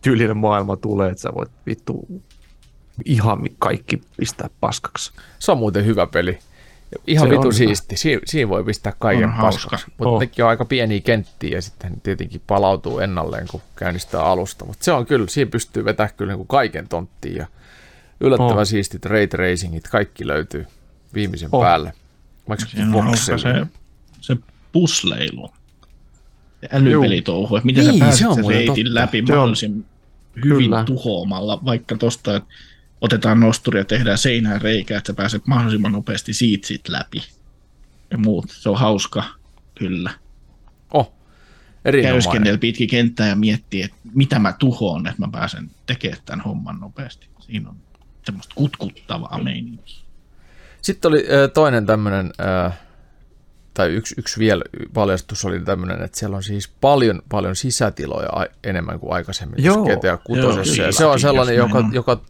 tyylinen 0.02 0.36
maailma 0.36 0.76
tulee, 0.76 1.10
että 1.10 1.22
sä 1.22 1.34
voit 1.34 1.50
vittu 1.66 2.22
ihan 3.04 3.38
kaikki 3.58 4.02
pistää 4.16 4.50
paskaksi. 4.60 5.12
Se 5.38 5.52
on 5.52 5.58
muuten 5.58 5.86
hyvä 5.86 6.06
peli. 6.06 6.38
Ihan 7.06 7.28
Se 7.28 7.34
vitu 7.36 7.52
siisti. 7.52 7.96
Siinä, 7.96 8.20
siinä 8.24 8.48
voi 8.48 8.64
pistää 8.64 8.92
kaiken 8.98 9.28
On 9.28 9.34
paskaksi. 9.40 9.86
Mutta 9.88 10.08
Oh. 10.08 10.20
nekin 10.20 10.44
on 10.44 10.48
aika 10.48 10.64
pieniä 10.64 11.00
kenttiä 11.00 11.50
ja 11.56 11.62
sitten 11.62 12.00
tietenkin 12.00 12.42
palautuu 12.46 12.98
ennalleen, 12.98 13.46
kun 13.50 13.60
käynnistää 13.76 14.22
alusta. 14.22 14.64
Mutta 14.64 14.84
se 14.84 14.92
on 14.92 15.06
kyllä, 15.06 15.26
siinä 15.28 15.50
pystyy 15.50 15.84
vetämään 15.84 16.14
kyllä 16.16 16.30
niin 16.32 16.38
kuin 16.38 16.46
kaiken 16.48 16.88
tonttiin 16.88 17.36
ja 17.36 17.46
yllättävän 18.20 18.56
Oh. 18.58 18.64
siistit 18.64 19.06
ray 19.06 19.26
tracingit, 19.26 19.88
kaikki 19.88 20.26
löytyy 20.26 20.66
viimeisen 21.14 21.48
Oh. 21.52 21.62
päälle. 21.62 21.92
Vaikka 22.48 22.66
se, 22.66 23.66
se 24.20 24.36
pusleilu. 24.72 25.50
Älypelitouhu, 26.72 27.56
että 27.56 27.66
miten 27.66 27.84
Niin, 27.86 27.94
sä 27.98 28.04
pääset 28.04 28.18
se 28.20 28.28
on 28.28 28.34
sen 28.34 28.46
reitin 28.46 28.74
totta. 28.86 28.94
läpi 28.94 29.22
mahdollisimman 29.22 29.84
hyvin 30.44 30.64
Kyllä. 30.70 30.84
tuhoamalla, 30.84 31.60
vaikka 31.64 31.96
tosta, 31.96 32.36
että 32.36 32.48
otetaan 33.00 33.40
nosturi 33.40 33.78
ja 33.78 33.84
tehdään 33.84 34.18
seinään 34.18 34.62
reikä, 34.62 34.98
että 34.98 35.12
sä 35.12 35.14
pääset 35.14 35.46
mahdollisimman 35.46 35.92
nopeasti 35.92 36.32
siitä 36.32 36.66
sit 36.66 36.88
läpi. 36.88 37.22
Ja 38.10 38.18
muut, 38.18 38.50
se 38.50 38.68
on 38.68 38.78
hauska, 38.78 39.24
kyllä. 39.78 40.10
Oh. 40.90 41.12
Käyskennellä 42.02 42.58
pitkin 42.58 42.88
kenttää 42.88 43.28
ja 43.28 43.36
miettii, 43.36 43.82
että 43.82 43.96
mitä 44.14 44.38
mä 44.38 44.52
tuhoon, 44.52 45.06
että 45.06 45.22
mä 45.22 45.28
pääsen 45.32 45.70
tekemään 45.86 46.22
tämän 46.24 46.44
homman 46.44 46.80
nopeasti. 46.80 47.28
Siinä 47.38 47.68
on 47.68 47.76
semmoista 48.24 48.54
kutkuttavaa 48.54 49.40
meininkiä. 49.42 49.96
Sitten 50.82 51.08
oli 51.08 51.24
toinen 51.54 51.86
tämmöinen, 51.86 52.32
tai 53.74 53.88
yksi, 53.88 54.14
yksi 54.18 54.38
vielä 54.38 54.64
paljastus 54.94 55.44
oli 55.44 55.60
tämmöinen, 55.60 56.02
että 56.02 56.18
siellä 56.18 56.36
on 56.36 56.42
siis 56.42 56.68
paljon, 56.68 57.22
paljon 57.28 57.56
sisätiloja 57.56 58.28
a- 58.28 58.46
enemmän 58.64 59.00
kuin 59.00 59.12
aikaisemmin 59.12 59.64
Joo. 59.64 59.84
GTA 59.84 60.16
6. 60.16 60.40
Joo, 60.40 60.58
ja 60.58 60.64
se 60.64 60.98
kyllä. 60.98 61.10
on 61.10 61.20
sellainen, 61.20 61.56
joka, 61.56 61.84
joka 61.92 62.20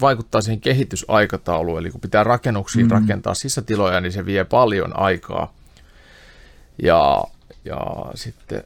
vaikuttaa 0.00 0.40
siihen 0.40 0.60
kehitysaikatauluun, 0.60 1.78
eli 1.78 1.90
kun 1.90 2.00
pitää 2.00 2.24
rakennuksiin 2.24 2.86
mm. 2.86 2.90
rakentaa 2.90 3.34
sisätiloja, 3.34 4.00
niin 4.00 4.12
se 4.12 4.26
vie 4.26 4.44
paljon 4.44 4.98
aikaa. 5.00 5.52
Ja, 6.82 7.24
ja 7.64 7.80
sitten 8.14 8.64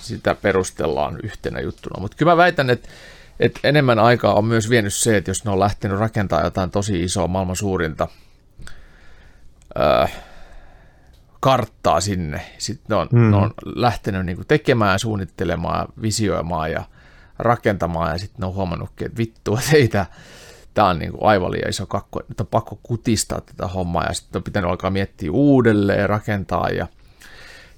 sitä 0.00 0.34
perustellaan 0.34 1.18
yhtenä 1.22 1.60
juttuna. 1.60 2.00
Mutta 2.00 2.16
kyllä 2.16 2.32
mä 2.32 2.36
väitän, 2.36 2.70
että, 2.70 2.88
että 3.40 3.60
enemmän 3.64 3.98
aikaa 3.98 4.34
on 4.34 4.44
myös 4.44 4.70
vienyt 4.70 4.94
se, 4.94 5.16
että 5.16 5.30
jos 5.30 5.44
ne 5.44 5.50
on 5.50 5.60
lähtenyt 5.60 5.98
rakentamaan 5.98 6.46
jotain 6.46 6.70
tosi 6.70 7.02
isoa 7.02 7.26
maailman 7.26 7.56
suurinta 7.56 8.08
äh, 9.80 10.12
karttaa 11.40 12.00
sinne. 12.00 12.40
Sitten 12.58 12.86
ne 12.88 12.94
on, 12.94 13.08
Mm. 13.12 13.30
ne 13.30 13.36
on 13.36 13.54
lähtenyt 13.64 14.26
niin 14.26 14.46
tekemään, 14.48 14.98
suunnittelemaan, 14.98 15.88
visioimaan 16.02 16.72
ja 16.72 16.84
rakentamaan 17.38 18.12
ja 18.12 18.18
sitten 18.18 18.40
ne 18.40 18.46
on 18.46 18.54
huomannutkin, 18.54 19.06
että 19.06 19.18
vittu, 19.18 19.56
että 19.56 19.76
ei 19.76 19.88
tämä, 19.88 20.06
tämä 20.74 20.88
on 20.88 20.98
niin 20.98 21.12
aivan 21.20 21.50
liian 21.50 21.70
iso 21.70 21.86
kakko, 21.86 22.20
nyt 22.28 22.40
on 22.40 22.46
pakko 22.46 22.80
kutistaa 22.82 23.40
tätä 23.40 23.66
hommaa 23.66 24.04
ja 24.04 24.14
sitten 24.14 24.38
on 24.38 24.42
pitänyt 24.42 24.70
alkaa 24.70 24.90
miettiä 24.90 25.32
uudelleen, 25.32 26.08
rakentaa 26.08 26.68
ja 26.68 26.86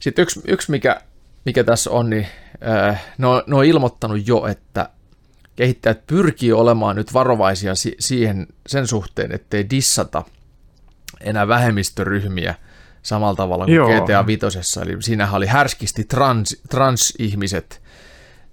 sitten 0.01 0.23
yksi, 0.23 0.41
yksi 0.49 0.71
mikä, 0.71 1.01
mikä 1.45 1.65
tässä 1.65 1.91
on, 1.91 2.11
niin 2.11 2.27
äh, 2.69 3.05
ne, 3.19 3.27
on, 3.27 3.43
ne 3.47 3.57
on 3.57 3.65
ilmoittanut 3.65 4.29
jo, 4.29 4.47
että 4.47 4.89
kehittäjät 5.57 6.07
pyrkii 6.07 6.53
olemaan 6.53 6.97
nyt 6.97 7.15
varovaisia 7.15 7.75
si- 7.75 7.97
siihen 7.99 8.47
sen 8.67 8.87
suhteen, 8.87 9.33
ettei 9.33 9.71
dissata 9.71 10.23
enää 11.21 11.49
vähemmistöryhmiä 11.49 12.55
samalla 13.03 13.37
tavalla 13.37 13.65
kuin 13.65 13.75
Joo. 13.75 13.89
GTA 13.89 14.27
Vitosessa. 14.27 14.83
Eli 14.83 15.03
siinähän 15.03 15.35
oli 15.35 15.47
härskisti 15.47 16.05
trans, 16.05 16.57
transihmiset 16.71 17.83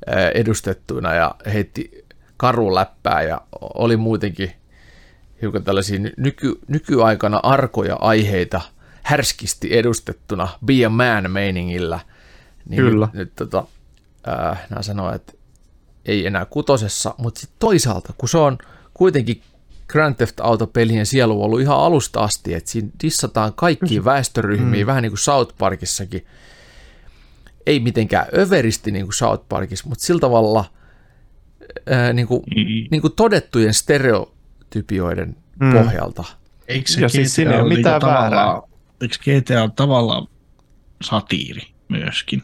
ää, 0.08 0.30
edustettuina 0.30 1.14
ja 1.14 1.36
heitti 1.54 2.06
karuläppää 2.40 3.22
ja 3.22 3.42
oli 3.62 3.98
muutenkin 3.98 4.52
hiukan 5.42 5.64
tällaisia 5.64 6.00
ny- 6.00 6.14
nyky, 6.18 6.60
nykyaikana 6.68 7.40
arkoja 7.44 7.96
aiheita 7.96 8.62
härskisti 9.04 9.78
edustettuna 9.78 10.48
Be 10.66 10.86
a 10.86 10.90
Man 10.90 11.32
meiningillä. 11.32 12.00
Niin 12.66 12.82
Kyllä. 12.82 13.06
Nyt, 13.06 13.14
nyt 13.14 13.36
tota, 13.36 13.64
ää, 14.28 14.66
nämä 14.70 14.82
sanoo, 14.82 15.14
että 15.14 15.34
ei 16.06 16.26
enää 16.26 16.46
kutosessa, 16.46 17.16
mutta 17.18 17.40
sitten 17.40 17.60
toisaalta, 17.60 18.14
kun 18.18 18.30
se 18.30 18.38
on 18.38 18.58
kuitenkin 18.94 19.42
Grand 19.88 20.16
Theft 20.16 20.40
Auto-pelien 20.40 21.06
sielu 21.06 21.44
ollut 21.44 21.62
ihan 21.62 21.78
alusta 21.80 22.20
asti, 22.20 22.54
että 22.54 22.72
siinä 22.72 22.90
dissataan 23.04 23.54
kaikkiin 23.54 24.06
väestöryhmiin, 24.06 24.86
mm. 24.86 24.88
vähän 24.88 25.04
niin 25.04 25.12
kuin 25.12 25.20
South 25.20 25.56
Parkissakin. 25.58 26.26
Ei 27.66 27.80
mitenkään 27.80 28.28
överisti 28.38 28.92
niin 28.92 29.06
kuin 29.06 29.14
South 29.14 29.46
Parkissa, 29.50 29.90
mutta 29.90 30.06
sillä 30.06 30.20
tavalla 30.20 30.66
ää, 31.90 32.14
niin 32.14 32.28
kuin, 32.28 32.42
Mm. 32.56 32.88
niin 32.92 33.02
kuin 33.02 33.14
todettujen 33.16 33.74
stereotypioiden 33.74 35.36
Mm. 35.60 35.68
mm. 35.68 35.74
pohjalta. 35.74 36.24
Eikö 36.68 36.92
se 36.92 37.02
Ja 37.02 37.10
siis 37.10 37.36
siinä 37.36 37.52
ei 37.54 37.62
ole 37.62 37.76
mitään 37.76 38.02
väärää. 38.02 38.62
Eikö 39.02 39.16
GTA 39.24 39.62
ole 39.64 39.72
tavallaan 39.76 40.28
satiiri 41.02 41.62
myöskin? 41.90 42.44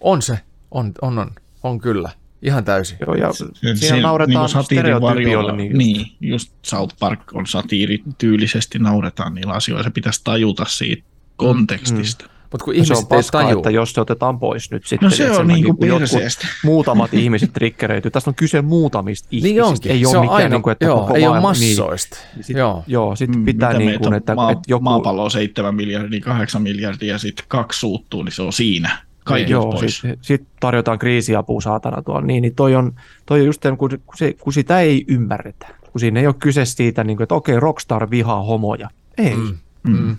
On 0.00 0.22
se, 0.22 0.38
on, 0.70 0.92
on, 1.02 1.18
on, 1.18 1.30
on 1.62 1.80
kyllä, 1.80 2.10
ihan 2.42 2.64
täysin. 2.64 2.98
Joo, 3.06 3.14
ja 3.14 3.32
Se- 3.32 3.44
siinä 3.54 3.76
se- 3.96 4.00
nauretaan 4.00 4.30
niinku 4.30 4.48
satiirin 4.48 4.84
stereotypioille. 4.96 5.52
varjolla- 5.52 5.56
Niin, 5.56 5.78
niin, 5.78 6.06
just 6.20 6.52
South 6.62 6.96
Park 6.98 7.20
on 7.34 7.46
satiiri, 7.46 7.98
tyylisesti 8.18 8.78
nauretaan 8.78 9.34
niillä 9.34 9.52
asioilla. 9.52 9.84
Se 9.84 9.90
pitäisi 9.90 10.20
tajuta 10.24 10.64
siitä 10.68 11.02
kontekstista. 11.36 12.24
Mutta 12.52 12.64
kun 12.64 12.74
se 12.74 12.76
ihmiset 12.76 12.96
on 12.96 13.02
ei 13.02 13.16
paskaa, 13.18 13.42
tajua, 13.42 13.58
että 13.58 13.70
jos 13.70 13.92
se 13.92 14.00
otetaan 14.00 14.38
pois 14.38 14.70
nyt 14.70 14.86
sitten. 14.86 15.06
No 15.06 15.16
se 15.16 15.26
että 15.26 15.40
on 15.40 15.48
takia, 15.48 15.74
kun 15.74 15.86
jotkut 15.88 16.10
perseestä. 16.10 16.46
Muutamat 16.64 17.14
ihmiset 17.14 17.52
triggeröityy. 17.52 18.10
Tässä 18.10 18.30
on 18.30 18.34
kyse 18.34 18.62
muutamista 18.62 19.28
ihmisistä. 19.30 19.54
niin 19.54 19.62
onkin, 19.62 19.92
Ei 19.92 20.00
se 20.00 20.08
ole 20.08 20.16
on 20.16 20.24
mikään, 20.24 20.36
aina, 20.36 20.48
niin 20.48 20.62
kuin, 20.62 20.72
että 20.72 20.84
joo, 20.84 21.00
koko 21.00 21.14
ei 21.14 21.22
ole 21.22 21.28
maailma, 21.40 21.48
massoista. 21.48 22.18
Niin, 22.34 22.44
sit, 22.44 22.56
joo. 22.56 22.84
joo, 22.86 23.16
sitten 23.16 23.38
Mm, 23.40 23.44
pitää 23.44 23.68
mitä 23.72 23.78
niin 23.84 23.98
kuin, 23.98 24.08
on? 24.08 24.14
että, 24.14 24.34
maa, 24.34 24.50
että 24.50 24.62
joku... 24.68 24.84
Maapallo 24.84 25.24
on 25.24 25.30
7 25.30 25.74
miljardia, 25.74 26.20
8 26.20 26.62
miljardia 26.62 27.12
ja 27.12 27.18
sitten 27.18 27.44
kaksi 27.48 27.80
suuttuu, 27.80 28.22
niin 28.22 28.32
se 28.32 28.42
on 28.42 28.52
siinä. 28.52 28.98
Kaikki 29.24 29.52
Joo, 29.52 29.72
pois. 29.72 29.94
sitten 29.94 30.18
sit 30.20 30.42
tarjotaan 30.60 30.98
kriisiapua 30.98 31.60
saatana 31.60 32.02
tuolla. 32.02 32.20
Niin, 32.26 32.42
niin 32.42 32.54
toi 32.54 32.74
on, 32.76 32.92
toi 33.26 33.40
on 33.40 33.46
just 33.46 33.62
sen, 33.62 33.76
kun, 33.76 33.90
kun, 33.90 34.16
se, 34.16 34.32
kun 34.40 34.52
sitä 34.52 34.80
ei 34.80 35.04
ymmärretä. 35.08 35.66
Kun 35.92 36.00
siinä 36.00 36.20
ei 36.20 36.26
ole 36.26 36.34
kyse 36.38 36.64
siitä, 36.64 37.04
niin 37.04 37.16
kuin, 37.16 37.22
että 37.22 37.34
okei, 37.34 37.60
Rockstar 37.60 38.10
vihaa 38.10 38.42
homoja. 38.42 38.90
Ei. 39.18 39.34
Mm. 39.34 39.56
Mm. 39.88 40.16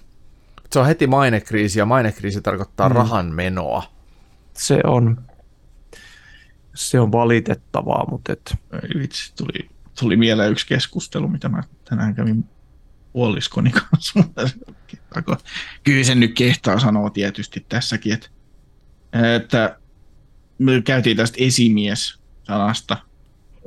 Se 0.74 0.80
on 0.80 0.86
heti 0.86 1.08
mainekriisi 1.08 1.80
ja 1.80 1.86
mainekriisi 1.86 2.42
tarkoittaa 2.42 2.90
mm. 2.90 2.96
rahan 2.96 3.26
menoa. 3.26 3.84
Se 4.54 4.80
on, 4.84 5.22
se 6.76 7.00
on 7.00 7.12
valitettavaa, 7.12 8.06
mutta 8.10 8.34
et, 8.34 8.58
Ei 8.74 9.02
vitsi, 9.02 9.34
tuli, 9.36 9.70
tuli 10.00 10.18
mieleen 10.18 10.52
yksi 10.52 10.68
keskustelu, 10.68 11.28
mitä 11.28 11.50
mä 11.50 11.64
tänään 11.90 12.16
kävin 12.16 12.46
puoliskoni 13.14 13.72
kanssa. 13.72 14.24
Kyllä 15.84 16.04
sen 16.04 16.20
nyt 16.20 16.34
kehtaa 16.34 16.80
sanoa 16.80 17.10
tietysti 17.10 17.66
tässäkin, 17.70 18.14
että, 18.14 18.30
että 19.36 19.78
me 20.58 20.82
käytiin 20.82 21.18
tästä 21.18 21.38
esimies-sanasta 21.40 22.98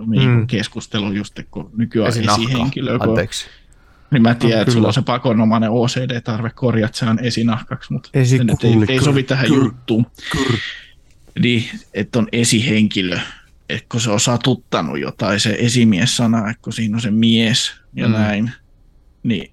niin 0.06 0.28
Mm. 0.28 0.36
mm. 0.36 0.46
keskustelu 0.46 1.12
just, 1.12 1.40
kun 1.50 1.70
nykyään 1.76 2.08
Esinahka, 2.08 2.42
esihenkilö, 2.42 2.98
kun, 2.98 3.08
anteeksi. 3.08 3.46
Niin 4.14 4.22
mä 4.22 4.34
tiedän, 4.34 4.60
että 4.60 4.64
Kyllä. 4.64 4.74
sulla 4.74 4.88
on 4.88 4.94
se 4.94 5.02
pakonomainen 5.02 5.70
OCD-tarve 5.70 6.50
korjata, 6.50 6.86
että 6.86 6.98
se 6.98 7.06
on 7.06 7.18
esinahkaksi, 7.18 7.92
mutta 7.92 8.10
se 8.24 8.44
nyt 8.44 8.64
ei, 8.64 8.74
ei 8.88 9.00
sovi 9.00 9.22
tähän 9.22 9.46
kyr, 9.46 9.64
juttuun. 9.64 10.06
kyr. 10.32 10.58
Niin, 11.42 11.64
että 11.94 12.18
on 12.18 12.28
esihenkilö, 12.32 13.18
että 13.68 13.86
kun 13.88 14.00
se 14.00 14.10
on 14.10 14.20
satuttanut 14.20 15.00
jotain, 15.00 15.40
se 15.40 15.56
esimies-sana, 15.58 16.50
että 16.50 16.62
kun 16.62 16.72
siinä 16.72 16.96
on 16.96 17.00
se 17.00 17.10
mies 17.10 17.72
ja 17.96 18.08
mm. 18.08 18.12
näin, 18.12 18.52
niin 19.22 19.50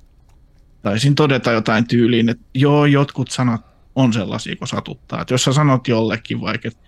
taisin 0.81 1.15
todeta 1.15 1.51
jotain 1.51 1.88
tyyliin, 1.88 2.29
että 2.29 2.43
joo, 2.53 2.85
jotkut 2.85 3.31
sanat 3.31 3.65
on 3.95 4.13
sellaisia, 4.13 4.55
kun 4.55 4.67
satuttaa. 4.67 5.21
Että 5.21 5.33
jos 5.33 5.43
sä 5.43 5.53
sanot 5.53 5.88
jollekin 5.88 6.41
vaikka, 6.41 6.67
että 6.67 6.79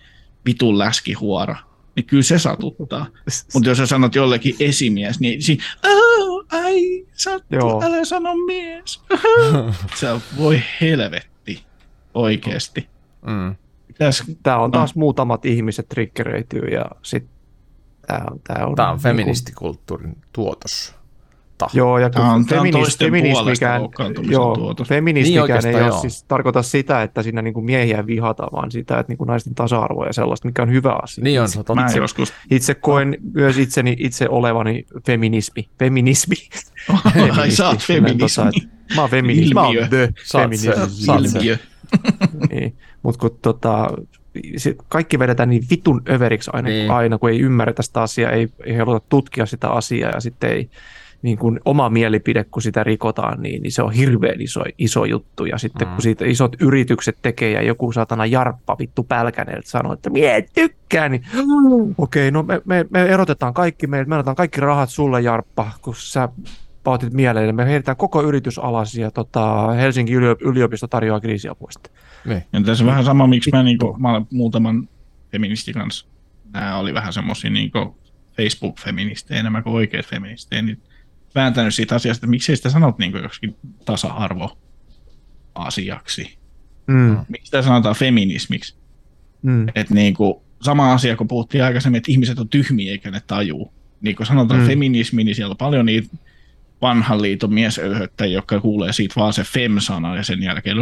vitun 0.46 0.80
läskihuora, 0.80 1.56
niin 1.96 2.06
kyllä 2.06 2.24
se 2.24 2.40
satuttaa. 2.40 3.06
Mutta 3.54 3.70
jos 3.70 3.78
sä 3.78 3.86
sanot 3.86 4.16
jollekin 4.16 4.56
esimies, 4.60 5.20
niin 5.20 5.42
siinä, 5.42 5.64
oh, 5.88 6.46
ai, 6.52 7.06
sattuu, 7.14 7.60
Joo. 7.60 7.84
älä 7.84 8.06
sano 8.06 8.36
mies. 8.36 9.02
se 10.00 10.12
on, 10.12 10.22
voi 10.38 10.62
helvetti, 10.82 11.64
oikeesti. 12.14 12.88
Mm. 13.28 13.56
Pitäis, 13.88 14.24
Tämä 14.44 14.58
on 14.58 14.72
No. 14.72 14.78
taas 14.78 14.96
muutamat 14.96 15.46
ihmiset 15.46 15.90
triggeröityy 15.90 16.62
ja 16.62 16.86
sitten 17.02 17.34
tämä 18.08 18.24
on, 18.32 18.40
tää 18.44 18.66
on, 18.68 18.76
Tämä 18.76 18.90
on 18.90 18.96
niinku- 18.96 19.04
feministikulttuurin 19.04 20.18
tuotos. 20.34 20.96
Joo, 21.74 21.98
ja 21.98 22.10
kun 22.10 22.22
Tää 22.22 22.32
on- 22.32 22.46
tää 22.46 22.60
on 22.62 22.66
feminis- 22.68 22.72
toisten 22.72 23.10
puolesta 23.10 23.66
feminismikään, 23.66 23.82
joo, 24.32 24.76
feministikään 24.88 25.64
Niin 25.64 25.76
ei 25.76 25.82
ole 25.82 25.88
joo. 25.88 26.00
siis 26.00 26.24
tarkoita 26.24 26.64
sitä, 26.64 27.02
että 27.02 27.24
siinä 27.24 27.42
niinku 27.42 27.62
miehiä 27.62 28.08
vihata, 28.08 28.48
vaan 28.54 28.72
sitä, 28.72 29.00
että 29.00 29.12
niinku 29.12 29.24
naisten 29.24 29.56
tasa-arvoa 29.56 30.06
ja 30.06 30.14
sellaista, 30.14 30.48
mikä 30.48 30.62
on 30.62 30.72
hyvä 30.72 30.96
asia. 31.04 31.24
Niin 31.24 31.42
on, 31.42 31.50
se 31.50 31.60
on 31.60 31.66
totta. 31.66 31.98
joskus 31.98 32.34
Itse 32.52 32.74
koen 32.76 33.18
myös 33.34 33.58
itseni 33.58 33.96
itse 34.00 34.30
olevani 34.30 34.86
feminismi. 35.06 35.68
Feminismi. 35.80 36.36
Ai 37.40 37.52
sä 37.52 37.68
oot 37.68 37.80
feminismi. 37.80 38.20
tota, 38.20 38.50
että 38.58 38.96
mä 38.96 39.02
oon 39.02 39.10
feminismi. 39.10 39.54
Mä 39.54 39.62
oon 39.62 39.74
Ilmiö. 39.76 39.88
the 39.88 40.10
feminismi. 40.32 40.74
Ilmiö. 41.38 41.58
Niin. 42.50 42.76
Mutta 43.04 43.20
kun 43.20 43.38
tota, 43.42 43.90
se, 44.58 44.76
kaikki 44.90 45.20
vedetään 45.20 45.50
niin 45.50 45.64
vitun 45.70 46.02
överiksi 46.10 46.50
aina, 46.54 46.70
Niin. 46.70 46.80
niin. 46.80 46.92
aina 46.92 47.18
kun 47.18 47.30
ei 47.30 47.40
ymmärretä 47.40 47.82
sitä 47.84 48.02
asiaa, 48.02 48.32
ei, 48.32 48.50
ei 48.66 48.76
haluta 48.76 49.06
tutkia 49.10 49.46
sitä 49.46 49.70
asiaa 49.70 50.12
ja 50.14 50.20
sitten 50.20 50.50
ei 50.50 50.70
niin 51.24 51.38
kuin 51.38 51.60
oma 51.66 51.90
mielipide, 51.90 52.44
kun 52.44 52.62
sitä 52.62 52.84
rikotaan, 52.84 53.42
niin, 53.42 53.62
niin 53.62 53.72
se 53.72 53.84
on 53.84 53.92
hirveän 53.92 54.42
iso, 54.42 54.64
iso 54.78 55.06
juttu. 55.06 55.46
Ja 55.46 55.58
sitten 55.58 55.88
Mm. 55.88 55.94
kun 55.94 56.02
siitä 56.02 56.26
isot 56.26 56.56
yritykset 56.62 57.18
tekee 57.22 57.52
ja 57.52 57.62
joku 57.62 57.92
saatana 57.92 58.26
jarppa 58.26 58.76
vittu 58.80 59.04
pälkäneeltä 59.04 59.70
sanoo, 59.70 59.94
että 59.94 60.10
mie 60.10 60.36
en 60.36 60.44
tykkää, 60.56 61.10
niin 61.10 61.24
okei, 61.98 62.32
no 62.32 62.44
me, 62.44 62.62
me, 62.66 62.86
me 62.90 63.02
erotetaan 63.02 63.54
kaikki, 63.54 63.88
me, 63.88 64.04
me 64.04 64.16
annetaan 64.16 64.36
kaikki 64.36 64.62
rahat 64.62 64.90
sulle 64.90 65.22
jarppa, 65.22 65.72
kun 65.82 65.96
sä 65.98 66.30
pautit 66.84 67.14
mieleen. 67.14 67.56
Me 67.56 67.66
heitetään 67.66 67.98
koko 67.98 68.24
yritys 68.24 68.60
alas 68.60 68.96
ja 68.96 69.12
tota, 69.12 69.72
Helsingin 69.72 70.18
yliop- 70.20 70.48
yliopisto 70.50 70.88
tarjoaa 70.88 71.20
kriisiapua 71.20 71.72
sitten. 71.72 71.94
Niin. 72.26 72.44
Ja 72.54 72.62
tässä 72.62 72.84
on 72.84 72.90
vähän 72.90 73.04
sama, 73.04 73.28
miksi 73.28 73.50
mä, 73.54 73.64
niinku, 73.64 73.96
mä 74.00 74.10
olen 74.12 74.28
muutaman 74.32 74.90
feministin 75.32 75.74
kanssa, 75.74 76.08
nämä 76.54 76.78
oli 76.78 76.94
vähän 76.94 77.14
semmoisia 77.14 77.50
niinku 77.50 77.98
Facebook-feministejä 78.38 79.40
enemmän 79.40 79.64
kuin 79.64 79.76
oikeat 79.76 80.06
feministejä, 80.06 80.62
niin 80.62 80.82
vääntänyt 81.36 81.76
siitä 81.76 81.96
asiasta, 81.96 82.18
että 82.20 82.28
miksei 82.32 82.56
sitä 82.56 82.70
sanot 82.70 82.98
niinku 82.98 83.18
joksikin 83.18 83.56
tasa-arvo-asiaksi. 83.86 86.38
Mm, 86.88 87.18
Miksi 87.30 87.46
sitä 87.46 87.62
sanotaan 87.62 87.96
feminismiksi? 87.96 88.76
mm, 89.42 89.68
Että 89.76 89.94
niinku, 89.94 90.44
sama 90.62 90.94
asia, 90.94 91.16
kun 91.18 91.28
puhuttiin 91.28 91.64
aikaisemmin, 91.64 91.98
että 91.98 92.12
ihmiset 92.12 92.40
on 92.40 92.50
tyhmiä 92.50 92.92
eikä 92.92 93.12
ne 93.12 93.22
tajuu. 93.28 93.74
Niin 94.02 94.16
kun 94.16 94.26
sanotaan 94.26 94.60
Mm. 94.62 94.68
feminismi, 94.68 95.24
niin 95.24 95.36
siellä 95.36 95.52
on 95.52 95.58
paljon 95.58 95.86
niitä 95.86 96.18
vanhan 96.82 97.22
liiton 97.22 97.54
miesöyhöttäjiä, 97.54 98.38
jotka 98.38 98.60
kuulee 98.60 98.94
siitä 98.94 99.14
vaan 99.18 99.34
se 99.34 99.44
fem-sana 99.44 100.16
ja 100.16 100.24
sen 100.24 100.44
jälkeen 100.44 100.78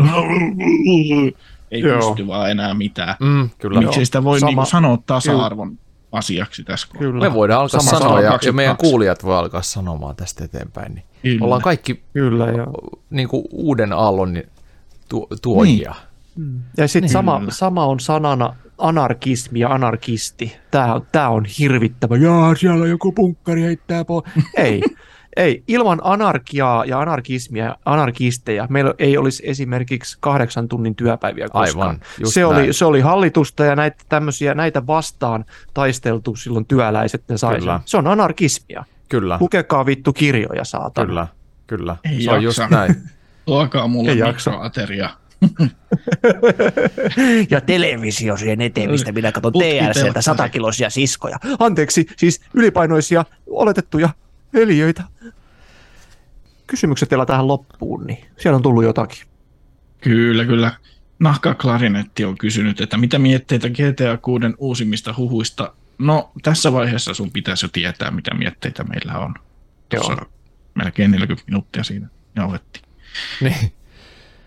ei 1.72 1.80
Joo. 1.82 1.98
pysty 1.99 2.28
vaan 2.28 2.52
enää 2.52 2.73
mitään. 2.73 3.15
Mm, 3.19 3.49
kyllä. 3.60 3.80
Miksi 3.80 3.99
Joo. 3.99 4.06
sitä 4.06 4.23
voi 4.23 4.40
Sama- 4.40 4.49
niinku 4.49 4.65
sanoa 4.65 4.98
tasa-arvon 5.06 5.80
asiaksi 6.12 6.64
tässä 6.64 6.88
kohdassa? 6.88 7.12
kyllä. 7.12 7.30
Me 7.30 7.34
voidaan 7.34 7.62
alkaa 7.62 7.80
Sama- 7.80 8.00
sanoa, 8.00 8.22
ja, 8.22 8.40
ja 8.46 8.54
meidän 8.54 8.78
kuulijat 8.78 9.24
voi 9.24 9.38
alkaa 9.38 9.62
sanomaan 9.62 10.16
tästä 10.16 10.44
eteenpäin. 10.44 10.94
Niin 10.96 11.06
Kyllä. 11.22 11.46
ollaan 11.46 11.62
kaikki 11.62 12.02
Kyllä, 12.14 12.46
ja, 12.46 12.68
niin 13.10 13.28
kuin 13.28 13.44
uuden 13.52 13.94
aallon 13.94 14.34
niin, 14.34 14.48
tu, 15.10 15.28
tuojia. 15.42 15.96
ja 16.78 16.88
sitten 16.88 17.02
Niin. 17.02 17.10
sama, 17.12 17.42
sama 17.50 17.86
on 17.86 18.00
sanana 18.00 18.56
anarkismi 18.78 19.60
ja 19.60 19.70
anarkisti. 19.70 20.56
Tämä 20.72 20.94
on, 20.94 21.06
tää 21.12 21.30
on 21.30 21.46
hirvittävä. 21.60 22.18
Jaa, 22.18 22.56
siellä 22.56 22.88
joku 22.88 23.12
punkkari 23.12 23.62
heittää 23.64 24.06
po. 24.06 24.24
ei, 24.58 24.82
ei. 25.38 25.64
Ilman 25.68 25.99
anarkiaa 26.03 26.86
ja 26.86 26.99
anarkismia 26.99 27.66
ja 27.66 27.78
anarkisteja 27.86 28.68
meillä 28.70 28.94
ei 28.99 29.18
olisi 29.18 29.44
esimerkiksi 29.45 30.18
kahdeksan 30.20 30.68
tunnin 30.68 30.95
työpäiviä 30.95 31.49
koskaan. 31.49 31.90
Aivan, 31.90 31.99
se, 32.32 32.41
näin. 32.41 32.53
oli, 32.53 32.74
se 32.74 32.86
oli 32.86 33.02
hallitusta 33.02 33.66
ja 33.66 33.76
näitä, 33.76 34.03
tämmöisiä, 34.10 34.53
näitä 34.53 34.88
vastaan 34.88 35.45
taisteltu 35.74 36.36
silloin 36.36 36.66
työläiset 36.66 37.24
ne 37.30 37.38
sai 37.38 37.60
Kyllä. 37.60 37.80
Se 37.86 37.98
on 37.98 38.08
anarkismia. 38.08 38.84
Kyllä, 39.10 39.38
Lukekaa 39.41 39.86
vittu 39.86 40.14
kirjoja, 40.14 40.64
saatana. 40.64 41.08
kyllä, 41.08 41.28
kyllä. 41.68 41.95
Ei 42.12 42.22
Se 42.22 42.32
on 42.32 42.44
just 42.44 42.58
jaksa. 42.58 42.76
näin. 42.76 42.95
Tuokaa 43.45 43.88
mulle 43.88 44.12
Ei 44.12 44.18
jaksa. 44.18 44.52
mikroateria. 44.52 45.10
Ja 47.49 47.62
televisio 47.62 48.38
siihen 48.38 48.62
eteen, 48.62 48.91
mistä 48.91 49.12
minä 49.12 49.32
katson. 49.32 49.53
TLCltä 49.53 50.22
satakiloisia 50.22 50.90
siskoja. 50.90 51.38
Anteeksi, 51.60 52.06
siis 52.18 52.41
ylipainoisia 52.53 53.26
oletettuja 53.48 54.10
eliöitä. 54.53 55.03
Kysymykset 56.68 57.11
vielä 57.11 57.26
tähän 57.26 57.48
loppuun, 57.48 58.07
niin 58.07 58.26
siellä 58.38 58.56
on 58.56 58.61
tullut 58.64 58.84
jotakin. 58.84 59.28
Kyllä, 60.02 60.45
kyllä. 60.45 60.72
Nahka 61.19 61.53
Klarinetti 61.56 62.26
on 62.26 62.38
kysynyt, 62.38 62.82
että 62.82 62.98
mitä 62.98 63.19
mietteitä 63.19 63.69
GTA 63.69 64.18
6 64.22 64.45
uusimmista 64.57 65.14
huhuista? 65.18 65.73
No, 65.98 66.32
tässä 66.44 66.73
vaiheessa 66.73 67.14
sun 67.14 67.32
pitäisi 67.32 67.65
jo 67.65 67.69
tietää, 67.73 68.11
mitä 68.11 68.34
mietteitä 68.34 68.84
meillä 68.84 69.19
on. 69.19 69.34
Tuossa 69.90 70.11
Joo. 70.11 70.26
melkein 70.76 71.11
40 71.11 71.44
minuuttia 71.48 71.84
siinä 71.84 72.07
jauhettiin. 72.36 72.86
Niin. 73.41 73.73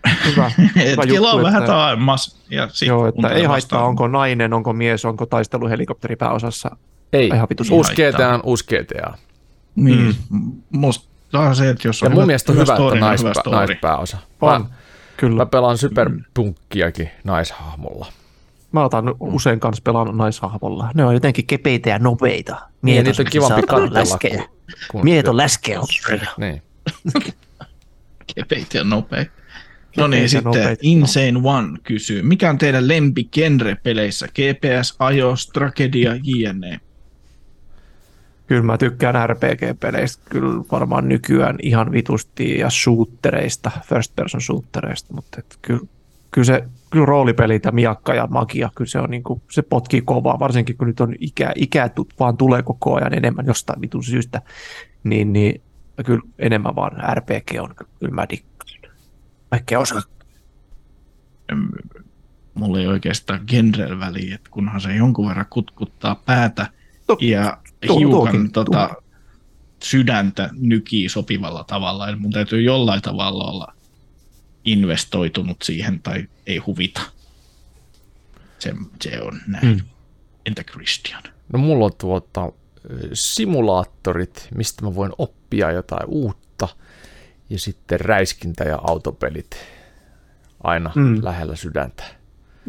Hyvä. 0.25 0.51
Et 0.75 0.99
kello 1.07 1.27
on 1.29 1.33
juttu, 1.33 1.43
vähän 1.43 1.63
että- 1.63 1.73
taaemmas. 1.73 2.43
Ja 2.49 2.67
sit 2.71 2.87
Joo, 2.87 3.07
että 3.07 3.27
ei 3.27 3.33
haittaa, 3.33 3.49
vastaan. 3.51 3.83
onko 3.83 4.07
nainen, 4.07 4.53
onko 4.53 4.73
mies, 4.73 5.05
onko 5.05 5.25
taisteluhelikopteri 5.25 6.15
pääosassa. 6.15 6.77
Ei, 7.13 7.27
Ihan 7.27 7.47
vitus 7.49 7.71
uusi. 7.71 7.93
GTA 7.93 8.33
on 8.33 8.41
uusi 8.43 8.65
GTA. 8.65 9.17
Niin, 9.75 10.15
mm. 10.29 10.51
musta 10.69 11.07
on 11.33 11.55
se, 11.55 11.69
että 11.69 11.87
jos 11.87 12.01
Ja 12.01 12.05
on 12.05 12.11
mun 12.11 12.17
hyvä, 12.17 12.25
mielestä 12.25 12.51
on 12.51 12.57
hyvä, 12.57 12.65
story, 12.75 12.83
että 12.87 12.93
niin 12.95 13.01
nais, 13.01 13.21
hyvä 13.21 13.33
story. 13.33 13.55
naispääosa. 13.55 14.17
On. 14.41 14.61
Mä, 14.61 14.67
Kyllä. 15.17 15.35
mä 15.35 15.45
pelaan 15.45 15.77
superpunkkiakin 15.77 17.09
naishahmolla. 17.23 18.05
Mä 18.71 18.83
otan 18.83 19.15
usein 19.19 19.59
kanssa 19.59 19.81
pelaan 19.81 20.17
naishahmolla. 20.17 20.91
Ne 20.93 21.05
on 21.05 21.13
jotenkin 21.13 21.45
kepeitä 21.47 21.89
ja 21.89 21.99
nopeita. 21.99 22.53
Niin, 22.55 22.67
Miehet 22.81 23.05
niitä 23.05 23.21
on 23.21 23.25
on 23.27 23.31
kivampi 23.31 23.61
katsella. 23.61 23.99
läskejä. 23.99 24.37
Kun, 24.37 24.47
kun, 24.91 25.03
Miehet 25.03 25.27
on 25.27 25.37
läskejä. 25.37 25.79
Niin. 26.37 26.61
Kepeitä 28.35 28.77
ja 28.77 28.83
nopeita. 28.83 29.31
No 29.97 30.07
niin, 30.07 30.23
ja 30.23 30.29
sitten 30.29 30.43
nopeita. 30.45 30.79
Insane 30.81 31.33
One 31.43 31.77
kysyy, 31.83 32.21
mikä 32.21 32.49
on 32.49 32.57
teidän 32.57 32.87
lempi 32.87 33.29
genre-peleissä? 33.35 34.27
GPS, 34.27 34.97
iOS, 35.15 35.47
Tragedia, 35.47 36.11
JNE. 36.23 36.79
Kyllä 38.47 38.61
mä 38.61 38.77
tykkään 38.77 39.29
RPG-peleistä 39.29 40.23
kyllä 40.29 40.63
varmaan 40.71 41.09
nykyään 41.09 41.55
ihan 41.61 41.91
vitusti 41.91 42.59
ja 42.59 42.69
shootereista, 42.69 43.71
first 43.89 44.15
person 44.15 44.41
shootereista, 44.41 45.13
mutta 45.13 45.39
et 45.39 45.57
kyllä, 45.61 45.79
kyllä, 46.31 46.45
se, 46.45 46.63
kyllä 46.89 47.05
roolipelit 47.05 47.65
ja 47.65 47.71
miakka 47.71 48.13
ja 48.13 48.27
magia, 48.27 48.69
kyllä 48.75 48.89
se 48.89 48.99
on 48.99 49.09
niinku, 49.09 49.41
se 49.51 49.61
potkii 49.61 50.01
kovaa, 50.01 50.39
varsinkin 50.39 50.77
kun 50.77 50.87
nyt 50.87 50.99
on 50.99 51.15
ikä, 51.19 51.51
ikää 51.55 51.87
tut- 51.87 52.15
vaan 52.19 52.37
tulee 52.37 52.63
koko 52.63 52.95
ajan 52.95 53.13
enemmän 53.13 53.45
jostain 53.45 53.81
vitun 53.81 54.03
syystä, 54.03 54.41
niin, 55.03 55.33
niin 55.33 55.61
kyllä 56.05 56.21
enemmän 56.39 56.75
vaan 56.75 57.15
RPG 57.15 57.51
on, 57.59 57.75
kyllä 57.99 58.13
mä 58.13 58.25
dikkaan. 58.29 58.55
Vaikka 59.51 59.79
osa. 59.79 60.01
Em, 61.51 61.69
Mulla 62.53 62.79
ei 62.79 62.87
oikeastaan 62.87 63.39
genrellä 63.47 63.99
väliä, 63.99 64.35
että 64.35 64.49
kunhan 64.51 64.81
se 64.81 64.95
jonkun 64.95 65.27
verran 65.27 65.45
kutkuttaa 65.49 66.15
päätä 66.25 66.67
To- 67.07 67.17
ja 67.21 67.57
tuo- 67.87 67.99
hiukan 67.99 68.19
tuokin, 68.19 68.51
tota, 68.51 68.89
sydäntä 69.83 70.49
nykii 70.53 71.09
sopivalla 71.09 71.63
tavalla. 71.63 72.09
Eli 72.09 72.15
mun 72.15 72.31
täytyy 72.31 72.61
jollain 72.61 73.01
tavalla 73.01 73.43
olla 73.43 73.73
investoitunut 74.65 75.57
siihen 75.63 75.99
tai 75.99 76.27
ei 76.47 76.57
huvita. 76.57 77.01
Se, 78.59 78.73
se 79.01 79.21
on 79.21 79.41
näin. 79.47 79.67
Mm. 79.67 79.81
Entä 80.45 80.63
Christian? 80.63 81.23
No 81.53 81.59
mulla 81.59 81.85
on 81.85 81.91
tuota, 81.97 82.51
simulaattorit, 83.13 84.47
mistä 84.55 84.85
mä 84.85 84.95
voin 84.95 85.11
oppia 85.17 85.71
jotain 85.71 86.05
uutta. 86.07 86.67
Ja 87.49 87.59
sitten 87.59 87.99
räiskintä 87.99 88.63
ja 88.63 88.79
autopelit 88.87 89.57
aina 90.63 90.91
mm. 90.95 91.19
lähellä 91.23 91.55
sydäntä. 91.55 92.03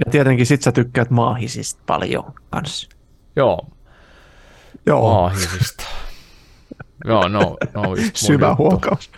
Ja 0.04 0.10
tietenkin 0.10 0.46
sit 0.46 0.62
sä 0.62 0.72
tykkäät 0.72 1.10
maahisista 1.10 1.82
paljon 1.86 2.34
kanssa. 2.50 2.88
Joo, 3.36 3.68
Joo, 4.86 5.12
maahisista. 5.14 5.84
Joo, 7.04 7.28
no, 7.28 7.56
no 7.74 7.94
just 7.94 8.16
syvä 8.16 8.48
juttu. 8.48 8.62
huokaus. 8.62 9.10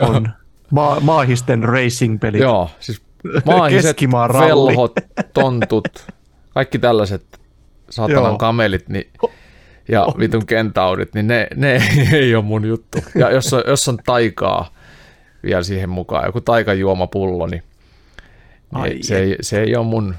On 0.00 0.28
ma- 0.70 1.00
maahisten 1.00 1.64
racing-pelit. 1.64 2.40
Joo, 2.40 2.70
siis 2.80 3.02
maahiset, 3.44 3.96
velhot, 4.40 4.92
tontut, 5.34 5.88
kaikki 6.54 6.78
tällaiset 6.78 7.40
saatanan 7.90 8.24
Joo. 8.24 8.38
kamelit 8.38 8.88
niin, 8.88 9.10
ja 9.88 10.04
On. 10.04 10.14
vitun 10.18 10.46
kentaurit, 10.46 11.14
niin 11.14 11.26
ne, 11.26 11.46
ne 11.54 11.80
ei 12.12 12.34
ole 12.34 12.44
mun 12.44 12.64
juttu. 12.64 12.98
Ja 13.14 13.30
jos 13.30 13.52
on, 13.52 13.62
jos 13.66 13.88
on 13.88 13.98
taikaa 14.06 14.70
vielä 15.42 15.62
siihen 15.62 15.90
mukaan, 15.90 16.26
joku 16.26 16.40
taikajuomapullo, 16.40 17.46
niin, 17.46 17.62
Ai 18.72 18.88
niin 18.88 19.04
se, 19.04 19.18
ei, 19.18 19.36
se 19.40 19.60
ei 19.62 19.76
ole 19.76 19.86
mun 19.86 20.14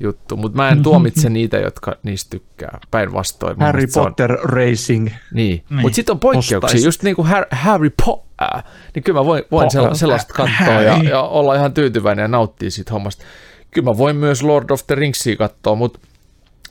juttu. 0.00 0.36
Mutta 0.36 0.56
mä 0.56 0.68
en 0.68 0.82
tuomitse 0.82 1.30
niitä, 1.30 1.56
jotka 1.56 1.96
niistä 2.02 2.30
tykkää. 2.30 2.78
Päinvastoin. 2.90 3.56
Harry 3.60 3.86
se 3.88 4.00
on- 4.00 4.06
Potter 4.06 4.30
Racing. 4.42 5.08
Niin, 5.32 5.64
Niin. 5.70 5.80
mutta 5.80 5.96
sitten 5.96 6.12
on 6.12 6.20
poikkeuksia, 6.20 6.58
Ostais. 6.58 6.84
just 6.84 7.02
niin 7.02 7.16
kuin 7.16 7.28
Harry, 7.28 7.46
Harry 7.50 7.90
Potter, 8.04 8.62
niin 8.94 9.02
kyllä 9.02 9.20
mä 9.20 9.24
voin, 9.26 9.44
voin 9.50 9.64
Potter. 9.64 9.70
sella, 9.82 9.94
sellaista 9.94 10.34
katsoa 10.34 10.82
ja, 10.82 11.02
ja 11.02 11.22
olla 11.22 11.54
ihan 11.54 11.72
tyytyväinen 11.74 12.22
ja 12.22 12.28
nauttia 12.28 12.70
siitä 12.70 12.92
hommasta. 12.92 13.24
Kyllä 13.70 13.90
mä 13.90 13.98
voin 13.98 14.16
myös 14.16 14.42
Lord 14.42 14.70
of 14.70 14.86
the 14.86 14.94
Ringsia 14.94 15.36
katsoa, 15.36 15.74
mutta 15.74 15.98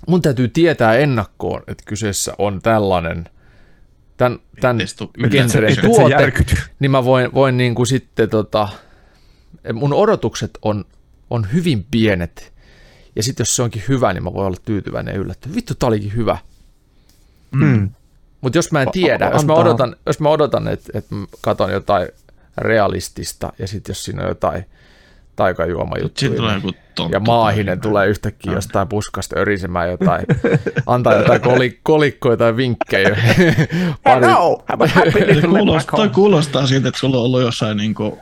mun 0.08 0.22
täytyy 0.22 0.48
tietää 0.48 0.96
ennakkoon, 0.96 1.64
että 1.68 1.84
kyseessä 1.88 2.34
on 2.38 2.60
tällainen 2.62 3.26
tämän, 4.18 4.40
tämän 4.62 4.78
genren 5.32 5.78
tuote, 5.82 6.12
järkyty. 6.12 6.56
niin 6.80 6.92
mä 6.92 7.06
voin, 7.06 7.34
voin 7.34 7.58
niin 7.58 7.76
kuin 7.76 7.88
sitten 7.88 8.30
tota, 8.30 8.68
mun 9.74 9.94
odotukset 9.94 10.52
on, 10.62 10.86
on 11.30 11.48
hyvin 11.54 11.86
pienet. 11.92 12.54
Ja 13.16 13.24
sitten 13.24 13.42
jos 13.42 13.56
se 13.56 13.64
onkin 13.64 13.84
hyvä, 13.88 14.14
niin 14.14 14.24
mä 14.24 14.34
voin 14.34 14.48
olla 14.48 14.58
tyytyväinen 14.66 15.14
ja 15.14 15.20
yllättynyt. 15.22 15.56
Vittu, 15.56 15.76
tää 15.76 15.88
olikin 15.88 16.16
hyvä. 16.16 16.38
Mm. 17.52 17.90
Mutta 18.42 18.58
jos 18.58 18.72
mä 18.72 18.82
en 18.82 18.92
tiedä, 18.92 19.30
jos 19.34 19.46
mä 19.46 19.54
odotan, 19.54 19.96
jos 20.06 20.20
mä 20.20 20.30
odotan 20.30 20.68
että, 20.68 20.92
että 20.94 21.16
katon 21.42 21.72
jotain 21.72 22.08
realistista 22.58 23.54
ja 23.60 23.68
sitten 23.68 23.90
jos 23.92 24.04
siinä 24.04 24.22
on 24.22 24.30
jotain 24.30 24.66
taikajuomajuttuja. 25.36 26.62
Tonttu. 26.96 27.14
ja 27.14 27.20
maahinen 27.20 27.82
tulee 27.82 28.08
yhtäkkiä 28.08 28.54
jostain 28.54 28.88
puskasta 28.88 29.40
örisemään 29.40 29.92
jotain, 29.92 30.26
antaa 30.86 31.14
jotain 31.14 31.42
koli, 31.42 31.80
kolikkoja 31.84 32.38
tai 32.38 32.58
vinkkejä. 32.58 33.10
Pari, 34.04 34.26
Hello, 34.26 34.64
kuulostaa, 35.50 35.98
toi 35.98 36.10
kuulostaa 36.10 36.68
siltä, 36.68 36.88
että 36.88 37.00
sulla 37.00 37.18
on 37.18 37.24
ollut 37.24 37.42
jossain 37.42 37.78
niin 37.78 37.94
kuin, 37.94 38.20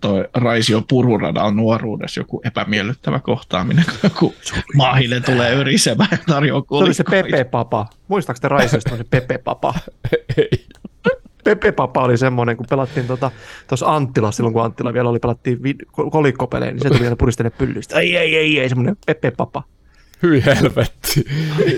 toi 0.00 0.28
Raisio 0.34 0.82
Pururadalla 0.88 1.50
nuoruudessa 1.50 2.20
joku 2.20 2.40
epämiellyttävä 2.44 3.20
kohtaaminen, 3.20 3.84
kun 3.84 3.96
joku 4.02 4.34
maahille 4.74 5.20
tulee 5.20 5.54
yrisemään 5.54 6.08
ja 6.12 6.18
tarjoaa 6.26 6.62
Se 6.62 6.74
oli 6.74 6.94
se. 6.94 7.04
Pepe 7.10 7.44
Papa. 7.44 7.86
Muistaaks 8.08 8.40
te 8.40 8.48
Raisiosta 8.48 8.96
se 8.96 9.04
Pepe 9.04 9.38
Papa? 9.38 9.74
ei. 10.36 10.66
Pepe 11.44 11.72
Papa 11.72 12.02
oli 12.02 12.18
semmoinen, 12.18 12.56
kun 12.56 12.66
pelattiin 12.70 13.06
tuossa 13.06 13.30
tota, 13.68 13.86
Anttila, 13.86 14.32
silloin 14.32 14.52
kun 14.52 14.64
Anttila 14.64 14.92
vielä 14.92 15.08
oli, 15.08 15.18
pelattiin 15.18 15.62
vi- 15.62 15.76
ko- 15.86 16.10
kolikkopelejä, 16.10 16.72
niin 16.72 16.82
se 16.82 16.88
tuli 16.88 17.04
aina 17.04 17.16
puristele 17.16 17.50
pyllystä. 17.50 18.00
Ei, 18.00 18.16
ei, 18.16 18.36
ei, 18.36 18.60
ei, 18.60 18.68
semmoinen 18.68 18.96
Pepe 19.06 19.30
Papa. 19.30 19.62
Hyi 20.22 20.44
helvetti. 20.44 21.24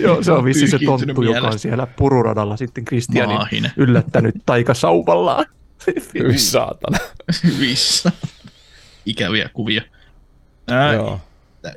Joo, 0.01 0.23
se 0.23 0.33
on 0.33 0.45
vissi 0.45 0.67
se 0.67 0.79
tonttu, 0.87 1.23
joka 1.23 1.47
on 1.47 1.59
siellä 1.59 1.87
pururadalla 1.87 2.57
sitten 2.57 2.85
Kristianin 2.85 3.39
yllättänyt 3.77 4.35
taikasauvallaan. 4.47 5.45
Hyi 6.15 6.39
saatana. 6.39 6.99
Hyvissä. 7.45 8.13
Ikäviä 9.07 9.51
kuvia. 9.53 9.83
Ää, 10.69 10.93
Joo. 10.93 11.21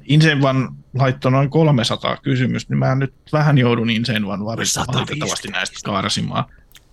Insane 0.06 0.50
One 0.50 0.70
laittoi 0.94 1.32
noin 1.32 1.50
300 1.50 2.18
kysymystä, 2.18 2.74
niin 2.74 2.80
mä 2.80 2.96
nyt 2.96 3.14
vähän 3.34 3.58
joudun 3.58 3.90
Insane 3.90 4.26
One 4.28 4.46
varista 4.46 4.80
150. 4.80 4.98
valitettavasti 5.00 5.48
näistä 5.48 5.80
karsimaan. 5.86 6.46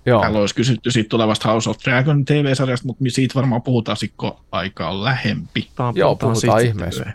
Joo. 0.06 0.20
Täällä 0.20 0.38
olisi 0.38 0.54
kysytty 0.54 0.90
siitä 0.90 1.08
tulevasta 1.08 1.48
House 1.48 1.70
of 1.70 1.76
Dragon 1.84 2.24
TV-sarjasta, 2.24 2.86
mutta 2.86 3.04
siitä 3.08 3.34
varmaan 3.34 3.62
puhutaan 3.62 3.96
sitten, 3.96 4.16
kun 4.16 4.44
aika 4.52 4.88
on 4.88 5.04
lähempi. 5.04 5.68
Joo, 5.94 6.16
puhutaan 6.16 6.66
ihmeessä. 6.66 7.12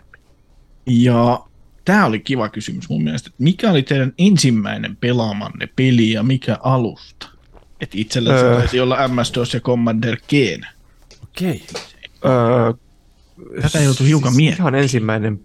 Ja 0.86 1.40
tämä 1.84 2.06
oli 2.06 2.20
kiva 2.20 2.48
kysymys 2.48 2.88
mun 2.88 3.04
mielestä, 3.04 3.28
että 3.28 3.42
mikä 3.42 3.70
oli 3.70 3.82
teidän 3.82 4.12
ensimmäinen 4.18 4.96
pelaamanne 4.96 5.68
peli 5.76 6.10
ja 6.10 6.22
mikä 6.22 6.58
alusta? 6.62 7.28
Että 7.80 7.98
itsellä 7.98 8.30
Öö. 8.34 8.54
se 8.54 8.58
taisi 8.58 8.80
olla 8.80 9.08
MS-DOS 9.08 9.54
ja 9.54 9.60
Commander 9.60 10.16
Keen. 10.26 10.60
Okei. 11.22 11.66
Öö, 12.24 12.72
Tätä 13.62 13.80
joutuu 13.80 14.06
hiukan 14.06 14.36
miettimään. 14.36 14.74
Ihan 14.74 14.82
ensimmäinen 14.82 15.40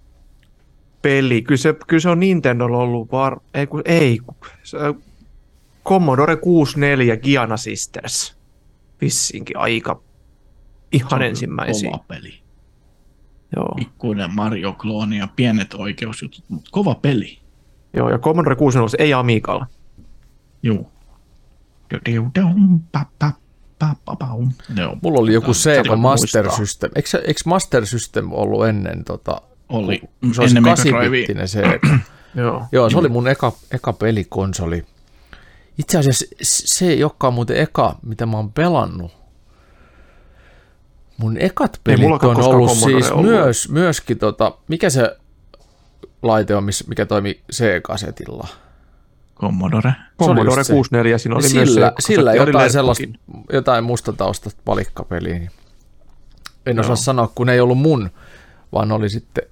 peli. 1.02 1.42
Kyllä 1.42 1.58
se, 1.58 1.76
kyllä 1.88 2.02
se 2.02 2.10
on 2.10 2.20
Nintendolla 2.20 2.78
ollut 2.78 3.12
var... 3.12 3.40
Ei, 3.54 3.68
kun, 3.68 3.82
ei. 3.86 4.20
kun 4.20 4.36
Se, 4.64 4.78
Commodore 5.86 6.36
64 6.36 7.18
Giana 7.18 7.58
Sisters. 7.58 8.38
Vissinkin 9.02 9.58
aika 9.58 10.02
ihan 10.92 11.22
ensimmäisiä. 11.22 11.92
Kova 11.92 12.04
peli. 12.08 12.44
Joo. 13.56 13.76
Pikkuinen 13.76 14.36
Mario-klooni 14.36 15.18
ja 15.18 15.28
pienet 15.36 15.74
oikeusjutut, 15.74 16.44
mutta 16.50 16.70
kova 16.72 16.96
peli. 16.96 17.40
Joo, 17.94 18.10
ja 18.10 18.20
Commodore 18.20 18.56
64 18.56 19.06
ei 19.06 19.14
Amigalla. 19.14 19.68
Juu. 20.64 20.93
Joo. 24.78 24.98
Mulla 25.02 25.20
oli 25.20 25.34
joku 25.34 25.54
Sega 25.54 25.96
Master. 25.96 26.52
System. 26.52 26.92
Eikö, 26.96 27.10
se- 27.10 27.22
eikö 27.28 27.42
Master 27.46 27.86
System 27.86 28.32
ollut 28.32 28.66
ennen 28.68 29.04
tota, 29.04 29.42
Oli. 29.70 30.02
se 30.34 30.42
olisi 30.42 30.58
Ennen 30.58 30.64
Mega 30.64 31.00
8-bittinen 31.00 31.48
Sega. 31.48 31.80
Joo. 32.36 32.66
Joo, 32.72 32.90
se 32.90 32.98
oli 32.98 33.10
mun 33.10 33.28
eka, 33.28 33.52
eka 33.72 33.94
pelikonsoli. 33.94 34.86
Itse 35.78 35.98
asiassa 35.98 36.26
se, 36.42 36.94
joka 36.94 37.28
on 37.28 37.34
muuten 37.34 37.58
eka, 37.58 37.96
mitä 38.04 38.26
mä 38.26 38.38
oon 38.38 38.52
pelannut. 38.54 39.12
Mun 41.18 41.38
ekat 41.38 41.82
pelit 41.84 42.24
on 42.24 42.44
ollut 42.44 42.72
siis 42.72 43.12
ollut. 43.12 43.26
myös, 43.26 43.70
myöskin, 43.70 44.20
tota, 44.20 44.52
mikä 44.68 44.90
se 44.90 45.18
laite 46.22 46.56
on, 46.56 46.64
mikä 46.88 47.06
toimi 47.06 47.42
C-kasetilla? 47.54 48.48
Commodore. 49.40 49.94
Commodore 50.20 50.56
just 50.60 50.68
se. 50.68 50.74
64, 50.74 51.18
siinä 51.18 51.36
oli 51.36 51.44
Niin 51.44 51.56
myös 51.56 51.70
sillä, 51.74 51.94
se, 52.00 52.08
sillä 52.08 52.34
jotain 52.34 52.72
sellaista, 52.72 53.04
jotain 53.54 53.84
mustataustasta 53.84 54.62
palikkapeliä. 54.66 55.40
Niin 55.40 55.52
en 56.66 56.80
osaa 56.80 56.90
Joo. 56.90 56.96
sanoa, 56.96 57.32
kun 57.36 57.50
ei 57.50 57.60
ollut 57.60 57.78
mun, 57.78 58.10
vaan 58.74 58.92
oli 58.92 59.10
sitten 59.10 59.44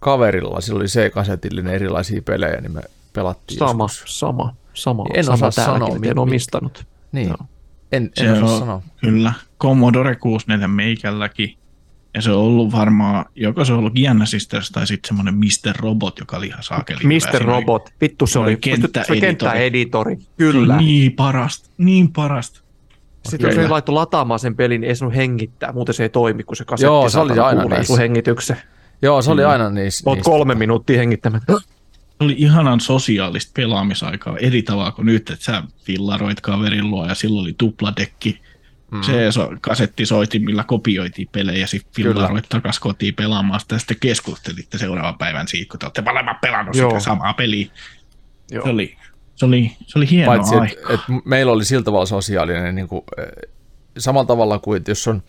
kaverilla. 0.00 0.60
Sillä 0.60 0.76
oli 0.76 0.86
C-kasetillinen 0.86 1.74
erilaisia 1.74 2.22
pelejä, 2.22 2.60
niin 2.60 2.72
me 2.72 2.80
pelattiin 3.12 3.58
Sama, 3.58 3.84
joskus. 3.84 4.18
sama, 4.20 4.54
sama. 4.74 5.04
En 5.14 5.24
sama 5.24 5.34
osaa 5.34 5.50
sanoa, 5.50 5.88
että 5.88 6.00
mi- 6.00 6.08
en 6.08 6.16
mi- 6.16 6.20
omistanut. 6.22 6.86
Niin, 7.12 7.28
Joo. 7.28 7.36
en, 7.92 8.10
Se 8.14 8.24
en 8.26 8.32
osaa 8.32 8.52
on- 8.54 8.58
sanoa. 8.58 8.82
Kyllä. 9.00 9.32
Commodore 9.60 10.16
64 10.16 10.68
meikälläkin. 10.68 11.58
Ja 12.14 12.22
se 12.22 12.30
on 12.30 12.36
ollut 12.42 12.72
varmaan, 12.72 13.24
joko 13.34 13.64
se 13.64 13.72
on 13.72 13.78
ollut 13.78 13.92
Gianna 13.94 14.26
Sisters 14.26 14.70
tai 14.70 14.86
sitten 14.86 15.08
semmoinen 15.08 15.34
Mr. 15.34 15.76
Robot, 15.76 16.18
joka 16.18 16.36
oli 16.36 16.46
ihan 16.46 16.62
saakeli. 16.62 17.00
Mr. 17.04 17.20
Siinä 17.20 17.30
oli- 17.36 17.44
Robot, 17.44 17.90
vittu 18.00 18.26
se 18.26 18.38
oli, 18.38 18.56
kenttäeditori. 18.56 19.04
se 19.06 19.12
oli 19.12 19.20
kenttäeditori, 19.20 20.16
Se 20.16 20.26
kyllä. 20.36 20.76
niin 20.76 21.12
parasta, 21.12 21.70
niin 21.78 22.12
parasta. 22.12 22.60
Sitten 23.28 23.46
jos 23.48 23.54
Kyllä. 23.54 23.66
ei 23.66 23.70
laittoi 23.70 23.92
lataamaan 23.94 24.40
sen 24.40 24.56
pelin, 24.56 24.80
niin 24.80 24.88
ei 24.88 24.96
sun 24.96 25.12
hengittää, 25.12 25.72
muuten 25.72 25.94
se 25.94 26.02
ei 26.02 26.08
toimi, 26.08 26.42
kun 26.44 26.56
se 26.56 26.64
kasetti 26.64 26.84
Joo, 26.86 27.08
se 27.08 27.18
oli 27.20 27.38
aina 27.38 27.60
kuulee 27.60 27.78
niissä. 27.78 27.92
sun 27.92 27.98
hengityksen. 27.98 28.56
Joo, 29.02 29.22
se 29.22 29.30
oli 29.30 29.42
Mm. 29.42 29.48
aina 29.50 29.70
niissä. 29.70 30.10
Oot 30.10 30.16
niissä 30.18 30.30
kolme 30.30 30.54
minuuttia 30.54 30.98
hengittämättä. 30.98 31.52
Se 31.52 32.24
oli 32.24 32.34
ihanan 32.38 32.80
sosiaalista 32.80 33.50
pelaamisaikaa 33.54 34.36
eri 34.38 34.62
tavalla 34.62 34.92
kuin 34.92 35.06
nyt, 35.06 35.30
että 35.30 35.44
sä 35.44 35.62
fillaroit 35.84 36.40
kaverin 36.40 36.90
luo 36.90 37.06
ja 37.06 37.14
silloin 37.14 37.42
oli 37.44 37.54
tupladekki. 37.58 38.40
Mm. 38.90 39.02
Se 39.02 39.32
so, 39.32 39.50
kasettisoitimilla 39.60 40.64
kopioitiin 40.64 41.28
pelejä 41.32 41.66
sitten 41.66 41.92
fillaroit 41.94 42.48
takas 42.48 42.78
kotiin 42.80 43.14
pelaamaan 43.14 43.60
sitä 43.60 43.74
ja 43.74 43.78
sitten 43.78 43.96
keskustelitte 44.00 44.78
seuraavan 44.78 45.18
päivän 45.18 45.48
siitä, 45.48 45.70
kun 45.70 45.78
te 45.78 45.86
olette 45.86 46.02
molemmat 46.02 46.40
pelannut 46.40 46.76
Joo. 46.76 46.90
sitä 46.90 47.00
samaa 47.00 47.34
peliä. 47.34 47.66
Joo. 48.50 48.64
Se 48.64 48.70
oli, 48.70 48.96
se 49.34 49.44
oli, 49.44 49.76
se 49.86 49.98
oli 49.98 50.10
hieno 50.10 50.32
Paitsi, 50.32 50.54
aika. 50.54 50.66
että 50.66 50.94
et 50.94 51.00
meillä 51.24 51.52
oli 51.52 51.64
sillä 51.64 51.82
tavalla 51.82 52.06
sosiaalinen, 52.06 52.74
niin 52.74 52.88
kuin, 52.88 53.02
eh, 53.18 53.50
samalla 53.98 54.26
tavalla 54.26 54.58
kuin, 54.58 54.76
että 54.76 54.90
jos 54.90 55.08
on 55.08 55.22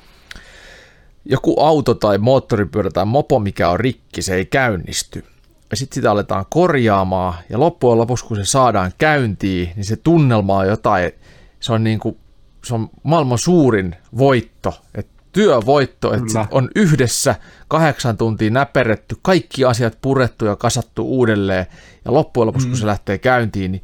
joku 1.25 1.61
auto 1.61 1.93
tai 1.93 2.17
moottoripyörä 2.17 2.89
tai 2.91 3.05
mopo, 3.05 3.39
mikä 3.39 3.69
on 3.69 3.79
rikki, 3.79 4.21
se 4.21 4.35
ei 4.35 4.45
käynnisty. 4.45 5.25
Ja 5.71 5.77
sitten 5.77 5.95
sitä 5.95 6.11
aletaan 6.11 6.45
korjaamaan, 6.49 7.33
ja 7.49 7.59
loppujen 7.59 7.97
lopuksi, 7.97 8.25
kun 8.25 8.37
se 8.37 8.45
saadaan 8.45 8.91
käyntiin, 8.97 9.71
niin 9.75 9.85
se 9.85 9.95
tunnelma 9.95 10.57
on 10.57 10.67
jotain, 10.67 11.11
se 11.59 11.73
on, 11.73 11.83
niin 11.83 11.99
kuin, 11.99 12.17
se 12.63 12.73
on 12.73 12.89
maailman 13.03 13.37
suurin 13.37 13.95
voitto, 14.17 14.81
että 14.95 15.19
työvoitto, 15.31 16.13
että 16.13 16.27
sit 16.27 16.51
on 16.51 16.69
yhdessä 16.75 17.35
kahdeksan 17.67 18.17
tuntia 18.17 18.49
näperretty, 18.49 19.15
kaikki 19.21 19.65
asiat 19.65 19.97
purettu 20.01 20.45
ja 20.45 20.55
kasattu 20.55 21.03
uudelleen, 21.03 21.65
ja 22.05 22.13
loppujen 22.13 22.47
lopuksi, 22.47 22.67
mm. 22.67 22.71
kun 22.71 22.79
se 22.79 22.85
lähtee 22.85 23.17
käyntiin, 23.17 23.71
niin 23.71 23.83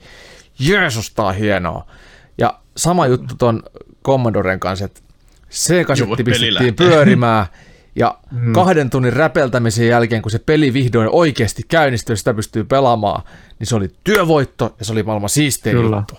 Jeesus, 0.60 1.14
tää 1.14 1.26
on 1.26 1.36
hienoa. 1.36 1.88
Ja 2.38 2.60
sama 2.78 3.08
juttu 3.08 3.36
ton 3.36 3.64
Commodoren 4.06 4.60
kanssa, 4.60 4.86
että 4.86 5.02
C-kasetti 5.52 6.10
Juu, 6.10 6.16
peli 6.16 6.24
pistettiin 6.24 6.76
pyörimään, 6.76 7.46
ja 7.96 8.18
mm. 8.32 8.54
kahden 8.54 8.90
tunnin 8.90 9.14
räpeltämisen 9.14 9.88
jälkeen, 9.88 10.22
kun 10.22 10.32
se 10.32 10.40
peli 10.40 10.74
vihdoin 10.74 11.10
oikeasti 11.12 11.62
käynnistyi 11.68 12.14
ja 12.14 12.18
sitä 12.18 12.34
pystyy 12.34 12.64
pelaamaan, 12.64 13.24
niin 13.60 13.68
se 13.68 13.76
oli 13.76 13.92
työvoitto 14.04 14.76
ja 14.80 14.86
se 14.86 14.92
oli 14.92 15.04
maailman 15.04 15.30
siistein 15.30 15.76
Kyllä. 15.76 15.96
juttu. 15.96 16.16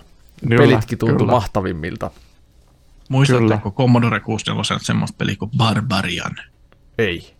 Kyllä, 0.47 0.61
Pelitkin 0.61 0.97
tuntui 0.97 1.17
kyllä. 1.17 1.31
mahtavimmilta. 1.31 2.11
Muistatteko 3.09 3.71
Commodore 3.71 4.19
64 4.19 4.79
semmoista 4.83 5.15
peliä 5.17 5.35
kuin 5.35 5.51
Barbarian? 5.57 6.35
Ei. 6.97 7.33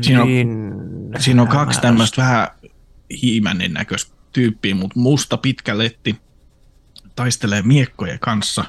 Siinä 0.00 0.22
on- 0.22 0.28
Hyvin 0.28 0.72
Siinä 1.18 1.42
on 1.42 1.48
kaksi 1.48 1.80
tämmöistä 1.80 2.22
vähän 2.22 2.48
hiimännen 3.22 3.72
näköistä 3.72 4.14
tyyppiä, 4.32 4.74
mutta 4.74 5.00
musta 5.00 5.36
pitkä 5.36 5.78
letti 5.78 6.16
taistelee 7.16 7.62
miekkojen 7.62 8.18
kanssa. 8.18 8.64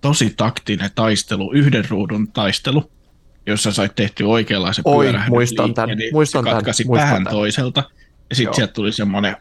Tosi 0.00 0.34
taktinen 0.36 0.90
taistelu, 0.94 1.52
yhden 1.52 1.84
ruudun 1.90 2.32
taistelu, 2.32 2.90
jossa 3.46 3.72
sait 3.72 3.94
tehty 3.94 4.24
oikeanlaisen 4.24 4.82
Oi, 4.86 5.04
pyörähdysliikkeen, 5.04 5.32
muistan 5.36 5.74
tän, 5.74 5.88
niin 5.98 6.14
muistan 6.14 6.44
katkaisi 6.44 6.84
muistan 6.84 7.06
päähän 7.08 7.24
tän. 7.24 7.32
toiselta. 7.32 7.82
Ja 8.30 8.36
sitten 8.36 8.54
sieltä 8.54 8.72
tuli 8.72 8.92
semmoinen 8.92 9.36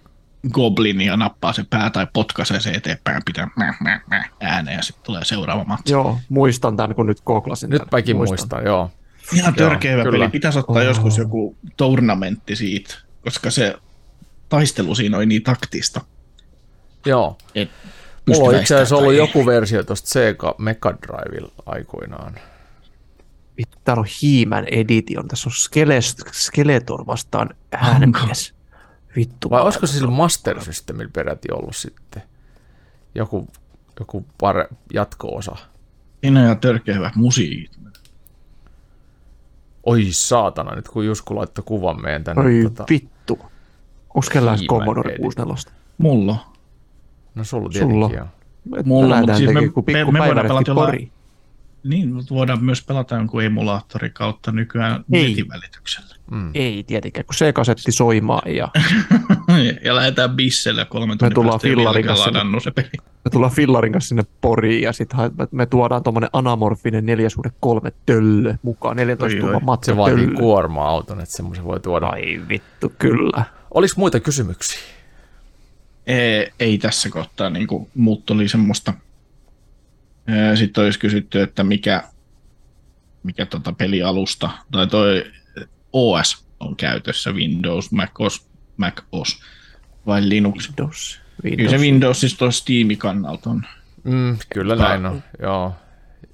goblin 0.51 1.01
ja 1.01 1.17
nappaa 1.17 1.53
se 1.53 1.65
pää 1.69 1.89
tai 1.89 2.07
potkaisee 2.13 2.59
se 2.59 2.69
eteenpäin, 2.71 3.21
pitää 3.25 3.47
mäh, 3.55 3.77
mäh, 3.81 4.01
mäh, 4.07 4.29
ääneen 4.39 4.77
ja 4.77 4.83
sitten 4.83 5.05
tulee 5.05 5.25
seuraava 5.25 5.63
matsi. 5.63 5.93
Joo, 5.93 6.19
muistan 6.29 6.77
tämän, 6.77 6.95
kun 6.95 7.05
nyt 7.05 7.21
gooklasin 7.21 7.69
Nyt 7.69 7.79
tän. 7.81 7.87
mäkin 7.91 8.15
muistan, 8.17 8.65
joo. 8.65 8.91
Ihan 9.33 9.55
törkeä 9.55 10.03
peli. 10.03 10.29
Pitäisi 10.29 10.59
ottaa 10.59 10.75
Oh. 10.75 10.83
joskus 10.83 11.17
joku 11.17 11.57
tournamentti 11.77 12.55
siitä, 12.55 12.95
koska 13.23 13.51
se 13.51 13.75
taistelu 14.49 14.95
siinä 14.95 15.17
oli 15.17 15.25
niin 15.25 15.43
taktista. 15.43 16.01
Joo. 17.05 17.37
Et 17.55 17.71
Mulla 18.27 18.49
on 18.49 18.55
itse 18.55 18.75
asiassa 18.75 18.95
ollut 18.95 19.13
joku 19.13 19.45
versio 19.45 19.83
tuosta 19.83 20.09
Sega 20.09 20.55
Mega 20.57 20.93
Drivella 21.01 21.51
aikoinaan. 21.65 22.35
Vittu, 23.57 23.77
täällä 23.83 24.01
on 24.01 24.07
He-Man 24.23 24.65
Edition. 24.71 25.27
Tässä 25.27 25.49
on 25.49 25.53
Skele, 25.53 25.99
Skeletor 26.31 27.07
vastaan 27.07 27.49
äänemies. 27.71 28.53
Vittu. 29.15 29.49
Vai 29.49 29.61
olisiko 29.61 29.87
se 29.87 29.93
sillä 29.93 30.11
Master 30.11 30.61
Systemillä 30.61 31.09
peräti 31.13 31.47
ollut 31.51 31.75
sitten 31.75 32.21
joku, 33.15 33.47
joku 33.99 34.25
pare, 34.41 34.67
jatko-osa? 34.93 35.55
Siinä 36.21 36.39
on 36.39 36.45
ihan 36.45 36.59
törkeä 36.59 36.95
hyvät 36.95 37.15
musiikit. 37.15 37.71
Oi 39.85 40.07
saatana, 40.11 40.75
nyt 40.75 40.87
kun 40.87 41.05
Jusku 41.05 41.35
laittoi 41.35 41.63
kuvan 41.67 42.01
meidän 42.01 42.23
tänne. 42.23 42.41
Oi 42.43 42.59
tota, 42.63 42.85
vittu. 42.89 43.33
Onko 44.13 44.27
kellään 44.31 44.57
Kiiva 44.59 44.73
Commodore 44.75 45.09
edit. 45.11 45.21
64? 45.21 45.79
Mulla. 45.97 46.53
no 47.35 47.43
sulla 47.43 47.71
Sulla. 47.71 48.07
tietenkin 48.09 48.21
on. 48.21 48.79
Et 48.79 48.85
Mulla, 48.85 49.17
mutta 49.17 49.35
siis 49.37 49.53
me- 49.53 49.61
me- 49.61 50.11
me 50.11 50.19
voidaan 50.19 50.47
pelata 50.47 50.71
jollain-. 50.71 51.11
Niin, 51.83 52.13
mutta 52.13 52.35
voidaan 52.35 52.63
myös 52.63 52.83
pelata 52.85 53.15
jonkun 53.15 53.43
emulaattori 53.43 54.09
kautta 54.09 54.51
nykyään 54.51 55.05
Ei. 55.13 55.27
netin 55.29 55.49
välityksellä. 55.49 56.15
Mm. 56.31 56.51
Ei 56.53 56.83
tietenkään, 56.83 57.25
kun 57.25 57.35
se 57.35 57.53
kasetti 57.53 57.91
soimaan 57.91 58.55
ja 58.55 58.69
ja 59.85 59.95
lähdetään 59.95 60.35
bissellä 60.35 60.85
kolme 60.85 61.13
Me 61.13 61.17
tunnin 61.17 61.33
tullaan 61.35 61.59
fillarin 61.59 62.05
kanssa 62.05 62.25
sinne. 62.25 62.59
se 62.59 62.71
peli. 62.71 62.89
me 63.25 63.31
tullaan 63.31 63.51
fillarin 63.53 63.91
kanssa 63.93 64.07
sinne 64.07 64.23
Poriin 64.41 64.81
ja 64.81 64.93
sitten 64.93 65.19
me, 65.37 65.47
me 65.51 65.65
tuodaan 65.65 66.03
tuommoinen 66.03 66.29
anamorfinen 66.33 67.05
4 67.05 67.29
suhde 67.29 67.51
3 67.59 67.91
töllö 68.05 68.55
mukaan, 68.61 68.95
14 68.97 69.35
Oi, 69.35 69.39
tuuman 69.39 69.55
oi. 69.55 69.61
matsa 69.65 69.91
Se 69.91 69.97
vaatii 69.97 70.17
töllö. 70.17 70.37
kuorma-auton, 70.37 71.21
että 71.21 71.35
semmoisen 71.35 71.63
voi 71.65 71.79
tuoda. 71.79 72.07
Ai 72.07 72.41
vittu, 72.49 72.93
kyllä. 72.99 73.43
Oliko 73.73 73.93
muita 73.97 74.19
kysymyksiä? 74.19 74.79
Ei, 76.07 76.51
ei 76.59 76.77
tässä 76.77 77.09
kohtaa, 77.09 77.49
niin 77.49 77.67
kuin, 77.67 77.87
mutta 77.95 78.33
oli 78.33 78.47
semmoista. 78.47 78.93
Sitten 80.55 80.83
olisi 80.83 80.99
kysytty, 80.99 81.41
että 81.41 81.63
mikä, 81.63 82.03
mikä 83.23 83.45
tota 83.45 83.73
pelialusta, 83.73 84.49
tai 84.71 84.87
toi 84.87 85.23
OS 85.93 86.45
on 86.59 86.75
käytössä, 86.75 87.31
Windows, 87.31 87.91
Mac 87.91 88.09
OS, 88.19 88.47
Mac 88.77 89.01
OS 89.11 89.39
vai 90.05 90.29
Linux. 90.29 90.67
Windows. 90.69 91.19
Kyllä 91.41 91.55
Windows. 91.55 91.71
se 91.71 91.77
Windows 91.77 92.19
siis 92.19 92.37
tuossa 92.37 92.61
Steamin 92.61 92.97
kannalta 92.97 93.49
on. 93.49 93.61
Mm, 94.03 94.37
kyllä 94.53 94.73
Mutta- 94.75 94.89
näin 94.89 95.05
on, 95.05 95.23
joo. 95.41 95.75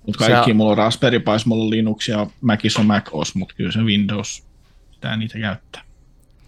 Mutta 0.06 0.26
kaikki, 0.26 0.50
Sä- 0.50 0.54
mulla 0.54 0.72
on 0.72 0.78
Raspberry 0.78 1.20
Pi, 1.20 1.32
mulla 1.46 1.64
on 1.64 1.70
Linux 1.70 2.08
ja 2.08 2.28
Macissa 2.42 2.80
on 2.80 2.86
Mac 2.86 3.10
OS, 3.12 3.36
mutta 3.36 3.56
kyllä 3.56 3.72
se 3.72 3.80
Windows 3.80 4.48
pitää 4.92 5.18
niitä 5.18 5.40
käyttää. 5.40 5.82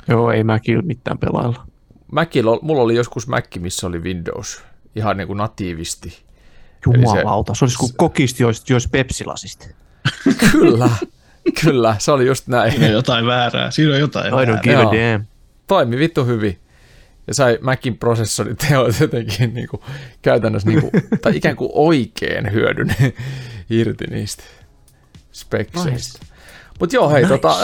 Joo, 0.08 0.32
ei 0.32 0.44
kyllä 0.66 0.82
mitään 0.82 1.18
pelailla. 1.18 1.68
Macilla, 2.12 2.60
mulla 2.62 2.82
oli 2.82 2.96
joskus 2.96 3.28
Mac, 3.28 3.56
missä 3.60 3.88
oli 3.88 4.00
Windows 4.00 4.64
ihan 4.96 5.18
niin 5.18 5.28
kuin 5.28 5.38
natiivisti. 5.38 6.24
Eli 6.88 6.98
se- 6.98 7.18
Jumalauta, 7.20 7.54
se 7.54 7.66
olisi 7.66 7.78
kuin 7.78 7.92
kokisti 7.98 8.44
jois, 8.44 8.70
jois 8.70 8.88
pepsilasista. 8.88 9.66
Kyllä, 10.52 10.90
kyllä, 11.64 11.96
se 12.00 12.12
oli 12.12 12.26
just 12.28 12.48
näin. 12.48 12.72
Siinä 12.72 12.86
on 12.86 12.92
jotain 12.92 13.26
väärää. 13.26 13.72
Siinä 13.72 13.94
on 13.94 14.00
jotain 14.00 14.28
I 14.28 14.32
don't 14.32 14.36
väärää. 14.38 14.62
give 14.62 14.76
a 14.76 14.84
damn. 15.14 15.26
Toimi 15.68 15.98
vittu 15.98 16.26
hyvin. 16.26 16.60
Ja 17.28 17.34
sai 17.34 17.58
Macin 17.62 17.98
prosessorit 17.98 18.58
teot 18.58 19.00
jotenkin 19.00 19.54
niin 19.54 19.68
kuin, 19.68 19.82
käytännössä 20.22 20.70
niin 20.70 20.82
kuin, 20.82 20.92
tai 21.22 21.38
ikään 21.38 21.56
kuin 21.56 21.70
oikein 21.74 22.52
hyödyn 22.54 22.96
irti 23.70 24.06
niistä 24.08 24.44
spekseistä. 25.34 26.20
Nice. 26.20 26.34
Mutta 26.80 26.96
joo, 26.96 27.10
hei, 27.10 27.22
Nice. 27.22 27.38
tota, 27.38 27.56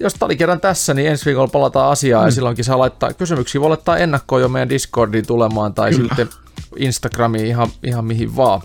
jos 0.00 0.14
tämä 0.14 0.26
oli 0.26 0.36
kerran 0.36 0.60
tässä, 0.60 0.94
niin 0.94 1.08
ensi 1.08 1.24
viikolla 1.24 1.48
palataan 1.48 1.90
asiaan 1.90 2.24
mm. 2.24 2.26
ja 2.28 2.32
silloinkin 2.32 2.64
saa 2.64 2.78
laittaa 2.78 3.12
kysymyksiä. 3.12 3.60
Voi 3.60 3.68
laittaa 3.68 3.96
ennakkoon 3.98 4.42
jo 4.42 4.48
meidän 4.48 4.68
Discordiin 4.68 5.26
tulemaan 5.26 5.74
tai 5.74 5.90
Kyllä. 5.90 6.08
sitten 6.08 6.28
Instagramiin 6.76 7.46
ihan, 7.46 7.68
ihan 7.82 8.04
mihin 8.04 8.36
vaan. 8.36 8.62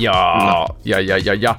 Ja, 0.00 0.34
ja, 0.84 1.00
ja, 1.00 1.18
ja, 1.18 1.34
ja. 1.34 1.56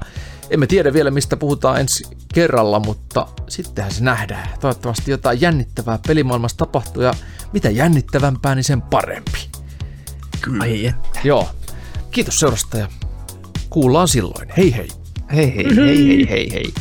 Emme 0.50 0.66
tiedä 0.66 0.92
vielä, 0.92 1.10
mistä 1.10 1.36
puhutaan 1.36 1.80
ensi 1.80 2.04
kerralla, 2.34 2.80
mutta 2.80 3.26
sittenhän 3.48 3.92
se 3.92 4.04
nähdään. 4.04 4.48
Toivottavasti 4.60 5.10
jotain 5.10 5.40
jännittävää 5.40 5.98
pelimaailmassa 6.06 6.56
tapahtuu 6.56 7.02
ja 7.02 7.14
mitä 7.52 7.70
jännittävämpää, 7.70 8.54
niin 8.54 8.64
sen 8.64 8.82
parempi. 8.82 9.50
Ai 10.60 10.86
että. 10.86 11.20
Joo. 11.24 11.48
Kiitos 12.10 12.40
seurasta 12.40 12.78
ja 12.78 12.88
kuullaan 13.70 14.08
silloin. 14.08 14.48
Hei 14.56 14.76
hei. 14.76 14.88
Hei 15.34 15.56
hei 15.56 15.76
hei 15.76 15.86
hei 15.86 16.28
hei 16.30 16.52
hei. 16.52 16.74